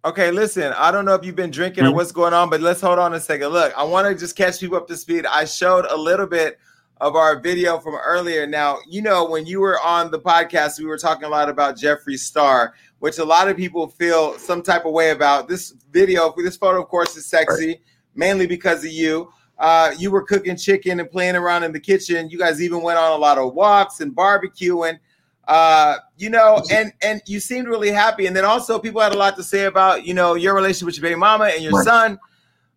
Okay, 0.05 0.29
listen. 0.29 0.71
I 0.77 0.91
don't 0.91 1.03
know 1.03 1.15
if 1.15 1.25
you've 1.25 1.35
been 1.35 1.49
drinking 1.49 1.83
mm-hmm. 1.83 1.93
or 1.93 1.95
what's 1.95 2.11
going 2.11 2.31
on, 2.31 2.47
but 2.47 2.61
let's 2.61 2.79
hold 2.79 2.99
on 2.99 3.15
a 3.15 3.19
second. 3.19 3.47
Look, 3.47 3.75
I 3.75 3.83
want 3.83 4.07
to 4.07 4.13
just 4.13 4.35
catch 4.35 4.59
people 4.59 4.77
up 4.77 4.87
to 4.89 4.95
speed. 4.95 5.25
I 5.25 5.45
showed 5.45 5.85
a 5.85 5.97
little 5.97 6.27
bit 6.27 6.59
of 7.01 7.15
our 7.15 7.39
video 7.39 7.79
from 7.79 7.95
earlier. 7.95 8.45
Now, 8.45 8.77
you 8.87 9.01
know, 9.01 9.27
when 9.27 9.47
you 9.47 9.59
were 9.61 9.79
on 9.81 10.11
the 10.11 10.19
podcast, 10.19 10.77
we 10.77 10.85
were 10.85 10.99
talking 10.99 11.23
a 11.23 11.29
lot 11.29 11.49
about 11.49 11.75
Jeffree 11.75 12.19
Star, 12.19 12.75
which 12.99 13.17
a 13.17 13.25
lot 13.25 13.47
of 13.47 13.57
people 13.57 13.87
feel 13.87 14.37
some 14.37 14.61
type 14.61 14.85
of 14.85 14.93
way 14.93 15.09
about. 15.09 15.47
This 15.47 15.73
video, 15.91 16.31
this 16.37 16.55
photo, 16.55 16.83
of 16.83 16.87
course, 16.87 17.17
is 17.17 17.25
sexy, 17.25 17.67
right. 17.67 17.81
mainly 18.13 18.45
because 18.45 18.85
of 18.85 18.91
you. 18.91 19.31
Uh, 19.57 19.91
you 19.97 20.11
were 20.11 20.21
cooking 20.21 20.55
chicken 20.55 20.99
and 20.99 21.09
playing 21.09 21.35
around 21.35 21.63
in 21.63 21.71
the 21.71 21.79
kitchen. 21.79 22.29
You 22.29 22.37
guys 22.37 22.61
even 22.61 22.83
went 22.83 22.99
on 22.99 23.11
a 23.11 23.17
lot 23.17 23.39
of 23.39 23.55
walks 23.55 24.01
and 24.01 24.15
barbecuing. 24.15 24.99
Uh, 25.47 25.97
you 26.17 26.29
know, 26.29 26.63
and 26.71 26.91
and 27.01 27.21
you 27.27 27.39
seemed 27.39 27.67
really 27.67 27.91
happy. 27.91 28.25
And 28.25 28.35
then 28.35 28.45
also 28.45 28.79
people 28.79 29.01
had 29.01 29.13
a 29.13 29.17
lot 29.17 29.35
to 29.37 29.43
say 29.43 29.65
about 29.65 30.05
you 30.05 30.13
know 30.13 30.33
your 30.35 30.55
relationship 30.55 30.87
with 30.87 30.97
your 30.97 31.03
baby 31.03 31.15
mama 31.15 31.45
and 31.45 31.63
your 31.63 31.73
right. 31.73 31.85
son. 31.85 32.19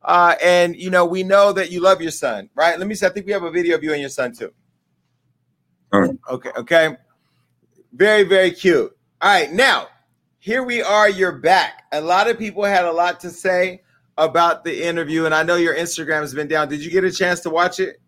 Uh, 0.02 0.34
and 0.42 0.76
you 0.76 0.90
know, 0.90 1.04
we 1.04 1.22
know 1.22 1.52
that 1.52 1.70
you 1.70 1.80
love 1.80 2.00
your 2.00 2.10
son, 2.10 2.48
right? 2.54 2.78
Let 2.78 2.86
me 2.86 2.94
see. 2.94 3.06
I 3.06 3.10
think 3.10 3.26
we 3.26 3.32
have 3.32 3.42
a 3.42 3.50
video 3.50 3.76
of 3.76 3.82
you 3.82 3.92
and 3.92 4.00
your 4.00 4.10
son 4.10 4.32
too. 4.32 4.52
Right. 5.92 6.10
Okay. 6.30 6.50
Okay. 6.56 6.96
Very 7.92 8.24
very 8.24 8.50
cute. 8.50 8.96
All 9.20 9.30
right. 9.30 9.50
Now 9.52 9.88
here 10.38 10.62
we 10.62 10.82
are. 10.82 11.10
You're 11.10 11.32
back. 11.32 11.84
A 11.92 12.00
lot 12.00 12.28
of 12.28 12.38
people 12.38 12.64
had 12.64 12.84
a 12.84 12.92
lot 12.92 13.20
to 13.20 13.30
say 13.30 13.82
about 14.16 14.64
the 14.64 14.86
interview, 14.86 15.24
and 15.26 15.34
I 15.34 15.42
know 15.42 15.56
your 15.56 15.74
Instagram 15.74 16.20
has 16.20 16.34
been 16.34 16.48
down. 16.48 16.68
Did 16.68 16.84
you 16.84 16.90
get 16.90 17.04
a 17.04 17.12
chance 17.12 17.40
to 17.40 17.50
watch 17.50 17.80
it? 17.80 18.00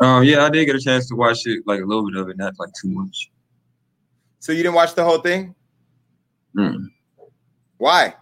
Um, 0.00 0.24
yeah, 0.24 0.44
I 0.44 0.50
did 0.50 0.66
get 0.66 0.76
a 0.76 0.80
chance 0.80 1.08
to 1.08 1.16
watch 1.16 1.46
it, 1.46 1.62
like 1.66 1.80
a 1.80 1.84
little 1.84 2.04
bit 2.08 2.20
of 2.20 2.28
it, 2.28 2.36
not 2.36 2.54
like 2.58 2.70
too 2.80 2.88
much. 2.88 3.30
So 4.40 4.52
you 4.52 4.62
didn't 4.62 4.74
watch 4.74 4.94
the 4.94 5.04
whole 5.04 5.18
thing? 5.18 5.54
Mm. 6.56 6.86
Why? 7.78 8.14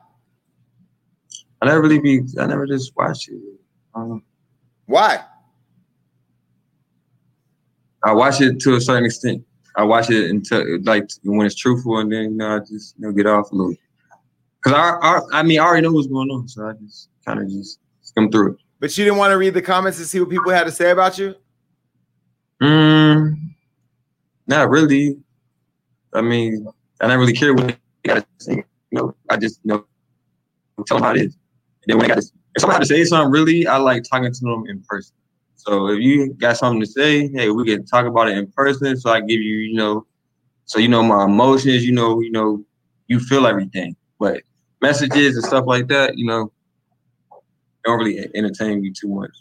I 1.61 1.67
never 1.67 1.83
really 1.83 1.99
be. 1.99 2.23
I 2.39 2.47
never 2.47 2.67
just 2.67 2.95
watch 2.97 3.29
it. 3.29 3.41
Um, 3.95 4.23
Why? 4.87 5.25
I 8.05 8.13
watch 8.13 8.41
it 8.41 8.61
to 8.61 8.75
a 8.75 8.81
certain 8.81 9.07
extent. 9.07 9.45
I 9.77 9.83
watch 9.83 10.11
it 10.11 10.31
until 10.31 10.63
like 10.83 11.09
when 11.25 11.47
it's 11.47 11.55
truthful, 11.55 11.99
and 11.99 12.13
then 12.13 12.23
you 12.23 12.31
know 12.31 12.57
I 12.57 12.59
just 12.61 12.95
you 12.99 13.07
know 13.07 13.13
get 13.13 13.27
off 13.27 13.51
a 13.51 13.55
little. 13.55 13.75
Cause 14.61 14.73
I, 14.75 14.97
I, 15.01 15.21
I 15.41 15.43
mean, 15.43 15.61
I 15.61 15.65
already 15.65 15.87
know 15.87 15.93
what's 15.93 16.07
going 16.07 16.31
on, 16.31 16.49
so 16.49 16.67
I 16.67 16.73
just 16.73 17.09
kind 17.27 17.41
of 17.41 17.49
just 17.49 17.81
skim 18.03 18.31
through 18.31 18.53
it. 18.53 18.59
But 18.81 18.97
you 18.97 19.05
didn't 19.05 19.19
want 19.19 19.33
to 19.33 19.39
read 19.39 19.55
the 19.55 19.63
comments 19.63 19.99
to 19.99 20.05
see 20.05 20.21
what 20.21 20.31
people 20.31 20.51
had 20.53 20.65
to 20.65 20.73
say 20.73 20.91
about 20.91 21.19
you. 21.19 21.35
Mm, 22.63 23.55
not 24.47 24.71
really. 24.71 25.19
I 26.15 26.23
mean, 26.23 26.67
I 27.01 27.09
don't 27.09 27.19
really 27.19 27.33
care 27.35 27.55
what 27.55 27.69
they 27.69 27.77
got 28.05 28.17
to 28.17 28.27
say. 28.45 28.55
You 28.57 28.65
know, 28.93 29.17
I 29.31 29.37
just 29.37 29.61
you 29.65 29.71
know 29.73 29.87
tell 30.87 30.99
them 30.99 31.05
how 31.05 31.13
it 31.13 31.19
is. 31.19 31.37
And 31.83 31.89
then 31.89 31.99
when 31.99 32.11
I 32.11 32.15
got 32.15 32.23
to, 32.23 32.29
if 32.57 32.61
someone 32.61 32.77
had 32.77 32.81
to 32.83 32.87
say 32.87 33.05
something, 33.05 33.33
really, 33.33 33.67
I 33.67 33.79
like 33.79 34.05
talking 34.05 34.33
to 34.33 34.41
them 34.41 34.65
in 34.69 34.83
person. 34.89 35.15
So 35.57 35.89
if 35.89 36.01
you 36.01 36.35
got 36.35 36.57
something 36.57 36.81
to 36.81 36.87
say, 36.87 37.29
hey, 37.29 37.51
we 37.51 37.65
can 37.65 37.85
talk 37.87 38.07
about 38.07 38.29
it 38.29 38.37
in 38.39 38.51
person. 38.53 38.97
So 38.97 39.11
I 39.11 39.21
give 39.21 39.41
you, 39.41 39.57
you 39.57 39.75
know, 39.75 40.07
so 40.67 40.79
you 40.79 40.89
know 40.89 41.03
my 41.03 41.25
emotions. 41.25 41.85
You 41.85 41.93
know, 41.93 42.21
you 42.21 42.31
know, 42.31 42.65
you 43.09 43.21
feel 43.21 43.47
everything. 43.47 43.97
But 44.19 44.43
messages 44.83 45.37
and 45.37 45.45
stuff 45.45 45.67
like 45.67 45.89
that, 45.89 46.19
you 46.19 46.27
know, 46.27 46.53
don't 47.85 47.99
really 47.99 48.29
entertain 48.35 48.81
me 48.83 48.93
too 48.93 49.09
much. 49.09 49.33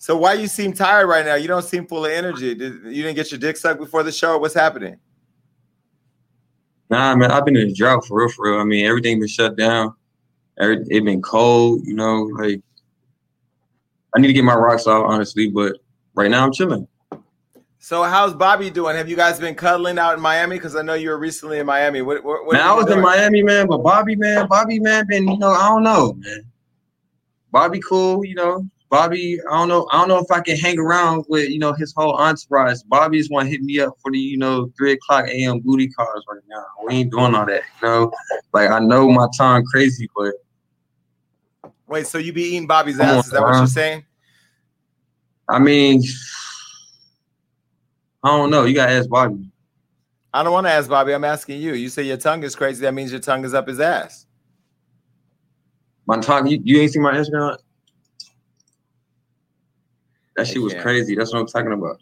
So 0.00 0.16
why 0.16 0.32
you 0.32 0.46
seem 0.46 0.72
tired 0.72 1.08
right 1.08 1.26
now? 1.26 1.34
You 1.34 1.46
don't 1.46 1.62
seem 1.62 1.86
full 1.86 2.06
of 2.06 2.10
energy. 2.10 2.54
Did 2.54 2.72
you 2.84 3.02
didn't 3.02 3.16
get 3.16 3.30
your 3.30 3.38
dick 3.38 3.58
sucked 3.58 3.78
before 3.78 4.02
the 4.02 4.10
show? 4.10 4.38
What's 4.38 4.54
happening? 4.54 4.96
Nah, 6.88 7.14
man, 7.14 7.30
I've 7.30 7.44
been 7.44 7.54
in 7.54 7.68
a 7.68 7.74
drought 7.74 8.06
for 8.06 8.18
real, 8.18 8.30
for 8.30 8.50
real. 8.50 8.60
I 8.60 8.64
mean, 8.64 8.86
everything 8.86 9.20
been 9.20 9.28
shut 9.28 9.56
down. 9.56 9.92
It 10.56 11.04
been 11.04 11.20
cold, 11.20 11.86
you 11.86 11.92
know. 11.92 12.22
Like, 12.22 12.62
I 14.16 14.20
need 14.20 14.28
to 14.28 14.32
get 14.32 14.42
my 14.42 14.54
rocks 14.54 14.86
off, 14.86 15.04
honestly, 15.06 15.50
but 15.50 15.76
right 16.14 16.30
now 16.30 16.46
I'm 16.46 16.52
chilling. 16.52 16.88
So 17.78 18.02
how's 18.02 18.32
Bobby 18.32 18.70
doing? 18.70 18.96
Have 18.96 19.08
you 19.10 19.16
guys 19.16 19.38
been 19.38 19.54
cuddling 19.54 19.98
out 19.98 20.14
in 20.14 20.20
Miami? 20.20 20.56
Because 20.56 20.76
I 20.76 20.82
know 20.82 20.94
you 20.94 21.10
were 21.10 21.18
recently 21.18 21.58
in 21.58 21.66
Miami. 21.66 22.00
What, 22.00 22.24
what, 22.24 22.46
what 22.46 22.54
man, 22.54 22.66
I 22.66 22.72
was 22.72 22.86
doing? 22.86 23.00
in 23.00 23.04
Miami, 23.04 23.42
man, 23.42 23.66
but 23.66 23.82
Bobby, 23.82 24.16
man, 24.16 24.46
Bobby, 24.48 24.78
man, 24.78 25.06
been 25.06 25.28
you 25.28 25.36
know, 25.36 25.50
I 25.50 25.68
don't 25.68 25.82
know, 25.82 26.14
man. 26.14 26.50
Bobby, 27.50 27.80
cool, 27.86 28.24
you 28.24 28.34
know. 28.34 28.66
Bobby, 28.90 29.38
I 29.48 29.56
don't 29.56 29.68
know, 29.68 29.86
I 29.92 29.98
don't 29.98 30.08
know 30.08 30.18
if 30.18 30.30
I 30.32 30.40
can 30.40 30.56
hang 30.56 30.78
around 30.78 31.24
with 31.28 31.48
you 31.48 31.58
know 31.60 31.72
his 31.72 31.94
whole 31.96 32.16
entourage. 32.16 32.80
Bobby's 32.88 33.30
want 33.30 33.46
to 33.46 33.50
hit 33.50 33.62
me 33.62 33.78
up 33.78 33.94
for 34.02 34.10
the 34.10 34.18
you 34.18 34.36
know 34.36 34.70
three 34.76 34.92
o'clock 34.92 35.28
a.m. 35.28 35.60
booty 35.60 35.88
calls 35.88 36.24
right 36.28 36.42
now. 36.48 36.64
We 36.84 36.94
ain't 36.94 37.12
doing 37.12 37.34
all 37.34 37.46
that, 37.46 37.62
you 37.80 37.88
know. 37.88 38.12
Like 38.52 38.70
I 38.70 38.80
know 38.80 39.08
my 39.08 39.28
time 39.38 39.64
crazy, 39.64 40.10
but 40.16 40.34
wait, 41.86 42.08
so 42.08 42.18
you 42.18 42.32
be 42.32 42.42
eating 42.42 42.66
Bobby's 42.66 42.98
ass? 42.98 43.12
On, 43.12 43.18
is 43.20 43.30
that 43.30 43.42
what 43.42 43.58
you're 43.58 43.66
saying? 43.66 44.04
I 45.48 45.58
mean. 45.58 46.02
I 48.22 48.36
don't 48.36 48.50
know. 48.50 48.64
You 48.64 48.74
gotta 48.74 48.92
ask 48.92 49.08
Bobby. 49.08 49.50
I 50.32 50.42
don't 50.42 50.52
want 50.52 50.66
to 50.66 50.70
ask 50.70 50.88
Bobby. 50.88 51.12
I'm 51.12 51.24
asking 51.24 51.60
you. 51.60 51.74
You 51.74 51.88
say 51.88 52.02
your 52.02 52.16
tongue 52.16 52.42
is 52.42 52.54
crazy. 52.54 52.82
That 52.82 52.92
means 52.92 53.10
your 53.10 53.20
tongue 53.20 53.44
is 53.44 53.54
up 53.54 53.66
his 53.66 53.80
ass. 53.80 54.26
My 56.06 56.20
tongue. 56.20 56.46
You, 56.46 56.60
you 56.62 56.80
ain't 56.80 56.92
seen 56.92 57.02
my 57.02 57.14
Instagram? 57.14 57.56
That 60.40 60.52
shit 60.52 60.62
was 60.62 60.74
crazy. 60.74 61.14
That's 61.14 61.32
what 61.32 61.40
I'm 61.40 61.46
talking 61.46 61.72
about. 61.72 62.00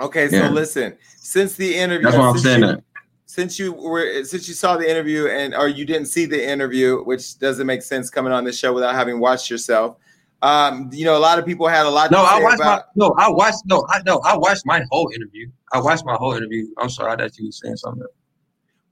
Okay, 0.00 0.28
so 0.28 0.36
yeah. 0.36 0.50
listen. 0.50 0.96
Since 1.16 1.56
the 1.56 1.76
interview, 1.76 2.04
that's 2.04 2.16
what 2.16 2.26
I'm 2.26 2.38
saying. 2.38 2.60
You, 2.60 2.66
that. 2.66 2.84
since 3.26 3.58
you 3.58 3.72
were 3.72 4.24
since 4.24 4.48
you 4.48 4.54
saw 4.54 4.76
the 4.76 4.88
interview 4.88 5.26
and 5.26 5.54
or 5.54 5.68
you 5.68 5.84
didn't 5.84 6.06
see 6.06 6.24
the 6.24 6.48
interview, 6.48 7.02
which 7.02 7.38
doesn't 7.38 7.66
make 7.66 7.82
sense 7.82 8.08
coming 8.08 8.32
on 8.32 8.44
this 8.44 8.58
show 8.58 8.72
without 8.72 8.94
having 8.94 9.20
watched 9.20 9.50
yourself. 9.50 9.96
Um, 10.40 10.88
you 10.92 11.04
know, 11.04 11.16
a 11.16 11.18
lot 11.18 11.38
of 11.38 11.44
people 11.44 11.66
had 11.66 11.84
a 11.84 11.90
lot. 11.90 12.10
No, 12.10 12.22
I 12.22 12.40
watched 12.40 12.60
about, 12.60 12.86
my 12.94 13.06
no, 13.06 13.14
I 13.18 13.28
watched 13.28 13.62
no, 13.66 13.84
I 13.90 14.00
no, 14.06 14.20
I 14.20 14.36
watched 14.36 14.64
my 14.64 14.82
whole 14.90 15.10
interview. 15.14 15.50
I 15.72 15.80
watched 15.80 16.06
my 16.06 16.14
whole 16.14 16.32
interview. 16.32 16.68
I'm 16.78 16.88
sorry 16.88 17.16
that 17.16 17.36
you 17.36 17.46
were 17.46 17.52
saying 17.52 17.76
something. 17.76 18.06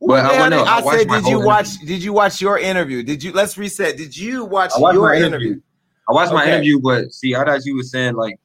Well, 0.00 0.22
But 0.22 0.34
I 0.34 0.48
man, 0.50 0.52
I 0.52 0.78
I, 0.78 0.96
said, 0.96 1.08
did 1.08 1.26
you 1.26 1.40
watch? 1.40 1.78
Did 1.78 2.02
you 2.02 2.12
watch 2.12 2.42
your 2.42 2.58
interview? 2.58 3.02
Did 3.02 3.22
you? 3.22 3.32
Let's 3.32 3.56
reset. 3.56 3.96
Did 3.96 4.14
you 4.14 4.44
watch 4.44 4.72
your 4.78 5.14
interview? 5.14 5.26
interview. 5.26 5.60
I 6.08 6.12
watched 6.12 6.32
my 6.32 6.46
interview, 6.46 6.80
but 6.80 7.12
see, 7.12 7.34
I 7.34 7.44
thought 7.44 7.64
you 7.64 7.76
were 7.76 7.82
saying 7.82 8.14
like 8.14 8.38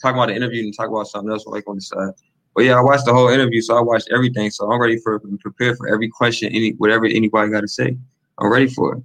talking 0.00 0.16
about 0.16 0.26
the 0.28 0.36
interview 0.36 0.62
and 0.64 0.76
talk 0.76 0.88
about 0.88 1.06
something 1.06 1.30
else 1.30 1.46
like 1.46 1.68
on 1.68 1.76
the 1.76 1.80
side. 1.80 2.12
But 2.54 2.64
yeah, 2.64 2.78
I 2.78 2.80
watched 2.80 3.04
the 3.04 3.12
whole 3.12 3.28
interview, 3.28 3.60
so 3.60 3.76
I 3.76 3.80
watched 3.80 4.08
everything. 4.12 4.50
So 4.50 4.70
I'm 4.70 4.80
ready 4.80 4.98
for 4.98 5.16
and 5.24 5.38
prepared 5.40 5.76
for 5.76 5.88
every 5.92 6.08
question, 6.08 6.50
any 6.52 6.70
whatever 6.72 7.04
anybody 7.06 7.50
got 7.50 7.60
to 7.60 7.68
say. 7.68 7.96
I'm 8.38 8.50
ready 8.50 8.68
for 8.68 8.94
it. 8.96 9.02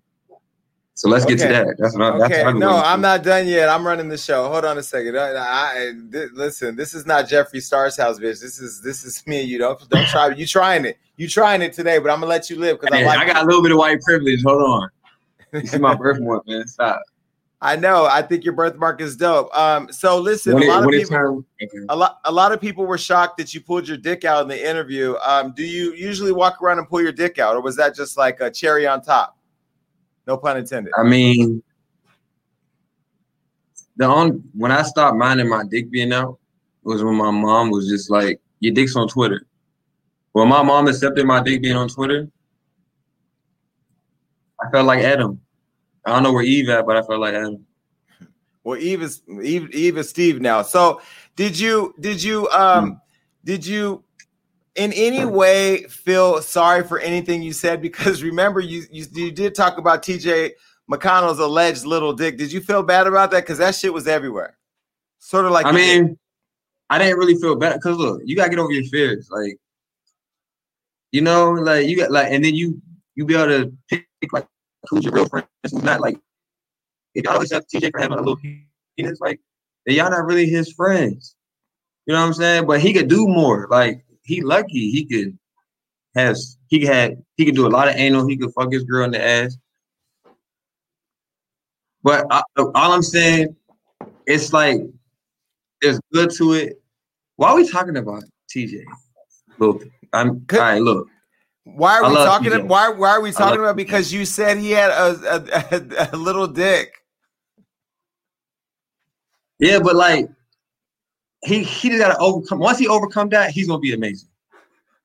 So 0.94 1.10
let's 1.10 1.26
get 1.26 1.40
to 1.40 1.48
that. 1.48 1.76
That's 1.80 1.98
what 1.98 2.04
I, 2.04 2.18
that's 2.20 2.32
Okay, 2.32 2.44
been 2.44 2.60
no, 2.60 2.78
I'm 2.78 3.02
not 3.02 3.24
done 3.24 3.48
yet. 3.48 3.70
I'm 3.70 3.86
running 3.86 4.08
the 4.08 4.18
show. 4.18 4.48
Hold 4.50 4.66
on 4.66 4.78
a 4.78 4.84
second. 4.84 5.18
I, 5.18 5.32
I- 5.36 5.92
th- 6.12 6.30
listen, 6.34 6.76
this 6.76 6.94
is 6.94 7.06
not 7.06 7.26
Jeffree 7.28 7.62
Star's 7.62 7.98
house, 7.98 8.20
bitch. 8.20 8.40
This 8.42 8.60
is 8.60 8.82
this 8.82 9.04
is 9.04 9.26
me. 9.26 9.42
and 9.42 9.50
You 9.50 9.58
don't 9.58 9.90
don't 9.90 10.08
try. 10.08 10.30
You 10.30 10.46
trying 10.46 10.86
it. 10.86 10.98
You 11.18 11.28
trying 11.28 11.62
it 11.62 11.74
today, 11.74 11.98
but 11.98 12.10
I'm 12.12 12.18
gonna 12.20 12.28
let 12.28 12.50
you 12.50 12.58
live 12.60 12.80
because 12.80 12.96
I 12.96 13.04
like. 13.04 13.20
I 13.20 13.26
got 13.26 13.44
a 13.44 13.46
little 13.46 13.64
bit 13.64 13.72
of 13.72 13.78
white 13.80 14.02
privilege. 14.02 14.44
Hold 14.44 14.62
on. 14.62 14.90
You 15.54 15.68
see 15.68 15.80
my 15.80 15.96
birthmark, 15.96 16.48
man. 16.48 16.68
Stop. 16.68 17.02
I 17.64 17.76
know. 17.76 18.06
I 18.06 18.24
think 18.24 18.44
your 18.44 18.54
birthmark 18.54 19.02
is 19.02 19.16
dope. 19.16 19.56
Um. 19.56 19.92
So 19.92 20.18
listen, 20.18 20.54
a 20.54 20.66
lot 20.66 20.84
of 20.84 20.90
people. 20.90 21.46
okay. 21.62 21.78
A 21.90 21.96
lot, 21.96 22.20
a 22.26 22.32
lot 22.32 22.52
of 22.52 22.60
people 22.60 22.86
were 22.88 22.98
shocked 22.98 23.38
that 23.38 23.54
you 23.54 23.62
pulled 23.62 23.88
your 23.88 23.98
dick 23.98 24.26
out 24.26 24.42
in 24.42 24.48
the 24.48 24.70
interview. 24.70 25.16
Um, 25.24 25.54
do 25.54 25.64
you 25.64 25.94
usually 25.94 26.32
walk 26.32 26.62
around 26.62 26.80
and 26.80 26.90
pull 26.90 27.02
your 27.02 27.12
dick 27.12 27.38
out, 27.38 27.56
or 27.56 27.62
was 27.62 27.76
that 27.76 27.96
just 27.96 28.18
like 28.18 28.40
a 28.42 28.50
cherry 28.50 28.88
on 28.88 29.02
top? 29.02 29.38
No 30.26 30.38
pun 30.38 30.58
intended. 30.58 30.92
I 30.98 31.04
mean, 31.04 31.62
the 33.96 34.06
only 34.06 34.42
when 34.54 34.72
I 34.72 34.82
stopped 34.82 35.18
minding 35.18 35.48
my 35.48 35.64
dick 35.70 35.92
being 35.92 36.12
out 36.12 36.40
was 36.84 37.04
when 37.04 37.16
my 37.16 37.30
mom 37.30 37.70
was 37.70 37.88
just 37.88 38.10
like, 38.10 38.42
"Your 38.60 38.74
dick's 38.74 38.96
on 38.96 39.08
Twitter." 39.08 39.46
When 40.32 40.48
my 40.48 40.64
mom 40.64 40.88
accepted 40.88 41.28
my 41.28 41.44
dick 41.44 41.62
being 41.62 41.76
on 41.76 41.90
Twitter, 41.90 42.28
I 44.60 44.72
felt 44.72 44.88
like 44.88 45.04
Adam. 45.04 45.40
I 46.06 46.12
don't 46.12 46.24
know 46.24 46.34
where 46.34 46.44
Eve 46.44 46.70
at, 46.70 46.86
but 46.86 46.98
I 46.98 47.02
felt 47.02 47.20
like 47.20 47.34
Adam. 47.34 47.66
Well, 48.64 48.78
Eve 48.80 49.02
is 49.02 49.22
Eve, 49.42 49.70
Eve 49.72 49.98
is 49.98 50.10
Steve 50.10 50.42
now. 50.42 50.62
So 50.62 51.02
did 51.36 51.58
you 51.58 51.96
did 52.00 52.22
you 52.22 52.48
um 52.50 53.02
did 53.44 53.66
you 53.66 54.04
in 54.76 54.94
any 54.94 55.26
way 55.26 55.84
feel 55.84 56.42
sorry 56.42 56.84
for 56.84 57.00
anything 57.00 57.42
you 57.42 57.54
said? 57.54 57.82
Because 57.82 58.24
remember 58.24 58.60
you 58.60 58.84
you, 58.92 59.06
you 59.14 59.32
did 59.32 59.56
talk 59.56 59.78
about 59.78 60.04
TJ 60.04 60.52
McConnell's 60.90 61.40
alleged 61.40 61.86
little 61.86 62.14
dick. 62.14 62.38
Did 62.38 62.52
you 62.52 62.62
feel 62.62 62.84
bad 62.84 63.08
about 63.08 63.32
that? 63.32 63.42
Because 63.42 63.58
that 63.60 63.76
shit 63.76 63.94
was 63.94 64.08
everywhere. 64.08 64.58
Sort 65.20 65.46
of 65.46 65.52
like 65.52 65.66
I 65.66 65.72
you 65.72 65.78
did. 65.78 66.04
mean, 66.04 66.20
I 66.90 67.00
didn't 67.00 67.18
really 67.18 67.36
feel 67.36 67.56
bad 67.56 67.76
because 67.76 67.98
look, 67.98 68.22
you 68.26 68.36
gotta 68.36 68.50
get 68.50 68.60
over 68.60 68.72
your 68.72 68.84
fears. 68.86 69.30
Like, 69.32 69.58
you 71.12 71.22
know, 71.22 71.52
like 71.52 71.88
you 71.88 71.96
got 71.96 72.12
like, 72.12 72.32
and 72.32 72.44
then 72.44 72.54
you 72.54 72.82
you 73.16 73.26
be 73.26 73.36
able 73.36 73.48
to 73.48 73.74
pick 73.88 74.08
like 74.32 74.48
who's 74.90 75.04
your 75.04 75.14
real 75.14 75.28
friend, 75.28 75.48
who's 75.64 75.74
not. 75.74 76.02
Like, 76.02 76.18
if 77.16 77.26
y'all 77.26 77.42
accept 77.42 77.72
TJ 77.74 77.92
for 77.92 78.00
having 78.00 78.18
a 78.18 78.22
little 78.22 78.38
penis, 78.98 79.20
like, 79.20 79.40
then 79.86 79.96
y'all 79.96 80.10
not 80.10 80.26
really 80.26 80.48
his 80.48 80.72
friends. 80.72 81.36
You 82.06 82.14
know 82.14 82.22
what 82.22 82.28
I'm 82.28 82.34
saying? 82.34 82.66
But 82.66 82.82
he 82.82 82.94
could 82.94 83.08
do 83.08 83.28
more. 83.28 83.68
Like, 83.70 84.04
he 84.24 84.42
lucky 84.42 84.92
he 84.92 85.06
could 85.06 85.38
has 86.16 86.58
he 86.68 86.86
had 86.86 87.24
he 87.36 87.46
could 87.46 87.56
do 87.56 87.68
a 87.68 87.70
lot 87.70 87.88
of 87.88 87.96
anal. 87.96 88.28
He 88.28 88.38
could 88.38 88.54
fuck 88.54 88.72
his 88.72 88.84
girl 88.84 89.06
in 89.06 89.12
the 89.12 89.24
ass. 89.24 89.58
But 92.04 92.26
I, 92.32 92.42
all 92.58 92.94
I'm 92.94 93.04
saying, 93.04 93.56
it's 94.26 94.54
like 94.54 94.82
there's 95.82 96.00
good 96.12 96.32
to 96.38 96.54
it. 96.54 96.82
Why 97.36 97.50
are 97.50 97.56
we 97.56 97.70
talking 97.70 97.98
about 97.98 98.24
TJ? 98.54 98.84
Look, 99.60 99.84
I'm 100.14 100.46
all 100.52 100.60
right. 100.60 100.82
Look, 100.82 101.08
Why 101.64 102.00
are 102.00 102.06
I 102.06 102.10
we 102.10 102.16
talking? 102.16 102.52
TJ. 102.52 102.68
Why 102.68 102.90
why 102.90 103.10
are 103.12 103.22
we 103.22 103.32
talking 103.32 103.60
about? 103.60 103.76
Because 103.76 104.12
you 104.12 104.26
said 104.26 104.58
he 104.58 104.72
had 104.72 104.90
a 104.90 105.70
a, 105.76 106.16
a, 106.16 106.18
little 106.18 106.48
dick. 106.48 106.92
yeah, 109.60 109.80
but 109.80 109.96
like 109.96 110.28
he 111.46 111.64
he 111.64 111.90
just 111.90 112.00
gotta 112.00 112.18
overcome. 112.18 112.60
Once 112.60 112.80
he 112.80 112.88
overcome 112.88 113.30
that, 113.30 113.52
he's 113.52 113.68
gonna 113.68 113.80
be 113.80 113.94
amazing. 113.94 114.30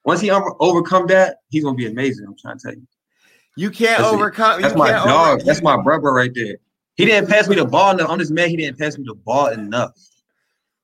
Once 0.04 0.20
he 0.20 0.30
over, 0.30 0.54
overcome 0.60 1.06
that, 1.08 1.38
he's 1.50 1.64
gonna 1.64 1.76
be 1.76 1.86
amazing. 1.86 2.26
I'm 2.26 2.36
trying 2.40 2.58
to 2.58 2.62
tell 2.62 2.74
you. 2.74 2.86
You 3.56 3.70
can't 3.70 4.02
That's 4.02 4.12
overcome. 4.12 4.62
That's 4.62 4.74
you 4.74 4.78
my 4.78 4.92
dog. 4.92 5.34
over- 5.34 5.44
That's 5.44 5.62
my 5.62 5.82
brother 5.82 6.12
right 6.12 6.30
there. 6.34 6.56
He 6.96 7.04
didn't 7.04 7.28
pass 7.28 7.48
me 7.48 7.56
the 7.56 7.64
ball 7.64 7.90
enough. 7.92 8.08
I'm 8.08 8.18
just 8.18 8.30
mad 8.32 8.48
he 8.48 8.56
didn't 8.56 8.78
pass 8.78 8.96
me 8.96 9.04
the 9.06 9.14
ball 9.14 9.48
enough. 9.48 9.92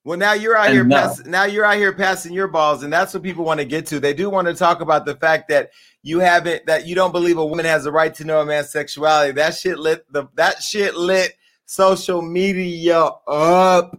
Well, 0.05 0.19
now 0.19 0.33
you're 0.33 0.57
out 0.57 0.71
here. 0.71 0.83
Enough. 0.83 1.19
Pass, 1.19 1.27
now 1.27 1.45
you're 1.45 1.65
out 1.65 1.77
here 1.77 1.93
passing 1.93 2.33
your 2.33 2.49
balls, 2.49 2.83
and 2.83 2.93
that's 2.93 3.15
what 3.15 3.23
people 3.23 3.45
want 3.45 3.61
to 3.61 3.65
get 3.67 3.87
to. 3.87 4.01
They 4.01 4.15
do 4.15 4.29
want 4.29 4.49
to 4.49 4.55
talk 4.55 4.81
about 4.81 5.07
the 5.07 5.15
fact 5.15 5.49
that 5.51 5.71
you 6.03 6.19
haven't, 6.19 6.67
that 6.67 6.87
you 6.87 6.97
don't 6.97 7.13
believe 7.13 7.39
a 7.39 7.47
woman 7.47 7.65
has 7.67 7.85
the 7.85 7.93
right 7.93 8.13
to 8.15 8.25
know 8.25 8.41
a 8.41 8.45
man's 8.45 8.71
sexuality. 8.71 9.33
That 9.33 9.55
shit 9.55 9.79
lit 9.79 10.05
the 10.13 10.27
that 10.35 10.61
shit 10.63 10.97
lit 10.97 11.37
social 11.67 12.21
media 12.21 13.11
up. 13.29 13.97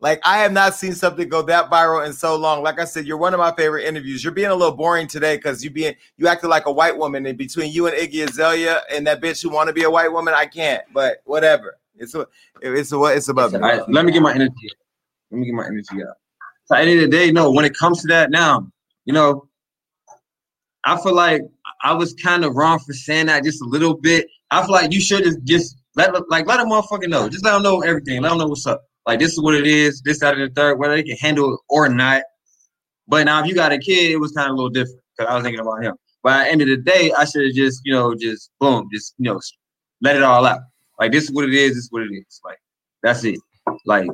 Like 0.00 0.20
I 0.24 0.38
have 0.38 0.52
not 0.52 0.74
seen 0.74 0.94
something 0.94 1.28
go 1.28 1.40
that 1.42 1.70
viral 1.70 2.06
in 2.06 2.12
so 2.12 2.36
long. 2.36 2.62
Like 2.62 2.78
I 2.78 2.84
said, 2.84 3.06
you're 3.06 3.16
one 3.16 3.32
of 3.32 3.40
my 3.40 3.52
favorite 3.52 3.84
interviews. 3.84 4.22
You're 4.22 4.34
being 4.34 4.50
a 4.50 4.54
little 4.54 4.76
boring 4.76 5.06
today 5.06 5.36
because 5.36 5.64
you 5.64 5.70
being 5.70 5.94
you 6.18 6.28
acted 6.28 6.48
like 6.48 6.66
a 6.66 6.72
white 6.72 6.98
woman, 6.98 7.24
and 7.24 7.38
between 7.38 7.72
you 7.72 7.86
and 7.86 7.96
Iggy 7.96 8.28
Azalea 8.28 8.82
and 8.90 9.06
that 9.06 9.22
bitch 9.22 9.42
who 9.42 9.48
want 9.48 9.68
to 9.68 9.72
be 9.72 9.84
a 9.84 9.90
white 9.90 10.12
woman, 10.12 10.34
I 10.34 10.44
can't. 10.44 10.82
But 10.92 11.22
whatever. 11.24 11.76
It's 11.96 12.14
a, 12.14 12.26
it's 12.62 12.92
a, 12.92 13.02
it's 13.04 13.28
above 13.28 13.54
All 13.54 13.60
me. 13.60 13.68
right, 13.68 13.88
let 13.90 14.06
me 14.06 14.12
get 14.12 14.22
my 14.22 14.34
energy. 14.34 14.70
Out. 15.30 15.34
Let 15.34 15.40
me 15.40 15.46
get 15.46 15.54
my 15.54 15.66
energy 15.66 16.02
out. 16.02 16.16
So 16.66 16.76
at 16.76 16.84
the 16.84 16.90
end 16.90 17.00
of 17.00 17.10
the 17.10 17.16
day, 17.16 17.32
no, 17.32 17.50
when 17.50 17.64
it 17.64 17.76
comes 17.76 18.00
to 18.02 18.08
that 18.08 18.30
now, 18.30 18.70
you 19.04 19.12
know, 19.12 19.48
I 20.84 21.00
feel 21.02 21.14
like 21.14 21.42
I 21.82 21.92
was 21.94 22.14
kind 22.14 22.44
of 22.44 22.54
wrong 22.54 22.78
for 22.78 22.92
saying 22.92 23.26
that 23.26 23.44
just 23.44 23.62
a 23.62 23.66
little 23.66 23.94
bit. 23.94 24.26
I 24.50 24.62
feel 24.62 24.72
like 24.72 24.92
you 24.92 25.00
should 25.00 25.26
have 25.26 25.42
just 25.44 25.76
let 25.96 26.12
like 26.30 26.46
let 26.46 26.60
a 26.60 26.64
motherfucker 26.64 27.08
know. 27.08 27.28
Just 27.28 27.44
let 27.44 27.52
them 27.52 27.62
know 27.62 27.80
everything. 27.82 28.22
Let 28.22 28.30
them 28.30 28.38
know 28.38 28.46
what's 28.48 28.66
up. 28.66 28.82
Like 29.06 29.18
this 29.18 29.32
is 29.32 29.40
what 29.42 29.54
it 29.54 29.66
is, 29.66 30.02
this, 30.02 30.20
that, 30.20 30.34
and 30.34 30.50
the 30.50 30.54
third, 30.54 30.78
whether 30.78 30.94
they 30.94 31.02
can 31.02 31.16
handle 31.16 31.54
it 31.54 31.60
or 31.68 31.88
not. 31.88 32.22
But 33.08 33.24
now 33.24 33.40
if 33.40 33.46
you 33.46 33.54
got 33.54 33.72
a 33.72 33.78
kid, 33.78 34.10
it 34.10 34.18
was 34.18 34.32
kind 34.32 34.48
of 34.48 34.52
a 34.52 34.56
little 34.56 34.70
different 34.70 35.00
because 35.16 35.30
I 35.30 35.34
was 35.34 35.42
thinking 35.42 35.60
about 35.60 35.82
him. 35.82 35.96
But 36.22 36.40
at 36.40 36.44
the 36.44 36.50
end 36.50 36.62
of 36.62 36.68
the 36.68 36.76
day, 36.76 37.12
I 37.12 37.24
should 37.24 37.44
have 37.44 37.54
just, 37.54 37.80
you 37.84 37.92
know, 37.92 38.14
just 38.14 38.50
boom, 38.60 38.88
just 38.92 39.14
you 39.18 39.24
know, 39.24 39.40
let 40.00 40.16
it 40.16 40.22
all 40.22 40.46
out. 40.46 40.60
Like 40.98 41.12
this 41.12 41.24
is 41.24 41.32
what 41.32 41.44
it 41.44 41.54
is, 41.54 41.70
this 41.74 41.84
is 41.84 41.92
what 41.92 42.02
it 42.02 42.12
is. 42.12 42.40
Like 42.44 42.58
that's 43.02 43.24
it. 43.24 43.38
Like 43.86 44.08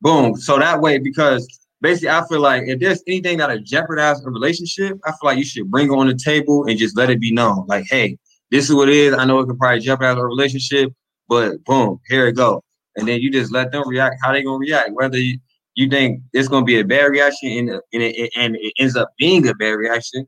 boom. 0.00 0.36
So 0.36 0.58
that 0.58 0.80
way, 0.80 0.98
because 0.98 1.46
basically 1.80 2.10
I 2.10 2.26
feel 2.28 2.40
like 2.40 2.64
if 2.66 2.80
there's 2.80 3.02
anything 3.06 3.38
that'll 3.38 3.60
jeopardize 3.60 4.24
a 4.24 4.30
relationship, 4.30 4.98
I 5.04 5.10
feel 5.10 5.18
like 5.24 5.38
you 5.38 5.44
should 5.44 5.70
bring 5.70 5.92
it 5.92 5.96
on 5.96 6.08
the 6.08 6.14
table 6.14 6.64
and 6.64 6.78
just 6.78 6.96
let 6.96 7.10
it 7.10 7.20
be 7.20 7.32
known. 7.32 7.66
Like, 7.66 7.86
hey, 7.88 8.18
this 8.50 8.68
is 8.68 8.74
what 8.74 8.88
it 8.88 8.94
is. 8.94 9.14
I 9.14 9.24
know 9.24 9.40
it 9.40 9.46
could 9.46 9.58
probably 9.58 9.80
jeopardize 9.80 10.16
a 10.16 10.24
relationship, 10.24 10.92
but 11.28 11.62
boom, 11.64 12.00
here 12.08 12.26
it 12.26 12.36
go. 12.36 12.62
And 12.96 13.06
then 13.06 13.20
you 13.20 13.30
just 13.30 13.52
let 13.52 13.70
them 13.70 13.88
react 13.88 14.16
how 14.22 14.32
they 14.32 14.42
gonna 14.42 14.58
react. 14.58 14.90
Whether 14.92 15.18
you, 15.18 15.38
you 15.74 15.88
think 15.88 16.22
it's 16.32 16.48
gonna 16.48 16.64
be 16.64 16.80
a 16.80 16.84
bad 16.84 17.06
reaction 17.06 17.50
and, 17.50 17.70
and, 17.70 18.02
it, 18.02 18.32
and 18.36 18.56
it 18.56 18.72
ends 18.78 18.96
up 18.96 19.10
being 19.18 19.46
a 19.46 19.54
bad 19.54 19.72
reaction, 19.72 20.26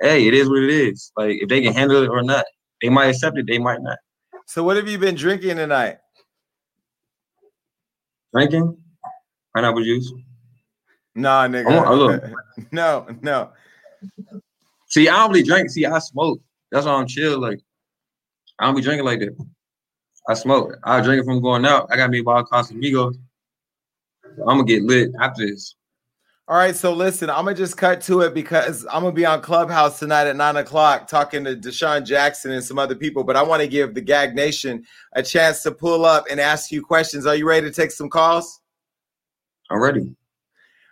hey, 0.00 0.26
it 0.26 0.34
is 0.34 0.48
what 0.48 0.62
it 0.62 0.70
is. 0.70 1.12
Like 1.16 1.42
if 1.42 1.48
they 1.48 1.60
can 1.60 1.74
handle 1.74 2.02
it 2.02 2.08
or 2.08 2.22
not, 2.22 2.46
they 2.80 2.88
might 2.88 3.06
accept 3.06 3.36
it, 3.38 3.46
they 3.46 3.58
might 3.58 3.82
not. 3.82 3.98
So 4.46 4.62
what 4.62 4.76
have 4.76 4.88
you 4.88 4.98
been 4.98 5.14
drinking 5.14 5.56
tonight? 5.56 5.98
Drinking 8.32 8.81
pineapple 9.54 9.82
juice. 9.82 10.12
Nah, 11.14 11.42
I 11.42 11.48
nigga. 11.48 11.66
want- 11.76 11.88
I 11.88 11.92
look. 11.92 12.22
no, 12.72 13.06
no. 13.20 13.50
See, 14.88 15.08
I 15.08 15.16
don't 15.16 15.30
really 15.30 15.42
drink. 15.42 15.70
See, 15.70 15.86
I 15.86 15.98
smoke. 15.98 16.40
That's 16.70 16.86
why 16.86 16.92
I'm 16.92 17.06
chill. 17.06 17.38
Like, 17.40 17.60
I 18.58 18.66
don't 18.66 18.74
be 18.76 18.82
drinking 18.82 19.04
like 19.06 19.20
that. 19.20 19.36
I 20.28 20.34
smoke. 20.34 20.76
I 20.84 21.00
drink 21.00 21.22
it 21.22 21.24
from 21.24 21.42
going 21.42 21.66
out. 21.66 21.88
I 21.90 21.96
got 21.96 22.10
me 22.10 22.20
a 22.20 22.22
bottle 22.22 22.42
of 22.42 22.48
Casamigos. 22.48 23.16
I'm 24.38 24.44
gonna 24.46 24.64
get 24.64 24.82
lit 24.84 25.10
after 25.20 25.46
this. 25.46 25.74
All 26.48 26.56
right, 26.56 26.74
so 26.74 26.92
listen, 26.92 27.30
I'm 27.30 27.44
gonna 27.44 27.54
just 27.56 27.76
cut 27.76 28.00
to 28.02 28.20
it 28.22 28.34
because 28.34 28.84
I'm 28.86 29.02
gonna 29.02 29.12
be 29.12 29.26
on 29.26 29.42
Clubhouse 29.42 29.98
tonight 29.98 30.26
at 30.26 30.36
nine 30.36 30.56
o'clock 30.56 31.08
talking 31.08 31.44
to 31.44 31.56
DeSean 31.56 32.04
Jackson 32.04 32.52
and 32.52 32.62
some 32.64 32.78
other 32.78 32.94
people. 32.94 33.24
But 33.24 33.36
I 33.36 33.42
want 33.42 33.62
to 33.62 33.68
give 33.68 33.94
the 33.94 34.00
Gag 34.00 34.34
Nation 34.34 34.84
a 35.14 35.22
chance 35.22 35.62
to 35.64 35.72
pull 35.72 36.04
up 36.04 36.26
and 36.30 36.40
ask 36.40 36.70
you 36.72 36.82
questions. 36.82 37.26
Are 37.26 37.34
you 37.36 37.46
ready 37.48 37.66
to 37.68 37.72
take 37.74 37.90
some 37.90 38.08
calls? 38.08 38.60
I'm 39.72 39.80
ready. 39.80 40.14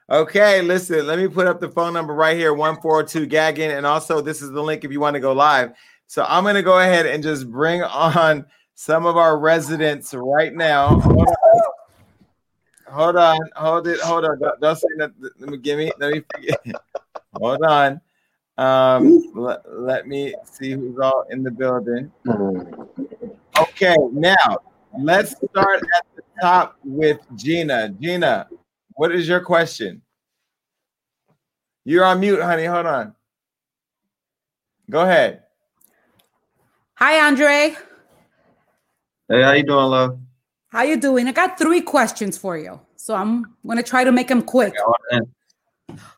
Okay, 0.08 0.62
listen, 0.62 1.06
let 1.06 1.18
me 1.18 1.28
put 1.28 1.46
up 1.46 1.60
the 1.60 1.68
phone 1.68 1.92
number 1.92 2.14
right 2.14 2.36
here 2.36 2.54
142 2.54 3.26
Gagging. 3.26 3.70
And 3.70 3.86
also, 3.86 4.22
this 4.22 4.40
is 4.40 4.50
the 4.50 4.62
link 4.62 4.84
if 4.84 4.90
you 4.90 4.98
want 4.98 5.14
to 5.14 5.20
go 5.20 5.32
live. 5.32 5.72
So 6.06 6.24
I'm 6.26 6.44
going 6.44 6.54
to 6.54 6.62
go 6.62 6.80
ahead 6.80 7.04
and 7.04 7.22
just 7.22 7.48
bring 7.50 7.82
on 7.82 8.46
some 8.74 9.04
of 9.04 9.18
our 9.18 9.38
residents 9.38 10.14
right 10.14 10.54
now. 10.54 10.98
Hold 10.98 11.28
on, 11.28 11.36
hold 12.88 13.16
on, 13.16 13.38
hold 13.54 13.86
it, 13.86 14.00
hold 14.00 14.24
on. 14.24 14.40
Don't, 14.40 14.60
don't 14.60 14.76
say 14.76 14.88
that. 14.96 15.12
Let 15.38 15.50
me 15.50 15.58
give 15.58 15.78
me, 15.78 15.92
let 15.98 16.12
me 16.14 16.22
hold 17.34 17.62
on. 17.62 18.00
Um, 18.56 19.30
let, 19.34 19.60
let 19.70 20.08
me 20.08 20.34
see 20.50 20.72
who's 20.72 20.98
all 20.98 21.26
in 21.30 21.42
the 21.42 21.50
building. 21.50 22.10
Okay, 23.60 23.96
now 24.12 24.58
let's 24.98 25.36
start 25.50 25.82
at 25.96 26.06
the 26.16 26.22
top 26.40 26.76
with 26.82 27.20
Gina. 27.36 27.90
Gina, 28.00 28.48
what 29.00 29.12
is 29.12 29.26
your 29.26 29.40
question? 29.40 30.02
You're 31.86 32.04
on 32.04 32.20
mute, 32.20 32.42
honey. 32.42 32.66
Hold 32.66 32.84
on. 32.84 33.14
Go 34.90 35.00
ahead. 35.00 35.44
Hi, 36.96 37.26
Andre. 37.26 37.76
Hey, 39.26 39.42
how 39.42 39.52
you 39.52 39.62
doing, 39.62 39.86
love? 39.86 40.18
How 40.68 40.82
you 40.82 41.00
doing? 41.00 41.26
I 41.28 41.32
got 41.32 41.56
three 41.56 41.80
questions 41.80 42.36
for 42.36 42.58
you, 42.58 42.78
so 42.96 43.14
I'm 43.14 43.56
gonna 43.66 43.82
try 43.82 44.04
to 44.04 44.12
make 44.12 44.28
them 44.28 44.42
quick. 44.42 44.74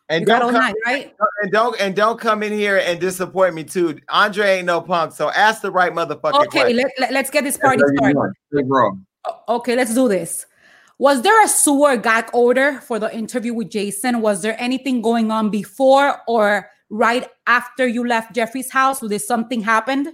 And 0.08 0.20
You 0.20 0.26
don't 0.26 0.40
come, 0.50 0.54
night, 0.54 0.74
right? 0.84 1.14
and 1.42 1.52
don't 1.52 1.80
and 1.80 1.94
don't 1.94 2.18
come 2.18 2.42
in 2.42 2.52
here 2.52 2.78
and 2.84 2.98
disappoint 2.98 3.54
me 3.54 3.62
too. 3.62 4.00
Andre 4.08 4.56
ain't 4.56 4.66
no 4.66 4.80
punk, 4.80 5.12
so 5.12 5.30
ask 5.30 5.62
the 5.62 5.70
right 5.70 5.92
motherfucking 5.92 6.46
Okay, 6.46 6.62
question. 6.62 6.76
let, 6.98 7.12
let, 7.12 7.24
us 7.26 7.30
get 7.30 7.44
this 7.44 7.56
party 7.56 7.80
That's 7.80 7.92
how 8.00 8.08
you 8.08 8.32
started. 8.50 8.68
bro. 8.68 8.98
Okay, 9.48 9.76
let's 9.76 9.94
do 9.94 10.08
this. 10.08 10.46
Was 11.02 11.22
there 11.22 11.44
a 11.44 11.48
sewer 11.48 11.96
gag 11.96 12.30
order 12.32 12.74
for 12.74 13.00
the 13.00 13.12
interview 13.12 13.52
with 13.52 13.70
Jason? 13.70 14.20
Was 14.20 14.40
there 14.40 14.54
anything 14.62 15.02
going 15.02 15.32
on 15.32 15.50
before 15.50 16.18
or 16.28 16.70
right 16.90 17.28
after 17.48 17.88
you 17.88 18.06
left 18.06 18.36
Jeffree's 18.36 18.70
house? 18.70 19.00
Did 19.00 19.20
something 19.20 19.62
happened? 19.62 20.10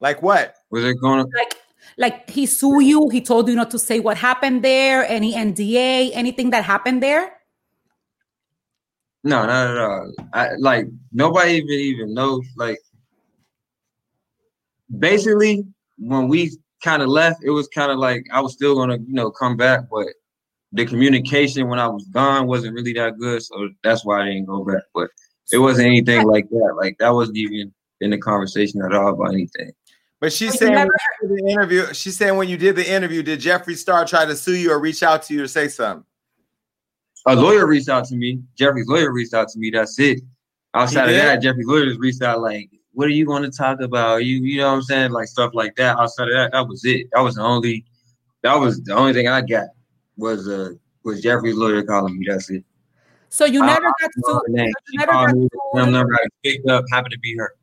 Like 0.00 0.22
what? 0.22 0.54
Was 0.70 0.84
it 0.84 0.98
going? 1.02 1.26
To- 1.26 1.36
like, 1.36 1.54
like 1.98 2.30
he 2.30 2.46
sue 2.46 2.80
you? 2.80 3.10
He 3.10 3.20
told 3.20 3.46
you 3.46 3.54
not 3.54 3.70
to 3.72 3.78
say 3.78 4.00
what 4.00 4.16
happened 4.16 4.64
there. 4.64 5.04
Any 5.04 5.34
NDA? 5.34 6.12
Anything 6.14 6.48
that 6.52 6.64
happened 6.64 7.02
there? 7.02 7.30
No, 9.22 9.44
not 9.44 9.70
at 9.70 9.76
all. 9.76 10.12
I 10.32 10.54
like 10.58 10.86
nobody 11.12 11.56
even 11.56 11.68
even 11.68 12.14
knows. 12.14 12.46
Like 12.56 12.78
basically, 14.98 15.66
when 15.98 16.26
we 16.28 16.56
kind 16.82 17.02
of 17.02 17.08
left, 17.08 17.44
it 17.44 17.50
was 17.50 17.68
kind 17.68 17.90
of 17.90 17.98
like 17.98 18.26
I 18.32 18.40
was 18.40 18.52
still 18.52 18.74
gonna, 18.74 18.98
you 18.98 19.14
know, 19.14 19.30
come 19.30 19.56
back, 19.56 19.80
but 19.90 20.08
the 20.72 20.86
communication 20.86 21.68
when 21.68 21.78
I 21.78 21.88
was 21.88 22.04
gone 22.06 22.46
wasn't 22.46 22.74
really 22.74 22.92
that 22.94 23.18
good, 23.18 23.42
so 23.42 23.68
that's 23.82 24.04
why 24.04 24.22
I 24.22 24.26
didn't 24.26 24.46
go 24.46 24.64
back. 24.64 24.82
But 24.94 25.10
it 25.52 25.58
wasn't 25.58 25.88
anything 25.88 26.26
like 26.26 26.48
that. 26.50 26.74
Like 26.76 26.96
that 26.98 27.10
wasn't 27.10 27.38
even 27.38 27.72
in 28.00 28.10
the 28.10 28.18
conversation 28.18 28.82
at 28.82 28.94
all 28.94 29.14
about 29.14 29.32
anything. 29.32 29.72
But 30.20 30.32
she's 30.32 30.52
But 30.52 30.58
saying 30.58 30.74
when 30.74 30.80
never 30.82 30.92
you 31.22 31.28
did 31.28 31.38
the 31.38 31.50
interview. 31.50 31.94
She's 31.94 32.16
saying 32.16 32.36
when 32.36 32.48
you 32.48 32.56
did 32.56 32.76
the 32.76 32.88
interview, 32.88 33.22
did 33.22 33.40
Jeffree 33.40 33.76
Star 33.76 34.04
try 34.04 34.26
to 34.26 34.36
sue 34.36 34.54
you 34.54 34.70
or 34.70 34.78
reach 34.78 35.02
out 35.02 35.22
to 35.24 35.34
you 35.34 35.40
to 35.40 35.48
say 35.48 35.68
something? 35.68 36.04
A 37.26 37.34
lawyer 37.34 37.66
reached 37.66 37.88
out 37.88 38.04
to 38.06 38.16
me. 38.16 38.40
Jeffree's 38.56 38.86
lawyer 38.86 39.12
reached 39.12 39.34
out 39.34 39.48
to 39.48 39.58
me. 39.58 39.70
That's 39.70 39.98
it. 39.98 40.20
Outside 40.74 41.08
of 41.08 41.16
that, 41.16 41.42
Jeffree's 41.42 41.66
lawyer 41.66 41.86
just 41.86 42.00
reached 42.00 42.22
out 42.22 42.40
like, 42.40 42.70
"What 43.00 43.06
are 43.08 43.12
you 43.12 43.24
going 43.24 43.42
to 43.42 43.50
talk 43.50 43.80
about? 43.80 44.24
You, 44.26 44.36
you 44.36 44.58
know 44.58 44.68
what 44.68 44.74
I'm 44.74 44.82
saying? 44.82 45.10
Like 45.12 45.26
stuff 45.28 45.52
like 45.54 45.74
that." 45.76 45.98
Outside 45.98 46.28
of 46.28 46.34
that, 46.34 46.52
that 46.52 46.68
was 46.68 46.84
it. 46.84 47.08
That 47.14 47.22
was 47.22 47.36
the 47.36 47.42
only. 47.42 47.86
That 48.42 48.56
was 48.56 48.82
the 48.82 48.94
only 48.94 49.14
thing 49.14 49.26
I 49.28 49.40
got 49.40 49.68
was 50.18 50.46
uh 50.46 50.72
was 51.02 51.22
Jeffree's 51.22 51.56
lawyer 51.56 51.82
calling 51.82 52.18
me. 52.18 52.26
That's 52.28 52.50
it. 52.50 52.62
So 53.30 53.46
you 53.46 53.64
never 53.64 53.86
I 53.86 53.92
got 54.00 54.10
don't 54.26 54.42
sued. 54.46 54.74
You 54.92 54.98
never 54.98 55.12
got 55.12 55.34
me. 55.34 55.40
sued. 55.40 55.50
Some 55.74 55.92
number 55.92 56.14
I 56.14 56.26
picked 56.44 56.68
up 56.68 56.84
happened 56.90 57.12
to 57.12 57.18
be 57.20 57.34
her. 57.38 57.54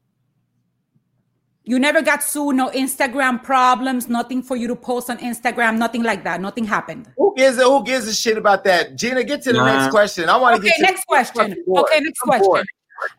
You 1.64 1.78
never 1.80 2.02
got 2.02 2.24
sued. 2.24 2.56
No 2.56 2.70
Instagram 2.70 3.44
problems. 3.44 4.08
Nothing 4.08 4.42
for 4.42 4.56
you 4.56 4.68
to 4.70 4.76
post 4.76 5.10
on 5.10 5.18
Instagram. 5.18 5.78
Nothing 5.78 6.02
like 6.04 6.24
that. 6.24 6.40
Nothing 6.42 6.64
happened. 6.64 7.12
Who 7.18 7.34
gives 7.36 7.58
a 7.58 7.64
who 7.66 7.84
gives 7.84 8.08
a 8.08 8.14
shit 8.14 8.38
about 8.38 8.64
that? 8.64 8.96
Gina, 8.96 9.24
get 9.24 9.42
to 9.44 9.52
the 9.52 9.60
Nah. 9.60 9.66
next 9.76 9.92
question. 9.92 10.30
I 10.30 10.38
want 10.38 10.56
to 10.56 10.60
Okay, 10.60 10.70
get 10.70 10.76
to 10.78 10.82
next 10.84 11.06
question. 11.06 11.52
Okay, 11.68 12.00
next 12.00 12.20
I'm 12.24 12.40
bored. 12.40 12.42
question. 12.42 12.66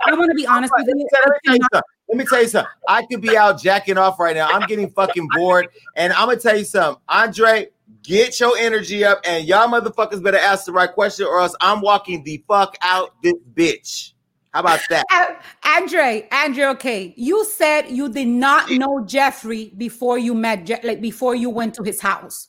I 0.07 0.15
want 0.15 0.31
to 0.31 0.35
be 0.35 0.47
honest 0.47 0.73
with 0.77 0.89
you. 0.89 1.69
Me 2.11 2.17
tell- 2.17 2.17
let 2.17 2.19
me 2.19 2.25
tell 2.25 2.43
you 2.43 2.49
something. 2.49 2.71
Let 2.89 2.99
me 2.99 3.05
tell 3.05 3.05
you 3.05 3.05
something. 3.05 3.05
I 3.05 3.07
could 3.07 3.21
be 3.21 3.37
out 3.37 3.61
jacking 3.61 3.99
off 3.99 4.19
right 4.19 4.35
now. 4.37 4.49
I'm 4.49 4.67
getting 4.67 4.91
fucking 4.91 5.29
bored. 5.35 5.69
And 5.97 6.13
I'm 6.13 6.29
gonna 6.29 6.41
tell 6.41 6.57
you 6.57 6.65
something. 6.65 7.03
Andre, 7.09 7.69
get 8.03 8.39
your 8.41 8.57
energy 8.59 9.05
up, 9.05 9.21
and 9.27 9.45
y'all 9.47 9.69
motherfuckers 9.69 10.23
better 10.23 10.39
ask 10.39 10.65
the 10.67 10.73
right 10.73 10.93
question, 10.93 11.27
or 11.27 11.41
else 11.41 11.55
I'm 11.61 11.81
walking 11.81 12.23
the 12.25 12.43
fuck 12.49 12.77
out 12.83 13.11
this 13.23 13.35
bitch. 13.55 14.13
How 14.55 14.61
about 14.61 14.81
that? 14.89 15.05
A- 15.13 15.69
Andre, 15.77 16.27
Andre, 16.33 16.65
okay. 16.65 17.13
You 17.17 17.45
said 17.45 17.91
you 17.91 18.09
did 18.09 18.29
not 18.29 18.71
know 18.71 19.05
Jeffree 19.05 19.77
before 19.77 20.17
you 20.19 20.35
met, 20.35 20.65
Je- 20.65 20.81
like 20.85 21.03
before 21.03 21.35
you 21.35 21.51
went 21.51 21.75
to 21.75 21.83
his 21.83 22.01
house. 22.01 22.49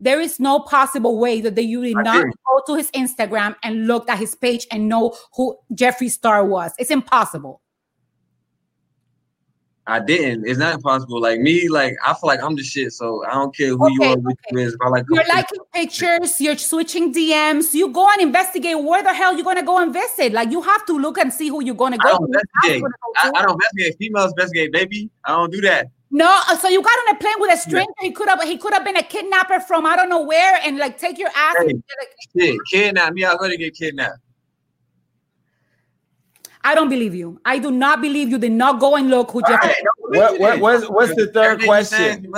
There 0.00 0.20
is 0.20 0.40
no 0.40 0.60
possible 0.60 1.18
way 1.18 1.40
that 1.42 1.62
you 1.62 1.82
did 1.82 1.96
I 1.98 2.02
not 2.02 2.22
did. 2.24 2.32
go 2.46 2.62
to 2.66 2.76
his 2.76 2.90
Instagram 2.92 3.56
and 3.62 3.86
looked 3.86 4.08
at 4.10 4.18
his 4.18 4.34
page 4.34 4.66
and 4.72 4.88
know 4.88 5.14
who 5.34 5.56
Jeffree 5.74 6.10
Star 6.10 6.44
was. 6.44 6.72
It's 6.78 6.90
impossible. 6.90 7.60
I 9.86 10.00
didn't. 10.00 10.48
It's 10.48 10.58
not 10.58 10.74
impossible. 10.74 11.20
Like 11.20 11.40
me, 11.40 11.68
like 11.68 11.94
I 12.04 12.14
feel 12.14 12.28
like 12.28 12.42
I'm 12.42 12.56
the 12.56 12.62
shit. 12.62 12.92
So 12.92 13.24
I 13.26 13.34
don't 13.34 13.54
care 13.54 13.68
who 13.68 13.92
you 13.92 14.00
Okay, 14.02 14.12
are, 14.12 14.16
what 14.16 14.36
you 14.50 14.58
is. 14.58 14.76
I 14.80 14.88
like, 14.88 15.04
You're 15.10 15.28
liking 15.28 15.60
pictures, 15.74 16.40
you're 16.40 16.56
switching 16.56 17.12
DMs. 17.12 17.74
You 17.74 17.92
go 17.92 18.08
and 18.10 18.22
investigate 18.22 18.82
where 18.82 19.02
the 19.02 19.12
hell 19.12 19.34
you're 19.34 19.44
gonna 19.44 19.62
go 19.62 19.78
and 19.78 19.92
visit. 19.92 20.32
Like 20.32 20.50
you 20.50 20.62
have 20.62 20.86
to 20.86 20.98
look 20.98 21.18
and 21.18 21.32
see 21.32 21.48
who 21.48 21.62
you're 21.62 21.74
gonna 21.74 21.98
I 22.00 22.04
go 22.04 22.18
don't 22.18 22.32
to. 22.32 22.40
investigate. 22.64 22.82
I, 23.22 23.30
I 23.34 23.42
don't 23.42 23.52
investigate. 23.52 23.96
Females 23.98 24.30
investigate, 24.32 24.72
baby. 24.72 25.10
I 25.24 25.32
don't 25.32 25.52
do 25.52 25.60
that. 25.62 25.88
No, 26.10 26.26
uh, 26.48 26.56
so 26.56 26.68
you 26.68 26.80
got 26.80 26.96
on 27.08 27.16
a 27.16 27.18
plane 27.18 27.34
with 27.38 27.52
a 27.52 27.56
stranger. 27.58 27.90
He 28.00 28.12
could 28.12 28.28
have 28.28 28.42
he 28.42 28.56
could 28.56 28.72
have 28.72 28.84
been 28.84 28.96
a 28.96 29.02
kidnapper 29.02 29.60
from 29.60 29.84
I 29.84 29.96
don't 29.96 30.08
know 30.08 30.22
where 30.22 30.60
and 30.64 30.78
like 30.78 30.96
take 30.96 31.18
your 31.18 31.30
ass. 31.34 31.56
Hey, 31.58 31.70
and, 31.70 31.82
like, 32.00 32.08
shit, 32.38 32.58
kidnap 32.72 33.12
me. 33.12 33.24
I'm 33.26 33.36
gonna 33.36 33.56
get 33.56 33.74
kidnapped. 33.76 34.18
I 36.64 36.74
don't 36.74 36.88
believe 36.88 37.14
you. 37.14 37.38
I 37.44 37.58
do 37.58 37.70
not 37.70 38.00
believe 38.00 38.30
you 38.30 38.38
did 38.38 38.52
not 38.52 38.80
go 38.80 38.96
and 38.96 39.10
look 39.10 39.30
who 39.30 39.42
Jeffree. 39.42 39.74
What, 39.98 40.40
what, 40.40 40.60
what's, 40.60 40.88
what's 40.88 41.14
the 41.14 41.26
third 41.26 41.62
Everything 41.62 42.22
you 42.22 42.30
question? 42.30 42.32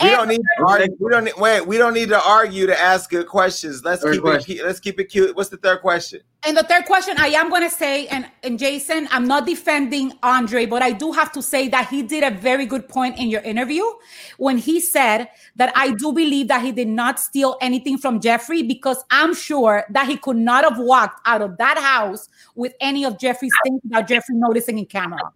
We 0.00 0.10
don't 0.10 0.28
need 0.28 0.42
to 0.58 0.66
argue. 0.66 0.96
We 1.00 1.10
don't 1.10 1.24
need, 1.24 1.34
wait. 1.38 1.66
We 1.66 1.76
don't 1.76 1.94
need 1.94 2.08
to 2.10 2.22
argue 2.22 2.66
to 2.66 2.80
ask 2.80 3.10
good 3.10 3.26
questions. 3.26 3.82
Let's 3.82 4.02
Third 4.02 4.14
keep 4.14 4.22
question. 4.22 4.58
it. 4.58 4.64
Let's 4.64 4.78
keep 4.78 5.00
it 5.00 5.06
cute. 5.06 5.34
What's 5.34 5.48
the 5.48 5.56
third 5.56 5.80
question? 5.80 6.20
And 6.44 6.56
the 6.56 6.62
third 6.62 6.84
question, 6.84 7.16
I 7.18 7.28
am 7.28 7.50
going 7.50 7.62
to 7.62 7.70
say, 7.70 8.06
and, 8.06 8.30
and 8.44 8.60
Jason, 8.60 9.08
I'm 9.10 9.26
not 9.26 9.44
defending 9.44 10.12
Andre, 10.22 10.66
but 10.66 10.82
I 10.82 10.92
do 10.92 11.10
have 11.10 11.32
to 11.32 11.42
say 11.42 11.66
that 11.70 11.88
he 11.88 12.04
did 12.04 12.22
a 12.22 12.30
very 12.30 12.64
good 12.64 12.88
point 12.88 13.18
in 13.18 13.28
your 13.28 13.40
interview 13.40 13.82
when 14.36 14.56
he 14.56 14.78
said 14.78 15.30
that 15.56 15.72
I 15.74 15.90
do 15.94 16.12
believe 16.12 16.46
that 16.46 16.62
he 16.62 16.70
did 16.70 16.86
not 16.86 17.18
steal 17.18 17.56
anything 17.60 17.98
from 17.98 18.20
Jeffree 18.20 18.68
because 18.68 19.02
I'm 19.10 19.34
sure 19.34 19.84
that 19.90 20.06
he 20.06 20.16
could 20.16 20.36
not 20.36 20.62
have 20.62 20.78
walked 20.78 21.20
out 21.26 21.42
of 21.42 21.58
that 21.58 21.76
house 21.76 22.28
with 22.54 22.72
any 22.80 23.04
of 23.04 23.18
Jeffree's 23.18 23.50
things 23.64 23.80
without 23.82 24.06
Jeffree 24.06 24.34
noticing 24.34 24.78
in 24.78 24.86
camera. 24.86 25.32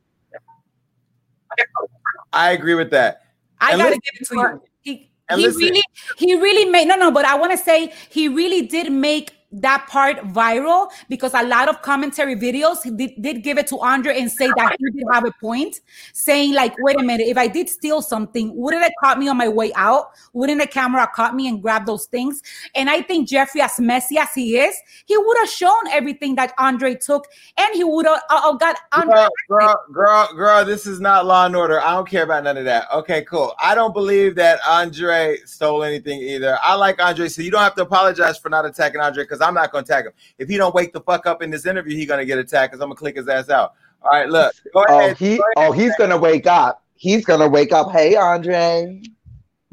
I 2.32 2.52
agree 2.52 2.74
with 2.74 2.90
that. 2.90 3.21
I 3.62 3.76
gotta 3.76 3.94
give 3.94 4.20
it 4.20 4.28
to 4.28 4.34
you. 4.34 4.62
He, 4.82 5.10
he 5.36 5.47
really, 5.47 5.82
he 6.18 6.34
really 6.34 6.70
made 6.70 6.89
no, 6.89 6.97
no. 6.97 7.10
But 7.10 7.24
I 7.24 7.36
want 7.36 7.52
to 7.52 7.59
say 7.59 7.93
he 8.10 8.28
really 8.28 8.66
did 8.66 8.93
make 8.93 9.32
that 9.52 9.86
part 9.88 10.16
viral 10.28 10.90
because 11.08 11.34
a 11.34 11.42
lot 11.42 11.68
of 11.68 11.82
commentary 11.82 12.34
videos 12.36 12.82
did, 12.96 13.12
did 13.20 13.42
give 13.42 13.58
it 13.58 13.66
to 13.68 13.78
Andre 13.80 14.18
and 14.18 14.30
say 14.30 14.48
that 14.56 14.76
he 14.78 14.90
did 14.90 15.04
have 15.12 15.26
a 15.26 15.32
point, 15.40 15.80
saying 16.12 16.54
like, 16.54 16.74
"Wait 16.78 16.98
a 16.98 17.02
minute, 17.02 17.26
if 17.26 17.36
I 17.36 17.48
did 17.48 17.68
steal 17.68 18.00
something, 18.00 18.54
wouldn't 18.56 18.82
it 18.82 18.84
have 18.84 18.92
caught 19.02 19.18
me 19.18 19.28
on 19.28 19.36
my 19.36 19.48
way 19.48 19.72
out? 19.74 20.12
Wouldn't 20.32 20.60
the 20.60 20.66
camera 20.66 21.08
caught 21.14 21.34
me 21.34 21.48
and 21.48 21.60
grabbed 21.60 21.86
those 21.86 22.06
things?" 22.06 22.42
And 22.74 22.88
I 22.88 23.02
think 23.02 23.28
Jeffree, 23.28 23.60
as 23.60 23.78
messy 23.78 24.16
as 24.18 24.32
he 24.34 24.58
is, 24.58 24.74
he 25.06 25.16
would 25.16 25.36
have 25.40 25.48
shown 25.48 25.88
everything 25.90 26.34
that 26.36 26.54
Andre 26.58 26.94
took, 26.94 27.26
and 27.58 27.74
he 27.74 27.84
would 27.84 28.06
have 28.06 28.22
uh, 28.30 28.40
uh, 28.44 28.52
got 28.54 28.76
Andre. 28.92 29.14
Girl, 29.14 29.28
girl, 29.48 29.84
girl, 29.92 30.28
girl, 30.34 30.64
this 30.64 30.86
is 30.86 31.00
not 31.00 31.26
Law 31.26 31.46
and 31.46 31.54
Order. 31.54 31.80
I 31.80 31.94
don't 31.94 32.08
care 32.08 32.24
about 32.24 32.44
none 32.44 32.56
of 32.56 32.64
that. 32.64 32.86
Okay, 32.92 33.22
cool. 33.24 33.54
I 33.58 33.74
don't 33.74 33.92
believe 33.92 34.34
that 34.36 34.60
Andre 34.66 35.36
stole 35.44 35.82
anything 35.82 36.20
either. 36.20 36.58
I 36.62 36.74
like 36.74 37.02
Andre, 37.02 37.28
so 37.28 37.42
you 37.42 37.50
don't 37.50 37.62
have 37.62 37.74
to 37.74 37.82
apologize 37.82 38.38
for 38.38 38.48
not 38.48 38.64
attacking 38.64 39.00
Andre 39.00 39.24
because 39.24 39.41
I'm 39.43 39.55
not 39.55 39.73
going 39.73 39.85
to 39.85 39.93
attack 39.93 40.06
him. 40.06 40.12
If 40.39 40.48
he 40.48 40.56
don't 40.56 40.74
wake 40.74 40.93
the 40.93 41.01
fuck 41.01 41.27
up 41.27 41.43
in 41.43 41.51
this 41.51 41.66
interview, 41.66 41.97
he's 41.97 42.06
going 42.06 42.20
to 42.20 42.27
get 42.27 42.39
attacked 42.39 42.73
because 42.73 42.82
I'm 42.82 42.89
going 42.89 42.97
to 42.97 43.01
click 43.01 43.16
his 43.16 43.28
ass 43.28 43.48
out. 43.51 43.74
All 44.02 44.10
right, 44.10 44.28
look. 44.28 44.55
Go 44.74 44.85
Oh, 44.89 44.98
ahead. 45.01 45.16
he 45.16 45.36
Go 45.36 45.44
oh, 45.56 45.60
ahead. 45.60 45.69
oh 45.69 45.73
he's 45.73 45.97
gonna 45.97 46.19
wake 46.19 46.47
up. 46.47 46.82
He's 46.97 47.24
gonna 47.24 47.48
wake 47.48 47.73
up. 47.73 47.93
Hey, 47.93 48.16
Andre. 48.16 49.01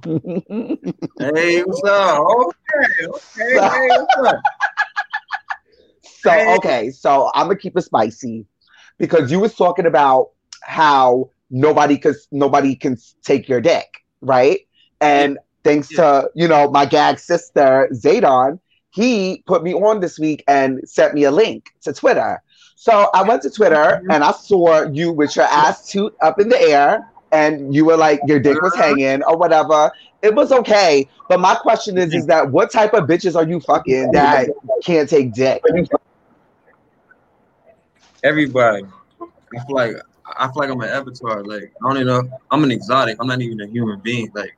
Hey, 0.03 1.63
what's 1.63 1.83
up? 1.83 2.19
Okay, 2.19 3.07
okay. 3.07 3.53
Hey, 3.53 3.87
what's 3.89 4.27
up? 4.27 4.35
So 6.21 6.55
okay, 6.55 6.91
so 6.91 7.31
I'm 7.33 7.47
gonna 7.47 7.57
keep 7.57 7.77
it 7.77 7.81
spicy 7.81 8.45
because 8.97 9.31
you 9.31 9.39
was 9.39 9.55
talking 9.55 9.85
about 9.85 10.31
how 10.63 11.29
nobody 11.49 11.97
could 11.97 12.15
nobody 12.31 12.75
can 12.75 12.97
take 13.23 13.47
your 13.47 13.61
dick, 13.61 14.03
right? 14.19 14.59
And 14.99 15.37
thanks 15.63 15.87
to 15.89 16.29
you 16.35 16.49
know 16.49 16.69
my 16.69 16.85
gag 16.85 17.19
sister 17.19 17.87
Zadon, 17.93 18.59
he 18.99 19.43
put 19.45 19.63
me 19.63 19.73
on 19.73 20.01
this 20.01 20.19
week 20.19 20.43
and 20.47 20.81
sent 20.87 21.13
me 21.13 21.23
a 21.23 21.31
link 21.31 21.71
to 21.81 21.93
Twitter. 21.93 22.41
So 22.75 23.09
I 23.13 23.23
went 23.23 23.41
to 23.43 23.49
Twitter 23.49 23.75
mm-hmm. 23.75 24.11
and 24.11 24.23
I 24.23 24.31
saw 24.31 24.89
you 24.89 25.11
with 25.11 25.35
your 25.35 25.45
ass 25.45 25.89
toot 25.89 26.13
up 26.21 26.39
in 26.39 26.49
the 26.49 26.59
air, 26.61 27.09
and 27.31 27.73
you 27.73 27.85
were 27.85 27.97
like 27.97 28.19
your 28.25 28.39
dick 28.39 28.61
was 28.61 28.73
uh-huh. 28.73 28.83
hanging 28.83 29.23
or 29.23 29.37
whatever. 29.37 29.91
It 30.21 30.35
was 30.35 30.51
okay, 30.51 31.07
but 31.29 31.39
my 31.39 31.55
question 31.55 31.97
is, 31.97 32.13
is 32.13 32.23
mm-hmm. 32.23 32.27
that 32.27 32.51
what 32.51 32.71
type 32.71 32.93
of 32.93 33.05
bitches 33.05 33.35
are 33.35 33.47
you 33.47 33.61
fucking 33.61 34.11
that 34.11 34.49
can't 34.83 35.09
take 35.09 35.33
dick? 35.33 35.61
everybody. 38.23 38.83
I 39.21 39.65
feel 39.65 39.75
like 39.75 39.95
I 40.25 40.47
feel 40.47 40.55
like 40.55 40.69
I'm 40.69 40.81
an 40.81 40.89
avatar. 40.89 41.43
Like 41.43 41.71
I 41.81 41.87
don't 41.87 41.95
even 41.95 42.07
know. 42.07 42.39
I'm 42.51 42.63
an 42.65 42.71
exotic. 42.71 43.15
I'm 43.19 43.27
not 43.27 43.41
even 43.41 43.61
a 43.61 43.67
human 43.67 43.99
being. 44.01 44.29
Like, 44.33 44.57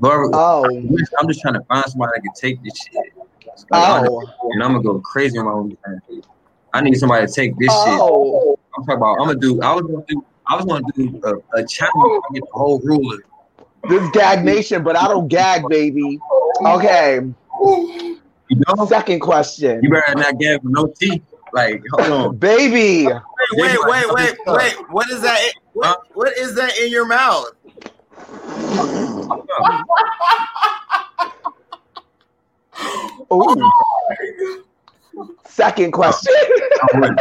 whoever, 0.00 0.30
oh, 0.34 0.64
I'm 0.64 1.28
just 1.28 1.40
trying 1.40 1.54
to 1.54 1.64
find 1.64 1.84
somebody 1.86 2.12
that 2.14 2.22
can 2.22 2.34
take 2.34 2.62
this 2.62 2.76
shit. 2.76 3.17
Like, 3.70 4.08
Oh. 4.08 4.22
and 4.52 4.62
I'm 4.62 4.72
gonna 4.72 4.82
go 4.82 4.98
crazy 5.00 5.38
on 5.38 5.44
my 5.46 5.52
own. 5.52 5.76
time. 5.84 6.00
I 6.74 6.80
need 6.82 6.94
somebody 6.96 7.26
to 7.26 7.32
take 7.32 7.56
this 7.58 7.70
Oh. 7.72 8.50
shit. 8.50 8.58
I'm 8.76 8.84
talking 8.84 8.96
about. 8.96 9.16
I'm 9.20 9.26
gonna 9.28 9.38
do. 9.38 9.60
I 9.62 9.74
was 9.74 9.82
gonna 9.82 10.04
do. 10.08 10.24
I 10.46 10.56
was 10.56 10.64
gonna 10.64 10.84
do 10.94 11.20
a, 11.24 11.58
a 11.58 11.66
challenge. 11.66 11.94
I 12.30 12.34
get 12.34 12.42
the 12.44 12.58
whole 12.58 12.78
ruler. 12.80 13.18
This 13.88 14.08
gag 14.10 14.44
nation, 14.44 14.82
but 14.82 14.96
I 14.96 15.08
don't 15.08 15.28
gag, 15.28 15.68
baby. 15.68 16.18
Okay. 16.64 17.20
You 17.60 18.62
know? 18.76 18.86
Second 18.86 19.20
question. 19.20 19.80
You 19.82 19.90
better 19.90 20.14
not 20.14 20.38
gag 20.38 20.62
with 20.62 20.72
no 20.72 20.86
teeth. 20.98 21.22
Like, 21.52 21.82
hold 21.92 22.10
on, 22.10 22.36
baby. 22.38 23.06
Wait, 23.06 23.14
wait, 23.52 23.78
wait, 23.86 24.04
wait, 24.14 24.36
wait. 24.46 24.74
What 24.90 25.08
is 25.10 25.22
that? 25.22 25.40
What, 25.72 26.00
what 26.14 26.36
is 26.36 26.54
that 26.56 26.76
in 26.78 26.90
your 26.90 27.06
mouth? 27.06 27.46
Ooh. 33.32 33.70
Second 35.44 35.92
question. 35.92 36.34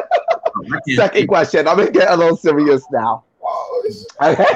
Second 0.95 1.27
question. 1.27 1.67
I'm 1.67 1.77
gonna 1.77 1.91
get 1.91 2.11
a 2.11 2.15
little 2.15 2.37
serious 2.37 2.83
now. 2.91 3.23
Okay. 4.21 4.45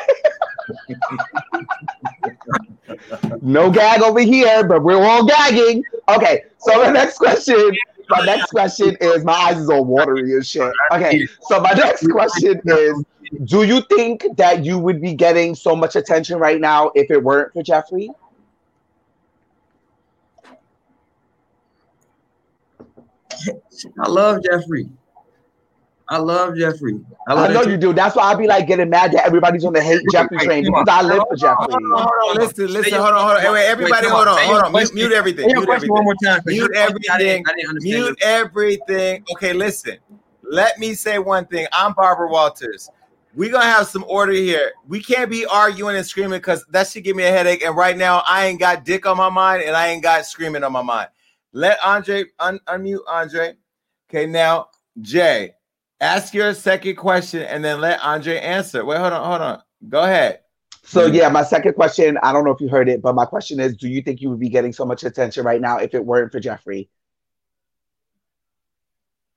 no 3.42 3.72
gag 3.72 4.02
over 4.02 4.20
here, 4.20 4.68
but 4.68 4.84
we're 4.84 5.04
all 5.04 5.26
gagging. 5.26 5.84
Okay, 6.10 6.44
so 6.60 6.84
the 6.84 6.92
next 6.92 7.18
question. 7.18 7.72
My 8.10 8.26
next 8.26 8.52
question 8.52 8.98
is 9.00 9.24
my 9.24 9.34
eyes 9.34 9.58
is 9.58 9.70
all 9.70 9.86
watery 9.86 10.34
and 10.34 10.46
shit. 10.46 10.72
Okay, 10.92 11.26
so 11.44 11.62
my 11.62 11.72
next 11.72 12.10
question 12.12 12.60
is: 12.66 13.04
Do 13.46 13.64
you 13.64 13.82
think 13.82 14.26
that 14.38 14.66
you 14.66 14.78
would 14.78 15.02
be 15.02 15.14
getting 15.14 15.56
so 15.56 15.76
much 15.76 15.96
attention 15.96 16.38
right 16.38 16.60
now 16.60 16.92
if 16.94 17.10
it 17.10 17.24
weren't 17.24 17.54
for 17.54 17.64
Jeffree? 17.64 18.10
I 24.00 24.08
love 24.08 24.42
Jeffree. 24.42 24.90
I 26.10 26.18
love 26.18 26.56
Jeffree. 26.56 27.04
I, 27.28 27.34
love 27.34 27.50
I 27.50 27.54
know 27.54 27.62
you 27.62 27.78
do. 27.78 27.94
That's 27.94 28.16
why 28.16 28.24
I 28.24 28.36
be 28.36 28.46
like 28.48 28.68
getting 28.68 28.90
mad 28.90 29.14
that 29.14 29.26
everybody's 29.26 29.64
on 29.64 29.74
the 29.74 29.82
hate 29.82 30.02
Jeffree 30.08 30.42
train 30.42 30.66
because 30.66 30.86
I 30.90 31.02
live 31.02 31.22
for 31.30 31.38
Jeffree. 31.38 31.56
Hold 31.58 31.72
on, 31.72 31.92
hold 31.92 32.10
on, 32.30 32.36
listen, 32.36 32.68
listen, 32.68 33.00
hold 33.00 33.14
on, 33.14 33.22
hold 33.22 33.38
on. 33.38 33.42
Hey, 33.42 33.50
wait, 33.52 33.66
everybody, 33.68 34.08
hold 34.08 34.28
on, 34.28 34.38
hold 34.38 34.62
on. 34.62 34.72
Mute, 34.74 34.94
mute 34.94 35.12
everything. 35.14 35.46
Mute 35.48 35.70
everything. 35.70 35.90
one 35.90 36.04
more 36.04 36.16
time. 36.16 36.42
Mute 36.46 36.72
I 36.76 36.80
everything. 36.80 37.18
didn't- 37.18 37.50
I 37.50 37.54
didn't 37.56 37.70
understand 37.70 38.04
Mute 38.04 38.18
everything. 38.22 39.26
Okay, 39.32 39.54
listen. 39.54 39.98
Let 40.44 40.80
me 40.80 40.96
say 40.96 41.18
one 41.20 41.46
thing. 41.46 41.68
I'm 41.72 41.94
Barbara 41.94 42.28
Walters. 42.30 42.90
We're 43.34 43.52
gonna 43.52 43.64
have 43.64 43.88
some 43.88 44.04
order 44.10 44.34
here. 44.34 44.74
We 44.88 45.02
can't 45.02 45.30
be 45.30 45.46
arguing 45.46 45.96
and 45.96 46.06
screaming 46.06 46.40
because 46.40 46.66
that 46.72 46.88
should 46.90 47.06
give 47.06 47.16
me 47.16 47.24
a 47.24 47.32
headache. 47.32 47.64
And 47.64 47.78
right 47.78 47.96
now, 47.96 48.24
I 48.28 48.48
ain't 48.48 48.60
got 48.60 48.84
dick 48.84 49.06
on 49.06 49.16
my 49.16 49.30
mind 49.30 49.64
and 49.64 49.74
I 49.76 49.88
ain't 49.88 50.04
got 50.04 50.26
screaming 50.26 50.66
on 50.66 50.74
my 50.74 50.82
mind. 50.82 51.08
Let 51.54 51.78
Andre 51.84 52.26
un- 52.40 52.60
unmute 52.68 53.02
Andre. 53.08 53.56
Okay, 54.10 54.26
now 54.26 54.70
Jay, 55.00 55.54
ask 56.00 56.34
your 56.34 56.54
second 56.54 56.96
question 56.96 57.44
and 57.44 57.64
then 57.64 57.82
let 57.82 58.04
Andre 58.04 58.40
answer. 58.40 58.84
Wait, 58.86 59.00
hold 59.00 59.14
on, 59.14 59.26
hold 59.26 59.42
on. 59.42 59.62
Go 59.88 60.04
ahead. 60.04 60.40
So 60.84 61.06
yeah, 61.06 61.30
my 61.30 61.44
second 61.44 61.74
question, 61.74 62.18
I 62.24 62.34
don't 62.34 62.44
know 62.44 62.52
if 62.52 62.60
you 62.60 62.68
heard 62.68 62.90
it, 62.90 63.02
but 63.02 63.16
my 63.16 63.26
question 63.26 63.60
is, 63.60 63.78
do 63.78 63.88
you 63.88 64.02
think 64.02 64.22
you 64.22 64.30
would 64.30 64.40
be 64.40 64.50
getting 64.50 64.74
so 64.74 64.84
much 64.84 65.04
attention 65.04 65.46
right 65.46 65.62
now 65.62 65.78
if 65.78 65.94
it 65.94 66.06
weren't 66.06 66.32
for 66.32 66.40
Jeffree? 66.40 66.90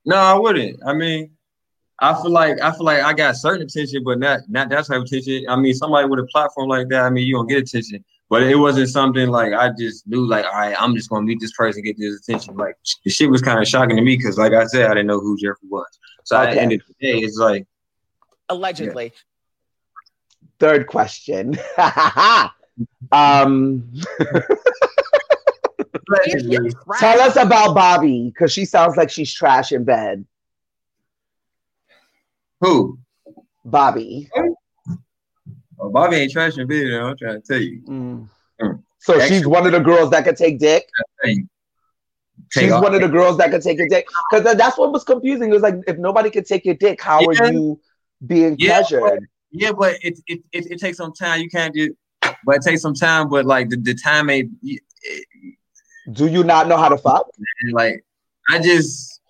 No, 0.06 0.16
I 0.16 0.34
wouldn't. 0.34 0.80
I 0.86 0.94
mean, 0.94 1.30
I 2.00 2.20
feel 2.20 2.30
like 2.30 2.60
I 2.60 2.72
feel 2.72 2.84
like 2.84 3.02
I 3.02 3.12
got 3.12 3.36
certain 3.36 3.62
attention, 3.62 4.02
but 4.04 4.18
not 4.18 4.40
not 4.48 4.68
that 4.70 4.86
type 4.86 4.98
of 4.98 5.04
attention. 5.04 5.44
I 5.48 5.56
mean, 5.56 5.74
somebody 5.74 6.08
with 6.08 6.20
a 6.20 6.26
platform 6.26 6.68
like 6.68 6.88
that, 6.88 7.04
I 7.04 7.10
mean, 7.10 7.26
you 7.26 7.34
don't 7.34 7.46
get 7.46 7.58
attention. 7.58 8.04
But 8.30 8.42
it 8.42 8.56
wasn't 8.56 8.88
something 8.88 9.28
like 9.28 9.52
I 9.52 9.70
just 9.78 10.06
knew, 10.08 10.26
like, 10.26 10.44
all 10.46 10.52
right, 10.52 10.74
I'm 10.80 10.96
just 10.96 11.10
gonna 11.10 11.22
meet 11.26 11.40
this 11.40 11.52
person, 11.52 11.82
get 11.82 11.98
this 11.98 12.20
attention. 12.20 12.56
Like 12.56 12.76
the 13.04 13.10
shit 13.10 13.30
was 13.30 13.42
kind 13.42 13.60
of 13.60 13.68
shocking 13.68 13.96
to 13.96 14.02
me 14.02 14.16
because, 14.16 14.38
like 14.38 14.52
I 14.52 14.64
said, 14.64 14.86
I 14.90 14.94
didn't 14.94 15.08
know 15.08 15.20
who 15.20 15.36
Jeffree 15.36 15.68
was. 15.68 15.86
So 16.24 16.36
at 16.36 16.44
the 16.46 16.50
Okay. 16.52 16.60
end 16.60 16.72
of 16.72 16.80
the 16.86 16.94
day, 17.00 17.18
it's 17.18 17.36
like 17.36 17.66
Allegedly. 18.48 19.12
Third 20.58 20.86
question. 20.86 21.58
um, 23.12 23.90
tell 26.98 27.20
us 27.20 27.36
about 27.36 27.74
Bobby 27.74 28.30
because 28.32 28.52
she 28.52 28.64
sounds 28.64 28.96
like 28.96 29.10
she's 29.10 29.32
trash 29.32 29.72
in 29.72 29.84
bed. 29.84 30.24
who? 32.60 32.98
Bobby. 33.64 34.30
Oh, 35.84 35.90
Bobby 35.90 36.16
ain't 36.16 36.32
trash 36.32 36.56
in 36.56 36.66
video. 36.66 37.06
I'm 37.08 37.16
trying 37.16 37.42
to 37.42 37.46
tell 37.46 37.60
you. 37.60 37.82
Mm. 37.82 38.28
Mm. 38.60 38.82
So 39.00 39.20
she's 39.26 39.46
one 39.46 39.66
of 39.66 39.72
the 39.72 39.80
girls 39.80 40.10
that 40.10 40.24
could 40.24 40.36
take 40.36 40.58
dick. 40.58 40.88
Hey, 41.22 41.44
She's 42.50 42.72
off. 42.72 42.82
one 42.82 42.94
of 42.94 43.00
the 43.00 43.08
girls 43.08 43.36
that 43.38 43.50
could 43.50 43.62
take 43.62 43.78
your 43.78 43.88
dick. 43.88 44.06
Because 44.30 44.56
that's 44.56 44.78
what 44.78 44.92
was 44.92 45.04
confusing. 45.04 45.50
It 45.50 45.52
was 45.52 45.62
like, 45.62 45.74
if 45.86 45.98
nobody 45.98 46.30
could 46.30 46.46
take 46.46 46.64
your 46.64 46.74
dick, 46.74 47.02
how 47.02 47.20
Yeah. 47.20 47.26
are 47.26 47.52
you 47.52 47.80
being 48.26 48.56
Yeah, 48.58 48.80
pleasured? 48.80 49.28
Yeah, 49.50 49.72
but 49.72 49.96
it 50.02 50.18
it, 50.26 50.40
it 50.52 50.66
it 50.72 50.80
takes 50.80 50.96
some 50.96 51.12
time. 51.12 51.40
You 51.42 51.50
can't 51.50 51.74
do, 51.74 51.94
but 52.44 52.56
it 52.56 52.62
takes 52.62 52.80
some 52.82 52.94
time. 52.94 53.28
But 53.28 53.44
like 53.44 53.68
the, 53.68 53.76
the 53.76 53.94
time 53.94 54.30
ain't. 54.30 54.52
it- 54.62 54.82
Do 56.12 56.26
you 56.26 56.42
not 56.44 56.66
know 56.68 56.76
how 56.76 56.88
to 56.88 56.96
fuck? 56.98 57.28
and, 57.62 57.72
like 57.72 58.04
I 58.48 58.58
just, 58.58 59.20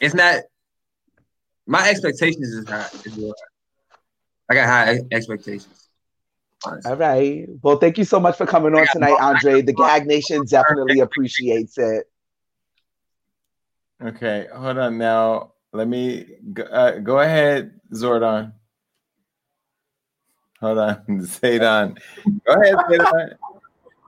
it's 0.00 0.14
not. 0.14 0.42
My 1.66 1.88
expectations 1.88 2.48
is 2.48 2.68
high. 2.68 2.88
Is 3.04 3.16
real 3.16 3.28
high. 3.28 3.53
I 4.50 4.54
got 4.54 4.66
high 4.66 4.94
ex- 4.94 5.02
expectations. 5.10 5.88
All 6.64 6.96
right. 6.96 7.46
Well, 7.62 7.76
thank 7.76 7.98
you 7.98 8.04
so 8.04 8.18
much 8.18 8.36
for 8.36 8.46
coming 8.46 8.74
on 8.74 8.86
tonight, 8.92 9.16
Andre. 9.20 9.62
The 9.62 9.72
Gag 9.72 10.06
Nation 10.06 10.44
definitely 10.48 11.00
appreciates 11.00 11.76
it. 11.78 12.06
Okay, 14.02 14.48
hold 14.54 14.78
on 14.78 14.98
now. 14.98 15.52
Let 15.72 15.88
me 15.88 16.26
go, 16.52 16.62
uh, 16.64 16.98
go 16.98 17.20
ahead, 17.20 17.80
Zordon. 17.92 18.52
Hold 20.60 20.78
on, 20.78 20.96
Zaydon. 21.08 21.98
Go 22.46 22.52
ahead, 22.54 22.76
Zaydon. 22.88 23.36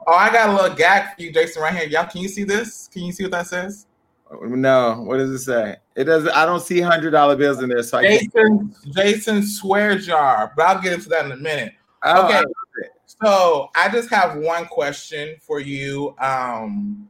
Oh, 0.09 0.15
I 0.15 0.31
got 0.31 0.51
a 0.51 0.53
little 0.53 0.77
gag 0.77 1.17
for 1.17 1.23
you, 1.23 1.33
Jason, 1.33 1.63
right 1.63 1.75
here. 1.75 1.89
Y'all, 1.89 2.07
can 2.07 2.21
you 2.21 2.29
see 2.29 2.45
this? 2.45 2.89
Can 2.93 3.03
you 3.03 3.11
see 3.11 3.25
what 3.25 3.33
that 3.33 3.49
says? 3.49 3.87
No, 4.31 5.03
what 5.03 5.19
does 5.19 5.31
it 5.31 5.39
say? 5.39 5.77
It 5.94 6.05
doesn't. 6.05 6.31
I 6.31 6.44
don't 6.44 6.61
see 6.61 6.81
hundred 6.81 7.12
dollar 7.12 7.36
bills 7.36 7.62
in 7.62 7.69
there, 7.69 7.82
so 7.82 7.98
I 7.98 8.07
can't. 8.07 8.32
Jason, 8.35 8.74
Jason 8.90 9.47
swear 9.47 9.98
jar, 9.98 10.53
but 10.57 10.66
I'll 10.66 10.82
get 10.82 10.93
into 10.93 11.09
that 11.11 11.24
in 11.24 11.32
a 11.32 11.36
minute. 11.36 11.74
Oh, 12.03 12.27
okay, 12.27 12.40
it. 12.40 12.90
so 13.07 13.70
I 13.74 13.89
just 13.89 14.11
have 14.11 14.36
one 14.36 14.66
question 14.66 15.36
for 15.40 15.61
you, 15.61 16.15
um, 16.19 17.09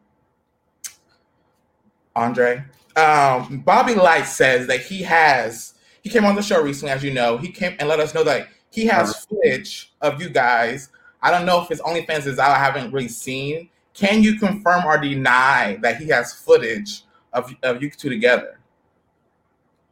Andre. 2.15 2.65
Um, 2.97 3.61
Bobby 3.61 3.95
Lytes 3.95 4.27
says 4.27 4.67
that 4.67 4.81
he 4.81 5.03
has. 5.03 5.75
He 6.03 6.11
came 6.11 6.25
on 6.25 6.37
the 6.37 6.43
show 6.43 6.63
recently, 6.63 6.93
as 6.93 7.03
you 7.03 7.13
know. 7.13 7.39
He 7.39 7.51
came 7.51 7.77
and 7.79 7.89
let 7.89 7.99
us 7.99 8.15
know 8.15 8.25
that 8.25 8.49
he 8.71 8.87
has 8.87 9.25
footage 9.25 9.93
of 10.03 10.21
you 10.21 10.29
guys. 10.29 10.91
I 11.23 11.31
don't 11.31 11.47
know 11.47 11.63
if 11.63 11.69
his 11.69 11.81
OnlyFans 11.81 12.27
is 12.27 12.39
out. 12.39 12.51
I 12.51 12.59
haven't 12.59 12.93
really 12.93 13.09
seen. 13.09 13.71
Can 13.95 14.23
you 14.23 14.39
confirm 14.39 14.85
or 14.85 14.99
deny 14.99 15.79
that 15.81 15.97
he 15.97 16.09
has 16.09 16.35
footage 16.35 17.03
of, 17.37 17.55
of 17.63 17.83
you 17.83 17.91
two 17.91 18.09
together? 18.09 18.59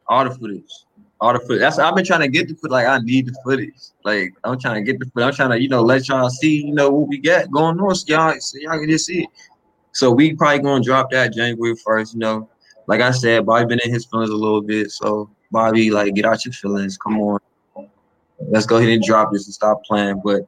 All 0.07 0.23
the 0.23 0.31
footage, 0.31 0.71
all 1.19 1.33
the 1.33 1.39
footage. 1.39 1.59
That's 1.59 1.79
I've 1.79 1.95
been 1.95 2.05
trying 2.05 2.21
to 2.21 2.27
get 2.27 2.47
the 2.47 2.55
footage. 2.55 2.71
Like 2.71 2.87
I 2.87 2.99
need 2.99 3.27
the 3.27 3.35
footage. 3.43 3.73
Like 4.03 4.33
I'm 4.43 4.59
trying 4.59 4.75
to 4.75 4.81
get 4.91 4.99
the 4.99 5.05
footage. 5.05 5.27
I'm 5.27 5.33
trying 5.33 5.49
to 5.51 5.61
you 5.61 5.69
know 5.69 5.81
let 5.81 6.07
y'all 6.07 6.29
see 6.29 6.65
you 6.65 6.73
know 6.73 6.89
what 6.89 7.07
we 7.07 7.17
got 7.19 7.49
going 7.51 7.79
on. 7.79 7.95
So 7.95 8.05
y'all 8.13 8.35
so 8.39 8.57
y'all 8.59 8.79
can 8.79 8.89
just 8.89 9.05
see 9.05 9.23
it. 9.23 9.29
So 9.93 10.11
we 10.11 10.35
probably 10.35 10.59
gonna 10.59 10.83
drop 10.83 11.09
that 11.11 11.33
January 11.33 11.75
first. 11.83 12.13
You 12.13 12.19
know, 12.19 12.49
like 12.87 13.01
I 13.01 13.11
said, 13.11 13.45
Bobby 13.45 13.65
been 13.65 13.79
in 13.85 13.91
his 13.91 14.05
feelings 14.05 14.29
a 14.29 14.35
little 14.35 14.61
bit. 14.61 14.91
So 14.91 15.29
Bobby, 15.51 15.89
like 15.89 16.13
get 16.13 16.25
out 16.25 16.45
your 16.45 16.53
feelings. 16.53 16.97
Come 16.97 17.19
on, 17.21 17.39
let's 18.49 18.65
go 18.65 18.77
ahead 18.77 18.89
and 18.89 19.01
drop 19.03 19.31
this 19.31 19.45
and 19.47 19.53
stop 19.53 19.83
playing. 19.85 20.21
But 20.23 20.41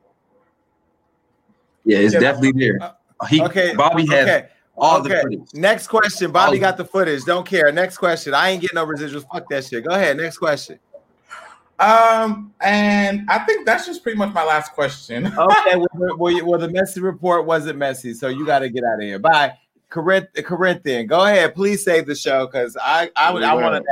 yeah, 1.86 2.00
it's 2.00 2.14
Yeah. 2.14 2.20
definitely 2.20 2.62
there. 2.62 2.80
Uh, 3.20 3.26
he, 3.26 3.42
Okay, 3.42 3.74
Bobby 3.76 4.06
has 4.08 4.28
okay. 4.28 4.48
All 4.78 5.02
the 5.02 5.10
Okay. 5.10 5.22
footage. 5.22 5.54
Next 5.54 5.88
question. 5.88 6.32
Bobby 6.32 6.58
All- 6.58 6.62
got 6.62 6.78
the 6.78 6.86
footage. 6.86 7.24
Don't 7.26 7.46
care. 7.46 7.72
Next 7.72 7.98
question. 7.98 8.34
I 8.34 8.50
ain't 8.52 8.62
getting 8.62 8.76
no 8.76 8.86
residuals. 8.86 9.26
Fuck 9.32 9.50
that 9.50 9.66
shit. 9.66 9.84
Go 9.86 9.94
ahead. 9.96 10.18
Next 10.18 10.38
question. 10.38 10.80
Um, 11.80 12.54
and 12.62 13.30
I 13.30 13.40
think 13.40 13.66
that's 13.66 13.86
just 13.86 14.02
pretty 14.02 14.18
much 14.18 14.34
my 14.34 14.44
last 14.44 14.74
question. 14.74 15.26
Okay. 15.38 15.76
well, 15.76 16.18
well, 16.18 16.34
you- 16.34 16.46
well, 16.46 16.60
the 16.60 16.70
messy 16.70 17.02
report 17.02 17.46
wasn't 17.46 17.78
messy, 17.78 18.14
so 18.14 18.28
you 18.28 18.46
got 18.46 18.60
to 18.60 18.70
get 18.70 18.84
out 18.84 18.96
of 18.96 19.02
here. 19.02 19.20
Bye. 19.20 19.54
Corinth, 19.90 20.28
Corinthian, 20.44 21.08
go 21.08 21.24
ahead. 21.26 21.56
Please 21.56 21.84
save 21.84 22.08
the 22.08 22.16
show 22.16 22.46
because 22.46 22.76
I, 22.82 23.10
I, 23.16 23.32
would- 23.32 23.44
I 23.44 23.54
want 23.54 23.86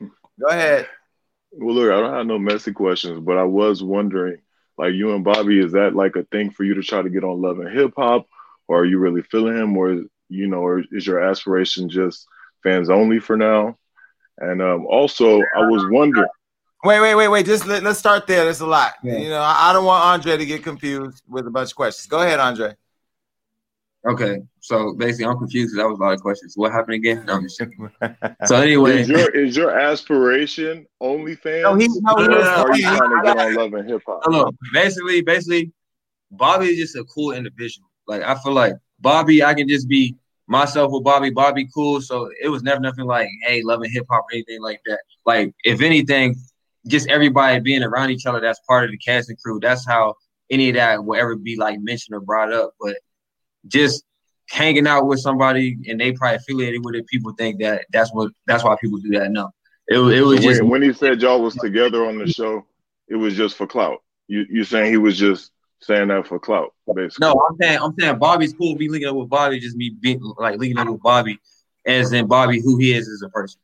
to. 0.00 0.10
Go 0.38 0.46
ahead. 0.48 0.86
Well, 1.52 1.74
look, 1.74 1.90
I 1.92 2.00
don't 2.00 2.14
have 2.14 2.26
no 2.26 2.38
messy 2.38 2.72
questions, 2.72 3.18
but 3.20 3.36
I 3.36 3.42
was 3.42 3.82
wondering, 3.82 4.38
like, 4.78 4.92
you 4.94 5.12
and 5.14 5.24
Bobby, 5.24 5.58
is 5.58 5.72
that 5.72 5.96
like 5.96 6.14
a 6.16 6.22
thing 6.24 6.50
for 6.50 6.62
you 6.62 6.74
to 6.74 6.82
try 6.82 7.02
to 7.02 7.10
get 7.10 7.24
on 7.24 7.42
Love 7.42 7.58
and 7.58 7.68
Hip 7.76 7.92
Hop, 7.96 8.28
or 8.68 8.78
are 8.80 8.84
you 8.84 8.98
really 8.98 9.22
feeling 9.22 9.56
him, 9.56 9.76
or 9.76 10.02
you 10.30 10.46
know, 10.46 10.58
or 10.58 10.82
is 10.92 11.06
your 11.06 11.20
aspiration 11.20 11.88
just 11.88 12.26
fans 12.62 12.88
only 12.88 13.18
for 13.18 13.36
now? 13.36 13.76
And 14.38 14.62
um, 14.62 14.86
also, 14.86 15.40
I 15.40 15.66
was 15.66 15.84
wondering. 15.90 16.28
Wait, 16.82 17.00
wait, 17.00 17.14
wait, 17.14 17.28
wait. 17.28 17.44
Just 17.44 17.66
let, 17.66 17.84
us 17.84 17.98
start 17.98 18.26
there. 18.26 18.44
There's 18.44 18.60
a 18.60 18.66
lot. 18.66 18.94
Yeah. 19.02 19.18
You 19.18 19.28
know, 19.28 19.40
I, 19.40 19.68
I 19.68 19.72
don't 19.74 19.84
want 19.84 20.02
Andre 20.02 20.38
to 20.38 20.46
get 20.46 20.62
confused 20.62 21.22
with 21.28 21.46
a 21.46 21.50
bunch 21.50 21.70
of 21.70 21.76
questions. 21.76 22.06
Go 22.06 22.22
ahead, 22.22 22.40
Andre. 22.40 22.74
Okay, 24.08 24.38
so 24.60 24.94
basically, 24.94 25.26
I'm 25.26 25.36
confused. 25.36 25.76
That 25.76 25.86
was 25.86 25.98
a 25.98 26.02
lot 26.02 26.14
of 26.14 26.22
questions. 26.22 26.54
What 26.56 26.72
happened 26.72 26.94
again? 26.94 27.22
No, 27.26 27.42
so 28.46 28.56
anyway, 28.56 29.02
is 29.02 29.08
your, 29.10 29.28
is 29.28 29.54
your 29.54 29.78
aspiration 29.78 30.86
OnlyFans? 31.02 31.62
No, 31.62 31.74
he, 31.74 31.86
no, 31.86 32.14
no, 32.14 32.26
no, 32.26 32.38
no, 32.38 32.64
Are 32.64 32.76
you 32.76 32.82
trying 32.82 32.98
to 32.98 33.20
get 33.22 33.38
on 33.38 33.54
Love 33.56 33.74
and 33.74 33.90
Hip 33.90 34.02
Hop? 34.06 34.22
No, 34.26 34.50
basically, 34.72 35.20
basically, 35.20 35.70
Bobby 36.30 36.68
is 36.68 36.78
just 36.78 36.96
a 36.96 37.04
cool 37.04 37.32
individual. 37.32 37.90
Like 38.06 38.22
I 38.22 38.36
feel 38.36 38.54
like 38.54 38.72
Bobby, 39.00 39.44
I 39.44 39.52
can 39.52 39.68
just 39.68 39.86
be 39.86 40.16
myself 40.50 40.90
with 40.92 41.04
Bobby. 41.04 41.30
Bobby 41.30 41.68
cool. 41.72 42.02
So 42.02 42.28
it 42.42 42.48
was 42.48 42.62
never 42.62 42.80
nothing 42.80 43.06
like, 43.06 43.28
hey, 43.46 43.62
Love 43.62 43.80
and 43.80 43.92
Hip 43.92 44.06
Hop 44.10 44.24
or 44.24 44.34
anything 44.34 44.60
like 44.60 44.80
that. 44.86 44.98
Like 45.24 45.54
if 45.64 45.80
anything, 45.80 46.36
just 46.86 47.08
everybody 47.08 47.60
being 47.60 47.82
around 47.82 48.10
each 48.10 48.26
other. 48.26 48.40
That's 48.40 48.60
part 48.68 48.84
of 48.84 48.90
the 48.90 48.98
cast 48.98 49.28
and 49.30 49.40
crew. 49.40 49.60
That's 49.60 49.86
how 49.86 50.14
any 50.50 50.70
of 50.70 50.74
that 50.74 51.04
will 51.04 51.18
ever 51.18 51.36
be 51.36 51.56
like 51.56 51.78
mentioned 51.80 52.16
or 52.16 52.20
brought 52.20 52.52
up. 52.52 52.72
But 52.80 52.96
just 53.68 54.04
hanging 54.48 54.86
out 54.86 55.06
with 55.06 55.20
somebody 55.20 55.78
and 55.86 56.00
they 56.00 56.12
probably 56.12 56.36
affiliated 56.36 56.84
with 56.84 56.96
it, 56.96 57.06
people 57.06 57.32
think 57.38 57.60
that 57.60 57.86
that's 57.92 58.12
what 58.12 58.32
that's 58.46 58.64
why 58.64 58.76
people 58.80 58.98
do 58.98 59.18
that. 59.18 59.30
No, 59.30 59.50
it, 59.88 59.98
it 59.98 60.22
was 60.22 60.40
just 60.40 60.62
when 60.64 60.82
he 60.82 60.92
said 60.92 61.22
y'all 61.22 61.40
was 61.40 61.54
together 61.54 62.04
on 62.06 62.18
the 62.18 62.26
show, 62.26 62.66
it 63.08 63.16
was 63.16 63.36
just 63.36 63.56
for 63.56 63.66
clout. 63.66 64.02
You 64.26 64.46
you 64.50 64.64
saying 64.64 64.90
he 64.90 64.98
was 64.98 65.16
just 65.16 65.52
saying 65.82 66.08
that 66.08 66.26
for 66.26 66.38
clout, 66.38 66.74
basically. 66.94 67.26
No, 67.26 67.42
I'm 67.48 67.56
saying 67.60 67.78
I'm 67.80 67.94
saying 67.98 68.18
Bobby's 68.18 68.52
cool. 68.52 68.76
Be 68.76 68.88
linking 68.88 69.08
up 69.08 69.16
with 69.16 69.28
Bobby, 69.28 69.60
just 69.60 69.76
me 69.76 69.90
being 69.90 70.20
like 70.38 70.58
linking 70.58 70.78
up 70.78 70.88
with 70.88 71.02
Bobby, 71.02 71.38
as 71.86 72.12
in 72.12 72.26
Bobby 72.26 72.60
who 72.60 72.76
he 72.78 72.94
is 72.94 73.08
as 73.08 73.22
a 73.22 73.28
person. 73.28 73.60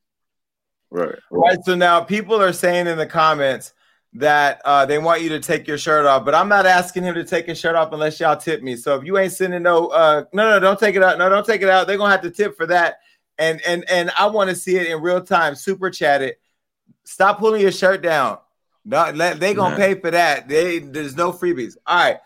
Right. 0.90 1.09
Right. 1.09 1.18
right 1.30 1.59
so 1.64 1.74
now 1.74 2.01
people 2.01 2.40
are 2.40 2.52
saying 2.52 2.86
in 2.86 2.97
the 2.97 3.06
comments 3.06 3.72
that 4.14 4.62
uh, 4.64 4.86
they 4.86 4.98
want 4.98 5.20
you 5.20 5.28
to 5.30 5.40
take 5.40 5.66
your 5.68 5.76
shirt 5.76 6.06
off, 6.06 6.24
but 6.24 6.34
I'm 6.34 6.48
not 6.48 6.64
asking 6.64 7.02
him 7.02 7.14
to 7.14 7.24
take 7.24 7.47
his 7.47 7.59
shirt 7.59 7.74
off 7.74 7.93
unless 7.93 8.18
y'all 8.18 8.36
tip 8.36 8.62
me. 8.62 8.76
So 8.76 8.97
if 8.97 9.05
you 9.05 9.18
ain't 9.18 9.32
sending 9.32 9.62
no, 9.62 9.88
uh, 9.88 10.24
no, 10.32 10.51
no, 10.51 10.60
don't 10.60 10.78
take 10.78 10.94
it 10.94 11.02
out. 11.02 11.18
No, 11.18 11.28
don't 11.28 11.44
take 11.44 11.62
it 11.62 11.68
out. 11.68 11.86
They're 11.86 11.98
gonna 11.98 12.12
have 12.12 12.22
to 12.22 12.30
tip 12.30 12.56
for 12.56 12.66
that. 12.66 12.97
And 13.38 13.60
and 13.66 13.88
and 13.90 14.10
I 14.18 14.26
want 14.26 14.48
to 14.51 14.56
see 14.56 14.76
it 14.76 14.86
in 14.86 15.02
real 15.02 15.20
time. 15.20 15.55
Super 15.55 15.90
chat 15.90 16.22
it. 16.22 16.40
Stop 17.05 17.38
pulling 17.38 17.60
your 17.60 17.72
shirt 17.72 18.02
down. 18.02 18.38
No, 18.89 19.11
they 19.11 19.53
gonna 19.53 19.75
pay 19.75 19.95
for 19.97 20.13
that. 20.13 20.49
They 20.49 20.79
there's 20.79 21.17
no 21.17 21.33
freebies. 21.33 21.77
All 21.87 21.97
right, 21.97 22.19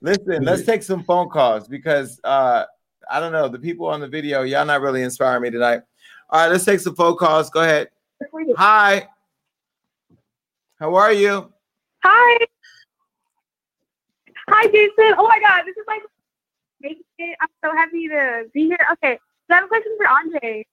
listen. 0.00 0.44
Let's 0.44 0.64
take 0.64 0.82
some 0.82 1.04
phone 1.04 1.28
calls 1.28 1.68
because 1.68 2.18
uh, 2.24 2.64
I 3.10 3.20
don't 3.20 3.32
know 3.32 3.48
the 3.48 3.58
people 3.58 3.86
on 3.86 4.00
the 4.00 4.08
video. 4.08 4.42
Y'all 4.42 4.64
not 4.64 4.80
really 4.80 5.02
inspiring 5.02 5.42
me 5.42 5.50
tonight. 5.50 5.82
All 6.30 6.40
right, 6.40 6.50
let's 6.50 6.64
take 6.64 6.80
some 6.80 6.96
phone 6.96 7.16
calls. 7.16 7.50
Go 7.50 7.60
ahead. 7.60 7.90
Hi. 8.56 9.08
How 10.80 10.94
are 10.94 11.12
you? 11.12 11.52
Hi. 12.02 12.46
Hi, 14.48 14.66
Jason. 14.68 15.14
Oh 15.18 15.28
my 15.28 15.38
God, 15.40 15.64
this 15.66 15.76
is 15.76 15.84
like, 15.86 16.02
I'm 17.40 17.48
so 17.64 17.72
happy 17.72 18.08
to 18.08 18.44
be 18.54 18.66
here. 18.66 18.78
Okay, 18.92 19.18
so 19.48 19.54
I 19.54 19.56
have 19.56 19.64
a 19.64 19.68
question 19.68 19.96
for 19.98 20.08
Andre. 20.08 20.66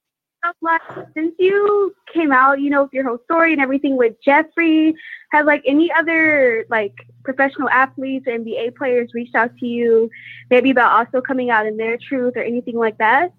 Since 1.14 1.36
you 1.40 1.96
came 2.14 2.32
out, 2.32 2.60
you 2.60 2.70
know, 2.70 2.84
with 2.84 2.94
your 2.94 3.08
whole 3.08 3.20
story 3.26 3.54
and 3.54 3.62
everything 3.62 3.96
with 3.96 4.14
Jeffree. 4.26 4.94
have 5.32 5.46
like 5.46 5.64
any 5.66 5.92
other 5.92 6.66
like 6.70 6.94
professional 7.24 7.70
athletes 7.70 8.28
or 8.28 8.38
NBA 8.38 8.76
players 8.76 9.12
reached 9.14 9.36
out 9.36 9.56
to 9.58 9.66
you, 9.66 10.10
maybe 10.50 10.72
about 10.72 10.92
also 10.92 11.22
coming 11.22 11.50
out 11.50 11.66
in 11.66 11.78
their 11.78 11.98
truth 11.98 12.34
or 12.36 12.42
anything 12.42 12.78
like 12.78 12.98
that? 12.98 13.34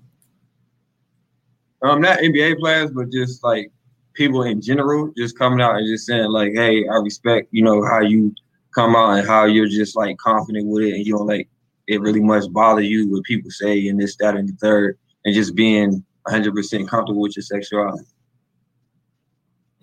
Um, 1.83 2.01
not 2.01 2.19
NBA 2.21 2.59
players, 2.59 2.91
but 2.91 3.13
just 3.13 3.45
like 3.45 3.71
people 4.15 4.45
in 4.45 4.63
general 4.63 5.13
just 5.17 5.39
coming 5.39 5.61
out 5.61 5.77
and 5.77 5.87
just 5.87 6.07
saying 6.07 6.31
like, 6.31 6.53
"Hey, 6.55 6.89
I 6.89 6.97
respect 6.97 7.49
you 7.51 7.63
know 7.63 7.85
how 7.85 8.01
you 8.01 8.35
come 8.75 8.97
out 8.97 9.19
and 9.19 9.27
how 9.27 9.45
you're 9.45 9.69
just 9.69 9.95
like 9.95 10.17
confident 10.17 10.67
with 10.67 10.85
it, 10.85 10.95
and 10.95 11.07
you 11.07 11.19
don't 11.19 11.27
like 11.27 11.49
it 11.87 12.01
really 12.01 12.21
much 12.21 12.51
bother 12.51 12.81
you 12.81 13.11
what 13.11 13.25
people 13.25 13.51
say 13.51 13.89
and 13.89 14.01
this, 14.01 14.17
that, 14.17 14.37
and 14.37 14.49
the 14.49 14.55
third, 14.55 14.99
and 15.25 15.35
just 15.35 15.55
being 15.55 16.03
100 16.25 16.55
percent 16.55 16.89
comfortable 16.89 17.21
with 17.23 17.37
your 17.37 17.43
sexuality." 17.43 18.05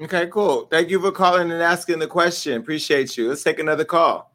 Okay, 0.01 0.27
cool. 0.27 0.65
Thank 0.65 0.89
you 0.89 0.99
for 0.99 1.11
calling 1.11 1.51
and 1.51 1.61
asking 1.61 1.99
the 1.99 2.07
question. 2.07 2.59
Appreciate 2.59 3.15
you. 3.18 3.30
Let's 3.30 3.43
take 3.43 3.59
another 3.59 3.85
call. 3.85 4.34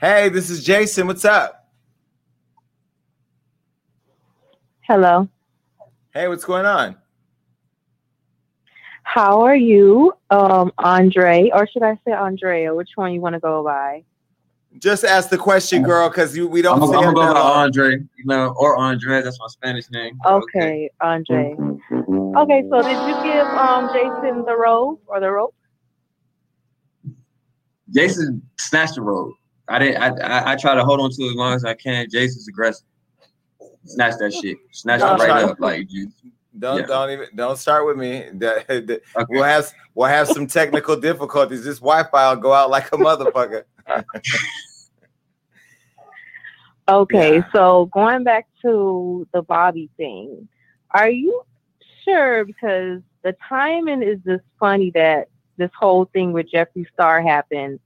Hey, 0.00 0.30
this 0.30 0.48
is 0.48 0.64
Jason. 0.64 1.06
What's 1.06 1.26
up? 1.26 1.68
Hello. 4.80 5.28
Hey, 6.14 6.26
what's 6.26 6.44
going 6.44 6.64
on? 6.64 6.96
How 9.02 9.42
are 9.42 9.56
you, 9.56 10.14
um, 10.30 10.72
Andre, 10.78 11.50
or 11.52 11.68
should 11.68 11.82
I 11.82 11.98
say 12.06 12.12
Andrea? 12.12 12.74
Which 12.74 12.90
one 12.94 13.12
you 13.12 13.20
want 13.20 13.34
to 13.34 13.40
go 13.40 13.62
by? 13.62 14.04
Just 14.78 15.04
ask 15.04 15.30
the 15.30 15.38
question, 15.38 15.82
girl, 15.82 16.08
because 16.08 16.36
we 16.38 16.62
don't. 16.62 16.80
I'm, 16.80 16.92
gonna 16.92 17.12
go 17.12 17.34
by 17.34 17.40
Andre, 17.40 17.96
you 17.96 18.24
know, 18.24 18.54
or 18.56 18.76
Andre. 18.76 19.20
That's 19.20 19.38
my 19.40 19.48
Spanish 19.48 19.90
name. 19.90 20.18
Okay, 20.24 20.44
okay, 20.58 20.90
Andre. 21.00 21.56
Okay, 21.90 22.62
so 22.70 22.82
did 22.82 23.08
you 23.08 23.22
give 23.24 23.46
um 23.46 23.90
Jason 23.92 24.44
the 24.44 24.56
rope 24.56 25.02
or 25.06 25.18
the 25.18 25.30
rope? 25.30 25.54
Jason 27.92 28.42
snatched 28.58 28.94
the 28.94 29.02
rope. 29.02 29.34
I 29.66 29.80
didn't. 29.80 30.00
I, 30.00 30.08
I, 30.24 30.52
I 30.52 30.56
try 30.56 30.76
to 30.76 30.84
hold 30.84 31.00
on 31.00 31.10
to 31.10 31.22
it 31.22 31.30
as 31.30 31.34
long 31.34 31.54
as 31.54 31.64
I 31.64 31.74
can. 31.74 32.06
Jason's 32.08 32.46
aggressive. 32.46 32.86
Snatch 33.86 34.14
that 34.18 34.32
shit. 34.32 34.56
Snatch 34.72 35.00
it 35.00 35.04
right 35.04 35.44
up, 35.44 35.58
like 35.58 35.86
you. 35.90 36.10
Don't 36.58 36.80
yeah. 36.80 36.86
don't 36.86 37.10
even 37.10 37.28
don't 37.34 37.56
start 37.56 37.86
with 37.86 37.96
me. 37.96 38.24
okay. 38.42 38.98
We'll 39.28 39.44
have 39.44 39.72
we'll 39.94 40.08
have 40.08 40.28
some 40.28 40.46
technical 40.46 40.96
difficulties. 40.96 41.64
This 41.64 41.78
Wi-Fi 41.78 42.30
will 42.32 42.40
go 42.40 42.52
out 42.52 42.70
like 42.70 42.88
a 42.88 42.96
motherfucker. 42.96 43.62
okay, 46.88 47.36
yeah. 47.36 47.52
so 47.52 47.86
going 47.92 48.24
back 48.24 48.48
to 48.62 49.28
the 49.32 49.42
Bobby 49.42 49.90
thing, 49.96 50.48
are 50.90 51.08
you 51.08 51.42
sure? 52.04 52.44
Because 52.44 53.00
the 53.22 53.36
timing 53.48 54.02
is 54.02 54.18
just 54.26 54.44
funny 54.58 54.90
that 54.94 55.28
this 55.56 55.70
whole 55.78 56.06
thing 56.06 56.32
with 56.32 56.50
Jeffree 56.50 56.86
Star 56.92 57.22
happened, 57.22 57.78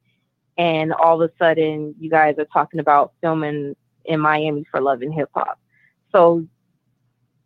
and 0.56 0.92
all 0.94 1.20
of 1.20 1.30
a 1.30 1.32
sudden 1.38 1.94
you 2.00 2.08
guys 2.08 2.36
are 2.38 2.46
talking 2.46 2.80
about 2.80 3.12
filming 3.20 3.76
in 4.06 4.20
Miami 4.20 4.64
for 4.70 4.80
Love 4.80 5.02
and 5.02 5.12
Hip 5.12 5.28
Hop. 5.34 5.58
So 6.12 6.46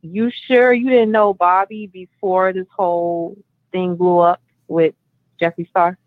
you 0.03 0.31
sure 0.47 0.73
you 0.73 0.89
didn't 0.89 1.13
know 1.13 1.35
Bobby 1.35 1.87
before 1.87 2.53
this 2.53 2.67
whole 2.75 3.37
thing 3.73 3.97
blew 3.97 4.19
up 4.19 4.41
with 4.69 4.95
Jeffree 5.41 5.69
Star? 5.69 5.99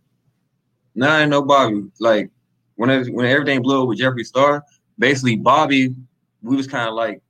No, 0.96 1.08
nah, 1.08 1.16
I 1.16 1.26
know 1.26 1.42
Bobby. 1.42 1.84
Like 2.00 2.30
when 2.76 2.90
it, 2.90 3.14
when 3.14 3.26
everything 3.26 3.62
blew 3.62 3.84
up 3.84 3.88
with 3.88 4.00
Jeffree 4.00 4.26
Star, 4.26 4.64
basically 4.98 5.36
Bobby, 5.36 5.96
we 6.42 6.56
was 6.56 6.68
kind 6.68 6.88
of 6.88 6.96
like 6.96 7.22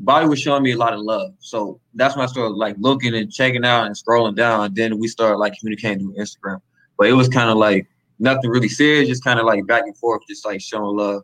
Bobby 0.00 0.28
was 0.28 0.40
showing 0.40 0.62
me 0.62 0.72
a 0.72 0.76
lot 0.76 0.92
of 0.92 1.00
love. 1.00 1.32
So 1.40 1.80
that's 1.94 2.16
when 2.16 2.24
I 2.24 2.26
started 2.26 2.54
like 2.54 2.76
looking 2.78 3.14
and 3.14 3.32
checking 3.32 3.64
out 3.64 3.86
and 3.86 3.96
scrolling 3.96 4.36
down. 4.36 4.64
And 4.64 4.74
then 4.74 4.98
we 4.98 5.08
started 5.08 5.38
like 5.38 5.54
communicating 5.58 6.00
through 6.00 6.14
Instagram. 6.14 6.60
But 6.96 7.08
it 7.08 7.14
was 7.14 7.28
kind 7.28 7.50
of 7.50 7.56
like 7.56 7.86
nothing 8.18 8.50
really 8.50 8.68
serious, 8.68 9.08
just 9.08 9.24
kind 9.24 9.40
of 9.40 9.46
like 9.46 9.66
back 9.66 9.82
and 9.84 9.96
forth, 9.96 10.22
just 10.28 10.44
like 10.44 10.60
showing 10.60 10.96
love. 10.96 11.22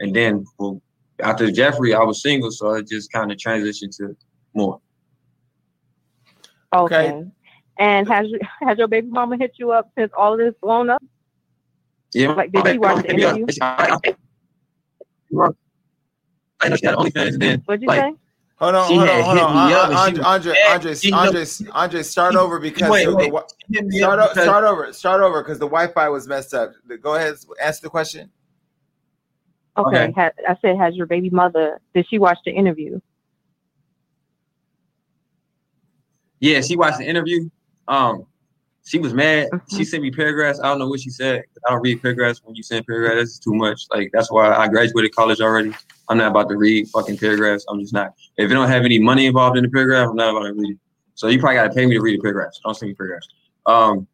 And 0.00 0.14
then 0.14 0.44
well, 0.58 0.80
after 1.20 1.46
Jeffree, 1.48 1.94
I 1.94 2.04
was 2.04 2.22
single, 2.22 2.50
so 2.50 2.74
it 2.74 2.88
just 2.88 3.12
kind 3.12 3.32
of 3.32 3.38
transitioned 3.38 3.96
to 3.98 4.16
more. 4.54 4.80
Okay. 6.74 7.10
okay. 7.12 7.28
And 7.78 8.08
has 8.08 8.26
has 8.60 8.78
your 8.78 8.88
baby 8.88 9.08
mama 9.08 9.36
hit 9.36 9.52
you 9.56 9.70
up 9.70 9.90
since 9.96 10.10
all 10.16 10.36
this 10.36 10.54
blown 10.60 10.90
up? 10.90 11.02
Yeah. 12.12 12.32
Like, 12.32 12.52
did 12.52 12.66
she 12.66 12.78
watch 12.78 13.04
the 13.04 13.10
interview? 13.10 13.46
I, 16.60 16.68
know 16.68 16.76
she 16.76 16.86
had 16.86 16.96
OnlyFans. 16.96 17.38
Then, 17.38 17.62
What'd 17.66 17.82
you 17.82 17.88
like, 17.88 18.00
say? 18.00 18.14
Hold 18.56 18.74
on, 18.74 18.88
hold 18.88 19.08
on, 19.08 19.22
hold 19.22 19.38
on. 19.38 19.56
Andre, 19.56 19.94
Andre, 19.94 20.54
Andre, 20.66 20.94
Andre, 21.12 21.44
Andre, 21.72 22.02
start 22.02 22.34
over 22.34 22.58
because 22.58 22.90
wait, 22.90 23.06
wait, 23.06 23.32
the, 23.68 23.98
start, 23.98 24.32
start 24.32 24.64
over, 24.64 24.92
start 24.92 25.20
over 25.20 25.44
because 25.44 25.60
the 25.60 25.66
Wi-Fi 25.66 26.08
was 26.08 26.26
messed 26.26 26.54
up. 26.54 26.72
Go 27.00 27.14
ahead, 27.14 27.36
answer 27.62 27.82
the 27.82 27.90
question. 27.90 28.32
Okay. 29.76 30.04
okay. 30.04 30.12
Ha- 30.12 30.30
I 30.48 30.56
said, 30.60 30.76
has 30.76 30.96
your 30.96 31.06
baby 31.06 31.30
mother, 31.30 31.80
did 31.94 32.06
she 32.08 32.18
watch 32.18 32.38
the 32.44 32.52
interview? 32.52 33.00
Yeah, 36.40 36.60
she 36.60 36.76
watched 36.76 36.98
the 36.98 37.04
interview. 37.04 37.48
Um, 37.88 38.26
she 38.84 38.98
was 38.98 39.12
mad. 39.12 39.48
Mm-hmm. 39.52 39.76
She 39.76 39.84
sent 39.84 40.02
me 40.02 40.10
paragraphs. 40.10 40.60
I 40.60 40.68
don't 40.68 40.78
know 40.78 40.88
what 40.88 41.00
she 41.00 41.10
said. 41.10 41.42
I 41.66 41.72
don't 41.72 41.82
read 41.82 42.00
paragraphs 42.00 42.40
when 42.42 42.54
you 42.54 42.62
send 42.62 42.86
paragraphs. 42.86 43.16
That's 43.16 43.38
too 43.38 43.54
much. 43.54 43.82
Like 43.90 44.10
that's 44.12 44.30
why 44.30 44.50
I 44.50 44.66
graduated 44.68 45.14
college 45.14 45.40
already. 45.40 45.74
I'm 46.08 46.16
not 46.16 46.30
about 46.30 46.48
to 46.48 46.56
read 46.56 46.88
fucking 46.88 47.18
paragraphs. 47.18 47.66
I'm 47.68 47.80
just 47.80 47.92
not. 47.92 48.14
If 48.38 48.48
you 48.48 48.56
don't 48.56 48.68
have 48.68 48.84
any 48.84 48.98
money 48.98 49.26
involved 49.26 49.58
in 49.58 49.64
the 49.64 49.70
paragraph, 49.70 50.08
I'm 50.08 50.16
not 50.16 50.30
about 50.30 50.46
to 50.46 50.54
read 50.54 50.70
it. 50.70 50.78
So 51.14 51.28
you 51.28 51.38
probably 51.38 51.56
got 51.56 51.64
to 51.64 51.74
pay 51.74 51.84
me 51.84 51.96
to 51.96 52.00
read 52.00 52.18
the 52.18 52.22
paragraphs. 52.22 52.60
Don't 52.64 52.74
send 52.74 52.90
me 52.90 52.94
paragraphs. 52.94 53.28
Um, 53.66 54.06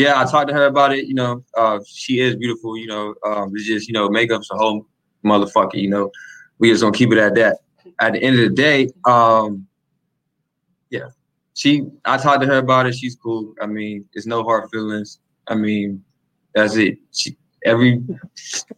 yeah, 0.00 0.20
I 0.20 0.24
talked 0.24 0.48
to 0.48 0.54
her 0.54 0.66
about 0.66 0.92
it. 0.92 1.06
You 1.06 1.14
know, 1.14 1.44
uh, 1.56 1.80
she 1.86 2.20
is 2.20 2.36
beautiful. 2.36 2.76
You 2.76 2.86
know, 2.86 3.14
um, 3.24 3.52
it's 3.54 3.66
just 3.66 3.88
you 3.88 3.92
know, 3.92 4.08
makeup's 4.08 4.50
a 4.50 4.56
whole 4.56 4.86
motherfucker. 5.24 5.74
You 5.74 5.90
know, 5.90 6.10
we 6.58 6.70
just 6.70 6.82
don't 6.82 6.94
keep 6.94 7.12
it 7.12 7.18
at 7.18 7.34
that. 7.34 7.58
At 8.00 8.14
the 8.14 8.22
end 8.22 8.38
of 8.40 8.48
the 8.48 8.54
day, 8.54 8.88
um, 9.04 9.66
Yeah, 10.90 11.08
she. 11.54 11.86
I 12.04 12.16
talked 12.16 12.40
to 12.42 12.46
her 12.46 12.58
about 12.58 12.86
it. 12.86 12.94
She's 12.94 13.14
cool. 13.14 13.54
I 13.60 13.66
mean, 13.66 14.06
it's 14.14 14.26
no 14.26 14.42
hard 14.42 14.70
feelings. 14.70 15.20
I 15.48 15.54
mean, 15.54 16.02
that's 16.54 16.76
it. 16.76 16.98
She 17.12 17.36
every 17.64 18.02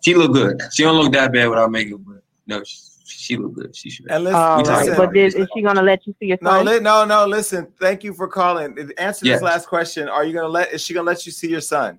she 0.00 0.14
look 0.14 0.32
good. 0.32 0.60
She 0.72 0.82
don't 0.82 0.96
look 0.96 1.12
that 1.12 1.32
bad 1.32 1.48
without 1.48 1.70
makeup, 1.70 2.00
but 2.04 2.22
no, 2.46 2.64
she, 2.64 2.78
she 3.04 3.36
look 3.36 3.54
good. 3.54 3.74
She 3.74 3.90
should. 3.90 4.10
And 4.10 4.24
listen, 4.24 4.38
All 4.38 4.62
right, 4.62 4.78
listen- 4.86 4.96
but 4.96 5.12
did, 5.12 5.34
is 5.34 5.48
she 5.54 5.62
gonna 5.62 5.82
let 5.82 6.06
you 6.06 6.14
see 6.18 6.26
your 6.26 6.38
No, 6.40 6.50
son? 6.50 6.66
li- 6.66 6.80
no, 6.80 7.04
no. 7.04 7.26
Listen, 7.26 7.66
thank 7.80 8.04
you 8.04 8.12
for 8.14 8.28
calling. 8.28 8.76
Answer 8.98 9.26
Yes. 9.26 9.36
this 9.36 9.42
last 9.42 9.66
question. 9.68 10.08
Are 10.08 10.24
you 10.24 10.32
gonna 10.32 10.48
let? 10.48 10.72
Is 10.72 10.82
she 10.82 10.94
gonna 10.94 11.06
let 11.06 11.24
you 11.26 11.32
see 11.32 11.48
your 11.48 11.60
son? 11.60 11.98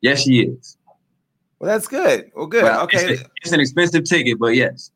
Yes, 0.00 0.22
she 0.22 0.40
is. 0.40 0.76
Well, 1.58 1.70
that's 1.72 1.88
good. 1.88 2.30
Well, 2.34 2.46
good. 2.46 2.62
But 2.62 2.80
okay. 2.84 3.14
it's, 3.14 3.22
it's 3.42 3.52
an 3.52 3.60
expensive 3.60 4.04
ticket, 4.04 4.38
but 4.38 4.54
yes. 4.54 4.90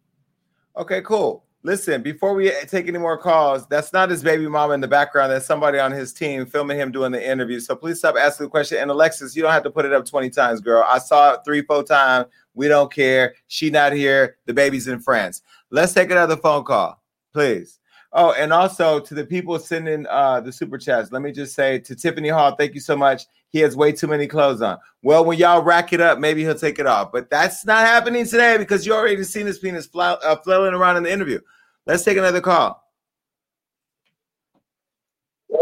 Okay, 0.77 1.01
cool. 1.03 1.45
Listen, 1.63 2.01
before 2.01 2.35
we 2.35 2.51
take 2.69 2.89
any 2.89 2.97
more 2.97 3.19
calls, 3.19 3.67
that's 3.67 3.93
not 3.93 4.09
his 4.09 4.23
baby 4.23 4.49
mama 4.49 4.73
in 4.73 4.81
the 4.81 4.89
background. 4.89 5.31
That's 5.31 5.45
somebody 5.45 5.79
on 5.79 5.93
his 5.93 6.13
team 6.13 6.47
filming 6.47 6.79
him 6.79 6.91
doing 6.91 7.13
the 7.13 7.23
interview. 7.23 7.61
So 7.61 7.77
please 7.77 7.99
stop 7.99 8.17
asking 8.17 8.47
the 8.47 8.51
question. 8.51 8.79
And 8.79 8.91
Alexis, 8.91 9.37
you 9.37 9.43
don't 9.43 9.53
have 9.53 9.65
to 9.65 9.71
put 9.71 9.85
it 9.85 9.93
up 9.93 10.07
20 10.07 10.31
times, 10.31 10.61
girl. 10.61 10.85
I 10.89 10.99
saw 10.99 11.35
it 11.35 11.41
three, 11.45 11.61
four 11.61 11.83
times. 11.83 12.29
We 12.55 12.69
don't 12.69 12.91
care. 12.91 13.35
She 13.49 13.69
not 13.69 13.93
here. 13.93 14.39
The 14.47 14.55
baby's 14.55 14.89
in 14.89 15.01
France. 15.01 15.43
Let's 15.71 15.93
take 15.93 16.11
another 16.11 16.37
phone 16.39 16.65
call, 16.65 17.03
please. 17.35 17.79
Oh, 18.13 18.33
and 18.33 18.53
also 18.53 18.99
to 18.99 19.15
the 19.15 19.25
people 19.25 19.59
sending 19.59 20.07
uh 20.09 20.41
the 20.41 20.53
super 20.53 20.79
chats, 20.79 21.13
let 21.13 21.23
me 21.23 21.31
just 21.31 21.55
say 21.55 21.79
to 21.81 21.95
Tiffany 21.95 22.29
Hall, 22.29 22.57
thank 22.57 22.75
you 22.75 22.81
so 22.81 22.97
much. 22.97 23.27
He 23.51 23.59
has 23.61 23.77
way 23.77 23.91
too 23.93 24.07
many 24.07 24.27
clothes 24.29 24.63
on. 24.63 24.79
Well, 25.03 25.25
when 25.25 25.39
y'all 25.39 25.63
rack 25.63 25.93
it 25.93 26.01
up, 26.01 26.19
maybe 26.19 26.43
he'll 26.43 26.55
take 26.55 26.79
it 26.79 26.87
off. 26.87 27.11
But 27.13 27.31
that's 27.31 27.67
not 27.67 27.85
happening 27.87 28.25
today 28.25 28.57
because 28.59 28.87
you 28.87 28.95
already 28.95 29.23
seen 29.25 29.47
his 29.47 29.59
penis 29.59 29.87
fly, 29.87 30.13
uh, 30.13 30.37
flailing 30.37 30.73
around 30.75 30.97
in 30.99 31.03
the 31.03 31.13
interview. 31.13 31.41
Let's 31.87 32.05
take 32.05 32.17
another 32.17 32.41
call. 32.41 32.85
Hey, 35.53 35.59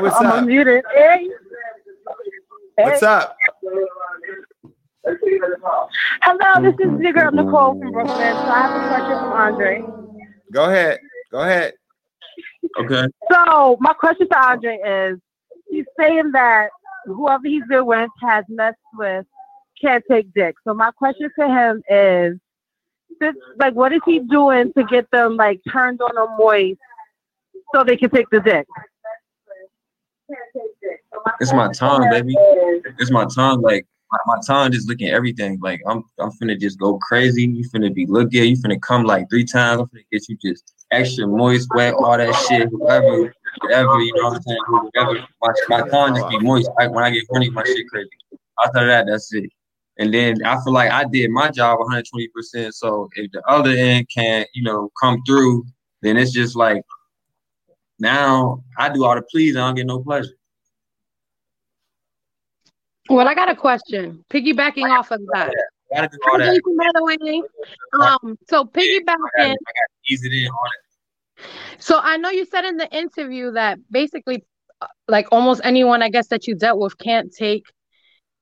what's 0.00 0.16
I'm 0.16 0.26
up? 0.26 0.44
unmuted. 0.44 0.82
Hey. 0.94 1.28
What's 2.76 3.00
Hey. 3.00 3.06
up? 3.06 3.36
Hello, 6.22 6.62
this 6.62 6.74
is 6.78 7.00
your 7.00 7.12
girl 7.12 7.32
Nicole 7.32 7.76
from 7.80 7.90
Brooklyn. 7.90 8.16
So 8.16 8.42
I 8.42 8.60
have 8.62 8.84
a 8.84 8.88
question 8.88 9.18
from 9.18 9.32
Andre. 9.32 9.84
Go 10.52 10.64
ahead. 10.66 11.00
Go 11.32 11.40
ahead. 11.40 11.74
Okay. 12.78 13.06
So 13.30 13.76
my 13.80 13.92
question 13.92 14.28
to 14.28 14.38
Andre 14.38 14.76
is, 14.76 15.18
he's 15.82 16.04
saying 16.04 16.32
that 16.32 16.70
whoever 17.06 17.46
he's 17.46 17.64
been 17.68 17.86
with 17.86 18.10
has 18.20 18.44
messed 18.48 18.76
with 18.94 19.26
can't 19.80 20.04
take 20.10 20.32
dick. 20.34 20.54
So 20.66 20.74
my 20.74 20.90
question 20.92 21.30
to 21.38 21.48
him 21.48 21.82
is, 21.88 22.38
this, 23.20 23.34
like, 23.58 23.74
what 23.74 23.92
is 23.92 24.00
he 24.06 24.20
doing 24.20 24.72
to 24.76 24.84
get 24.84 25.10
them 25.10 25.36
like 25.36 25.60
turned 25.70 26.00
on 26.00 26.16
or 26.16 26.36
moist 26.38 26.78
so 27.74 27.84
they 27.84 27.96
can 27.96 28.10
take 28.10 28.28
the 28.30 28.40
dick? 28.40 28.66
It's 31.40 31.52
my 31.52 31.70
tongue, 31.72 32.08
baby. 32.10 32.34
It's 32.98 33.10
my 33.10 33.26
tongue. 33.26 33.60
Like 33.60 33.86
my, 34.10 34.18
my 34.26 34.40
tongue 34.46 34.72
just 34.72 34.88
looking 34.88 35.08
everything. 35.08 35.58
Like 35.60 35.82
I'm 35.86 36.04
I'm 36.18 36.30
finna 36.30 36.58
just 36.58 36.78
go 36.78 36.98
crazy. 36.98 37.42
You 37.42 37.68
finna 37.68 37.92
be 37.92 38.06
look 38.06 38.28
at 38.28 38.46
you 38.46 38.56
finna 38.56 38.80
come 38.80 39.04
like 39.04 39.28
three 39.28 39.44
times. 39.44 39.82
I'm 39.82 39.86
finna 39.88 40.06
get 40.10 40.28
you 40.28 40.38
just 40.42 40.72
extra 40.90 41.26
moist, 41.26 41.68
wet, 41.74 41.94
all 41.94 42.16
that 42.16 42.34
shit, 42.48 42.70
whatever, 42.72 43.34
whatever, 43.60 44.00
you 44.00 44.12
know 44.14 44.24
what 44.24 44.36
I'm 44.36 44.42
saying? 44.42 44.58
Whatever. 44.68 45.26
My, 45.40 45.52
my 45.68 45.88
tongue 45.88 46.16
just 46.16 46.28
be 46.28 46.38
moist. 46.38 46.70
I, 46.78 46.86
when 46.88 47.04
I 47.04 47.10
get 47.10 47.24
horny, 47.28 47.50
my 47.50 47.64
shit 47.64 47.86
crazy. 47.88 48.08
After 48.64 48.86
that, 48.86 49.06
that's 49.06 49.32
it. 49.34 49.50
And 49.98 50.12
then 50.12 50.44
I 50.44 50.62
feel 50.64 50.72
like 50.72 50.90
I 50.90 51.04
did 51.04 51.30
my 51.30 51.50
job 51.50 51.78
120%. 51.80 52.72
So 52.72 53.08
if 53.14 53.30
the 53.32 53.42
other 53.46 53.70
end 53.70 54.06
can't, 54.14 54.48
you 54.54 54.62
know, 54.62 54.90
come 55.00 55.22
through, 55.26 55.64
then 56.00 56.16
it's 56.16 56.32
just 56.32 56.56
like 56.56 56.82
now 57.98 58.62
I 58.78 58.88
do 58.88 59.04
all 59.04 59.14
the 59.14 59.22
pleas, 59.22 59.56
I 59.56 59.60
don't 59.60 59.74
get 59.74 59.86
no 59.86 60.00
pleasure. 60.00 60.32
Well, 63.08 63.28
I 63.28 63.34
got 63.34 63.50
a 63.50 63.56
question. 63.56 64.24
Piggybacking 64.30 64.88
off 64.88 65.10
of 65.10 65.20
that. 65.34 65.52
Gotta 65.94 66.08
do 66.08 66.18
all 66.30 66.38
that. 66.38 66.46
Jason, 66.46 66.76
by 66.76 66.88
the 66.94 67.04
way. 67.04 67.42
Um, 68.00 68.38
so 68.48 68.64
piggybacking. 68.64 69.54
Ease 70.08 70.24
it 70.24 70.32
in, 70.32 70.48
all 70.48 70.64
that. 70.64 70.91
So 71.78 71.98
I 72.00 72.16
know 72.16 72.30
you 72.30 72.44
said 72.46 72.64
in 72.64 72.76
the 72.76 72.88
interview 72.96 73.52
that 73.52 73.78
basically, 73.90 74.44
uh, 74.80 74.86
like 75.08 75.28
almost 75.32 75.60
anyone 75.64 76.02
I 76.02 76.08
guess 76.08 76.28
that 76.28 76.46
you 76.46 76.54
dealt 76.54 76.78
with 76.78 76.96
can't 76.98 77.32
take, 77.32 77.64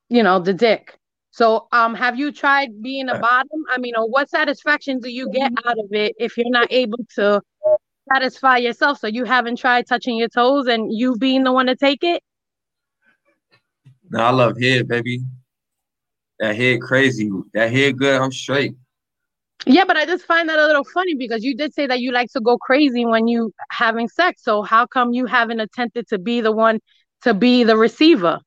you 0.09 0.23
know, 0.23 0.39
the 0.39 0.53
dick. 0.55 0.97
So 1.33 1.69
um, 1.73 1.95
have 1.95 2.19
you 2.19 2.33
tried 2.33 2.83
being 2.83 3.09
a 3.09 3.19
bottom? 3.19 3.65
I 3.71 3.79
mean, 3.79 3.95
what 3.97 4.29
satisfaction 4.29 4.99
do 5.01 5.09
you 5.09 5.31
get 5.31 5.53
out 5.65 5.79
of 5.79 5.93
it 5.93 6.15
if 6.19 6.37
you're 6.37 6.51
not 6.51 6.69
able 6.73 6.99
to 7.17 7.41
satisfy 8.13 8.57
yourself? 8.59 8.99
So 8.99 9.07
you 9.07 9.25
haven't 9.25 9.57
tried 9.57 9.87
touching 9.87 10.17
your 10.17 10.29
toes 10.29 10.67
and 10.67 10.93
you 10.93 11.17
being 11.17 11.45
the 11.45 11.53
one 11.53 11.67
to 11.67 11.77
take 11.77 12.03
it? 12.03 12.23
No, 14.11 14.21
I 14.21 14.31
love 14.31 14.61
head, 14.61 14.89
baby. 14.89 15.21
That 16.41 16.57
head 16.57 16.81
crazy. 16.81 17.31
That 17.55 17.71
head 17.71 17.97
good. 17.97 18.21
I'm 18.21 18.33
straight. 18.33 18.75
Yeah, 19.67 19.85
but 19.85 19.97
I 19.97 20.07
just 20.07 20.25
find 20.25 20.49
that 20.49 20.59
a 20.59 20.67
little 20.67 20.85
funny 20.85 21.15
because 21.15 21.45
you 21.45 21.55
did 21.55 21.75
say 21.75 21.87
that 21.87 22.01
you 22.01 22.13
like 22.13 22.31
to 22.33 22.41
go 22.41 22.57
crazy 22.57 23.05
when 23.05 23.29
you 23.29 23.53
having 23.71 24.09
sex. 24.09 24.43
So 24.43 24.63
how 24.63 24.87
come 24.87 25.13
you 25.13 25.27
haven't 25.27 25.61
attempted 25.61 26.09
to 26.09 26.19
be 26.19 26.41
the 26.41 26.53
one 26.53 26.81
to 27.23 27.35
be 27.35 27.65
the 27.65 27.77
receiver? 27.77 28.41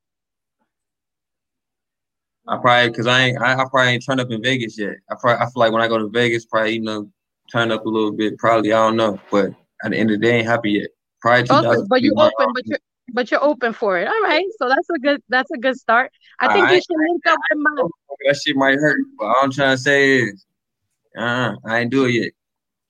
I 2.48 2.57
probably 2.57 2.90
because 2.90 3.07
I 3.07 3.22
ain't. 3.22 3.41
I, 3.41 3.53
I 3.53 3.65
probably 3.69 3.94
ain't 3.94 4.06
turned 4.06 4.19
up 4.19 4.31
in 4.31 4.41
Vegas 4.41 4.77
yet. 4.77 4.95
I 5.10 5.15
probably. 5.19 5.45
I 5.45 5.45
feel 5.45 5.53
like 5.56 5.72
when 5.72 5.81
I 5.81 5.88
go 5.88 5.98
to 5.98 6.10
Vegas, 6.10 6.45
probably 6.45 6.73
you 6.73 6.81
know 6.81 7.10
turn 7.52 7.72
up 7.72 7.85
a 7.85 7.90
little 7.90 8.11
bit. 8.11 8.38
Probably 8.38 8.73
I 8.73 8.77
don't 8.77 8.98
know, 8.98 9.19
but 9.31 9.52
at 9.84 9.91
the 9.91 9.98
end 9.98 10.11
of 10.11 10.19
the 10.19 10.26
day, 10.26 10.40
ain't 10.40 10.48
happy 10.48 10.72
yet. 10.72 10.90
Probably 11.22 11.44
2000 11.44 11.88
but 11.88 12.02
you 12.02 12.14
open, 12.18 12.53
but 12.53 12.68
you're 12.68 12.80
but 13.14 13.31
you're 13.31 13.44
open 13.44 13.72
for 13.72 13.98
it. 13.98 14.07
All 14.07 14.22
right, 14.23 14.45
so 14.57 14.68
that's 14.68 14.90
a 14.90 14.99
good 14.99 15.22
that's 15.30 15.52
a 15.52 15.57
good 15.57 15.77
start. 15.77 16.11
I 16.40 16.48
think 16.48 16.57
you 16.57 16.65
Alright. 16.65 16.84
should 16.84 16.98
link 17.10 17.22
up 17.27 17.40
with 17.52 17.60
my. 17.60 17.84
that 18.27 18.35
shit 18.35 18.56
might 18.57 18.76
hurt. 18.77 18.99
But 19.18 19.26
all 19.26 19.35
I'm 19.44 19.52
trying 19.52 19.77
to 19.77 19.81
say 19.81 20.19
is, 20.19 20.45
uh, 21.18 21.53
I 21.65 21.80
ain't 21.80 21.91
do 21.91 22.06
it 22.06 22.11
yet. 22.11 22.31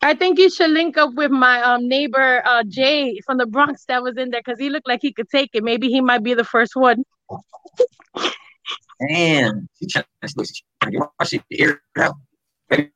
I 0.02 0.14
think 0.16 0.38
you 0.38 0.50
should 0.50 0.72
link 0.72 0.98
up 0.98 1.14
with 1.14 1.32
my 1.32 1.62
um 1.62 1.88
neighbor 1.88 2.42
uh 2.46 2.64
Jay 2.68 3.20
from 3.26 3.38
the 3.38 3.46
Bronx 3.46 3.86
that 3.86 4.04
was 4.04 4.18
in 4.18 4.32
there 4.32 4.42
because 4.46 4.60
he 4.60 4.70
looked 4.70 4.88
like 4.88 5.00
he 5.02 5.14
could 5.14 5.30
take 5.30 5.52
it. 5.54 5.64
Maybe 5.64 5.90
he 5.90 6.02
might 6.02 6.24
be 6.24 6.34
the 6.34 6.44
first 6.44 6.76
one. 6.76 7.04
Damn, 9.08 9.70
she 9.80 9.88
trying 9.88 10.06
to 10.22 10.92
get 10.92 11.00
my 11.00 11.26
shit 11.26 11.44
aired 11.52 11.80
out. 11.98 12.16
Baby, 12.70 12.92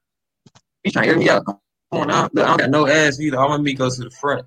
trying 0.92 1.06
to 1.06 1.12
air 1.12 1.18
me 1.18 1.30
out. 1.30 1.46
Come 1.46 1.60
on, 1.94 2.08
now. 2.10 2.30
Look, 2.34 2.44
I 2.46 2.48
don't 2.50 2.58
got 2.58 2.70
no 2.70 2.88
ass 2.88 3.20
either. 3.22 3.38
All 3.38 3.50
my 3.50 3.58
meat 3.58 3.78
goes 3.78 3.98
to 3.98 4.04
the 4.04 4.12
front. 4.12 4.46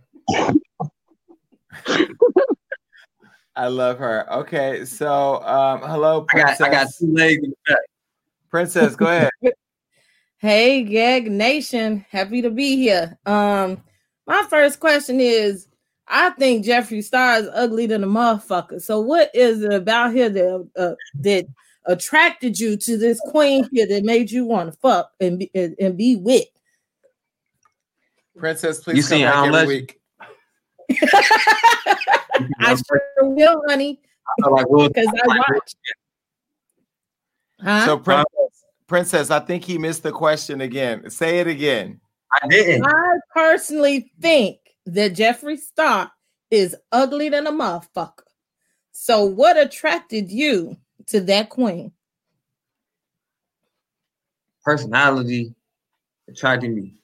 I 3.56 3.68
love 3.68 3.98
her. 3.98 4.30
Okay, 4.32 4.84
so 4.84 5.42
um, 5.42 5.80
hello, 5.80 6.26
I 6.32 6.36
got, 6.36 6.46
princess. 6.46 6.60
I 6.60 6.70
got 6.70 6.88
two 6.98 7.12
legs 7.12 7.42
in 7.42 7.50
the 7.50 7.56
back. 7.66 7.78
Princess, 8.50 8.96
go 8.96 9.06
ahead. 9.06 9.30
Hey, 10.40 10.84
Gag 10.84 11.30
Nation, 11.30 12.06
happy 12.08 12.40
to 12.40 12.48
be 12.48 12.74
here. 12.76 13.18
Um, 13.26 13.82
my 14.26 14.42
first 14.48 14.80
question 14.80 15.20
is, 15.20 15.68
I 16.08 16.30
think 16.30 16.64
Jeffree 16.64 17.04
Star 17.04 17.36
is 17.36 17.48
ugly 17.52 17.84
than 17.86 18.02
a 18.02 18.06
motherfucker. 18.06 18.80
So, 18.80 19.00
what 19.00 19.30
is 19.34 19.62
it 19.62 19.70
about 19.70 20.14
here 20.14 20.30
that 20.30 20.68
uh, 20.76 20.94
that 21.16 21.46
attracted 21.84 22.58
you 22.58 22.78
to 22.78 22.96
this 22.96 23.20
queen 23.28 23.68
here 23.70 23.86
that 23.86 24.02
made 24.02 24.30
you 24.30 24.46
want 24.46 24.72
to 24.72 24.78
fuck 24.78 25.10
and 25.20 25.40
be, 25.40 25.50
and, 25.54 25.76
and 25.78 25.98
be 25.98 26.16
with? 26.16 26.46
Princess, 28.34 28.82
please 28.82 28.96
You 28.96 29.02
come 29.02 29.08
seen 29.10 29.26
back 29.26 29.34
Iron 29.34 29.54
every 29.54 29.66
Legend? 29.66 29.68
week. 29.68 30.00
I 32.60 32.76
sure 32.76 33.02
will, 33.20 33.62
honey, 33.68 34.00
I 34.26 34.42
feel 34.42 34.54
like 34.54 34.70
we'll, 34.70 34.88
because 34.88 35.06
I 35.22 35.26
watch. 35.26 35.74
Huh? 37.60 37.84
So, 37.84 37.98
princess, 37.98 38.26
princess, 38.90 39.30
I 39.30 39.40
think 39.40 39.64
he 39.64 39.78
missed 39.78 40.02
the 40.02 40.12
question 40.12 40.60
again. 40.60 41.08
Say 41.08 41.38
it 41.38 41.46
again. 41.46 42.00
I 42.42 42.46
didn't. 42.48 42.84
I 42.84 43.18
personally 43.34 44.12
think 44.20 44.58
that 44.84 45.14
Jeffree 45.14 45.58
Star 45.58 46.12
is 46.50 46.76
ugly 46.92 47.30
than 47.30 47.46
a 47.46 47.52
motherfucker. 47.52 48.24
So, 48.92 49.24
what 49.24 49.56
attracted 49.56 50.30
you 50.30 50.76
to 51.06 51.20
that 51.22 51.48
queen? 51.48 51.92
personality 54.64 55.54
attracted 56.28 56.70
me 56.74 56.94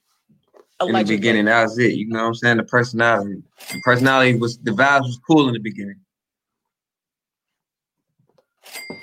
in 0.81 0.93
the 0.93 1.05
beginning. 1.05 1.47
That 1.47 1.65
was 1.65 1.79
it. 1.79 1.95
You 1.95 2.09
know 2.09 2.23
what 2.23 2.29
I'm 2.29 2.35
saying? 2.35 2.57
The 2.59 2.65
personality. 2.65 3.43
The 3.73 3.81
personality 3.83 4.39
was 4.39 4.59
the 4.59 4.73
vibes 4.73 5.03
was 5.03 5.21
cool 5.27 5.49
in 5.49 5.55
the 5.55 5.61
beginning. 5.61 6.01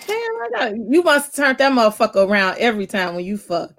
Damn, 0.08 0.91
you 0.91 1.04
must 1.04 1.36
turn 1.36 1.56
that 1.58 1.72
motherfucker 1.72 2.28
around 2.28 2.58
every 2.60 2.86
time 2.88 3.16
when 3.16 3.26
you 3.26 3.38
fuck 3.38 3.72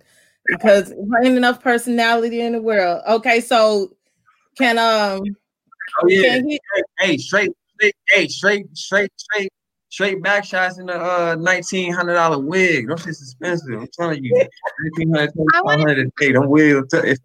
because 0.46 0.90
there 0.90 1.22
ain't 1.22 1.36
enough 1.36 1.62
personality 1.62 2.40
in 2.40 2.52
the 2.52 2.62
world. 2.62 3.02
Okay, 3.08 3.40
so 3.40 3.94
can 4.56 4.78
um 4.78 5.22
Oh 6.02 6.08
yeah. 6.08 6.22
can 6.22 6.48
he 6.48 6.60
Hey, 6.74 6.82
hey, 6.98 7.16
straight, 7.18 7.50
straight, 7.78 7.94
hey, 8.10 8.28
straight, 8.28 8.76
straight, 8.76 9.12
straight, 9.16 9.52
straight 9.90 10.22
back 10.22 10.44
shots 10.44 10.78
in 10.78 10.86
the 10.86 10.94
uh 11.00 11.36
nineteen 11.38 11.92
hundred 11.92 12.14
dollar 12.14 12.38
wig. 12.38 12.88
Those 12.88 13.02
shit's 13.02 13.22
expensive. 13.22 13.80
I'm 13.80 13.88
telling 13.92 14.24
you, 14.24 14.46
nineteen 14.80 15.14
hundred, 15.14 15.32
twenty 15.34 15.50
five 15.64 15.78
hundred 15.78 15.98
a 15.98 16.10
day. 16.20 16.32
Them 16.32 16.48
wigs. 16.48 16.76
I'm 16.76 16.88
tell- 16.88 17.04
if- 17.04 17.18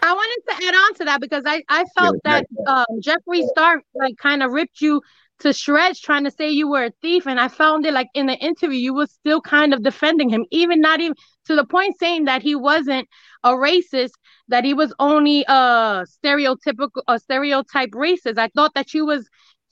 I 0.00 0.12
wanted 0.12 0.42
to 0.48 0.66
add 0.68 0.74
on 0.74 0.94
to 0.94 1.04
that 1.06 1.20
because 1.20 1.42
I, 1.44 1.64
I 1.68 1.84
felt 1.86 2.16
that 2.22 2.46
um, 2.68 2.86
Jeffree 3.00 3.48
Star 3.48 3.82
like 3.94 4.16
kind 4.16 4.44
of 4.44 4.52
ripped 4.52 4.80
you 4.80 5.02
to 5.40 5.52
shreds 5.52 6.00
trying 6.00 6.24
to 6.24 6.30
say 6.30 6.50
you 6.50 6.68
were 6.68 6.84
a 6.84 6.92
thief 7.02 7.26
and 7.26 7.38
I 7.40 7.48
found 7.48 7.86
it 7.86 7.94
like 7.94 8.08
in 8.14 8.26
the 8.26 8.36
interview 8.36 8.78
you 8.78 8.94
were 8.94 9.06
still 9.06 9.40
kind 9.40 9.72
of 9.72 9.82
defending 9.82 10.28
him 10.28 10.44
even 10.50 10.80
not 10.80 11.00
even 11.00 11.14
to 11.46 11.54
the 11.56 11.64
point 11.64 11.96
saying 11.98 12.24
that 12.24 12.42
he 12.42 12.54
wasn't 12.54 13.08
a 13.44 13.52
racist 13.52 14.10
that 14.48 14.64
he 14.64 14.74
was 14.74 14.92
only 14.98 15.44
a 15.48 16.04
stereotypical 16.24 17.02
a 17.06 17.18
stereotype 17.18 17.90
racist 17.90 18.38
I 18.38 18.48
thought 18.54 18.74
that 18.74 18.94
you 18.94 19.06
was 19.06 19.28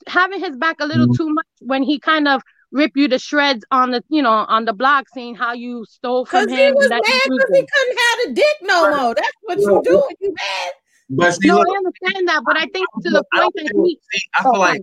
having 0.07 0.39
his 0.39 0.55
back 0.55 0.77
a 0.79 0.85
little 0.85 1.07
Mhm. 1.07 1.17
too 1.17 1.29
much 1.33 1.45
when 1.59 1.83
he 1.83 1.99
kind 1.99 2.27
of 2.27 2.41
ripped 2.71 2.97
you 2.97 3.07
to 3.09 3.19
shreds 3.19 3.63
on 3.71 3.91
the 3.91 4.03
you 4.09 4.21
know 4.21 4.31
on 4.31 4.65
the 4.65 4.73
block 4.73 5.05
saying 5.13 5.35
how 5.35 5.53
you 5.53 5.85
stole 5.89 6.25
from 6.25 6.47
Because 6.47 6.59
him 6.59 6.67
he 6.67 6.71
was 6.73 6.91
and 6.91 7.01
mad 7.01 7.29
because 7.29 7.49
he 7.53 7.67
couldn't 7.73 7.99
have 8.05 8.19
a 8.29 8.33
dick 8.33 8.57
no 8.61 8.89
more. 8.97 9.15
That's 9.15 9.31
what 9.43 9.59
you 9.59 9.81
do 9.83 10.03
when 10.07 10.15
you 10.19 10.33
mad. 10.33 10.71
But 11.09 11.31
see, 11.33 11.47
no, 11.47 11.55
look, 11.57 11.67
I 11.69 11.77
understand 11.77 12.27
that, 12.27 12.41
but 12.45 12.57
I 12.57 12.65
think 12.67 12.87
to 13.03 13.09
the 13.09 13.23
I 13.33 13.37
point 13.39 13.53
don't 13.55 13.55
that 13.55 13.71
feel, 13.73 13.85
he 13.85 13.99
see, 14.11 14.21
I 14.35 14.43
feel 14.43 14.59
like 14.59 14.81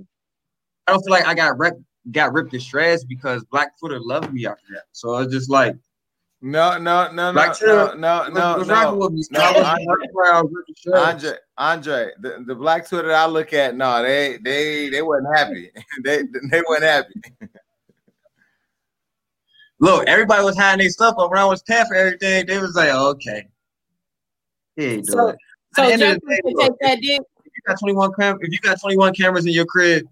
I 0.86 0.92
don't 0.92 1.02
feel 1.02 1.10
like 1.12 1.26
I 1.26 1.34
got 1.34 1.58
rep, 1.58 1.74
got 2.10 2.32
ripped 2.32 2.52
to 2.52 2.60
shreds 2.60 3.04
because 3.04 3.44
Black 3.44 3.78
Twitter 3.78 4.00
loved 4.00 4.32
me 4.32 4.46
after 4.46 4.64
that. 4.74 4.84
So 4.92 5.16
it's 5.18 5.32
just 5.32 5.48
like 5.50 5.76
No, 6.42 6.76
no, 6.78 7.10
no, 7.10 7.12
no, 7.12 7.32
Black 7.32 7.48
no, 7.48 7.54
Twitter 7.54 7.96
no, 7.96 8.18
was- 8.20 8.32
no, 8.32 8.58
was 8.58 8.68
no, 8.68 8.74
rocking 8.74 8.98
with 8.98 9.12
me. 9.12 9.22
no. 9.30 9.40
Andre, 9.40 9.62
that's 9.62 10.12
why 10.12 10.30
I 10.30 10.42
was 10.42 10.52
ripped 10.52 10.68
to 10.68 10.74
shreds. 10.76 11.24
Andre, 11.24 11.38
Andre, 11.56 12.10
the, 12.20 12.44
the 12.46 12.54
black 12.54 12.86
Twitter 12.88 13.12
I 13.14 13.26
look 13.26 13.52
at, 13.54 13.76
no, 13.76 14.02
they 14.02 14.38
they 14.42 14.90
they 14.90 15.00
wasn't 15.02 15.34
happy. 15.36 15.70
they 16.04 16.22
they 16.50 16.62
weren't 16.68 16.82
happy. 16.82 17.14
Look, 19.80 20.06
everybody 20.08 20.44
was 20.44 20.56
hiding 20.56 20.78
their 20.80 20.90
stuff 20.90 21.14
up 21.18 21.30
when 21.30 21.38
I 21.38 21.44
was 21.44 21.62
paying 21.62 21.84
for 21.86 21.94
everything. 21.94 22.46
They 22.46 22.58
was 22.58 22.74
like, 22.74 22.90
oh, 22.92 23.10
okay. 23.10 23.48
He 24.76 24.84
ain't 24.84 25.06
doing 25.06 25.18
So, 25.18 25.28
it. 25.28 25.36
so 25.74 25.82
At 25.82 25.86
the 25.86 25.92
end 25.94 26.02
of 26.02 26.08
the 26.08 26.26
Jeffree 26.26 26.36
day, 26.36 26.40
look, 26.54 26.60
take 26.60 26.78
that 26.80 27.00
dick. 27.00 27.20
if 27.44 27.52
you 27.56 27.62
got 27.66 27.78
21 27.80 28.12
cam- 28.18 28.38
if 28.40 28.52
you 28.52 28.58
got 28.60 28.80
21 28.80 29.14
cameras 29.14 29.46
in 29.46 29.52
your 29.52 29.66
crib, 29.66 30.06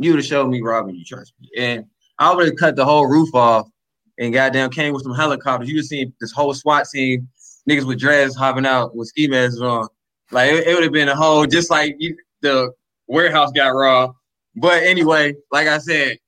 you 0.00 0.12
would 0.12 0.18
have 0.18 0.26
showed 0.26 0.48
me 0.48 0.62
robbing 0.62 0.96
you, 0.96 1.04
trust 1.04 1.34
me. 1.40 1.48
And 1.56 1.84
I 2.18 2.34
would 2.34 2.46
have 2.46 2.56
cut 2.56 2.74
the 2.74 2.84
whole 2.84 3.06
roof 3.06 3.34
off 3.34 3.68
and 4.18 4.32
goddamn 4.32 4.70
came 4.70 4.94
with 4.94 5.02
some 5.02 5.14
helicopters. 5.14 5.68
You 5.68 5.76
would 5.76 5.80
have 5.80 5.86
seen 5.86 6.12
this 6.20 6.32
whole 6.32 6.54
SWAT 6.54 6.86
team, 6.92 7.28
niggas 7.68 7.86
with 7.86 7.98
dreads 7.98 8.34
hopping 8.34 8.66
out 8.66 8.96
with 8.96 9.08
ski 9.08 9.28
masks 9.28 9.60
on. 9.60 9.88
Like 10.30 10.52
it, 10.52 10.66
it 10.66 10.74
would 10.74 10.84
have 10.84 10.92
been 10.92 11.08
a 11.08 11.16
whole 11.16 11.46
just 11.46 11.70
like 11.70 11.96
you, 11.98 12.16
the 12.40 12.72
warehouse 13.08 13.52
got 13.52 13.68
robbed. 13.68 14.16
But 14.56 14.82
anyway, 14.82 15.34
like 15.52 15.68
I 15.68 15.78
said, 15.78 16.18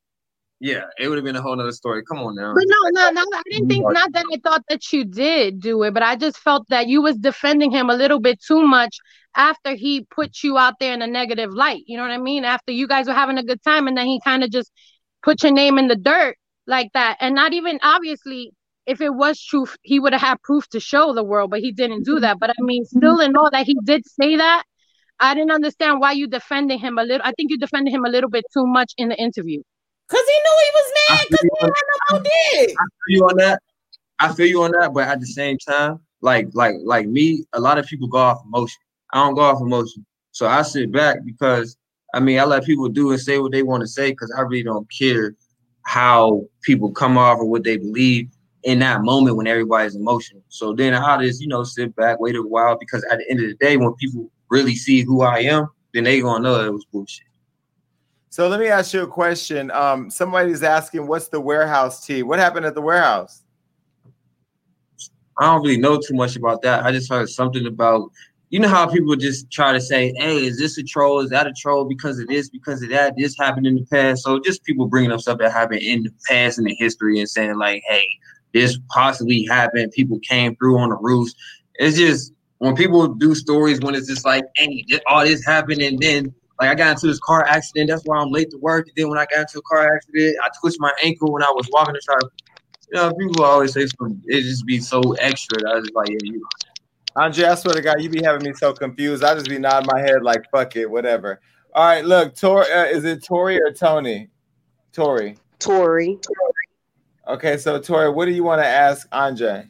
yeah, 0.63 0.85
it 0.97 1.09
would 1.09 1.19
have 1.19 1.25
been 1.25 1.35
a 1.35 1.43
whole 1.43 1.57
nother 1.57 1.73
story. 1.73 2.05
Come 2.05 2.19
on 2.19 2.37
now. 2.37 2.55
But 2.55 2.63
no, 2.69 3.03
no, 3.03 3.11
no. 3.11 3.23
I 3.35 3.43
didn't 3.51 3.69
think 3.69 3.85
not 3.85 4.13
that 4.13 4.25
I 4.33 4.39
thought 4.45 4.63
that 4.69 4.93
you 4.93 5.05
did 5.05 5.61
do 5.61 5.83
it, 5.83 5.93
but 5.93 6.05
I 6.05 6.15
just 6.15 6.39
felt 6.39 6.69
that 6.69 6.87
you 6.87 7.03
was 7.03 7.17
defending 7.17 7.73
him 7.73 7.91
a 7.91 7.95
little 7.95 8.21
bit 8.21 8.41
too 8.41 8.63
much 8.63 8.97
after 9.35 9.75
he 9.75 10.05
put 10.05 10.45
you 10.45 10.59
out 10.59 10.75
there 10.79 10.95
in 10.95 11.03
a 11.03 11.09
negative 11.09 11.53
light. 11.53 11.83
You 11.87 11.97
know 11.97 12.05
what 12.05 12.13
I 12.13 12.19
mean? 12.19 12.45
After 12.45 12.71
you 12.71 12.87
guys 12.87 13.09
were 13.09 13.13
having 13.13 13.39
a 13.39 13.43
good 13.43 13.61
time, 13.65 13.89
and 13.89 13.97
then 13.97 14.07
he 14.07 14.21
kind 14.23 14.45
of 14.45 14.53
just 14.53 14.71
put 15.25 15.43
your 15.43 15.51
name 15.51 15.79
in 15.79 15.89
the 15.89 15.97
dirt 15.97 16.37
like 16.69 16.93
that, 16.95 17.17
and 17.21 17.35
not 17.35 17.53
even 17.53 17.81
obviously. 17.83 18.53
If 18.85 19.01
it 19.01 19.15
was 19.15 19.41
true, 19.41 19.69
he 19.83 20.01
would 20.01 20.13
have 20.13 20.21
had 20.21 20.43
proof 20.43 20.69
to 20.71 20.81
show 20.81 21.15
the 21.15 21.23
world, 21.23 21.53
but 21.53 21.61
he 21.61 21.71
didn't 21.71 22.03
do 22.03 22.19
that. 22.19 22.41
But 22.41 22.51
I 22.51 22.55
mean, 22.59 22.83
mm-hmm. 22.83 22.99
still 22.99 23.21
in 23.21 23.37
all 23.37 23.49
that 23.53 23.65
he 23.65 23.77
did 23.85 24.03
say 24.05 24.35
that, 24.39 24.65
I 25.21 25.35
didn't 25.35 25.53
understand 25.53 26.01
why 26.01 26.13
you 26.13 26.27
defending 26.27 26.81
him 26.81 26.99
a 26.99 27.05
little. 27.05 27.25
I 27.25 27.31
think 27.37 27.53
you 27.53 27.59
defended 27.59 27.95
him 27.95 28.05
a 28.05 28.09
little 28.09 28.29
bit 28.29 28.45
too 28.53 28.67
much 28.67 28.93
in 28.99 29.11
the 29.11 29.17
interview. 29.17 29.63
Cause 30.09 30.21
he 30.27 30.33
knew 30.33 30.57
he 30.61 30.71
was 30.75 30.93
mad 30.95 31.27
because 31.31 31.41
he 31.43 31.67
had 31.67 31.73
no 31.89 32.17
more 32.17 32.23
dick. 32.23 32.77
I 32.79 32.85
feel 32.85 33.17
you 33.17 33.25
on 33.25 33.37
that. 33.39 33.63
I 34.19 34.33
feel 34.35 34.47
you 34.47 34.63
on 34.63 34.73
that, 34.73 34.93
but 34.95 35.09
at 35.09 35.21
the 35.21 35.27
same 35.27 35.59
time, 35.59 35.99
like 36.21 36.49
like 36.53 36.77
like 36.85 37.09
me, 37.09 37.45
a 37.53 37.61
lot 37.61 37.79
of 37.79 37.87
people 37.87 38.09
go 38.09 38.19
off 38.19 38.43
emotion. 38.45 38.81
I 39.13 39.19
don't 39.19 39.35
go 39.35 39.43
off 39.43 39.61
emotion, 39.61 40.07
so 40.31 40.47
I 40.47 40.63
sit 40.63 40.93
back 40.93 41.19
because 41.25 41.77
I 42.15 42.21
mean 42.21 42.39
I 42.39 42.45
let 42.45 42.65
people 42.65 42.89
do 42.89 43.11
and 43.11 43.21
say 43.21 43.39
what 43.39 43.53
they 43.53 43.63
want 43.63 43.83
to 43.83 43.89
say 43.89 44.11
because 44.11 44.33
I 44.37 44.43
really 44.43 44.63
don't 44.63 44.89
care 44.91 45.35
how 45.85 46.45
people 46.63 46.93
come 46.93 47.19
off 47.19 47.39
or 47.39 47.47
what 47.47 47.65
they 47.65 47.77
believe 47.77 48.29
in 48.63 48.79
that 48.79 49.03
moment 49.03 49.37
when 49.37 49.49
everybody's 49.49 49.97
emotional. 49.97 50.43
So 50.49 50.73
then 50.73 50.95
I 50.95 51.21
just 51.25 51.41
you 51.41 51.49
know 51.49 51.65
sit 51.65 51.95
back, 51.97 52.21
wait 52.21 52.37
a 52.37 52.43
while 52.43 52.79
because 52.79 53.05
at 53.11 53.19
the 53.19 53.31
end 53.31 53.41
of 53.41 53.49
the 53.49 53.57
day, 53.57 53.77
when 53.77 53.93
people 53.95 54.31
really 54.51 54.77
see 54.77 55.03
who 55.03 55.23
I 55.23 55.41
am, 55.41 55.69
then 55.95 56.05
they 56.05 56.21
gonna 56.21 56.43
know 56.43 56.65
it 56.65 56.73
was 56.73 56.85
bullshit. 56.93 57.27
So 58.33 58.49
let 58.49 58.61
me 58.61 58.69
ask 58.69 58.95
you 58.95 59.03
a 59.03 59.07
question. 59.07 59.71
Um, 59.73 60.09
somebody's 60.09 60.63
asking, 60.63 61.07
"What's 61.07 61.29
the 61.29 61.39
warehouse 61.39 62.07
tea? 62.07 62.23
What 62.23 62.39
happened 62.39 62.65
at 62.65 62.75
the 62.75 62.81
warehouse?" 62.81 63.43
I 65.39 65.45
don't 65.45 65.61
really 65.61 65.77
know 65.77 65.99
too 65.99 66.15
much 66.15 66.35
about 66.35 66.63
that. 66.63 66.83
I 66.83 66.93
just 66.93 67.11
heard 67.11 67.29
something 67.29 67.67
about 67.67 68.11
you 68.49 68.59
know 68.59 68.69
how 68.69 68.87
people 68.87 69.17
just 69.17 69.51
try 69.51 69.75
to 69.75 69.81
say, 69.83 70.15
"Hey, 70.17 70.47
is 70.47 70.59
this 70.59 70.79
a 70.79 70.83
troll? 70.83 71.21
Is 71.21 71.29
that 71.29 71.47
a 71.47 71.53
troll? 71.53 71.85
Because 71.85 72.19
of 72.21 72.27
this, 72.29 72.49
because 72.49 72.83
of 72.83 72.89
that. 72.89 73.13
This 73.19 73.37
happened 73.39 73.67
in 73.67 73.75
the 73.75 73.85
past." 73.85 74.23
So 74.23 74.41
just 74.41 74.65
people 74.65 74.87
bringing 74.87 75.13
up 75.13 75.21
stuff 75.21 75.37
that 75.37 75.53
happened 75.53 75.83
in 75.83 76.05
the 76.05 76.13
past 76.27 76.57
in 76.57 76.65
the 76.65 76.75
history 76.79 77.19
and 77.19 77.29
saying 77.29 77.59
like, 77.59 77.83
"Hey, 77.87 78.09
this 78.55 78.79
possibly 78.89 79.45
happened. 79.45 79.93
People 79.93 80.19
came 80.21 80.57
through 80.57 80.79
on 80.79 80.89
the 80.89 80.97
roofs." 80.97 81.35
It's 81.75 81.99
just 81.99 82.33
when 82.61 82.77
people 82.77 83.09
do 83.09 83.35
stories 83.35 83.83
when 83.83 83.95
it's 83.95 84.09
just 84.09 84.25
like, 84.25 84.45
"Hey, 84.57 84.87
all 85.07 85.23
this 85.23 85.45
happened," 85.45 85.83
and 85.83 85.99
then 85.99 86.35
like 86.61 86.71
I 86.71 86.75
got 86.75 86.93
into 86.93 87.07
this 87.07 87.19
car 87.21 87.45
accident. 87.45 87.91
That's 87.91 88.03
why 88.05 88.19
I'm 88.19 88.31
late 88.31 88.51
to 88.51 88.59
work. 88.59 88.87
And 88.89 88.97
then 88.97 89.09
when 89.09 89.19
I 89.19 89.27
got 89.27 89.41
into 89.41 89.59
a 89.59 89.63
car 89.63 89.95
accident, 89.95 90.37
I 90.43 90.49
twisted 90.61 90.81
my 90.81 90.93
ankle 91.03 91.33
when 91.33 91.43
I 91.43 91.51
was 91.51 91.69
walking 91.73 91.95
to 91.95 92.01
try. 92.01 92.17
You 92.93 92.99
know, 92.99 93.13
people 93.15 93.45
always 93.45 93.73
say 93.73 93.87
something. 93.87 94.23
It 94.27 94.43
just 94.43 94.67
be 94.67 94.79
so 94.79 95.01
extra. 95.15 95.59
That 95.59 95.71
I 95.71 95.75
was 95.77 95.85
just 95.85 95.95
like, 95.95 96.09
yeah, 96.11 96.19
you. 96.23 96.47
Andre, 97.17 97.45
I 97.45 97.55
swear 97.55 97.75
to 97.75 97.83
God, 97.83 98.03
you 98.03 98.09
be 98.09 98.23
having 98.23 98.43
me 98.43 98.55
so 98.55 98.73
confused. 98.73 99.23
I 99.23 99.35
just 99.35 99.49
be 99.49 99.59
nodding 99.59 99.89
my 99.93 100.01
head 100.01 100.23
like, 100.23 100.51
"Fuck 100.51 100.77
it, 100.77 100.91
whatever." 100.91 101.41
All 101.75 101.85
right, 101.85 102.05
look, 102.05 102.35
Tor, 102.35 102.63
uh, 102.63 102.85
is 102.85 103.05
it 103.05 103.25
Tori 103.25 103.61
or 103.61 103.73
Tony? 103.73 104.29
Tori. 104.93 105.39
Tori. 105.59 106.19
Okay, 107.29 107.57
so 107.57 107.79
Tori, 107.79 108.11
what 108.11 108.27
do 108.27 108.33
you 108.33 108.45
want 108.45 108.61
to 108.61 108.67
ask 108.67 109.07
Andre? 109.13 109.69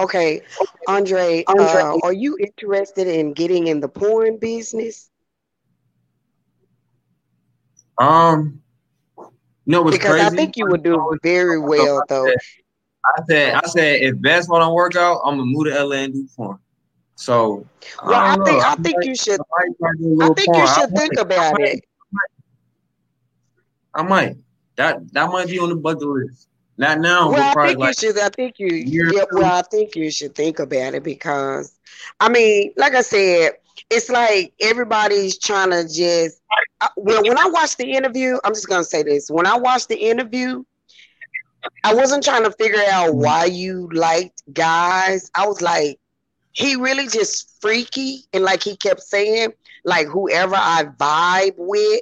Okay, 0.00 0.42
Andre, 0.88 1.44
uh, 1.46 1.98
are 2.02 2.12
you 2.12 2.36
interested 2.40 3.06
in 3.06 3.32
getting 3.32 3.66
in 3.66 3.80
the 3.80 3.88
porn 3.88 4.38
business? 4.38 5.07
Um, 8.00 8.60
no, 9.66 9.82
what's 9.82 9.96
Because 9.96 10.12
crazy? 10.12 10.26
I 10.26 10.30
think 10.30 10.56
you 10.56 10.66
would 10.66 10.82
do 10.82 11.18
very 11.22 11.58
well, 11.58 12.02
though. 12.08 12.26
I 12.28 13.22
said, 13.28 13.54
I 13.54 13.66
said, 13.66 14.02
if 14.02 14.14
that's 14.20 14.48
what 14.48 14.62
I 14.62 14.68
work 14.68 14.96
out, 14.96 15.20
I'm 15.24 15.38
gonna 15.38 15.44
move 15.46 15.66
to 15.66 15.84
LA 15.84 15.96
and 16.04 16.12
do 16.12 16.28
porn. 16.36 16.58
So, 17.16 17.66
Well, 18.04 18.14
I 18.14 18.36
don't 18.36 18.44
think 18.44 18.58
know. 18.62 18.68
I 18.68 18.74
think 18.76 19.04
you 19.04 19.14
should. 19.16 19.40
might 19.40 19.78
try 19.78 19.90
to 19.92 19.98
do 19.98 20.20
a 20.20 20.24
I 20.24 20.34
think 20.34 20.38
you 20.48 20.52
porn. 20.54 20.66
I 20.66 20.74
should 20.74 20.90
might- 20.92 20.98
think 21.00 21.18
I 21.18 21.22
about 21.22 21.52
might- 21.58 21.68
it. 21.68 21.84
I 23.94 24.02
might. 24.02 24.36
That 24.76 25.12
that 25.12 25.30
might 25.30 25.48
be 25.48 25.58
on 25.58 25.70
the 25.70 25.76
bucket 25.76 26.06
list. 26.06 26.48
Not 26.76 27.00
now, 27.00 27.30
Well, 27.32 27.58
I 27.58 27.66
think 27.74 27.80
you 27.84 27.92
should. 27.92 28.18
I 28.20 28.28
think 28.28 28.54
you. 28.58 28.68
Yeah. 28.68 29.24
Well, 29.32 29.44
I 29.52 29.62
think 29.62 29.96
you 29.96 30.10
should 30.12 30.36
think 30.36 30.60
about 30.60 30.94
it 30.94 31.02
because, 31.02 31.72
I 32.20 32.28
mean, 32.28 32.72
like 32.76 32.94
I 32.94 33.00
said, 33.00 33.54
it's 33.90 34.08
like 34.08 34.52
everybody's 34.60 35.38
trying 35.38 35.70
to 35.70 35.84
just. 35.84 36.40
I, 36.80 36.88
well, 36.96 37.22
when 37.24 37.38
I 37.38 37.48
watched 37.48 37.78
the 37.78 37.90
interview, 37.92 38.38
I'm 38.44 38.54
just 38.54 38.68
gonna 38.68 38.84
say 38.84 39.02
this. 39.02 39.30
When 39.30 39.46
I 39.46 39.58
watched 39.58 39.88
the 39.88 39.96
interview, 39.96 40.64
I 41.84 41.94
wasn't 41.94 42.24
trying 42.24 42.44
to 42.44 42.52
figure 42.52 42.82
out 42.90 43.14
why 43.14 43.44
you 43.46 43.88
liked 43.92 44.42
guys. 44.52 45.30
I 45.34 45.46
was 45.46 45.60
like, 45.60 45.98
he 46.52 46.76
really 46.76 47.08
just 47.08 47.60
freaky, 47.60 48.24
and 48.32 48.44
like 48.44 48.62
he 48.62 48.76
kept 48.76 49.00
saying, 49.00 49.50
like 49.84 50.06
whoever 50.06 50.56
I 50.56 50.84
vibe 50.98 51.54
with, 51.56 52.00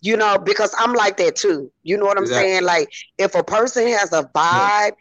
you 0.00 0.16
know, 0.16 0.38
because 0.38 0.74
I'm 0.78 0.92
like 0.94 1.16
that 1.18 1.36
too. 1.36 1.70
You 1.82 1.96
know 1.98 2.06
what 2.06 2.18
I'm 2.18 2.26
Exactly. 2.26 2.46
saying? 2.46 2.64
Like 2.64 2.88
if 3.18 3.34
a 3.34 3.44
person 3.44 3.86
has 3.88 4.12
a 4.12 4.24
vibe, 4.34 4.92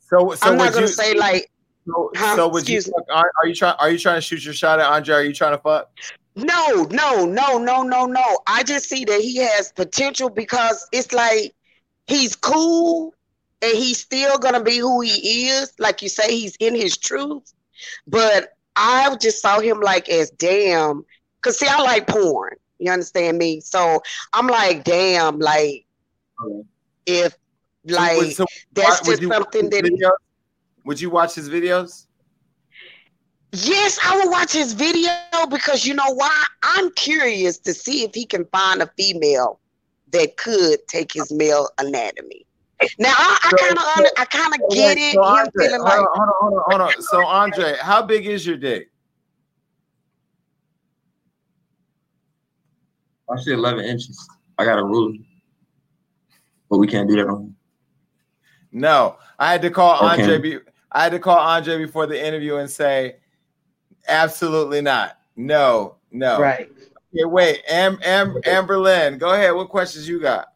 So, 0.00 0.34
so 0.34 0.50
I'm 0.50 0.56
not 0.56 0.72
gonna 0.72 0.86
you 0.86 0.88
say 0.88 1.14
like, 1.14 1.50
So, 1.86 2.10
so 2.14 2.48
would? 2.48 2.60
Excuse 2.60 2.86
me. 2.86 2.94
Fuck, 2.96 3.06
are, 3.16 3.30
are 3.42 3.48
you 3.48 3.54
trying? 3.54 3.76
Are 3.78 3.90
you 3.90 3.98
trying 3.98 4.16
to 4.16 4.20
shoot 4.20 4.44
your 4.44 4.54
shot 4.54 4.80
at 4.80 4.86
Andre? 4.86 5.14
Are 5.14 5.22
you 5.22 5.34
trying 5.34 5.52
to 5.52 5.58
fuck? 5.58 5.90
No, 6.34 6.84
no, 6.90 7.26
no, 7.26 7.58
no, 7.58 7.82
no, 7.82 8.06
no. 8.06 8.38
I 8.46 8.62
just 8.62 8.88
see 8.88 9.04
that 9.04 9.20
he 9.20 9.36
has 9.36 9.72
potential 9.72 10.30
because 10.30 10.86
it's 10.92 11.12
like 11.12 11.54
he's 12.06 12.36
cool 12.36 13.14
and 13.60 13.76
he's 13.76 14.00
still 14.00 14.38
gonna 14.38 14.62
be 14.62 14.78
who 14.78 15.00
he 15.00 15.48
is. 15.48 15.72
Like 15.78 16.02
you 16.02 16.08
say, 16.08 16.30
he's 16.30 16.56
in 16.56 16.74
his 16.74 16.96
truth. 16.96 17.52
But 18.06 18.50
I 18.76 19.14
just 19.20 19.42
saw 19.42 19.60
him 19.60 19.80
like 19.80 20.08
as 20.08 20.30
damn. 20.30 21.04
Cause 21.42 21.58
see, 21.58 21.66
I 21.66 21.82
like 21.82 22.06
porn. 22.06 22.54
You 22.78 22.92
understand 22.92 23.38
me? 23.38 23.60
So 23.60 24.00
I'm 24.32 24.46
like, 24.46 24.84
damn, 24.84 25.38
like 25.38 25.84
if 27.06 27.36
like 27.84 28.16
would- 28.16 28.32
so 28.32 28.46
that's 28.72 29.00
just 29.00 29.22
something 29.22 29.68
that 29.70 29.84
videos? 29.84 30.10
Would 30.84 31.00
you 31.00 31.10
watch 31.10 31.34
his 31.34 31.48
videos? 31.48 32.06
Yes, 33.52 33.98
I 34.02 34.16
will 34.16 34.30
watch 34.30 34.52
his 34.52 34.72
video 34.72 35.10
because 35.50 35.84
you 35.84 35.94
know 35.94 36.10
why? 36.14 36.44
I'm 36.62 36.90
curious 36.92 37.58
to 37.58 37.74
see 37.74 38.02
if 38.02 38.14
he 38.14 38.24
can 38.24 38.46
find 38.46 38.80
a 38.80 38.90
female 38.96 39.60
that 40.12 40.36
could 40.38 40.78
take 40.88 41.12
his 41.12 41.30
male 41.30 41.68
anatomy. 41.78 42.46
Now 42.98 43.12
I 43.16 43.52
kind 43.58 43.78
of 43.78 44.12
I 44.18 44.24
kind 44.24 44.54
so, 44.58 44.66
of 44.66 44.72
get 44.74 44.98
so 44.98 45.04
it. 45.04 45.16
Andre, 45.18 45.44
him 45.44 45.50
feeling 45.56 45.82
like, 45.82 45.98
hold 45.98 46.08
on, 46.08 46.34
hold 46.40 46.54
on, 46.54 46.62
hold 46.66 46.80
on. 46.80 47.02
So 47.02 47.26
Andre, 47.26 47.76
how 47.80 48.02
big 48.02 48.26
is 48.26 48.46
your 48.46 48.56
dick? 48.56 48.90
Actually, 53.32 53.54
eleven 53.54 53.84
inches. 53.84 54.28
I 54.58 54.64
got 54.64 54.78
a 54.78 54.84
ruler, 54.84 55.16
but 56.68 56.78
we 56.78 56.86
can't 56.86 57.08
do 57.08 57.16
that 57.16 57.28
on. 57.28 57.54
No, 58.72 59.16
I 59.38 59.52
had 59.52 59.62
to 59.62 59.70
call 59.70 59.94
okay. 60.10 60.22
Andre. 60.22 60.38
Be- 60.38 60.71
I 60.92 61.04
had 61.04 61.12
to 61.12 61.18
call 61.18 61.38
Andre 61.38 61.78
before 61.78 62.06
the 62.06 62.24
interview 62.24 62.56
and 62.56 62.70
say, 62.70 63.16
absolutely 64.08 64.80
not. 64.80 65.18
No, 65.36 65.96
no. 66.10 66.38
Right. 66.38 66.70
Okay, 67.14 67.24
wait, 67.24 67.62
Am, 67.68 67.98
Am, 68.02 68.34
Amberlyn, 68.42 69.18
go 69.18 69.32
ahead. 69.32 69.54
What 69.54 69.68
questions 69.68 70.08
you 70.08 70.20
got? 70.20 70.48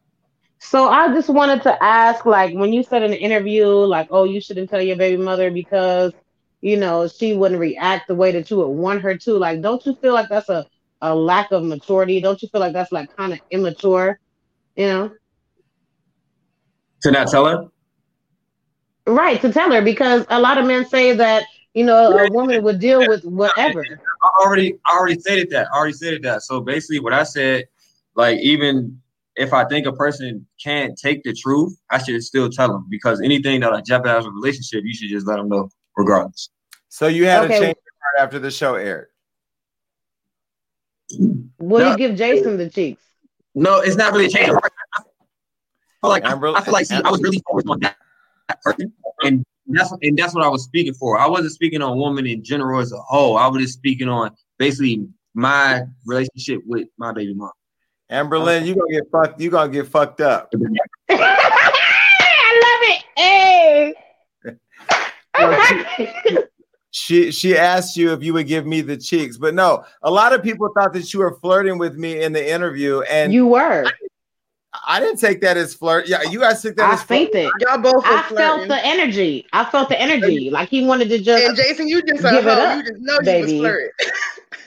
So 0.59 0.89
I 0.89 1.13
just 1.13 1.29
wanted 1.29 1.61
to 1.63 1.83
ask, 1.83 2.25
like, 2.25 2.55
when 2.55 2.73
you 2.73 2.81
said 2.83 3.03
in 3.03 3.11
the 3.11 3.19
interview, 3.19 3.67
like, 3.67 4.07
oh, 4.09 4.23
you 4.23 4.41
shouldn't 4.41 4.69
tell 4.69 4.81
your 4.81 4.97
baby 4.97 5.21
mother 5.21 5.51
because, 5.51 6.13
you 6.61 6.77
know, 6.77 7.07
she 7.07 7.35
wouldn't 7.35 7.59
react 7.59 8.07
the 8.07 8.15
way 8.15 8.31
that 8.31 8.49
you 8.49 8.57
would 8.57 8.69
want 8.69 9.01
her 9.01 9.15
to. 9.15 9.33
Like, 9.33 9.61
don't 9.61 9.85
you 9.85 9.95
feel 9.95 10.13
like 10.13 10.29
that's 10.29 10.49
a, 10.49 10.65
a 11.01 11.13
lack 11.13 11.51
of 11.51 11.63
maturity? 11.63 12.19
Don't 12.21 12.41
you 12.41 12.47
feel 12.47 12.61
like 12.61 12.73
that's 12.73 12.91
like 12.91 13.15
kind 13.15 13.33
of 13.33 13.39
immature? 13.51 14.19
You 14.75 14.87
know? 14.87 15.11
To 17.01 17.11
not 17.11 17.27
tell 17.27 17.45
her? 17.45 17.67
Right, 19.07 19.39
to 19.41 19.51
tell 19.53 19.71
her 19.71 19.81
because 19.81 20.25
a 20.29 20.39
lot 20.39 20.57
of 20.57 20.65
men 20.65 20.85
say 20.85 21.13
that, 21.13 21.45
you 21.73 21.85
know, 21.85 22.11
a 22.11 22.27
woman 22.29 22.61
would 22.63 22.79
deal 22.79 23.05
with 23.07 23.23
whatever. 23.23 23.85
I 24.21 24.29
already 24.43 24.77
I 24.85 24.97
already 24.97 25.19
stated 25.19 25.49
that. 25.51 25.67
I 25.73 25.77
already 25.77 25.93
stated 25.93 26.23
that. 26.23 26.41
So 26.43 26.59
basically 26.59 26.99
what 26.99 27.13
I 27.13 27.23
said, 27.23 27.65
like 28.15 28.37
even 28.39 29.01
if 29.37 29.53
I 29.53 29.63
think 29.65 29.85
a 29.85 29.93
person 29.93 30.45
can't 30.61 30.97
take 30.97 31.23
the 31.23 31.33
truth, 31.33 31.79
I 31.89 31.99
should 31.99 32.21
still 32.23 32.49
tell 32.49 32.67
them 32.67 32.85
because 32.89 33.21
anything 33.21 33.61
that 33.61 33.71
like 33.71 33.85
jeopardize 33.85 34.25
a 34.25 34.31
relationship, 34.31 34.83
you 34.83 34.93
should 34.93 35.09
just 35.09 35.25
let 35.25 35.37
them 35.37 35.47
know 35.47 35.69
regardless. 35.95 36.49
So 36.89 37.07
you 37.07 37.25
had 37.25 37.41
Okay. 37.43 37.47
to 37.47 37.53
change 37.53 37.77
your 37.77 37.93
heart 38.01 38.25
after 38.27 38.39
the 38.39 38.51
show 38.51 38.75
aired. 38.75 39.07
Will 41.59 41.79
No. 41.79 41.91
you 41.91 41.97
give 41.97 42.15
Jason 42.17 42.57
the 42.57 42.69
cheeks? 42.69 43.03
No, 43.55 43.79
it's 43.79 43.95
not 43.95 44.11
really 44.11 44.25
a 44.25 44.29
change. 44.29 44.49
of 44.49 44.55
heart. 44.55 44.71
I 44.97 45.01
feel 46.01 46.09
like 46.09 46.25
I 46.25 46.31
feel 46.31 46.73
like 46.73 46.85
see, 46.85 46.95
I 46.95 47.09
was 47.09 47.21
really 47.21 47.41
focused 47.49 47.67
on 47.69 47.79
that, 47.79 47.95
that 47.95 47.97
person, 47.97 48.06
and 49.23 49.45
that's 49.67 49.91
and 50.01 50.17
that's 50.17 50.33
what 50.33 50.43
I 50.43 50.47
was 50.47 50.63
speaking 50.63 50.93
for. 50.93 51.17
I 51.17 51.27
wasn't 51.27 51.53
speaking 51.53 51.81
on 51.81 51.99
women 51.99 52.25
in 52.27 52.43
general 52.43 52.79
as 52.79 52.91
a 52.91 52.97
whole. 52.97 53.37
I 53.37 53.47
was 53.47 53.61
just 53.61 53.73
speaking 53.75 54.07
on 54.07 54.31
basically 54.57 55.07
my 55.33 55.83
relationship 56.05 56.61
with 56.65 56.87
my 56.97 57.11
baby 57.11 57.33
mom. 57.33 57.51
Amberlyn, 58.11 58.65
you 58.65 58.75
gonna 58.75 58.91
get 58.91 59.11
fucked. 59.11 59.41
You 59.41 59.49
gonna 59.49 59.71
get 59.71 59.87
fucked 59.87 60.21
up. 60.21 60.51
I 61.09 62.61
love 62.63 62.81
it. 62.89 63.03
Hey. 63.17 63.93
She 66.91 67.31
she 67.31 67.55
asked 67.55 67.95
you 67.95 68.11
if 68.13 68.23
you 68.23 68.33
would 68.33 68.47
give 68.47 68.65
me 68.65 68.81
the 68.81 68.97
cheeks, 68.97 69.37
but 69.37 69.53
no. 69.53 69.83
A 70.01 70.09
lot 70.09 70.33
of 70.33 70.41
people 70.41 70.67
thought 70.73 70.93
that 70.93 71.13
you 71.13 71.19
were 71.19 71.37
flirting 71.41 71.77
with 71.77 71.95
me 71.95 72.23
in 72.23 72.33
the 72.33 72.51
interview, 72.51 73.01
and 73.01 73.31
you 73.31 73.45
were. 73.45 73.85
I 73.85 73.91
didn't 74.99 75.17
take 75.19 75.41
that 75.41 75.57
as 75.57 75.73
flirt. 75.73 76.07
Yeah, 76.07 76.21
you 76.23 76.39
guys 76.39 76.61
took 76.61 76.75
that 76.77 76.89
I 76.89 76.93
as 76.93 77.03
flirt. 77.03 77.31
felt 77.33 77.35
it. 77.35 77.51
Y'all 77.61 77.77
both 77.77 77.95
were 77.95 78.01
I 78.05 78.23
felt 78.35 78.67
the 78.67 78.85
energy. 78.85 79.45
I 79.53 79.65
felt 79.65 79.89
the 79.89 79.99
energy. 79.99 80.49
Like 80.49 80.69
he 80.69 80.85
wanted 80.85 81.09
to 81.09 81.19
just 81.19 81.43
And 81.45 81.55
Jason, 81.57 81.87
you 81.87 82.01
just 82.03 82.21
give 82.23 82.45
it 82.45 82.47
up, 82.47 82.77
You 82.77 82.83
just 82.83 83.01
know 83.01 83.13
you 83.13 83.17
was 83.19 83.25
baby. 83.25 83.59
flirting. 83.59 83.89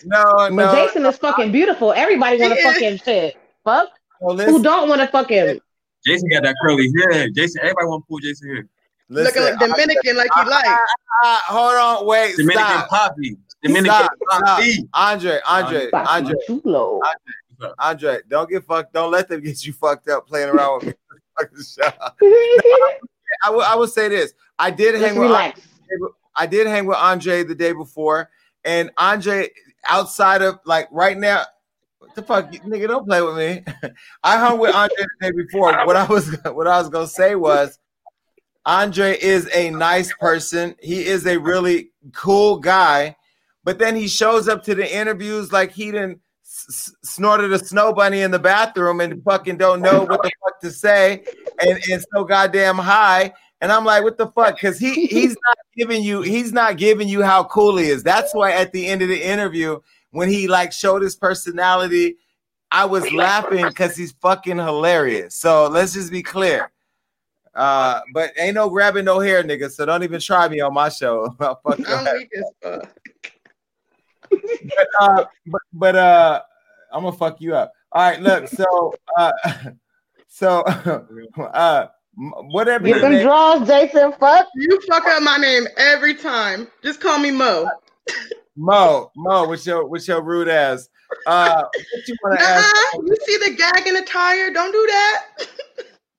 No, 0.04 0.48
But. 0.56 0.74
Jason 0.74 1.04
is 1.06 1.16
fucking 1.18 1.52
beautiful. 1.52 1.92
Everybody 1.92 2.38
want 2.40 2.54
to 2.54 2.56
He 2.60 2.62
fuck 2.62 2.76
him. 2.80 2.98
Shit. 2.98 3.36
Fuck. 3.64 3.88
Well, 4.20 4.36
Who 4.38 4.62
don't 4.62 4.88
want 4.88 5.00
to 5.00 5.06
fuck 5.08 5.30
him? 5.30 5.60
Jason 6.06 6.28
got 6.30 6.42
that 6.44 6.56
curly 6.62 6.90
hair. 7.10 7.28
Jason, 7.30 7.60
everybody 7.62 7.86
want 7.86 8.04
to 8.04 8.08
pull 8.08 8.18
Jason 8.18 8.48
hair. 8.54 8.66
Looking 9.10 9.42
like 9.42 9.58
Dominican 9.58 10.16
like 10.16 10.30
you 10.36 10.48
like. 10.48 10.64
Ah, 11.24 11.42
hold 11.48 11.74
on, 11.74 12.06
wait, 12.06 12.36
Dominican 12.36 12.64
stop. 12.64 12.88
Poppy. 12.88 13.36
Dominican 13.62 13.86
Stop, 13.92 14.10
stop. 14.30 14.44
Poppy. 14.44 14.88
Andre, 14.94 15.40
Andre, 15.46 15.90
Papi 15.90 16.06
Andre, 16.06 16.34
chulo. 17.60 17.74
Andre, 17.78 18.08
Andre, 18.10 18.22
don't 18.28 18.50
get 18.50 18.64
fucked. 18.64 18.92
Don't 18.92 19.10
let 19.10 19.28
them 19.28 19.40
get 19.40 19.64
you 19.64 19.72
fucked 19.72 20.08
up 20.08 20.26
playing 20.26 20.48
around 20.48 20.78
with 20.78 20.86
me. 20.88 20.92
Fucking 21.38 21.64
shut 21.64 21.96
up. 22.00 22.16
I 23.42 23.50
will. 23.50 23.62
I 23.62 23.74
will 23.74 23.86
say 23.86 24.08
this. 24.08 24.34
I 24.58 24.70
did 24.70 24.92
Just 24.98 25.04
hang 25.04 25.18
with. 25.18 25.30
I 26.36 26.46
did 26.46 26.66
hang 26.66 26.86
with 26.86 26.96
Andre 26.96 27.42
the 27.42 27.54
day 27.54 27.72
before, 27.72 28.30
and 28.64 28.90
Andre 28.96 29.48
outside 29.88 30.42
of 30.42 30.58
like 30.64 30.88
right 30.90 31.18
now. 31.18 31.44
What 31.98 32.14
the 32.14 32.22
fuck, 32.22 32.52
you- 32.52 32.60
nigga? 32.60 32.88
Don't 32.88 33.06
play 33.06 33.22
with 33.22 33.36
me. 33.36 33.62
I 34.22 34.38
hung 34.38 34.58
with 34.58 34.74
Andre 34.74 34.96
the 35.20 35.30
day 35.30 35.36
before. 35.36 35.72
What 35.86 35.96
I 35.96 36.06
was, 36.06 36.34
what 36.44 36.66
I 36.66 36.78
was 36.78 36.88
gonna 36.88 37.06
say 37.06 37.34
was, 37.34 37.78
Andre 38.66 39.16
is 39.18 39.48
a 39.54 39.70
nice 39.70 40.12
person. 40.14 40.74
He 40.80 41.06
is 41.06 41.26
a 41.26 41.38
really 41.38 41.90
cool 42.12 42.58
guy, 42.58 43.16
but 43.64 43.78
then 43.78 43.94
he 43.96 44.08
shows 44.08 44.48
up 44.48 44.64
to 44.64 44.74
the 44.74 44.92
interviews 44.94 45.52
like 45.52 45.72
he 45.72 45.86
didn't 45.86 46.20
s- 46.70 46.94
snorted 47.02 47.52
a 47.52 47.58
snow 47.58 47.92
bunny 47.92 48.22
in 48.22 48.30
the 48.30 48.38
bathroom 48.38 49.00
and 49.00 49.22
fucking 49.24 49.58
don't 49.58 49.82
know 49.82 50.04
what 50.04 50.22
the 50.22 50.30
fuck 50.42 50.60
to 50.60 50.70
say, 50.70 51.24
and 51.60 51.78
and 51.90 52.02
so 52.14 52.24
goddamn 52.24 52.76
high. 52.78 53.32
And 53.60 53.70
I'm 53.70 53.84
like, 53.84 54.02
what 54.02 54.16
the 54.16 54.28
fuck? 54.28 54.54
Because 54.54 54.78
he 54.78 55.06
he's 55.06 55.36
not 55.46 55.58
giving 55.76 56.02
you 56.02 56.22
he's 56.22 56.52
not 56.52 56.78
giving 56.78 57.08
you 57.08 57.22
how 57.22 57.44
cool 57.44 57.76
he 57.76 57.88
is. 57.88 58.02
That's 58.02 58.32
why 58.34 58.52
at 58.52 58.72
the 58.72 58.86
end 58.86 59.02
of 59.02 59.08
the 59.08 59.22
interview, 59.22 59.80
when 60.12 60.28
he 60.30 60.48
like 60.48 60.72
showed 60.72 61.02
his 61.02 61.14
personality, 61.16 62.16
I 62.70 62.86
was 62.86 63.12
laughing 63.12 63.66
because 63.68 63.96
he's 63.96 64.12
fucking 64.12 64.56
hilarious. 64.56 65.34
So 65.34 65.68
let's 65.68 65.92
just 65.92 66.10
be 66.10 66.22
clear. 66.22 66.70
Uh, 67.54 68.00
but 68.14 68.32
ain't 68.38 68.54
no 68.54 68.70
grabbing 68.70 69.04
no 69.04 69.18
hair, 69.18 69.42
nigga. 69.42 69.70
So 69.70 69.84
don't 69.84 70.04
even 70.04 70.20
try 70.20 70.48
me 70.48 70.60
on 70.60 70.72
my 70.72 70.88
show. 70.88 71.34
I'll 71.40 71.60
fuck 71.66 71.78
your 71.80 71.96
I'm 71.98 72.06
ass. 72.06 72.14
weak 72.14 72.30
as 72.38 72.52
fuck. 72.62 73.00
but, 74.30 74.86
uh, 75.00 75.24
but, 75.46 75.60
but 75.72 75.96
uh, 75.96 76.42
I'm 76.92 77.02
gonna 77.04 77.16
fuck 77.16 77.40
you 77.40 77.54
up. 77.54 77.72
All 77.92 78.08
right, 78.08 78.20
look. 78.20 78.48
So, 78.48 78.94
uh, 79.16 79.32
so, 80.28 80.60
uh, 81.38 81.86
whatever. 82.16 82.84
Get 82.84 82.96
your 82.96 83.00
them 83.00 83.12
name- 83.12 83.22
draws, 83.24 83.66
Jason. 83.66 84.12
Fuck. 84.18 84.48
You 84.54 84.78
fuck 84.88 85.04
up 85.06 85.22
my 85.22 85.36
name 85.36 85.66
every 85.76 86.14
time. 86.14 86.68
Just 86.82 87.00
call 87.00 87.18
me 87.18 87.30
Mo. 87.30 87.68
Mo, 88.56 89.10
Mo, 89.16 89.48
with 89.48 89.66
your 89.66 89.86
with 89.86 90.06
your 90.08 90.22
rude 90.22 90.48
ass. 90.48 90.88
Uh, 91.26 91.62
what 91.62 92.08
you 92.08 92.14
want 92.22 92.38
to 92.38 92.44
ask? 92.44 92.74
Nuh-uh. 92.94 93.02
You 93.06 93.16
see 93.26 93.36
the 93.50 93.56
gag 93.56 93.86
in 93.86 93.94
the 93.94 94.02
tire? 94.02 94.50
Don't 94.52 94.70
do 94.72 94.86
that. 94.86 95.26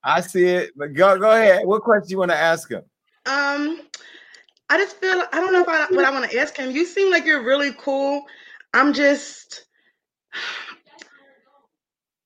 I 0.03 0.21
see 0.21 0.45
it. 0.45 0.71
But 0.75 0.93
go 0.93 1.17
go 1.17 1.31
ahead. 1.31 1.65
What 1.65 1.83
question 1.83 2.09
you 2.09 2.17
want 2.17 2.31
to 2.31 2.37
ask 2.37 2.69
him? 2.69 2.81
Um, 3.25 3.81
I 4.69 4.77
just 4.77 4.97
feel 4.97 5.23
I 5.31 5.39
don't 5.39 5.53
know 5.53 5.61
if 5.61 5.69
I 5.69 5.85
what 5.91 6.05
I 6.05 6.11
want 6.11 6.29
to 6.29 6.37
ask 6.39 6.57
him. 6.57 6.71
You 6.71 6.85
seem 6.85 7.11
like 7.11 7.25
you're 7.25 7.43
really 7.43 7.73
cool. 7.77 8.23
I'm 8.73 8.93
just 8.93 9.65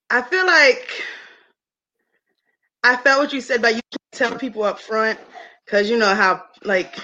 I 0.09 0.21
feel 0.21 0.45
like 0.45 1.03
I 2.83 2.95
felt 2.97 3.19
what 3.23 3.33
you 3.33 3.41
said, 3.41 3.61
but 3.61 3.75
you 3.75 3.81
tell 4.11 4.37
people 4.37 4.63
up 4.63 4.79
front 4.79 5.19
because 5.65 5.89
you 5.89 5.97
know 5.97 6.13
how 6.15 6.43
like 6.63 6.95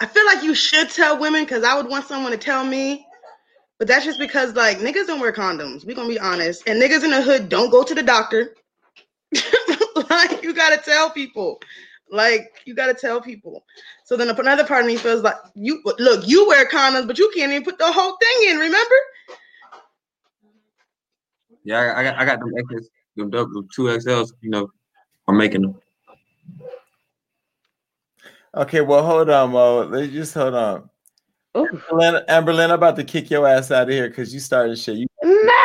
I 0.00 0.06
feel 0.06 0.26
like 0.26 0.42
you 0.42 0.54
should 0.54 0.90
tell 0.90 1.18
women 1.18 1.44
because 1.44 1.64
I 1.64 1.76
would 1.76 1.88
want 1.88 2.06
someone 2.06 2.32
to 2.32 2.38
tell 2.38 2.64
me. 2.64 3.06
But 3.78 3.88
that's 3.88 4.04
just 4.04 4.18
because 4.18 4.54
like 4.54 4.78
niggas 4.78 5.06
don't 5.06 5.20
wear 5.20 5.32
condoms. 5.32 5.84
We 5.84 5.94
gonna 5.94 6.08
be 6.08 6.18
honest. 6.18 6.66
And 6.66 6.80
niggas 6.80 7.04
in 7.04 7.10
the 7.10 7.22
hood 7.22 7.48
don't 7.48 7.70
go 7.70 7.82
to 7.84 7.94
the 7.94 8.02
doctor. 8.02 8.54
like 10.10 10.42
you 10.42 10.54
gotta 10.54 10.78
tell 10.78 11.10
people. 11.10 11.60
Like 12.10 12.62
you 12.64 12.74
gotta 12.74 12.94
tell 12.94 13.20
people. 13.20 13.64
So 14.04 14.16
then 14.16 14.30
another 14.30 14.64
part 14.64 14.80
of 14.82 14.86
me 14.86 14.96
feels 14.96 15.22
like 15.22 15.36
you 15.54 15.82
look, 15.98 16.26
you 16.26 16.48
wear 16.48 16.66
condoms, 16.66 17.06
but 17.06 17.18
you 17.18 17.30
can't 17.34 17.52
even 17.52 17.64
put 17.64 17.78
the 17.78 17.92
whole 17.92 18.16
thing 18.16 18.50
in, 18.50 18.58
remember? 18.58 18.94
Yeah, 21.66 21.80
I, 21.80 22.00
I 22.00 22.02
got 22.04 22.16
I 22.16 22.24
got 22.24 22.38
them 22.38 22.52
XS, 22.54 22.84
them 23.16 23.30
double 23.30 23.64
two 23.74 23.82
XLs. 23.82 24.30
You 24.40 24.50
know, 24.50 24.70
I'm 25.26 25.36
making 25.36 25.62
them. 25.62 25.74
Okay, 28.54 28.80
well, 28.82 29.04
hold 29.04 29.28
on, 29.28 29.50
Mo. 29.50 29.82
Let's 29.82 30.12
just 30.12 30.32
hold 30.32 30.54
on. 30.54 30.88
Amberlyn, 31.56 32.26
Amberlyn, 32.26 32.64
I'm 32.66 32.70
about 32.70 32.94
to 32.96 33.04
kick 33.04 33.30
your 33.30 33.48
ass 33.48 33.72
out 33.72 33.88
of 33.88 33.88
here 33.88 34.08
because 34.08 34.32
you 34.32 34.38
started 34.38 34.78
shit. 34.78 34.96
You 34.96 35.06
No. 35.24 35.32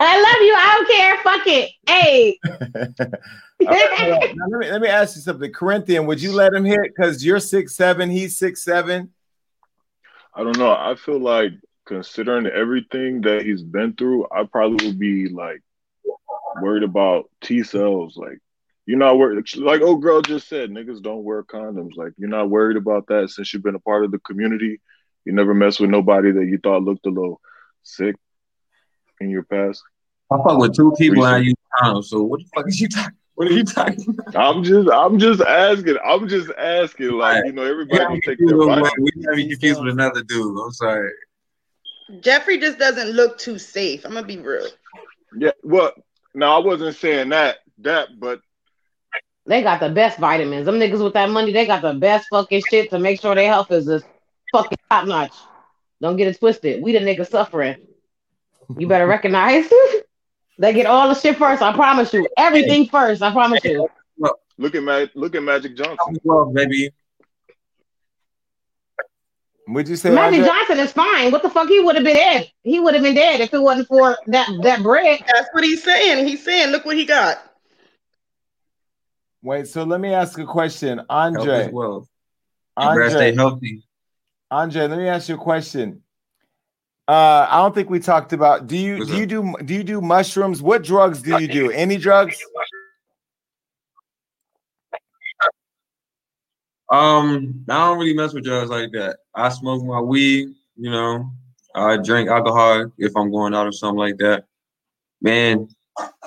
I 0.00 0.20
love 0.20 0.40
you. 0.40 0.54
I 0.56 0.74
don't 0.74 0.88
care. 0.88 1.16
Fuck 1.22 1.46
it. 1.46 1.70
Hey. 1.86 2.38
All 2.46 3.74
right, 3.74 3.98
hold 3.98 4.12
on. 4.12 4.36
Now, 4.36 4.46
let 4.48 4.58
me 4.60 4.70
let 4.70 4.80
me 4.80 4.88
ask 4.88 5.16
you 5.16 5.22
something. 5.22 5.52
Corinthian, 5.52 6.06
would 6.06 6.22
you 6.22 6.32
let 6.32 6.54
him 6.54 6.64
hit? 6.64 6.80
Because 6.82 7.22
you're 7.22 7.40
six 7.40 7.76
seven, 7.76 8.08
he's 8.08 8.38
six 8.38 8.64
seven. 8.64 9.12
I 10.34 10.42
don't 10.44 10.56
know. 10.56 10.70
I 10.70 10.94
feel 10.94 11.20
like 11.20 11.52
considering 11.88 12.46
everything 12.46 13.22
that 13.22 13.42
he's 13.44 13.62
been 13.62 13.94
through, 13.94 14.26
I 14.30 14.44
probably 14.44 14.86
would 14.86 14.98
be 14.98 15.28
like 15.28 15.62
worried 16.60 16.82
about 16.82 17.30
T 17.42 17.62
cells. 17.64 18.16
Like 18.16 18.38
you're 18.86 18.98
not 18.98 19.18
worried. 19.18 19.44
Like 19.56 19.80
old 19.80 20.02
girl 20.02 20.20
just 20.20 20.48
said, 20.48 20.70
niggas 20.70 21.02
don't 21.02 21.24
wear 21.24 21.42
condoms. 21.42 21.96
Like 21.96 22.12
you're 22.18 22.28
not 22.28 22.50
worried 22.50 22.76
about 22.76 23.06
that 23.08 23.30
since 23.30 23.52
you've 23.52 23.62
been 23.62 23.74
a 23.74 23.80
part 23.80 24.04
of 24.04 24.12
the 24.12 24.18
community. 24.20 24.80
You 25.24 25.32
never 25.32 25.54
mess 25.54 25.80
with 25.80 25.90
nobody 25.90 26.30
that 26.30 26.46
you 26.46 26.58
thought 26.58 26.84
looked 26.84 27.06
a 27.06 27.10
little 27.10 27.40
sick 27.82 28.14
in 29.20 29.30
your 29.30 29.42
past. 29.42 29.82
I 30.30 30.36
fuck 30.36 30.58
with 30.58 30.76
two 30.76 30.92
people 30.98 31.24
and 31.24 31.36
I 31.36 31.38
use 31.38 31.54
condoms. 31.80 32.04
So 32.04 32.22
what 32.22 32.40
the 32.40 32.46
fuck 32.54 32.68
is 32.68 32.80
you 32.80 32.88
talking? 32.88 33.16
What 33.34 33.48
are 33.48 33.52
you 33.52 33.64
talking? 33.64 34.16
About? 34.18 34.36
I'm 34.36 34.62
just, 34.62 34.90
I'm 34.90 35.18
just 35.18 35.40
asking. 35.40 35.96
I'm 36.04 36.28
just 36.28 36.50
asking. 36.58 37.12
Like 37.12 37.46
you 37.46 37.52
know, 37.52 37.62
everybody 37.62 38.04
will 38.04 38.20
take 38.20 38.38
their 38.38 38.58
body. 38.58 38.90
We 39.00 39.10
have 39.28 39.38
you 39.38 39.48
confused 39.48 39.80
with 39.80 39.92
another 39.92 40.22
dude. 40.22 40.58
I'm 40.58 40.72
sorry. 40.72 41.10
Jeffree 42.10 42.60
just 42.60 42.78
doesn't 42.78 43.10
look 43.10 43.38
too 43.38 43.58
safe. 43.58 44.04
I'm 44.04 44.14
gonna 44.14 44.26
be 44.26 44.38
real. 44.38 44.68
Yeah, 45.36 45.50
well, 45.62 45.92
no, 46.34 46.52
I 46.52 46.58
wasn't 46.58 46.96
saying 46.96 47.30
that. 47.30 47.58
That, 47.78 48.08
but 48.18 48.40
They 49.46 49.62
got 49.62 49.80
the 49.80 49.90
best 49.90 50.18
vitamins. 50.18 50.66
Them 50.66 50.76
niggas 50.76 51.02
with 51.02 51.14
that 51.14 51.30
money, 51.30 51.52
they 51.52 51.66
got 51.66 51.82
the 51.82 51.94
best 51.94 52.28
fucking 52.30 52.62
shit 52.68 52.90
to 52.90 52.98
make 52.98 53.20
sure 53.20 53.34
their 53.34 53.50
health 53.50 53.70
is 53.70 53.86
just 53.86 54.06
fucking 54.52 54.78
top 54.90 55.06
notch. 55.06 55.34
Don't 56.00 56.16
get 56.16 56.28
it 56.28 56.38
twisted. 56.38 56.82
We 56.82 56.92
the 56.92 57.00
niggas 57.00 57.30
suffering. 57.30 57.76
You 58.76 58.86
better 58.86 59.06
recognize. 59.06 59.70
they 60.58 60.72
get 60.72 60.86
all 60.86 61.08
the 61.08 61.14
shit 61.14 61.36
first. 61.36 61.62
I 61.62 61.72
promise 61.72 62.12
you. 62.12 62.26
Everything 62.36 62.88
first. 62.88 63.22
I 63.22 63.32
promise 63.32 63.64
you. 63.64 63.88
look 64.58 64.74
at 64.74 64.82
Mag- 64.82 65.10
look 65.14 65.34
at 65.34 65.42
Magic 65.42 65.76
Johnson. 65.76 66.16
Well, 66.22 66.46
baby. 66.46 66.90
Would 69.68 69.86
you 69.86 69.96
say 69.96 70.10
Magic 70.10 70.40
Andre? 70.40 70.46
Johnson 70.46 70.78
is 70.80 70.92
fine. 70.92 71.30
What 71.30 71.42
the 71.42 71.50
fuck? 71.50 71.68
He 71.68 71.80
would 71.80 71.94
have 71.94 72.04
been 72.04 72.16
dead. 72.16 72.50
He 72.62 72.80
would 72.80 72.94
have 72.94 73.02
been 73.02 73.14
dead 73.14 73.40
if 73.40 73.52
it 73.52 73.60
wasn't 73.60 73.86
for 73.88 74.16
that 74.28 74.48
that 74.62 74.82
bread. 74.82 75.20
That's 75.26 75.48
what 75.52 75.62
he's 75.62 75.82
saying. 75.82 76.26
He's 76.26 76.42
saying, 76.42 76.70
look 76.72 76.86
what 76.86 76.96
he 76.96 77.04
got. 77.04 77.38
Wait, 79.42 79.68
so 79.68 79.84
let 79.84 80.00
me 80.00 80.12
ask 80.14 80.38
a 80.38 80.46
question, 80.46 81.02
Andre. 81.10 81.54
Health 81.54 81.66
is 81.66 81.72
wealth. 81.72 82.08
You 82.80 82.86
better 82.88 83.10
stay 83.10 83.28
Andre, 83.28 83.34
healthy. 83.36 83.84
Andre, 84.50 84.86
let 84.86 84.98
me 84.98 85.08
ask 85.08 85.28
you 85.28 85.34
a 85.34 85.38
question. 85.38 86.02
Uh, 87.06 87.46
I 87.48 87.62
don't 87.62 87.74
think 87.74 87.90
we 87.90 88.00
talked 88.00 88.32
about. 88.32 88.66
Do 88.66 88.76
you 88.76 89.04
do 89.04 89.16
you 89.16 89.26
do 89.26 89.54
do 89.64 89.74
you 89.74 89.84
do 89.84 90.00
mushrooms? 90.00 90.62
What 90.62 90.82
drugs 90.82 91.22
do 91.22 91.40
you 91.40 91.48
do? 91.48 91.70
Any 91.70 91.98
drugs? 91.98 92.38
Um, 96.90 97.64
I 97.68 97.86
don't 97.86 97.98
really 97.98 98.14
mess 98.14 98.32
with 98.32 98.44
drugs 98.44 98.70
like 98.70 98.92
that. 98.92 99.18
I 99.34 99.50
smoke 99.50 99.84
my 99.84 100.00
weed, 100.00 100.48
you 100.76 100.90
know. 100.90 101.30
I 101.74 101.96
drink 101.98 102.28
alcohol 102.30 102.90
if 102.96 103.12
I'm 103.16 103.30
going 103.30 103.54
out 103.54 103.66
or 103.66 103.72
something 103.72 103.98
like 103.98 104.16
that. 104.18 104.44
Man, 105.20 105.68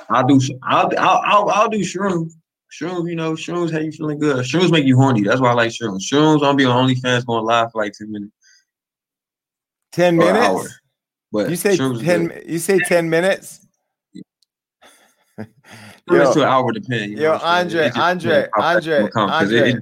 I'll 0.09 0.27
do. 0.27 0.39
I'll 0.63 0.91
I'll 0.97 1.21
I'll, 1.25 1.49
I'll 1.49 1.69
do 1.69 1.79
shrooms. 1.79 2.33
Shrooms, 2.71 3.09
you 3.09 3.15
know, 3.15 3.33
shrooms 3.33 3.71
How 3.71 3.79
you 3.79 3.91
feeling 3.91 4.19
good. 4.19 4.45
Shrooms 4.45 4.71
make 4.71 4.85
you 4.85 4.95
horny. 4.95 5.23
That's 5.23 5.41
why 5.41 5.49
I 5.49 5.53
like 5.53 5.71
shrooms. 5.71 6.01
Shrooms, 6.01 6.43
I'll 6.43 6.53
be 6.53 6.63
on 6.65 6.87
OnlyFans 6.87 7.25
going 7.25 7.43
live 7.43 7.71
for 7.71 7.83
like 7.83 7.93
ten 7.93 8.11
minutes. 8.11 8.31
Ten 9.91 10.17
minutes? 10.17 10.37
hour. 10.37 10.69
But 11.33 11.49
you 11.49 11.55
say 11.55 11.75
ten? 11.75 12.41
You 12.45 12.59
say 12.59 12.79
ten 12.79 13.09
minutes? 13.09 13.65
Minutes 16.07 16.33
to 16.33 16.41
an 16.41 16.47
hour 16.47 16.71
depend. 16.71 17.11
You 17.11 17.17
know 17.17 17.23
yo, 17.23 17.31
what 17.33 17.43
Andre, 17.43 17.91
Andre, 17.95 18.33
depends 18.33 18.49
how 18.53 18.61
fast 18.61 18.75
Andre, 18.87 19.03
it 19.05 19.11
come, 19.11 19.29
'cause 19.29 19.51
it- 19.51 19.63
Andre. 19.63 19.81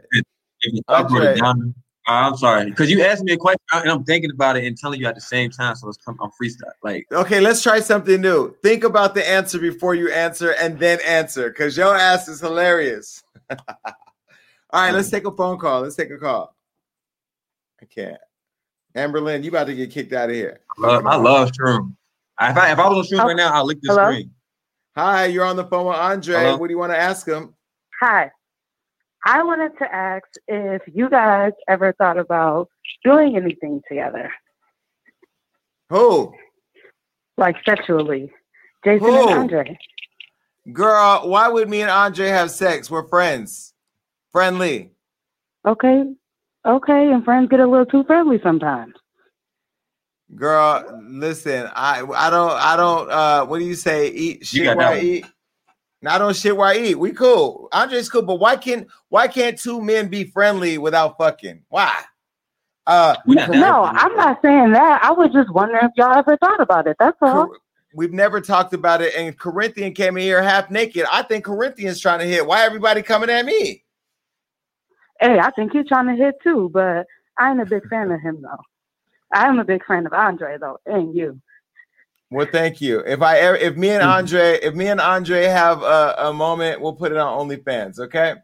It 0.61 0.76
depends. 0.76 0.76
If 0.76 0.76
you 0.76 0.81
talk 0.88 1.10
about 1.11 1.23
it 1.23 1.40
down, 1.40 1.73
uh, 2.07 2.11
I'm 2.11 2.38
sorry, 2.38 2.65
because 2.65 2.90
you 2.90 3.03
asked 3.03 3.23
me 3.23 3.34
a 3.34 3.38
question 3.38 3.60
and 3.72 3.90
I'm 3.90 4.03
thinking 4.03 4.31
about 4.31 4.57
it 4.57 4.64
and 4.65 4.77
telling 4.77 4.99
you 4.99 5.06
at 5.06 5.15
the 5.15 5.22
same 5.22 5.52
time, 5.52 5.76
so 5.76 5.88
it's 5.90 5.98
come 5.98 6.18
on 6.19 6.31
freestyle. 6.41 6.72
Like 6.84 7.06
Okay, 7.11 7.40
let's 7.40 7.61
try 7.61 7.80
something 7.80 8.19
new. 8.19 8.56
Think 8.64 8.84
about 8.84 9.14
the 9.14 9.27
answer 9.30 9.60
before 9.60 9.94
you 9.95 10.11
answer, 10.11 10.52
and 10.60 10.80
then 10.80 10.99
answer, 11.06 11.49
because 11.49 11.77
your 11.77 11.95
ass 11.95 12.27
is 12.27 12.40
hilarious. 12.40 13.22
All 13.49 13.57
right, 14.73 14.94
let's 14.94 15.10
take 15.10 15.26
a 15.26 15.31
phone 15.31 15.57
call. 15.60 15.81
Let's 15.81 15.95
take 15.95 16.11
a 16.11 16.18
call. 16.18 16.56
I 17.81 17.86
can't. 17.86 18.18
Amberlyn, 18.95 19.44
you 19.44 19.49
about 19.49 19.68
to 19.68 19.76
get 19.76 19.91
kicked 19.91 20.14
out 20.14 20.30
of 20.30 20.36
here. 20.36 20.61
I 20.77 20.88
love, 20.88 21.06
I 21.06 21.15
love 21.15 21.52
shroom. 21.52 21.95
If 22.41 22.57
I 22.57 22.72
if 22.72 22.80
I 22.80 22.88
was 22.88 23.11
on 23.11 23.19
shroom 23.19 23.26
right 23.26 23.36
now, 23.36 23.53
I'll 23.53 23.65
lick 23.65 23.81
the 23.81 23.94
Hello? 23.94 24.11
screen. 24.11 24.31
Hi, 24.95 25.26
you're 25.26 25.45
on 25.45 25.56
the 25.56 25.65
phone 25.65 25.86
with 25.86 25.95
Andre. 25.95 26.36
Hello? 26.36 26.57
What 26.57 26.68
do 26.68 26.73
you 26.73 26.80
want 26.80 26.91
to 26.91 26.98
ask 26.98 27.27
him? 27.27 27.53
Hi. 28.02 28.31
I 29.31 29.43
wanted 29.43 29.77
to 29.77 29.85
ask 29.93 30.26
if 30.47 30.81
you 30.91 31.07
guys 31.07 31.51
ever 31.68 31.93
thought 31.93 32.18
about 32.18 32.68
doing 33.03 33.35
anything 33.38 33.80
together, 33.88 34.31
Who? 35.89 36.34
like 37.38 37.56
sexually. 37.64 38.31
Jason 38.84 39.06
Who? 39.07 39.30
and 39.30 39.39
Andre. 39.39 39.77
Girl, 40.73 41.30
why 41.30 41.47
would 41.47 41.69
me 41.69 41.81
and 41.81 41.91
Andre 41.91 42.27
have 42.30 42.49
sex? 42.49 42.89
We're 42.89 43.07
friends. 43.07 43.76
Friendly. 44.31 44.93
Okay. 45.64 46.06
Okay. 46.65 47.11
And 47.11 47.23
friends 47.23 47.49
get 47.49 47.60
a 47.60 47.68
little 47.68 47.85
too 47.85 48.03
friendly 48.06 48.39
sometimes. 48.41 48.93
Girl, 50.35 51.01
listen, 51.03 51.69
I 51.76 52.01
I 52.01 52.30
don't 52.31 52.51
I 52.51 52.76
don't 52.76 53.11
uh 53.11 53.45
what 53.45 53.60
do 53.60 53.65
you 53.65 53.76
say? 53.76 54.10
Eat 54.10 54.45
shit 54.45 54.64
got 54.64 54.77
where 54.77 54.88
I 54.88 54.95
that 54.95 54.97
one. 54.97 55.06
eat. 55.06 55.26
No, 56.02 56.12
I 56.12 56.18
don't 56.18 56.36
shit 56.36 56.56
where 56.56 56.70
I 56.70 56.78
eat. 56.78 56.96
We 56.96 57.12
cool. 57.12 57.68
Andre's 57.72 58.10
cool, 58.10 58.22
but 58.22 58.40
why 58.40 58.56
can't 58.56 58.88
why 59.10 59.28
can't 59.28 59.58
two 59.58 59.82
men 59.82 60.08
be 60.08 60.24
friendly 60.24 60.78
without 60.78 61.18
fucking? 61.18 61.64
Why? 61.70 61.94
Uh 62.88 63.16
No, 63.28 63.84
I'm 63.84 64.16
not 64.16 64.42
saying 64.42 64.72
that. 64.72 65.04
I 65.04 65.12
was 65.12 65.32
just 65.34 65.52
wondering 65.52 65.84
if 65.86 65.92
y'all 65.96 66.18
ever 66.18 66.38
thought 66.38 66.62
about 66.62 66.88
it. 66.88 66.96
That's 67.00 67.18
all. 67.22 67.52
We've 67.94 68.14
never 68.14 68.40
talked 68.40 68.74
about 68.74 69.02
it, 69.02 69.14
and 69.18 69.38
Corinthian 69.38 69.94
came 69.94 70.16
in 70.16 70.24
here 70.24 70.44
half 70.44 70.70
naked. 70.70 71.06
I 71.12 71.24
think 71.24 71.44
Corinthian's 71.44 72.00
trying 72.00 72.20
to 72.20 72.26
hit. 72.26 72.46
Why 72.46 72.64
everybody 72.64 73.02
coming 73.02 73.32
at 73.32 73.46
me? 73.46 73.84
Hey, 75.20 75.40
I 75.40 75.50
think 75.52 75.74
he's 75.74 75.88
trying 75.88 76.08
to 76.08 76.16
hit 76.16 76.36
too, 76.42 76.70
but 76.72 77.08
I 77.38 77.52
ain't 77.52 77.62
a 77.62 77.66
big 77.66 77.88
fan 77.90 78.12
of 78.12 78.22
him 78.22 78.42
though. 78.42 78.64
I 79.34 79.48
am 79.48 79.60
a 79.60 79.66
big 79.66 79.86
fan 79.86 80.06
of 80.06 80.14
Andre 80.14 80.58
though, 80.60 80.78
and 80.86 81.16
you. 81.16 81.42
Well, 82.31 82.47
thank 82.51 82.80
you. 82.80 82.99
If 82.99 83.22
I 83.22 83.39
ever, 83.39 83.57
if 83.57 83.76
me 83.76 83.89
and 83.89 84.01
mm-hmm. 84.01 84.11
Andre, 84.11 84.60
if 84.61 84.76
me 84.76 84.88
and 84.88 85.01
Andre 85.01 85.45
have 85.45 85.81
a, 85.81 86.15
a 86.19 86.34
moment, 86.34 86.80
we'll 86.80 86.93
put 86.93 87.11
it 87.11 87.18
on 87.18 87.47
OnlyFans. 87.47 87.99
Okay. 87.99 88.35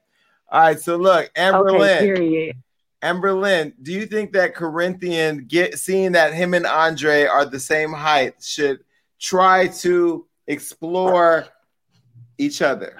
All 0.52 0.62
right. 0.62 0.80
So 0.80 0.96
look, 0.96 1.30
Amber 1.36 1.70
Okay, 1.70 1.80
Lynn. 1.80 2.16
period. 2.16 2.56
Amber 3.02 3.34
Lynn, 3.34 3.74
do 3.84 3.92
you 3.92 4.08
think 4.08 4.34
that 4.34 4.56
Corinthian 4.56 5.46
get 5.46 5.78
seeing 5.78 6.14
that 6.14 6.34
him 6.34 6.56
and 6.56 6.66
Andre 6.66 7.26
are 7.26 7.46
the 7.46 7.60
same 7.60 7.94
height 7.94 8.42
should 8.42 8.80
try 9.20 9.68
to 9.68 10.26
explore 10.48 11.46
each 12.40 12.64
other? 12.64 12.98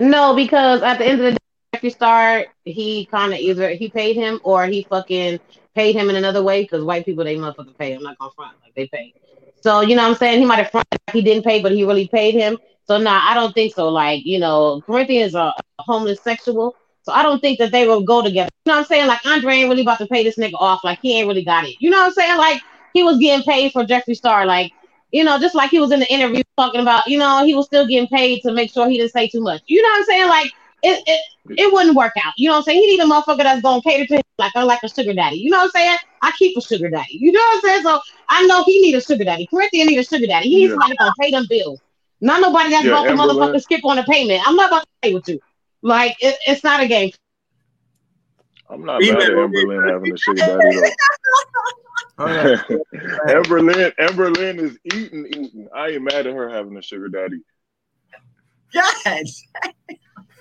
No, 0.00 0.34
because 0.34 0.82
at 0.82 0.98
the 0.98 1.06
end 1.06 1.20
of 1.20 1.24
the 1.26 1.30
day, 1.32 1.36
if 1.74 1.84
you 1.84 1.90
start, 1.90 2.48
he 2.64 3.06
kind 3.06 3.32
of 3.32 3.38
either 3.38 3.70
he 3.70 3.88
paid 3.88 4.16
him 4.16 4.40
or 4.42 4.66
he 4.66 4.82
fucking 4.82 5.38
paid 5.74 5.94
him 5.94 6.10
in 6.10 6.16
another 6.16 6.42
way 6.42 6.62
because 6.62 6.84
white 6.84 7.04
people 7.04 7.24
they 7.24 7.36
motherfucking 7.36 7.78
pay. 7.78 7.94
I'm 7.94 8.02
not 8.02 8.18
gonna 8.18 8.30
front 8.32 8.56
like 8.62 8.74
they 8.74 8.86
pay. 8.88 9.14
So 9.60 9.80
you 9.80 9.96
know 9.96 10.02
what 10.02 10.10
I'm 10.10 10.16
saying? 10.16 10.40
He 10.40 10.46
might 10.46 10.58
have 10.58 10.70
fronted 10.70 10.98
like 11.06 11.14
he 11.14 11.22
didn't 11.22 11.44
pay, 11.44 11.62
but 11.62 11.72
he 11.72 11.84
really 11.84 12.08
paid 12.08 12.34
him. 12.34 12.58
So 12.86 12.98
nah, 12.98 13.20
I 13.24 13.34
don't 13.34 13.54
think 13.54 13.74
so. 13.74 13.88
Like 13.88 14.24
you 14.24 14.38
know, 14.38 14.82
Corinthians 14.86 15.30
is 15.30 15.34
a, 15.34 15.54
a 15.78 15.82
homeless 15.82 16.22
sexual. 16.22 16.76
So 17.02 17.12
I 17.12 17.22
don't 17.22 17.40
think 17.40 17.58
that 17.58 17.70
they 17.70 17.86
will 17.86 18.02
go 18.02 18.22
together. 18.22 18.50
You 18.64 18.70
know 18.70 18.78
what 18.78 18.80
I'm 18.80 18.86
saying? 18.86 19.06
Like 19.06 19.24
Andre 19.26 19.54
ain't 19.56 19.68
really 19.68 19.82
about 19.82 19.98
to 19.98 20.06
pay 20.06 20.24
this 20.24 20.36
nigga 20.36 20.54
off. 20.54 20.84
Like 20.84 21.00
he 21.02 21.18
ain't 21.18 21.28
really 21.28 21.44
got 21.44 21.64
it. 21.64 21.76
You 21.78 21.90
know 21.90 21.98
what 21.98 22.06
I'm 22.06 22.12
saying? 22.12 22.38
Like 22.38 22.62
he 22.94 23.02
was 23.02 23.18
getting 23.18 23.44
paid 23.44 23.72
for 23.72 23.84
Jeffree 23.84 24.16
Star. 24.16 24.46
Like 24.46 24.72
you 25.14 25.22
know, 25.22 25.38
just 25.38 25.54
like 25.54 25.70
he 25.70 25.78
was 25.78 25.92
in 25.92 26.00
the 26.00 26.12
interview 26.12 26.42
talking 26.58 26.80
about, 26.80 27.06
you 27.06 27.18
know, 27.18 27.44
he 27.44 27.54
was 27.54 27.66
still 27.66 27.86
getting 27.86 28.08
paid 28.08 28.40
to 28.42 28.52
make 28.52 28.72
sure 28.72 28.88
he 28.88 28.98
didn't 28.98 29.12
say 29.12 29.28
too 29.28 29.40
much. 29.40 29.62
You 29.66 29.80
know 29.80 29.88
what 29.88 29.98
I'm 29.98 30.04
saying? 30.06 30.28
Like 30.28 30.52
it, 30.84 31.02
it, 31.06 31.20
it 31.56 31.72
wouldn't 31.72 31.96
work 31.96 32.12
out. 32.24 32.34
You 32.36 32.48
know 32.48 32.54
what 32.54 32.58
I'm 32.58 32.64
saying? 32.64 32.80
He 32.82 32.86
need 32.96 33.00
a 33.00 33.06
motherfucker 33.06 33.38
that's 33.44 33.62
gonna 33.62 33.82
cater 33.82 34.06
to 34.06 34.14
him 34.16 34.22
like 34.38 34.54
like 34.56 34.80
a 34.84 34.88
sugar 34.88 35.14
daddy. 35.14 35.36
You 35.36 35.50
know 35.50 35.58
what 35.58 35.64
I'm 35.64 35.70
saying? 35.70 35.98
I 36.22 36.32
keep 36.38 36.56
a 36.56 36.62
sugar 36.62 36.90
daddy. 36.90 37.16
You 37.18 37.32
know 37.32 37.40
what 37.40 37.56
I'm 37.56 37.60
saying? 37.62 37.82
So 37.82 38.00
I 38.30 38.46
know 38.46 38.64
he 38.64 38.80
need 38.82 38.94
a 38.94 39.00
sugar 39.00 39.24
daddy. 39.24 39.46
Corinthian 39.52 39.88
need 39.88 39.98
a 39.98 40.04
sugar 40.04 40.26
daddy. 40.26 40.48
He 40.48 40.56
needs 40.56 40.72
Yeah. 40.72 40.74
somebody 40.74 40.96
gonna 40.98 41.12
pay 41.20 41.30
them 41.30 41.46
bills. 41.48 41.80
Not 42.20 42.40
nobody 42.40 42.70
that's 42.70 42.86
Yeah, 42.86 42.94
about 42.94 43.06
to 43.08 43.14
motherfucker 43.14 43.60
skip 43.60 43.84
on 43.84 43.98
a 43.98 44.04
payment. 44.04 44.42
I'm 44.46 44.56
not 44.56 44.68
about 44.70 44.82
to 44.82 44.88
play 45.02 45.14
with 45.14 45.28
you. 45.28 45.40
Like 45.82 46.16
it, 46.20 46.36
it's 46.46 46.64
not 46.64 46.82
a 46.82 46.88
game. 46.88 47.10
I'm 48.70 48.84
not 48.84 49.04
mad 49.04 49.28
at 49.28 49.36
Amberlyn 49.36 49.88
having 49.88 50.12
a 50.12 50.16
sugar 50.18 50.42
daddy 50.42 50.72
though. 50.72 50.96
Amberlyn, 53.28 53.92
Amberlyn 53.98 54.58
is 54.60 54.78
eating, 54.84 55.26
eating. 55.26 55.68
I 55.74 55.90
ain't 55.90 56.02
mad 56.02 56.26
at 56.26 56.34
her 56.34 56.48
having 56.48 56.76
a 56.76 56.82
sugar 56.82 57.08
daddy. 57.08 57.40
Yes. 58.72 59.42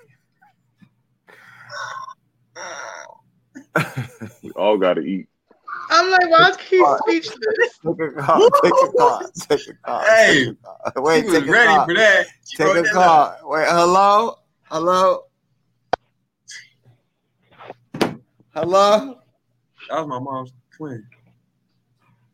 We 4.41 4.51
all 4.51 4.77
got 4.77 4.95
to 4.95 5.01
eat. 5.01 5.27
I'm 5.89 6.09
like, 6.11 6.29
why 6.29 6.49
is 6.49 6.57
he 6.57 6.83
speechless? 7.03 7.79
Take 7.85 7.99
a 7.99 8.11
call. 8.21 8.49
Take 8.63 8.73
a 8.73 8.91
call. 8.97 9.21
Take 9.49 9.67
a 9.67 9.73
call. 9.83 9.99
Hey, 10.01 10.45
Take. 10.45 11.03
Wait, 11.03 11.21
she 11.21 11.25
was 11.25 11.39
take 11.39 11.47
a 11.47 11.51
ready 11.51 11.73
call. 11.73 11.85
for 11.85 11.93
that. 11.95 12.25
She 12.45 12.57
Take 12.57 12.75
a 12.75 12.81
that 12.81 12.91
call. 12.93 13.37
Wait, 13.43 13.65
hello? 13.67 14.35
Hello? 14.63 15.23
Hello? 18.55 19.19
That 19.89 19.99
was 19.99 20.07
my 20.07 20.19
mom's 20.19 20.51
twin. 20.75 21.05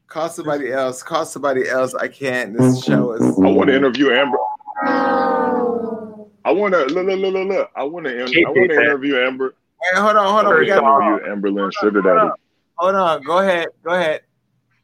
Call 0.08 0.30
somebody 0.30 0.72
else. 0.72 1.02
Call 1.04 1.26
somebody 1.26 1.68
else. 1.68 1.94
I 1.96 2.08
can't. 2.08 2.58
This 2.58 2.84
show 2.84 3.14
is. 3.14 3.22
I 3.22 3.50
want 3.50 3.70
to 3.70 3.76
interview 3.76 4.12
Amber. 4.12 4.38
I 4.84 6.52
want 6.52 6.74
to 6.74 6.86
look, 6.86 7.06
look, 7.06 7.20
look, 7.20 7.34
look, 7.34 7.48
look. 7.48 7.72
I 7.76 7.84
want 7.84 8.06
to. 8.06 8.20
I 8.20 8.24
want 8.24 8.72
to 8.72 8.82
interview 8.82 9.18
Amber. 9.18 9.56
Wait, 9.82 10.02
hold 10.02 10.18
on, 10.18 10.26
hold 10.32 10.46
on. 10.46 10.54
I 10.54 10.60
We 10.60 10.68
want 10.68 10.68
to 10.68 10.82
got. 10.82 11.02
interview 11.24 11.52
Amberlyn 11.54 11.72
sugar 11.80 12.02
daddy. 12.02 12.30
Hold 12.78 12.96
on. 12.96 13.22
Go 13.24 13.40
ahead. 13.40 13.68
Go 13.84 13.92
ahead. 13.94 14.22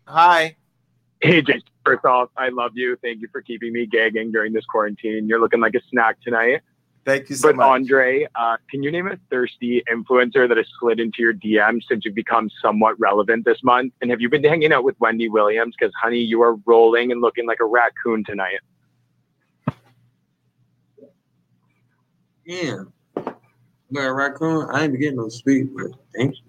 Hi. 0.08 0.56
Hey, 1.22 1.42
Jason. 1.42 1.64
First 1.86 2.06
off, 2.06 2.30
I 2.36 2.50
love 2.50 2.72
you. 2.76 2.98
Thank 3.02 3.22
you 3.22 3.28
for 3.32 3.42
keeping 3.42 3.72
me 3.74 3.86
gagging 3.86 4.32
during 4.32 4.54
this 4.54 4.66
quarantine. 4.66 5.28
You're 5.28 5.40
looking 5.40 5.60
like 5.60 5.76
a 5.76 5.82
snack 5.90 6.20
tonight. 6.22 6.62
Thank 7.06 7.30
you 7.30 7.36
so 7.36 7.50
but 7.50 7.56
much. 7.58 7.64
But 7.66 7.70
Andre, 7.70 8.28
uh, 8.34 8.58
can 8.72 8.82
you 8.82 8.92
name 8.92 9.08
a 9.08 9.18
thirsty 9.30 9.84
influencer 9.92 10.48
that 10.48 10.58
has 10.58 10.66
slid 10.80 11.00
into 11.00 11.18
your 11.22 11.34
DM 11.34 11.80
since 11.88 12.04
you've 12.04 12.16
become 12.16 12.50
somewhat 12.62 13.00
relevant 13.00 13.46
this 13.46 13.64
month? 13.64 13.94
And 14.02 14.10
have 14.10 14.20
you 14.22 14.30
been 14.30 14.44
hanging 14.44 14.74
out 14.74 14.84
with 14.84 14.96
Wendy 15.00 15.30
Williams? 15.30 15.76
Because, 15.80 15.94
honey, 16.02 16.20
you 16.20 16.42
are 16.42 16.56
rolling 16.66 17.12
and 17.12 17.22
looking 17.22 17.46
like 17.46 17.60
a 17.60 17.66
raccoon 17.66 18.24
tonight. 18.24 18.60
Yeah. 22.46 22.84
But 23.92 24.12
raccoon, 24.14 24.68
I 24.72 24.84
ain't 24.84 25.00
getting 25.00 25.18
no 25.18 25.30
sleep, 25.30 25.70
but 25.76 25.92
thank 26.16 26.36
you. 26.36 26.42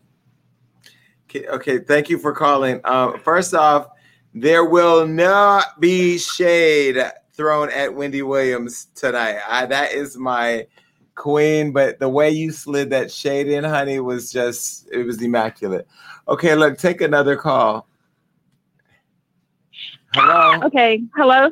Okay, 1.28 1.48
okay, 1.48 1.78
thank 1.78 2.08
you 2.08 2.18
for 2.18 2.32
calling. 2.32 2.80
Um, 2.84 3.18
first 3.20 3.52
off, 3.54 3.88
there 4.32 4.64
will 4.64 5.06
not 5.06 5.80
be 5.80 6.18
shade 6.18 6.98
thrown 7.32 7.70
at 7.70 7.94
Wendy 7.94 8.22
Williams 8.22 8.86
tonight. 8.94 9.38
I, 9.48 9.66
that 9.66 9.92
is 9.92 10.16
my 10.16 10.66
queen, 11.14 11.72
but 11.72 11.98
the 11.98 12.08
way 12.08 12.30
you 12.30 12.52
slid 12.52 12.90
that 12.90 13.10
shade 13.10 13.48
in, 13.48 13.64
honey, 13.64 14.00
was 14.00 14.32
just 14.32 14.88
it 14.92 15.04
was 15.04 15.20
immaculate. 15.20 15.86
Okay, 16.28 16.54
look, 16.54 16.78
take 16.78 17.00
another 17.00 17.36
call. 17.36 17.88
Hello. 20.14 20.64
Okay. 20.64 21.02
Hello. 21.14 21.50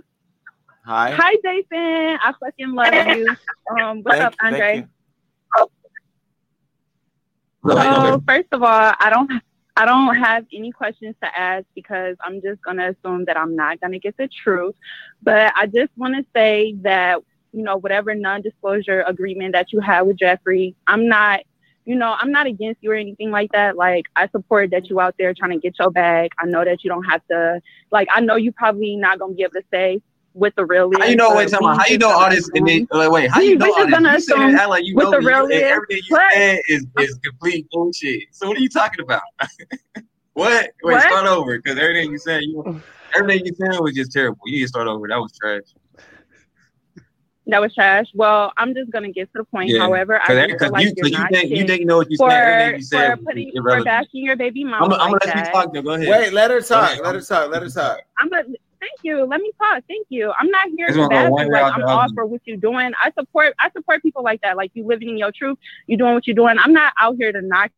Hi. 0.87 1.11
Hi, 1.11 1.35
Jason. 1.43 2.19
I 2.23 2.33
fucking 2.41 2.73
love 2.73 2.95
you. 3.17 3.29
Um, 3.79 4.03
what's 4.03 4.19
Thank- 4.19 4.27
up, 4.27 4.35
thank 4.41 4.55
Andre? 4.55 4.89
So 7.67 8.23
first 8.27 8.49
of 8.53 8.63
all, 8.63 8.93
I 9.01 9.11
don't 9.11 9.31
I 9.77 9.87
don't 9.87 10.15
have 10.17 10.47
any 10.53 10.71
questions 10.71 11.17
to 11.23 11.39
ask 11.39 11.65
because 11.75 12.17
I'm 12.21 12.41
just 12.41 12.63
gonna 12.63 12.91
assume 12.91 13.25
that 13.25 13.37
I'm 13.37 13.57
not 13.57 13.81
gonna 13.81 13.99
get 13.99 14.17
the 14.17 14.29
truth. 14.29 14.75
But 15.23 15.53
I 15.57 15.67
just 15.67 15.91
want 15.97 16.15
to 16.15 16.25
say 16.35 16.75
that 16.83 17.21
you 17.53 17.63
know 17.63 17.77
whatever 17.77 18.15
non-disclosure 18.15 19.03
agreement 19.07 19.53
that 19.53 19.73
you 19.73 19.81
have 19.81 20.07
with 20.07 20.19
Jeffree, 20.19 20.75
I'm 20.87 21.09
not 21.09 21.41
you 21.85 21.97
know 21.97 22.17
I'm 22.19 22.31
not 22.31 22.47
against 22.47 22.83
you 22.83 22.93
or 22.93 22.97
anything 22.97 23.31
like 23.31 23.51
that. 23.53 23.77
Like 23.77 24.07
I 24.15 24.29
support 24.29 24.71
that 24.71 24.89
you 24.89 25.01
out 25.01 25.17
there 25.19 25.35
trying 25.35 25.53
to 25.53 25.59
get 25.59 25.79
your 25.79 25.91
bag. 25.91 26.33
I 26.39 26.47
know 26.47 26.65
that 26.65 26.85
you 26.85 26.91
don't 26.91 27.05
have 27.05 27.27
to 27.31 27.61
like 27.91 28.09
I 28.13 28.21
know 28.21 28.37
you 28.37 28.53
probably 28.53 28.97
not 28.97 29.19
gonna 29.19 29.35
be 29.35 29.43
able 29.43 29.55
to 29.55 29.65
say 29.73 30.01
what 30.35 30.55
the 30.57 30.67
real 30.67 30.91
is. 30.91 30.99
How 30.99 31.05
you 31.07 31.17
know? 31.17 31.35
Wait, 31.35 31.49
tell 31.49 31.65
How 31.65 31.87
you 31.87 31.97
know 31.99 32.11
all 32.11 32.29
this? 32.29 32.51
And 32.55 32.67
then, 32.69 32.87
like, 32.91 33.11
wait, 33.11 33.31
how 33.31 33.41
we- 33.41 33.51
you 33.51 33.57
know 33.57 33.67
we 33.67 33.71
all 33.73 33.77
just 33.79 33.87
this? 33.87 33.95
gonna 33.95 34.13
You 34.13 34.21
saying 34.21 34.41
assume 34.43 34.57
act 34.61 34.69
like 34.69 34.85
you 34.85 34.95
what 34.97 35.05
know 35.05 35.11
the 35.13 35.19
real 35.21 35.45
and 35.45 35.53
everything 35.53 35.97
you 36.09 36.17
What? 36.17 36.33
said 36.35 36.59
is 36.69 36.87
is 36.99 37.19
complete 37.25 37.67
bullshit. 37.71 38.25
So 38.33 38.49
what 38.49 38.57
are 38.59 38.61
you 38.61 38.69
talking 38.69 39.01
about? 39.01 39.23
what? 40.35 40.71
Wait, 40.83 40.93
What? 40.93 41.03
start 41.03 41.27
over 41.27 41.57
because 41.59 41.79
everything 41.79 42.11
you 42.13 42.19
said, 42.19 42.43
you 42.43 42.83
everything 43.17 43.47
you 43.47 43.55
said 43.55 43.81
was 43.81 43.95
just 43.95 44.13
terrible. 44.13 44.39
You 44.47 44.57
need 44.59 44.63
to 44.63 44.69
start 44.69 44.87
over. 44.89 45.09
That 45.09 45.19
was 45.21 45.33
trash. 45.41 45.63
That 47.47 47.61
was 47.61 47.75
trash. 47.75 48.07
Well, 48.15 48.53
I'm 48.57 48.75
just 48.75 48.91
gonna 48.91 49.13
get 49.13 49.27
to 49.35 49.39
the 49.41 49.45
point. 49.45 49.69
Yeah, 49.69 49.81
However, 49.81 50.15
I 50.21 50.27
'cause 50.27 50.29
do 50.29 50.35
that- 50.35 50.49
feel 50.49 50.59
'cause 50.59 50.71
like 50.71 50.83
you- 50.83 50.89
you, 50.89 50.95
'cause 50.95 51.05
are 51.05 51.09
you 51.13 51.19
not 51.19 51.31
think- 51.31 51.51
you 51.51 51.57
shit 51.59 51.67
think 51.69 51.81
you 51.81 51.87
know 51.87 51.97
what 51.99 52.11
you 52.11 52.17
for, 52.17 52.31
said, 52.31 52.41
everything 52.43 52.79
you 52.81 52.85
said 52.87 53.05
for 53.11 53.17
was 53.17 53.25
putting 53.27 53.51
for 53.53 53.59
irrelevant. 53.59 53.85
bashing 53.85 54.25
your 54.25 54.37
baby 54.37 54.65
mama 54.65 54.87
I'm, 54.87 54.93
I'm 54.93 55.13
like 55.13 55.21
gonna 55.21 55.35
let 55.37 55.47
you 55.47 55.53
talk 55.53 55.75
though. 55.75 55.83
Go 55.83 55.91
ahead. 55.91 56.09
Wait, 56.09 56.33
let 56.33 56.51
her 56.51 56.61
talk. 56.63 56.93
ahead. 56.93 57.01
Let 57.05 57.15
her 57.15 57.21
talk. 57.21 57.51
Let 57.51 57.63
her 57.63 57.69
talk. 57.69 57.99
I'm 58.19 58.33
a 58.33 58.43
thank 58.85 59.01
you. 59.03 59.25
Let 59.25 59.41
me 59.41 59.53
talk. 59.61 59.83
Thank 59.89 60.07
you. 60.11 60.33
I'm 60.39 60.51
not 60.51 60.69
here 60.77 60.89
to 60.89 60.93
gonna 60.93 61.05
go 61.05 61.09
bash 61.09 61.31
one 61.31 61.47
you. 61.47 61.53
Like 61.53 61.73
I'm 61.75 61.81
the 61.81 61.87
all 61.87 62.01
other. 62.01 62.15
for 62.15 62.27
what 62.27 62.41
you're 62.45 62.57
doing. 62.57 62.93
I 63.03 63.11
support. 63.19 63.55
I 63.59 63.71
support 63.71 64.03
people 64.03 64.23
like 64.23 64.41
that. 64.43 64.57
Like 64.57 64.73
you 64.75 64.87
living 64.87 65.09
in 65.09 65.19
your 65.19 65.33
truth. 65.33 65.59
You 65.87 65.97
doing 65.97 66.15
what 66.15 66.27
you're 66.27 66.37
doing. 66.37 66.57
I'm 66.59 66.73
not 66.73 66.93
out 66.99 67.17
here 67.19 67.33
to 67.33 67.43
knock 67.43 67.71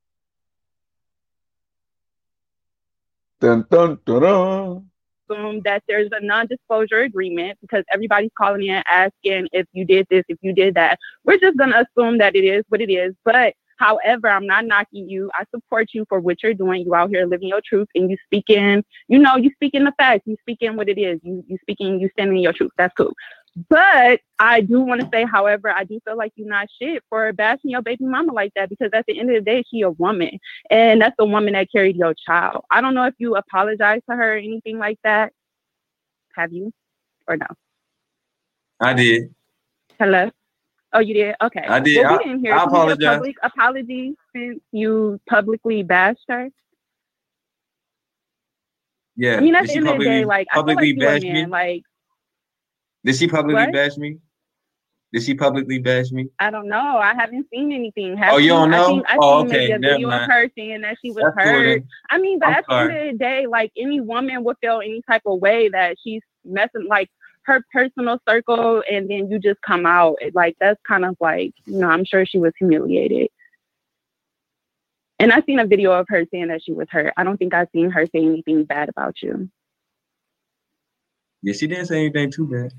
Dun, 3.38 3.66
dun, 3.70 3.98
dun, 4.06 4.22
dun. 4.22 4.90
assume 5.28 5.60
that 5.64 5.82
there's 5.86 6.08
a 6.12 6.24
non-disclosure 6.24 7.00
agreement 7.00 7.58
because 7.60 7.84
everybody's 7.92 8.30
calling 8.36 8.66
in 8.66 8.82
asking 8.88 9.48
if 9.52 9.66
you 9.72 9.84
did 9.84 10.06
this, 10.08 10.24
if 10.28 10.38
you 10.40 10.54
did 10.54 10.74
that. 10.74 10.98
We're 11.24 11.38
just 11.38 11.58
gonna 11.58 11.84
assume 11.84 12.18
that 12.18 12.34
it 12.34 12.44
is 12.44 12.64
what 12.68 12.80
it 12.80 12.90
is. 12.90 13.14
But 13.24 13.54
however, 13.76 14.28
I'm 14.28 14.46
not 14.46 14.64
knocking 14.64 15.08
you. 15.08 15.30
I 15.34 15.44
support 15.54 15.88
you 15.92 16.04
for 16.08 16.20
what 16.20 16.42
you're 16.42 16.54
doing. 16.54 16.82
You 16.84 16.94
out 16.94 17.10
here 17.10 17.26
living 17.26 17.48
your 17.48 17.62
truth 17.64 17.88
and 17.94 18.10
you 18.10 18.16
speaking, 18.24 18.84
you 19.08 19.18
know, 19.18 19.36
you 19.36 19.50
speaking 19.54 19.84
the 19.84 19.92
facts, 19.98 20.24
you 20.26 20.36
speaking 20.40 20.76
what 20.76 20.88
it 20.88 20.98
is, 20.98 21.20
you 21.22 21.44
you 21.46 21.58
speaking, 21.60 22.00
you 22.00 22.08
standing 22.12 22.36
in 22.36 22.42
your 22.42 22.52
truth. 22.52 22.72
That's 22.76 22.94
cool. 22.94 23.14
But 23.70 24.20
I 24.38 24.60
do 24.60 24.80
want 24.80 25.00
to 25.00 25.08
say, 25.10 25.24
however, 25.24 25.70
I 25.70 25.84
do 25.84 25.98
feel 26.04 26.16
like 26.16 26.32
you're 26.36 26.48
not 26.48 26.68
shit 26.80 27.02
for 27.08 27.32
bashing 27.32 27.70
your 27.70 27.80
baby 27.80 28.04
mama 28.04 28.32
like 28.32 28.52
that 28.54 28.68
because 28.68 28.90
at 28.92 29.06
the 29.06 29.18
end 29.18 29.30
of 29.30 29.36
the 29.36 29.50
day, 29.50 29.64
she 29.70 29.80
a 29.80 29.90
woman 29.90 30.38
and 30.70 31.00
that's 31.00 31.16
the 31.18 31.24
woman 31.24 31.54
that 31.54 31.72
carried 31.72 31.96
your 31.96 32.14
child. 32.14 32.64
I 32.70 32.82
don't 32.82 32.94
know 32.94 33.06
if 33.06 33.14
you 33.18 33.34
apologize 33.36 34.02
to 34.10 34.16
her 34.16 34.34
or 34.34 34.36
anything 34.36 34.78
like 34.78 34.98
that. 35.04 35.32
Have 36.34 36.52
you 36.52 36.70
or 37.26 37.38
no? 37.38 37.46
I 38.78 38.92
did. 38.92 39.34
Hello. 39.98 40.30
Oh, 40.92 41.00
you 41.00 41.14
did. 41.14 41.34
Okay. 41.42 41.60
I 41.66 41.80
did. 41.80 42.02
Well, 42.04 42.18
we 42.18 42.24
didn't 42.24 42.40
hear. 42.40 42.54
I 42.54 42.62
you 42.64 42.68
a. 42.90 42.96
Public 42.96 43.36
apology 43.42 44.14
since 44.34 44.60
you 44.72 45.20
publicly 45.28 45.82
bashed 45.82 46.24
her. 46.28 46.48
Yeah. 49.16 49.36
I 49.36 49.40
mean, 49.40 49.54
at 49.54 49.66
the 49.66 49.74
end 49.76 49.88
of 49.88 49.98
the 49.98 50.04
day, 50.04 50.24
publicly 50.24 50.24
like 50.24 50.46
I 50.50 50.54
feel 50.54 50.62
publicly 50.64 50.92
like 50.94 51.00
bash 51.00 51.22
me? 51.22 51.46
Like 51.46 51.82
Did 53.04 53.16
she 53.16 53.28
publicly 53.28 53.54
What? 53.64 53.72
bash 53.72 53.96
me? 53.96 54.18
Did 55.12 55.22
she 55.22 55.34
publicly 55.34 55.78
bash 55.78 56.10
me? 56.10 56.28
I 56.38 56.50
don't 56.50 56.68
know. 56.68 56.98
I 56.98 57.14
haven't 57.14 57.46
seen 57.50 57.72
anything. 57.72 58.16
Have 58.18 58.34
Oh, 58.34 58.36
you 58.38 58.48
don't 58.50 58.74
I 58.74 58.76
know? 58.78 58.86
think 58.86 59.04
I 59.08 59.16
Oh, 59.18 59.40
seen 59.42 59.48
okay. 59.54 59.70
a 59.72 59.78
Never 59.78 59.94
video 59.94 60.08
of 60.08 60.14
mind. 60.20 60.32
her 60.32 60.50
saying 60.56 60.80
that 60.82 60.96
she 61.02 61.10
was 61.10 61.24
That's 61.36 61.48
hurt. 61.48 61.82
I 62.10 62.18
mean, 62.18 62.38
but 62.38 62.48
I'm 62.48 62.54
at 62.54 62.64
the 62.68 62.74
end 62.74 62.90
of 63.08 63.12
the 63.12 63.18
day, 63.18 63.46
like 63.46 63.72
any 63.76 64.00
woman 64.00 64.44
would 64.44 64.56
feel 64.60 64.80
any 64.80 65.00
type 65.08 65.22
of 65.24 65.40
way 65.40 65.68
that 65.70 65.96
she's 66.02 66.22
messing 66.44 66.86
like 66.88 67.08
her 67.46 67.64
personal 67.72 68.20
circle, 68.28 68.82
and 68.90 69.08
then 69.08 69.30
you 69.30 69.38
just 69.38 69.60
come 69.62 69.86
out 69.86 70.16
like 70.34 70.56
that's 70.60 70.80
kind 70.86 71.04
of 71.04 71.16
like 71.20 71.54
you 71.64 71.78
know. 71.78 71.88
I'm 71.88 72.04
sure 72.04 72.26
she 72.26 72.38
was 72.38 72.52
humiliated. 72.58 73.28
And 75.18 75.32
I 75.32 75.40
seen 75.42 75.58
a 75.58 75.66
video 75.66 75.92
of 75.92 76.06
her 76.10 76.26
saying 76.30 76.48
that 76.48 76.62
she 76.62 76.72
was 76.72 76.88
hurt. 76.90 77.14
I 77.16 77.24
don't 77.24 77.38
think 77.38 77.54
I 77.54 77.66
seen 77.72 77.90
her 77.90 78.04
say 78.06 78.18
anything 78.18 78.64
bad 78.64 78.90
about 78.90 79.22
you. 79.22 79.48
Yeah, 81.42 81.54
she 81.54 81.66
didn't 81.66 81.86
say 81.86 82.00
anything 82.00 82.30
too 82.30 82.46
bad. 82.46 82.72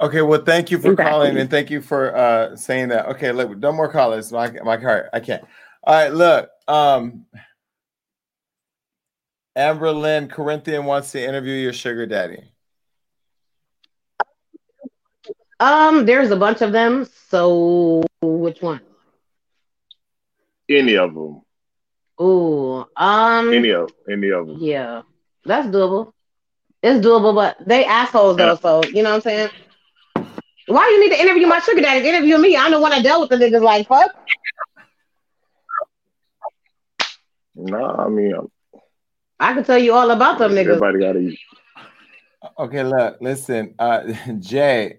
Okay, 0.00 0.22
well, 0.22 0.42
thank 0.42 0.70
you 0.70 0.78
for 0.78 0.92
Exactly. 0.92 1.12
calling 1.12 1.36
and 1.38 1.50
thank 1.50 1.70
you 1.70 1.80
for 1.80 2.16
uh 2.16 2.56
saying 2.56 2.88
that. 2.88 3.06
Okay, 3.06 3.32
look, 3.32 3.56
no 3.58 3.72
more 3.72 3.88
callers. 3.88 4.32
My 4.32 4.50
my 4.64 4.76
card, 4.76 5.08
I 5.12 5.20
can't. 5.20 5.44
All 5.84 5.94
right, 5.94 6.12
look. 6.12 6.50
Um 6.66 7.26
Amber 9.54 9.92
Lynn 9.92 10.28
Corinthian 10.28 10.84
wants 10.84 11.12
to 11.12 11.22
interview 11.22 11.54
your 11.54 11.72
sugar 11.72 12.06
daddy. 12.06 12.52
Um, 15.60 16.04
there's 16.06 16.30
a 16.30 16.36
bunch 16.36 16.60
of 16.62 16.72
them. 16.72 17.08
So 17.28 18.02
which 18.22 18.60
one? 18.60 18.80
Any 20.68 20.96
of 20.96 21.14
them. 21.14 21.42
Ooh, 22.20 22.84
um, 22.96 23.52
Any 23.52 23.70
of 23.70 23.90
any 24.10 24.30
of 24.30 24.46
them. 24.46 24.56
yeah, 24.58 25.02
that's 25.44 25.68
doable. 25.68 26.12
It's 26.82 27.04
doable, 27.04 27.34
but 27.34 27.56
they 27.66 27.84
assholes 27.84 28.36
though. 28.36 28.56
So 28.56 28.82
you 28.84 29.02
know 29.02 29.10
what 29.10 29.16
I'm 29.16 29.20
saying? 29.22 29.50
Why 30.66 30.88
you 30.88 31.00
need 31.00 31.14
to 31.14 31.20
interview 31.20 31.46
my 31.46 31.60
sugar 31.60 31.80
daddy? 31.80 32.08
Interview 32.08 32.38
me. 32.38 32.56
I'm 32.56 32.72
the 32.72 32.80
one 32.80 32.90
that 32.90 33.02
dealt 33.02 33.28
with 33.30 33.38
the 33.38 33.44
niggas. 33.46 33.62
Like 33.62 33.86
fuck. 33.86 34.10
Nah, 37.54 38.04
I 38.04 38.08
mean 38.08 38.34
I 39.40 39.52
can 39.54 39.64
tell 39.64 39.78
you 39.78 39.92
all 39.92 40.10
about 40.10 40.38
them 40.38 40.52
niggas. 40.52 40.68
everybody 40.68 40.98
gotta 41.00 41.18
eat. 41.18 41.38
Okay, 42.58 42.82
look, 42.82 43.18
listen, 43.20 43.74
uh 43.78 44.02
Jay, 44.38 44.98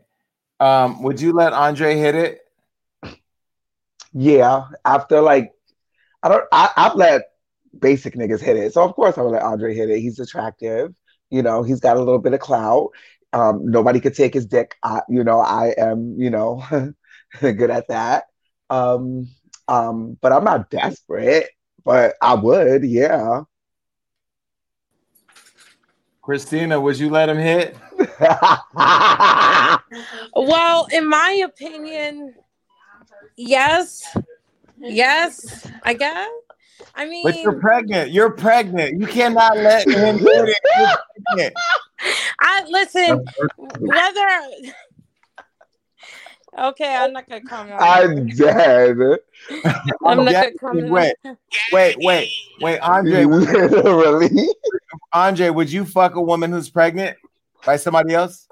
um, 0.60 1.04
would 1.04 1.22
you 1.22 1.34
let 1.34 1.54
Andre 1.54 1.98
hit 1.98 2.16
it? 2.16 2.42
Yeah, 4.14 4.66
after 4.86 5.22
like, 5.22 5.54
I 6.24 6.30
don't. 6.30 6.46
I, 6.52 6.70
I've 6.76 6.96
let 6.96 7.30
basic 7.78 8.16
niggas 8.16 8.42
hit 8.42 8.58
it, 8.58 8.74
so 8.74 8.84
of 8.84 8.96
course 8.96 9.18
I 9.18 9.22
would 9.22 9.32
let 9.32 9.44
Andre 9.44 9.76
hit 9.76 9.90
it. 9.90 10.00
He's 10.00 10.20
attractive, 10.20 10.94
you 11.30 11.44
know. 11.44 11.64
He's 11.64 11.80
got 11.80 11.98
a 11.98 12.00
little 12.00 12.20
bit 12.20 12.34
of 12.34 12.40
clout. 12.40 12.90
Um, 13.34 13.70
nobody 13.70 14.00
could 14.00 14.16
take 14.16 14.34
his 14.34 14.46
dick. 14.46 14.76
I, 14.84 15.02
you 15.10 15.24
know, 15.24 15.40
I 15.40 15.76
am, 15.78 16.16
you 16.18 16.30
know, 16.30 16.64
good 17.40 17.70
at 17.70 17.90
that. 17.90 18.26
Um, 18.70 19.28
um, 19.68 20.18
but 20.22 20.32
I'm 20.32 20.44
not 20.44 20.70
desperate. 20.70 21.50
But 21.84 22.16
I 22.22 22.34
would, 22.34 22.84
yeah. 22.84 23.44
Christina, 26.22 26.82
would 26.82 27.00
you 27.00 27.10
let 27.10 27.30
him 27.30 27.38
hit? 27.38 27.78
Well, 30.36 30.88
in 30.92 31.08
my 31.08 31.42
opinion, 31.46 32.34
yes. 33.36 34.04
Yes, 34.80 35.68
I 35.84 35.94
guess. 35.94 36.28
I 36.96 37.08
mean, 37.08 37.24
But 37.24 37.42
you're 37.42 37.60
pregnant. 37.60 38.12
You're 38.12 38.32
pregnant. 38.32 39.00
You 39.00 39.08
cannot 39.08 39.58
let 39.58 39.88
him 39.88 40.20
hit 40.20 40.56
it. 41.38 41.54
I 42.40 42.64
listen, 42.70 43.26
whether 43.58 44.28
Okay, 46.58 46.96
I'm 46.96 47.14
not 47.14 47.30
gonna 47.30 47.42
comment. 47.42 47.80
on 47.80 47.88
I'm 47.88 48.28
dead. 48.28 48.98
I'm 50.06 50.26
not 50.26 50.32
Yeah, 50.32 50.44
gonna 50.44 50.54
comment. 50.60 50.90
wait, 50.92 51.16
wait, 51.72 51.96
wait, 52.00 52.32
wait, 52.62 52.80
Andre. 52.80 53.26
Literally. 53.26 54.48
Andre, 55.14 55.50
would 55.50 55.72
you 55.72 55.86
fuck 55.86 56.16
a 56.16 56.22
woman 56.22 56.52
who's 56.52 56.70
pregnant 56.70 57.18
by 57.68 57.76
somebody 57.76 58.16
else? 58.16 58.48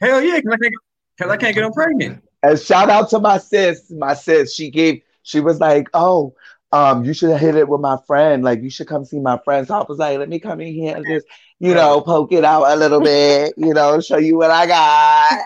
Hell 0.00 0.22
yeah, 0.22 0.36
because 0.36 0.54
I 0.54 0.56
can't, 0.56 0.74
cause 1.18 1.30
I 1.30 1.36
can't 1.36 1.54
get 1.54 1.62
them 1.62 1.72
pregnant. 1.72 2.24
And 2.42 2.58
shout 2.58 2.88
out 2.88 3.10
to 3.10 3.18
my 3.18 3.36
sis, 3.38 3.90
my 3.90 4.14
sis. 4.14 4.54
She 4.54 4.70
gave, 4.70 5.02
she 5.24 5.40
was 5.40 5.60
like, 5.60 5.88
oh, 5.92 6.34
um, 6.70 7.04
you 7.04 7.12
should 7.12 7.36
hit 7.36 7.56
it 7.56 7.68
with 7.68 7.80
my 7.80 7.98
friend. 8.06 8.42
Like, 8.42 8.62
you 8.62 8.70
should 8.70 8.86
come 8.86 9.04
see 9.04 9.18
my 9.18 9.38
friend. 9.44 9.66
So 9.66 9.74
I 9.74 9.84
was 9.86 9.98
like, 9.98 10.18
let 10.18 10.28
me 10.28 10.38
come 10.38 10.60
in 10.60 10.72
here 10.72 10.96
and 10.96 11.04
just, 11.06 11.26
you 11.58 11.74
know, 11.74 12.00
poke 12.00 12.32
it 12.32 12.44
out 12.44 12.64
a 12.64 12.76
little 12.76 13.00
bit, 13.00 13.54
you 13.56 13.74
know, 13.74 14.00
show 14.00 14.18
you 14.18 14.38
what 14.38 14.50
I 14.50 14.66
got. 14.66 15.44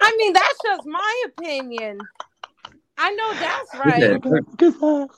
I 0.00 0.14
mean, 0.16 0.32
that's 0.32 0.58
just 0.64 0.86
my 0.86 1.24
opinion. 1.26 1.98
I 2.96 3.14
know 3.14 3.34
that's 3.34 3.74
right. 3.84 5.08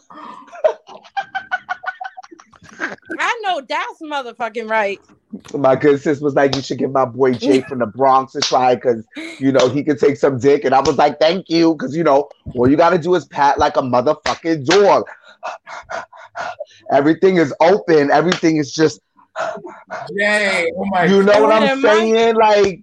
I 2.80 3.40
know 3.42 3.60
that's 3.68 4.00
motherfucking 4.02 4.68
right. 4.68 4.98
my 5.54 5.76
good 5.76 6.00
sis 6.00 6.20
was 6.20 6.34
like, 6.34 6.54
you 6.56 6.62
should 6.62 6.78
give 6.78 6.92
my 6.92 7.04
boy 7.04 7.34
Jay 7.34 7.60
from 7.62 7.78
the 7.80 7.86
Bronx 7.86 8.34
a 8.34 8.40
try 8.40 8.74
because 8.74 9.04
you 9.38 9.52
know 9.52 9.68
he 9.68 9.84
could 9.84 9.98
take 9.98 10.16
some 10.16 10.38
dick. 10.38 10.64
And 10.64 10.74
I 10.74 10.80
was 10.80 10.96
like, 10.96 11.20
thank 11.20 11.48
you, 11.48 11.74
because 11.74 11.96
you 11.96 12.04
know, 12.04 12.28
all 12.54 12.68
you 12.68 12.76
gotta 12.76 12.98
do 12.98 13.14
is 13.14 13.26
pat 13.26 13.58
like 13.58 13.76
a 13.76 13.82
motherfucking 13.82 14.66
dog. 14.66 15.04
Everything 16.92 17.36
is 17.36 17.54
open, 17.60 18.10
everything 18.10 18.56
is 18.56 18.72
just 18.72 19.00
Yay! 20.10 20.70
Oh 20.76 20.84
my 20.86 21.04
you 21.04 21.22
know 21.22 21.42
what 21.42 21.62
I'm 21.62 21.80
saying? 21.80 22.34
Like 22.36 22.82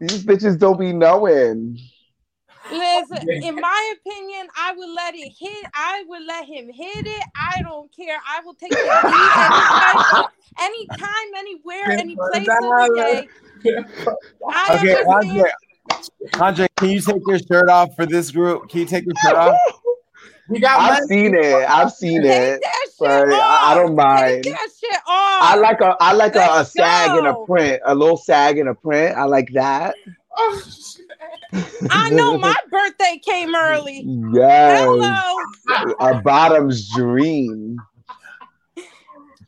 these 0.00 0.24
bitches 0.24 0.58
don't 0.58 0.78
be 0.78 0.92
knowing. 0.92 1.78
Listen, 2.70 3.28
in 3.30 3.54
my 3.56 3.94
opinion, 3.94 4.48
I 4.56 4.72
would 4.72 4.90
let 4.90 5.14
it 5.14 5.32
hit. 5.38 5.66
I 5.74 6.04
would 6.08 6.22
let 6.26 6.44
him 6.46 6.68
hit 6.72 7.06
it. 7.06 7.24
I 7.34 7.62
don't 7.62 7.94
care. 7.94 8.18
I 8.26 8.40
will 8.44 8.54
take 8.54 8.70
the 8.70 8.76
beat 8.76 9.36
anytime, 9.38 10.24
anytime, 10.60 11.34
anywhere, 11.36 11.90
any 11.90 12.16
place 12.16 12.48
of 12.48 12.62
the 12.62 12.92
day. 12.96 13.28
I 14.48 14.76
Okay, 14.76 14.92
just 14.92 15.08
Andre. 15.08 15.50
Andre, 16.40 16.66
can 16.76 16.90
you 16.90 17.00
take 17.00 17.22
your 17.26 17.38
shirt 17.38 17.68
off 17.68 17.94
for 17.94 18.06
this 18.06 18.30
group? 18.30 18.68
Can 18.68 18.80
you 18.80 18.86
take 18.86 19.04
your 19.04 19.14
shirt 19.24 19.36
off? 19.36 19.56
We 20.48 20.60
got 20.60 20.78
I've 20.78 21.04
seen 21.06 21.34
it. 21.34 21.68
I've 21.68 21.90
seen 21.90 22.24
it. 22.24 22.62
But 23.00 23.28
I, 23.32 23.72
I 23.72 23.74
don't 23.74 23.96
mind. 23.96 24.44
that 24.44 24.68
shit 24.78 24.94
off. 24.94 25.02
I 25.08 25.56
like 25.56 25.80
a 25.80 25.96
I 26.00 26.12
like 26.12 26.36
a, 26.36 26.60
a 26.60 26.64
sag 26.64 27.18
and 27.18 27.26
a 27.26 27.34
print, 27.44 27.82
a 27.84 27.94
little 27.94 28.16
sag 28.16 28.58
and 28.58 28.68
a 28.68 28.74
print. 28.74 29.16
I 29.16 29.24
like 29.24 29.50
that. 29.54 29.96
I 31.90 32.10
know 32.14 32.38
my 32.38 32.56
birthday 32.70 33.20
came 33.24 33.54
early. 33.54 34.04
Yes. 34.32 34.80
Hello. 34.82 35.96
A 36.00 36.20
bottom's 36.20 36.92
dream. 36.94 37.76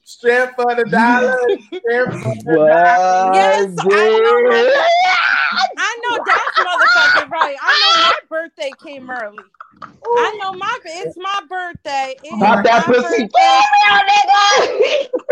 Strip 0.04 0.56
for 0.56 0.74
the 0.74 0.84
dollar. 0.84 1.36
Strip 1.66 2.12
for 2.12 2.34
the 2.34 2.42
What? 2.44 3.34
Yes, 3.34 3.76
I 3.90 4.08
know. 4.24 4.38
My, 4.50 5.68
I 5.76 6.00
know 6.02 6.18
that's 6.24 6.58
motherfucking 6.58 7.30
right. 7.30 7.56
I 7.60 7.72
know 7.80 7.92
my 8.02 8.18
birthday 8.28 8.72
came 8.82 9.10
early. 9.10 9.38
I 9.82 10.38
know 10.42 10.52
my 10.54 10.78
it's 10.84 11.16
my 11.16 11.40
birthday. 11.48 12.16
It 12.24 12.28
is 12.28 12.40
Pop 12.40 12.64
that 12.64 12.86
pussy 12.86 13.22
birthday. 13.22 13.60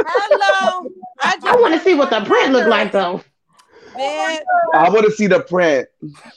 Hello. 0.06 0.90
I 1.20 1.36
I 1.42 1.56
want 1.60 1.74
to 1.74 1.80
see 1.80 1.94
what 1.94 2.10
the 2.10 2.24
print 2.24 2.52
look 2.52 2.68
like 2.68 2.92
though. 2.92 3.22
Man, 3.96 4.38
I 4.74 4.90
want 4.90 5.06
to 5.06 5.10
see 5.12 5.26
the 5.26 5.40
print. 5.40 5.88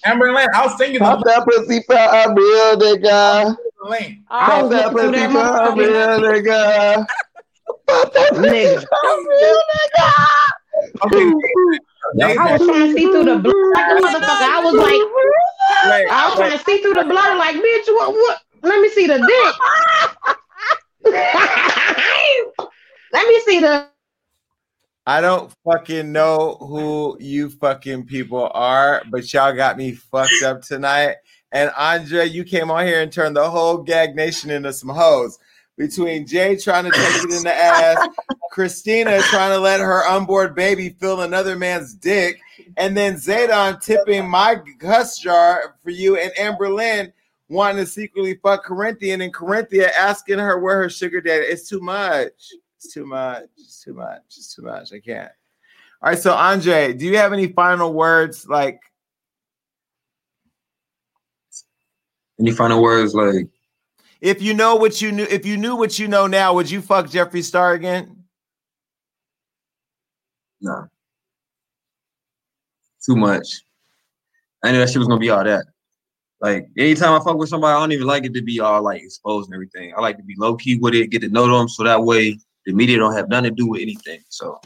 Amberlyn, 0.05 0.47
I'll 0.53 0.69
send 0.77 0.93
you 0.93 0.99
Pop 0.99 1.19
the 1.19 1.25
that 1.25 1.43
pussy 1.45 1.81
for 1.85 1.95
a 1.95 2.33
real 2.33 2.77
nigga. 2.77 3.57
link. 3.89 4.19
I 4.29 4.45
Pop 4.45 4.69
that 4.69 4.93
looking 4.93 5.11
pussy 5.11 5.25
through 5.25 5.31
for 5.31 5.39
a 5.39 5.75
real 5.75 6.19
nigga. 6.19 7.05
Pop 7.87 8.13
that 8.13 8.29
pussy 8.29 8.49
nigga. 8.49 8.85
for 8.87 8.97
a 9.03 9.05
real 9.27 9.61
nigga. 9.71 10.09
Okay. 11.05 11.25
I 12.39 12.41
was 12.57 12.65
trying 12.65 12.87
to 12.87 12.93
see 12.93 13.05
through 13.05 13.25
the 13.25 13.37
blood 13.37 13.55
like 13.73 13.91
a 13.91 13.95
motherfucker. 13.95 14.41
I 14.41 14.59
was 14.63 14.75
like, 14.75 15.01
Wait, 15.91 16.07
I 16.09 16.11
was 16.29 16.37
trying 16.37 16.57
to 16.57 16.63
see 16.63 16.77
through 16.81 16.93
the 16.95 17.03
blood 17.03 17.37
like, 17.37 17.55
bitch, 17.55 17.87
what, 17.87 18.13
what? 18.13 18.41
Let 18.63 18.79
me 18.81 18.89
see 18.89 19.05
the 19.07 19.17
dick. 19.17 19.55
Let 23.11 23.27
me 23.27 23.39
see 23.41 23.59
the. 23.59 23.87
I 25.09 25.21
don't 25.21 25.51
fucking 25.65 26.11
know 26.11 26.57
who 26.59 27.17
you 27.19 27.49
fucking 27.49 28.05
people 28.05 28.51
are, 28.53 29.01
but 29.09 29.33
y'all 29.33 29.55
got 29.55 29.75
me 29.75 29.93
fucked 29.93 30.43
up 30.45 30.61
tonight. 30.61 31.15
And 31.51 31.71
Andre, 31.75 32.27
you 32.27 32.43
came 32.43 32.69
on 32.69 32.85
here 32.85 33.01
and 33.01 33.11
turned 33.11 33.35
the 33.35 33.49
whole 33.49 33.79
gag 33.79 34.15
nation 34.15 34.51
into 34.51 34.71
some 34.71 34.89
hoes. 34.89 35.39
Between 35.79 36.27
Jay 36.27 36.55
trying 36.55 36.83
to 36.83 36.91
take 36.91 37.23
it 37.23 37.33
in 37.37 37.41
the 37.41 37.51
ass, 37.51 38.07
Christina 38.51 39.19
trying 39.31 39.49
to 39.49 39.57
let 39.57 39.79
her 39.79 40.05
unborn 40.05 40.53
baby 40.53 40.89
fill 40.89 41.21
another 41.21 41.55
man's 41.55 41.95
dick, 41.95 42.39
and 42.77 42.95
then 42.95 43.15
Zadon 43.15 43.81
tipping 43.81 44.29
my 44.29 44.57
cuss 44.77 45.17
jar 45.17 45.75
for 45.81 45.89
you, 45.89 46.17
and 46.17 46.31
Amber 46.37 46.69
Lynn 46.69 47.11
wanting 47.47 47.83
to 47.83 47.89
secretly 47.89 48.35
fuck 48.43 48.63
Corinthian, 48.63 49.21
and 49.21 49.33
Corinthia 49.33 49.89
asking 49.89 50.37
her 50.37 50.59
where 50.59 50.77
her 50.77 50.89
sugar 50.91 51.19
daddy. 51.19 51.45
It's 51.45 51.67
too 51.67 51.79
much. 51.79 52.53
It's 52.77 52.93
too 52.93 53.07
much. 53.07 53.47
Too 53.89 53.95
much. 53.95 54.21
It's 54.27 54.53
too 54.53 54.61
much. 54.61 54.93
I 54.93 54.99
can't. 54.99 55.31
All 56.03 56.11
right. 56.11 56.19
So 56.19 56.31
Andre, 56.31 56.93
do 56.93 57.07
you 57.07 57.17
have 57.17 57.33
any 57.33 57.47
final 57.47 57.91
words? 57.91 58.47
Like, 58.47 58.79
Any 62.39 62.51
final 62.51 62.83
words? 62.83 63.15
Like, 63.15 63.47
if 64.21 64.43
you 64.43 64.53
know 64.53 64.75
what 64.75 65.01
you 65.01 65.11
knew, 65.11 65.23
if 65.23 65.43
you 65.43 65.57
knew 65.57 65.75
what 65.75 65.97
you 65.97 66.07
know 66.07 66.27
now, 66.27 66.53
would 66.53 66.69
you 66.69 66.81
fuck 66.81 67.07
Jeffree 67.07 67.43
Star 67.43 67.73
again? 67.73 68.25
nah. 70.61 70.85
Too 73.03 73.15
much. 73.15 73.47
I 74.63 74.71
knew 74.71 74.77
that 74.77 74.89
shit 74.89 74.99
was 74.99 75.07
gonna 75.07 75.19
be 75.19 75.31
all 75.31 75.43
that. 75.43 75.65
Like 76.41 76.67
anytime 76.77 77.19
I 77.19 77.23
fuck 77.23 77.37
with 77.37 77.49
somebody, 77.49 77.73
I 77.75 77.79
don't 77.79 77.91
even 77.91 78.05
like 78.05 78.23
it 78.23 78.35
to 78.35 78.43
be 78.43 78.59
all 78.59 78.83
like 78.83 79.01
exposed 79.01 79.47
and 79.47 79.55
everything. 79.55 79.95
I 79.97 79.99
like 80.01 80.17
to 80.17 80.23
be 80.23 80.35
low 80.37 80.55
key 80.57 80.75
with 80.75 80.93
it, 80.93 81.09
get 81.09 81.21
to 81.21 81.29
know 81.29 81.47
them, 81.47 81.67
so 81.67 81.83
that 81.85 82.03
way 82.03 82.37
the 82.69 82.75
media 82.75 82.97
don't 82.97 83.13
have 83.15 83.29
nothing 83.29 83.45
to 83.49 83.55
do 83.55 83.67
with 83.67 83.81
anything. 83.81 84.19
So 84.29 84.61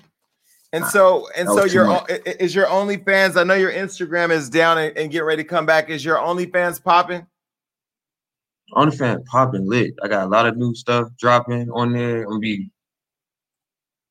And 0.74 0.86
so, 0.86 1.30
and 1.38 1.48
so 1.48 1.64
your 1.64 1.88
much. 1.88 2.04
o- 2.12 2.14
i- 2.14 2.22
i- 2.30 2.36
is 2.42 2.54
your 2.54 2.66
OnlyFans. 2.66 3.38
I 3.38 3.44
know 3.46 3.54
your 3.54 3.72
Instagram 3.72 4.30
is 4.30 4.50
down 4.50 4.78
and, 4.78 4.98
and 4.98 5.10
get 5.12 5.22
ready 5.24 5.42
to 5.42 5.48
come 5.48 5.66
back. 5.66 5.90
Is 5.90 6.04
your 6.04 6.18
OnlyFans 6.18 6.84
popping? 6.84 7.26
OnlyFans 8.74 9.26
popping 9.26 9.70
lit. 9.70 9.94
I 10.04 10.10
got 10.10 10.26
a 10.26 10.30
lot 10.30 10.46
of 10.48 10.58
new 10.58 10.76
stuff 10.76 11.08
dropping 11.18 11.70
on 11.72 11.94
there. 11.94 12.24
I'm 12.24 12.28
gonna 12.30 12.40
be 12.40 12.70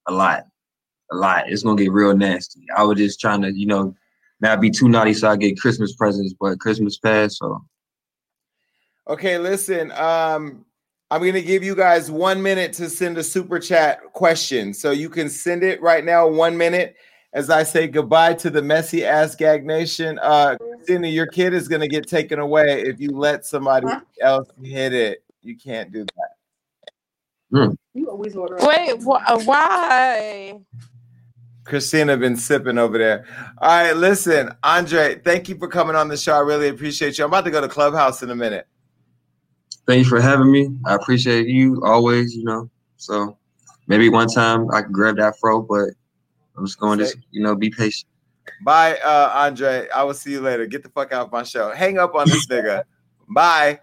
a 0.09 0.13
lot, 0.13 0.47
a 1.11 1.17
lot. 1.17 1.51
It's 1.51 1.63
gonna 1.65 1.77
get 1.83 1.93
real 1.93 2.17
nasty. 2.17 2.65
I 2.75 2.83
was 2.85 2.97
just 2.97 3.21
trying 3.21 3.43
to, 3.43 3.53
you 3.53 3.67
know, 3.67 3.95
not 4.41 4.61
be 4.61 4.71
too 4.71 4.89
naughty 4.89 5.13
so 5.15 5.29
I 5.29 5.37
get 5.37 5.61
Christmas 5.61 5.95
presents, 5.95 6.35
but 6.41 6.59
Christmas 6.61 6.97
passed, 6.97 7.37
so 7.39 7.63
Okay, 9.09 9.37
listen. 9.37 9.91
Um, 9.93 10.65
I'm 11.13 11.21
gonna 11.23 11.43
give 11.43 11.63
you 11.63 11.77
guys 11.77 12.11
one 12.11 12.43
minute 12.43 12.73
to 12.75 12.89
send 12.89 13.19
a 13.19 13.23
super 13.23 13.59
chat 13.59 14.01
question. 14.15 14.73
So 14.73 14.93
you 14.93 15.11
can 15.11 15.29
send 15.29 15.63
it 15.63 15.83
right 15.83 16.07
now, 16.07 16.27
one 16.27 16.57
minute, 16.57 16.97
as 17.35 17.51
I 17.51 17.65
say 17.65 17.87
goodbye 17.87 18.33
to 18.37 18.49
the 18.49 18.63
messy 18.63 19.05
ass 19.05 19.37
gag 19.37 19.67
nation. 19.67 20.19
Uh 20.23 20.57
Christina, 20.79 21.09
your 21.09 21.27
kid 21.27 21.53
is 21.53 21.69
gonna 21.69 21.87
get 21.87 22.09
taken 22.09 22.39
away 22.39 22.81
if 22.81 22.99
you 22.99 23.11
let 23.11 23.45
somebody 23.45 23.89
else 24.23 24.49
hit 24.63 24.95
it. 24.95 25.23
You 25.43 25.55
can't 25.59 25.93
do 25.93 26.07
that. 26.07 26.31
You 27.93 28.09
always 28.09 28.35
order. 28.35 28.57
Wait, 28.61 29.03
wh- 29.03 29.47
why? 29.47 30.61
Christina 31.65 32.17
been 32.17 32.37
sipping 32.39 32.79
over 32.79 32.97
there. 32.97 33.27
All 33.59 33.69
right, 33.69 33.97
listen, 33.97 34.51
Andre, 34.63 35.21
thank 35.21 35.51
you 35.51 35.59
for 35.59 35.69
coming 35.69 35.95
on 35.95 36.09
the 36.09 36.17
show. 36.17 36.35
I 36.35 36.41
really 36.41 36.69
appreciate 36.69 37.19
you. 37.19 37.25
I'm 37.25 37.31
about 37.31 37.45
to 37.45 37.51
go 37.51 37.61
to 37.61 37.69
Clubhouse 37.69 38.23
in 38.23 38.31
a 38.31 38.37
minute. 38.37 38.67
Thank 39.87 40.05
you 40.05 40.09
for 40.09 40.21
having 40.21 40.51
me. 40.51 40.71
I 40.85 40.95
appreciate 40.95 41.49
you 41.49 41.83
always, 41.85 42.35
you 42.35 42.45
know. 42.45 42.71
So 42.97 43.37
maybe 43.87 44.09
one 44.09 44.29
time 44.29 44.71
I 44.71 44.83
can 44.83 44.93
grab 44.93 45.17
that 45.17 45.39
fro, 45.39 45.63
but 45.63 45.91
I'm 46.57 46.67
just 46.67 46.79
going 46.79 46.99
to, 46.99 47.17
you 47.31 47.43
know, 47.43 47.55
be 47.55 47.71
patient. 47.71 48.09
Bye, 48.65 48.99
uh, 48.99 49.31
Andre. 49.35 49.89
I 49.95 50.03
will 50.05 50.15
see 50.15 50.33
you 50.33 50.41
later. 50.41 50.67
Get 50.67 50.83
the 50.83 50.89
fuck 50.89 51.13
out 51.13 51.27
of 51.27 51.33
my 51.33 51.43
show. 51.43 51.71
Hang 51.73 51.99
up 51.99 52.15
on 52.15 52.29
this 52.29 52.47
nigga. 52.47 52.85
Bye. 53.29 53.81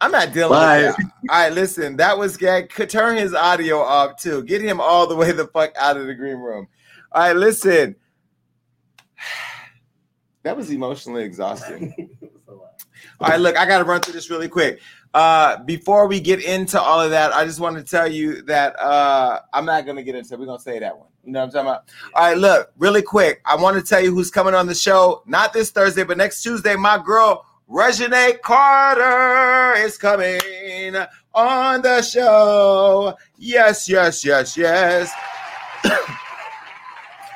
I'm 0.00 0.10
not 0.10 0.32
dealing 0.32 0.58
Bye. 0.58 0.86
with 0.86 0.96
that. 0.96 1.04
All 1.30 1.42
right, 1.42 1.52
listen. 1.52 1.96
That 1.96 2.18
was 2.18 2.36
gag. 2.36 2.68
Could 2.70 2.90
turn 2.90 3.16
his 3.16 3.34
audio 3.34 3.78
off 3.80 4.20
too. 4.20 4.44
Get 4.44 4.60
him 4.60 4.80
all 4.80 5.06
the 5.06 5.16
way 5.16 5.32
the 5.32 5.46
fuck 5.48 5.72
out 5.76 5.96
of 5.96 6.06
the 6.06 6.14
green 6.14 6.36
room. 6.36 6.68
All 7.12 7.22
right, 7.22 7.36
listen. 7.36 7.96
That 10.42 10.56
was 10.56 10.70
emotionally 10.70 11.24
exhausting. 11.24 12.08
All 13.20 13.28
right, 13.28 13.40
look, 13.40 13.56
I 13.56 13.66
got 13.66 13.78
to 13.78 13.84
run 13.84 14.00
through 14.00 14.12
this 14.12 14.30
really 14.30 14.48
quick. 14.48 14.78
Uh, 15.14 15.62
before 15.64 16.06
we 16.06 16.20
get 16.20 16.44
into 16.44 16.80
all 16.80 17.00
of 17.00 17.10
that, 17.10 17.32
I 17.32 17.44
just 17.44 17.60
want 17.60 17.76
to 17.76 17.82
tell 17.82 18.10
you 18.10 18.42
that 18.42 18.78
uh, 18.78 19.40
I'm 19.52 19.64
not 19.64 19.84
going 19.84 19.96
to 19.96 20.02
get 20.02 20.14
into 20.14 20.34
it. 20.34 20.40
We're 20.40 20.46
going 20.46 20.58
to 20.58 20.62
say 20.62 20.78
that 20.78 20.96
one. 20.96 21.08
You 21.24 21.32
know 21.32 21.40
what 21.40 21.46
I'm 21.46 21.52
talking 21.52 21.68
about? 21.68 21.84
All 22.14 22.28
right, 22.28 22.38
look, 22.38 22.72
really 22.78 23.02
quick. 23.02 23.40
I 23.44 23.56
want 23.56 23.76
to 23.76 23.82
tell 23.82 24.02
you 24.02 24.14
who's 24.14 24.30
coming 24.30 24.54
on 24.54 24.66
the 24.66 24.74
show. 24.74 25.22
Not 25.26 25.52
this 25.52 25.70
Thursday, 25.70 26.04
but 26.04 26.16
next 26.16 26.42
Tuesday. 26.42 26.76
My 26.76 27.02
girl, 27.02 27.44
Reginae 27.68 28.40
Carter, 28.42 29.80
is 29.80 29.96
coming 29.98 30.94
on 31.34 31.82
the 31.82 32.02
show. 32.02 33.16
Yes, 33.38 33.88
yes, 33.88 34.24
yes, 34.24 34.56
yes. 34.56 35.12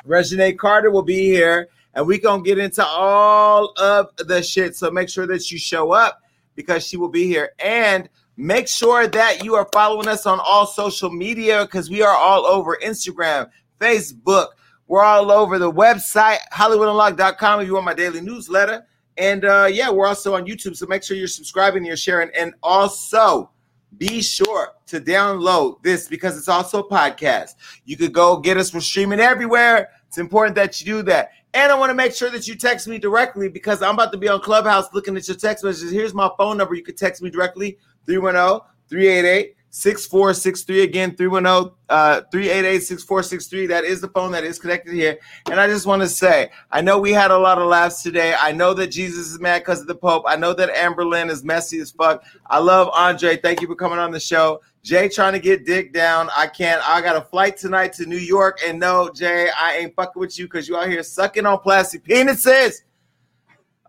Reginae 0.07 0.57
Carter 0.57 0.91
will 0.91 1.03
be 1.03 1.25
here 1.25 1.69
and 1.93 2.07
we're 2.07 2.19
gonna 2.19 2.43
get 2.43 2.57
into 2.57 2.85
all 2.85 3.73
of 3.77 4.09
the 4.17 4.41
shit. 4.41 4.75
So 4.75 4.91
make 4.91 5.09
sure 5.09 5.27
that 5.27 5.51
you 5.51 5.57
show 5.57 5.91
up 5.91 6.21
because 6.55 6.85
she 6.85 6.97
will 6.97 7.09
be 7.09 7.27
here. 7.27 7.51
And 7.59 8.09
make 8.37 8.67
sure 8.67 9.07
that 9.07 9.43
you 9.43 9.55
are 9.55 9.67
following 9.73 10.07
us 10.07 10.25
on 10.25 10.39
all 10.39 10.65
social 10.65 11.09
media 11.09 11.65
because 11.65 11.89
we 11.89 12.01
are 12.01 12.15
all 12.15 12.45
over 12.45 12.77
Instagram, 12.83 13.49
Facebook. 13.79 14.47
We're 14.87 15.03
all 15.03 15.31
over 15.31 15.57
the 15.57 15.71
website, 15.71 16.39
HollywoodUnlocked.com 16.53 17.61
if 17.61 17.67
you 17.67 17.73
want 17.73 17.85
my 17.85 17.93
daily 17.93 18.21
newsletter. 18.21 18.85
And 19.17 19.45
uh, 19.45 19.69
yeah, 19.71 19.89
we're 19.89 20.07
also 20.07 20.35
on 20.35 20.45
YouTube. 20.45 20.75
So 20.75 20.85
make 20.85 21.03
sure 21.03 21.15
you're 21.15 21.27
subscribing, 21.27 21.85
you're 21.85 21.95
sharing, 21.95 22.29
and 22.37 22.53
also 22.63 23.51
be 23.97 24.21
sure 24.21 24.69
to 24.87 24.99
download 24.99 25.81
this 25.83 26.07
because 26.07 26.37
it's 26.37 26.47
also 26.47 26.79
a 26.79 26.89
podcast. 26.89 27.55
You 27.85 27.97
could 27.97 28.13
go 28.13 28.37
get 28.37 28.57
us. 28.57 28.73
We're 28.73 28.79
streaming 28.79 29.19
everywhere. 29.19 29.89
It's 30.07 30.17
important 30.17 30.55
that 30.55 30.79
you 30.81 30.85
do 30.85 31.03
that. 31.03 31.31
And 31.53 31.71
I 31.71 31.77
want 31.77 31.89
to 31.89 31.93
make 31.93 32.13
sure 32.13 32.29
that 32.29 32.47
you 32.47 32.55
text 32.55 32.87
me 32.87 32.97
directly 32.97 33.49
because 33.49 33.81
I'm 33.81 33.95
about 33.95 34.11
to 34.13 34.17
be 34.17 34.29
on 34.29 34.39
Clubhouse 34.39 34.93
looking 34.93 35.17
at 35.17 35.27
your 35.27 35.35
text 35.35 35.63
messages. 35.63 35.91
Here's 35.91 36.13
my 36.13 36.29
phone 36.37 36.57
number. 36.57 36.75
You 36.75 36.83
can 36.83 36.95
text 36.95 37.21
me 37.21 37.29
directly 37.29 37.77
310 38.05 38.67
388 38.87 39.55
6463. 39.71 40.83
Again, 40.83 41.15
310 41.15 41.73
uh, 41.89 42.21
388 42.29 42.79
6463. 42.79 43.67
That 43.67 43.83
is 43.85 44.01
the 44.01 44.09
phone 44.09 44.31
that 44.33 44.43
is 44.43 44.59
connected 44.59 44.93
here. 44.93 45.17
And 45.49 45.59
I 45.59 45.67
just 45.67 45.85
want 45.85 46.01
to 46.01 46.09
say, 46.09 46.51
I 46.71 46.81
know 46.81 46.99
we 46.99 47.11
had 47.11 47.31
a 47.31 47.37
lot 47.37 47.57
of 47.57 47.67
laughs 47.67 48.03
today. 48.03 48.35
I 48.37 48.51
know 48.51 48.73
that 48.73 48.87
Jesus 48.87 49.27
is 49.27 49.39
mad 49.39 49.59
because 49.59 49.79
of 49.79 49.87
the 49.87 49.95
Pope. 49.95 50.25
I 50.27 50.35
know 50.35 50.53
that 50.53 50.69
Amber 50.71 51.05
Lynn 51.05 51.29
is 51.29 51.43
messy 51.43 51.79
as 51.79 51.89
fuck. 51.89 52.23
I 52.47 52.59
love 52.59 52.89
Andre. 52.93 53.37
Thank 53.37 53.61
you 53.61 53.67
for 53.67 53.75
coming 53.75 53.97
on 53.97 54.11
the 54.11 54.19
show. 54.19 54.61
Jay 54.83 55.07
trying 55.07 55.33
to 55.33 55.39
get 55.39 55.65
dick 55.65 55.93
down. 55.93 56.29
I 56.35 56.47
can't. 56.47 56.81
I 56.87 57.01
got 57.01 57.15
a 57.15 57.21
flight 57.21 57.55
tonight 57.55 57.93
to 57.93 58.05
New 58.05 58.17
York. 58.17 58.59
And 58.65 58.77
no, 58.77 59.09
Jay, 59.09 59.49
I 59.57 59.77
ain't 59.77 59.95
fucking 59.95 60.19
with 60.19 60.37
you 60.37 60.45
because 60.45 60.67
you 60.67 60.75
out 60.75 60.89
here 60.89 61.03
sucking 61.03 61.45
on 61.45 61.59
plastic 61.59 62.03
penises. 62.03 62.81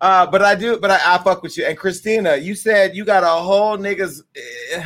Uh, 0.00 0.26
but 0.26 0.42
I 0.42 0.54
do, 0.54 0.78
but 0.78 0.90
I, 0.90 1.14
I 1.14 1.18
fuck 1.18 1.42
with 1.42 1.56
you. 1.56 1.64
And 1.64 1.78
Christina, 1.78 2.36
you 2.36 2.54
said 2.54 2.94
you 2.94 3.04
got 3.04 3.22
a 3.22 3.28
whole 3.28 3.78
niggas 3.78 4.22
eh, 4.36 4.84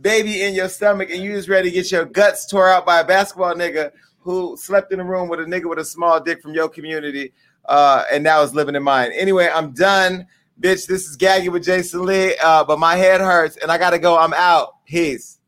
baby 0.00 0.42
in 0.42 0.54
your 0.54 0.68
stomach 0.68 1.10
and 1.10 1.22
you 1.22 1.32
just 1.32 1.48
ready 1.48 1.70
to 1.70 1.74
get 1.74 1.90
your 1.90 2.04
guts 2.04 2.46
tore 2.46 2.68
out 2.68 2.86
by 2.86 3.00
a 3.00 3.04
basketball 3.04 3.54
nigga 3.54 3.90
who 4.18 4.56
slept 4.56 4.92
in 4.92 5.00
a 5.00 5.04
room 5.04 5.28
with 5.28 5.40
a 5.40 5.44
nigga 5.44 5.68
with 5.68 5.78
a 5.78 5.84
small 5.84 6.20
dick 6.20 6.40
from 6.42 6.54
your 6.54 6.68
community 6.68 7.32
uh, 7.66 8.04
and 8.12 8.24
now 8.24 8.42
is 8.42 8.54
living 8.54 8.74
in 8.74 8.82
mine. 8.82 9.10
Anyway, 9.14 9.48
I'm 9.52 9.72
done. 9.72 10.26
Bitch, 10.60 10.86
this 10.86 11.06
is 11.06 11.16
Gaggy 11.16 11.50
with 11.50 11.64
Jason 11.64 12.04
Lee, 12.04 12.36
uh, 12.42 12.64
but 12.64 12.78
my 12.78 12.96
head 12.96 13.20
hurts 13.20 13.56
and 13.56 13.70
I 13.70 13.78
gotta 13.78 13.98
go. 13.98 14.18
I'm 14.18 14.34
out. 14.34 14.84
Peace. 14.86 15.38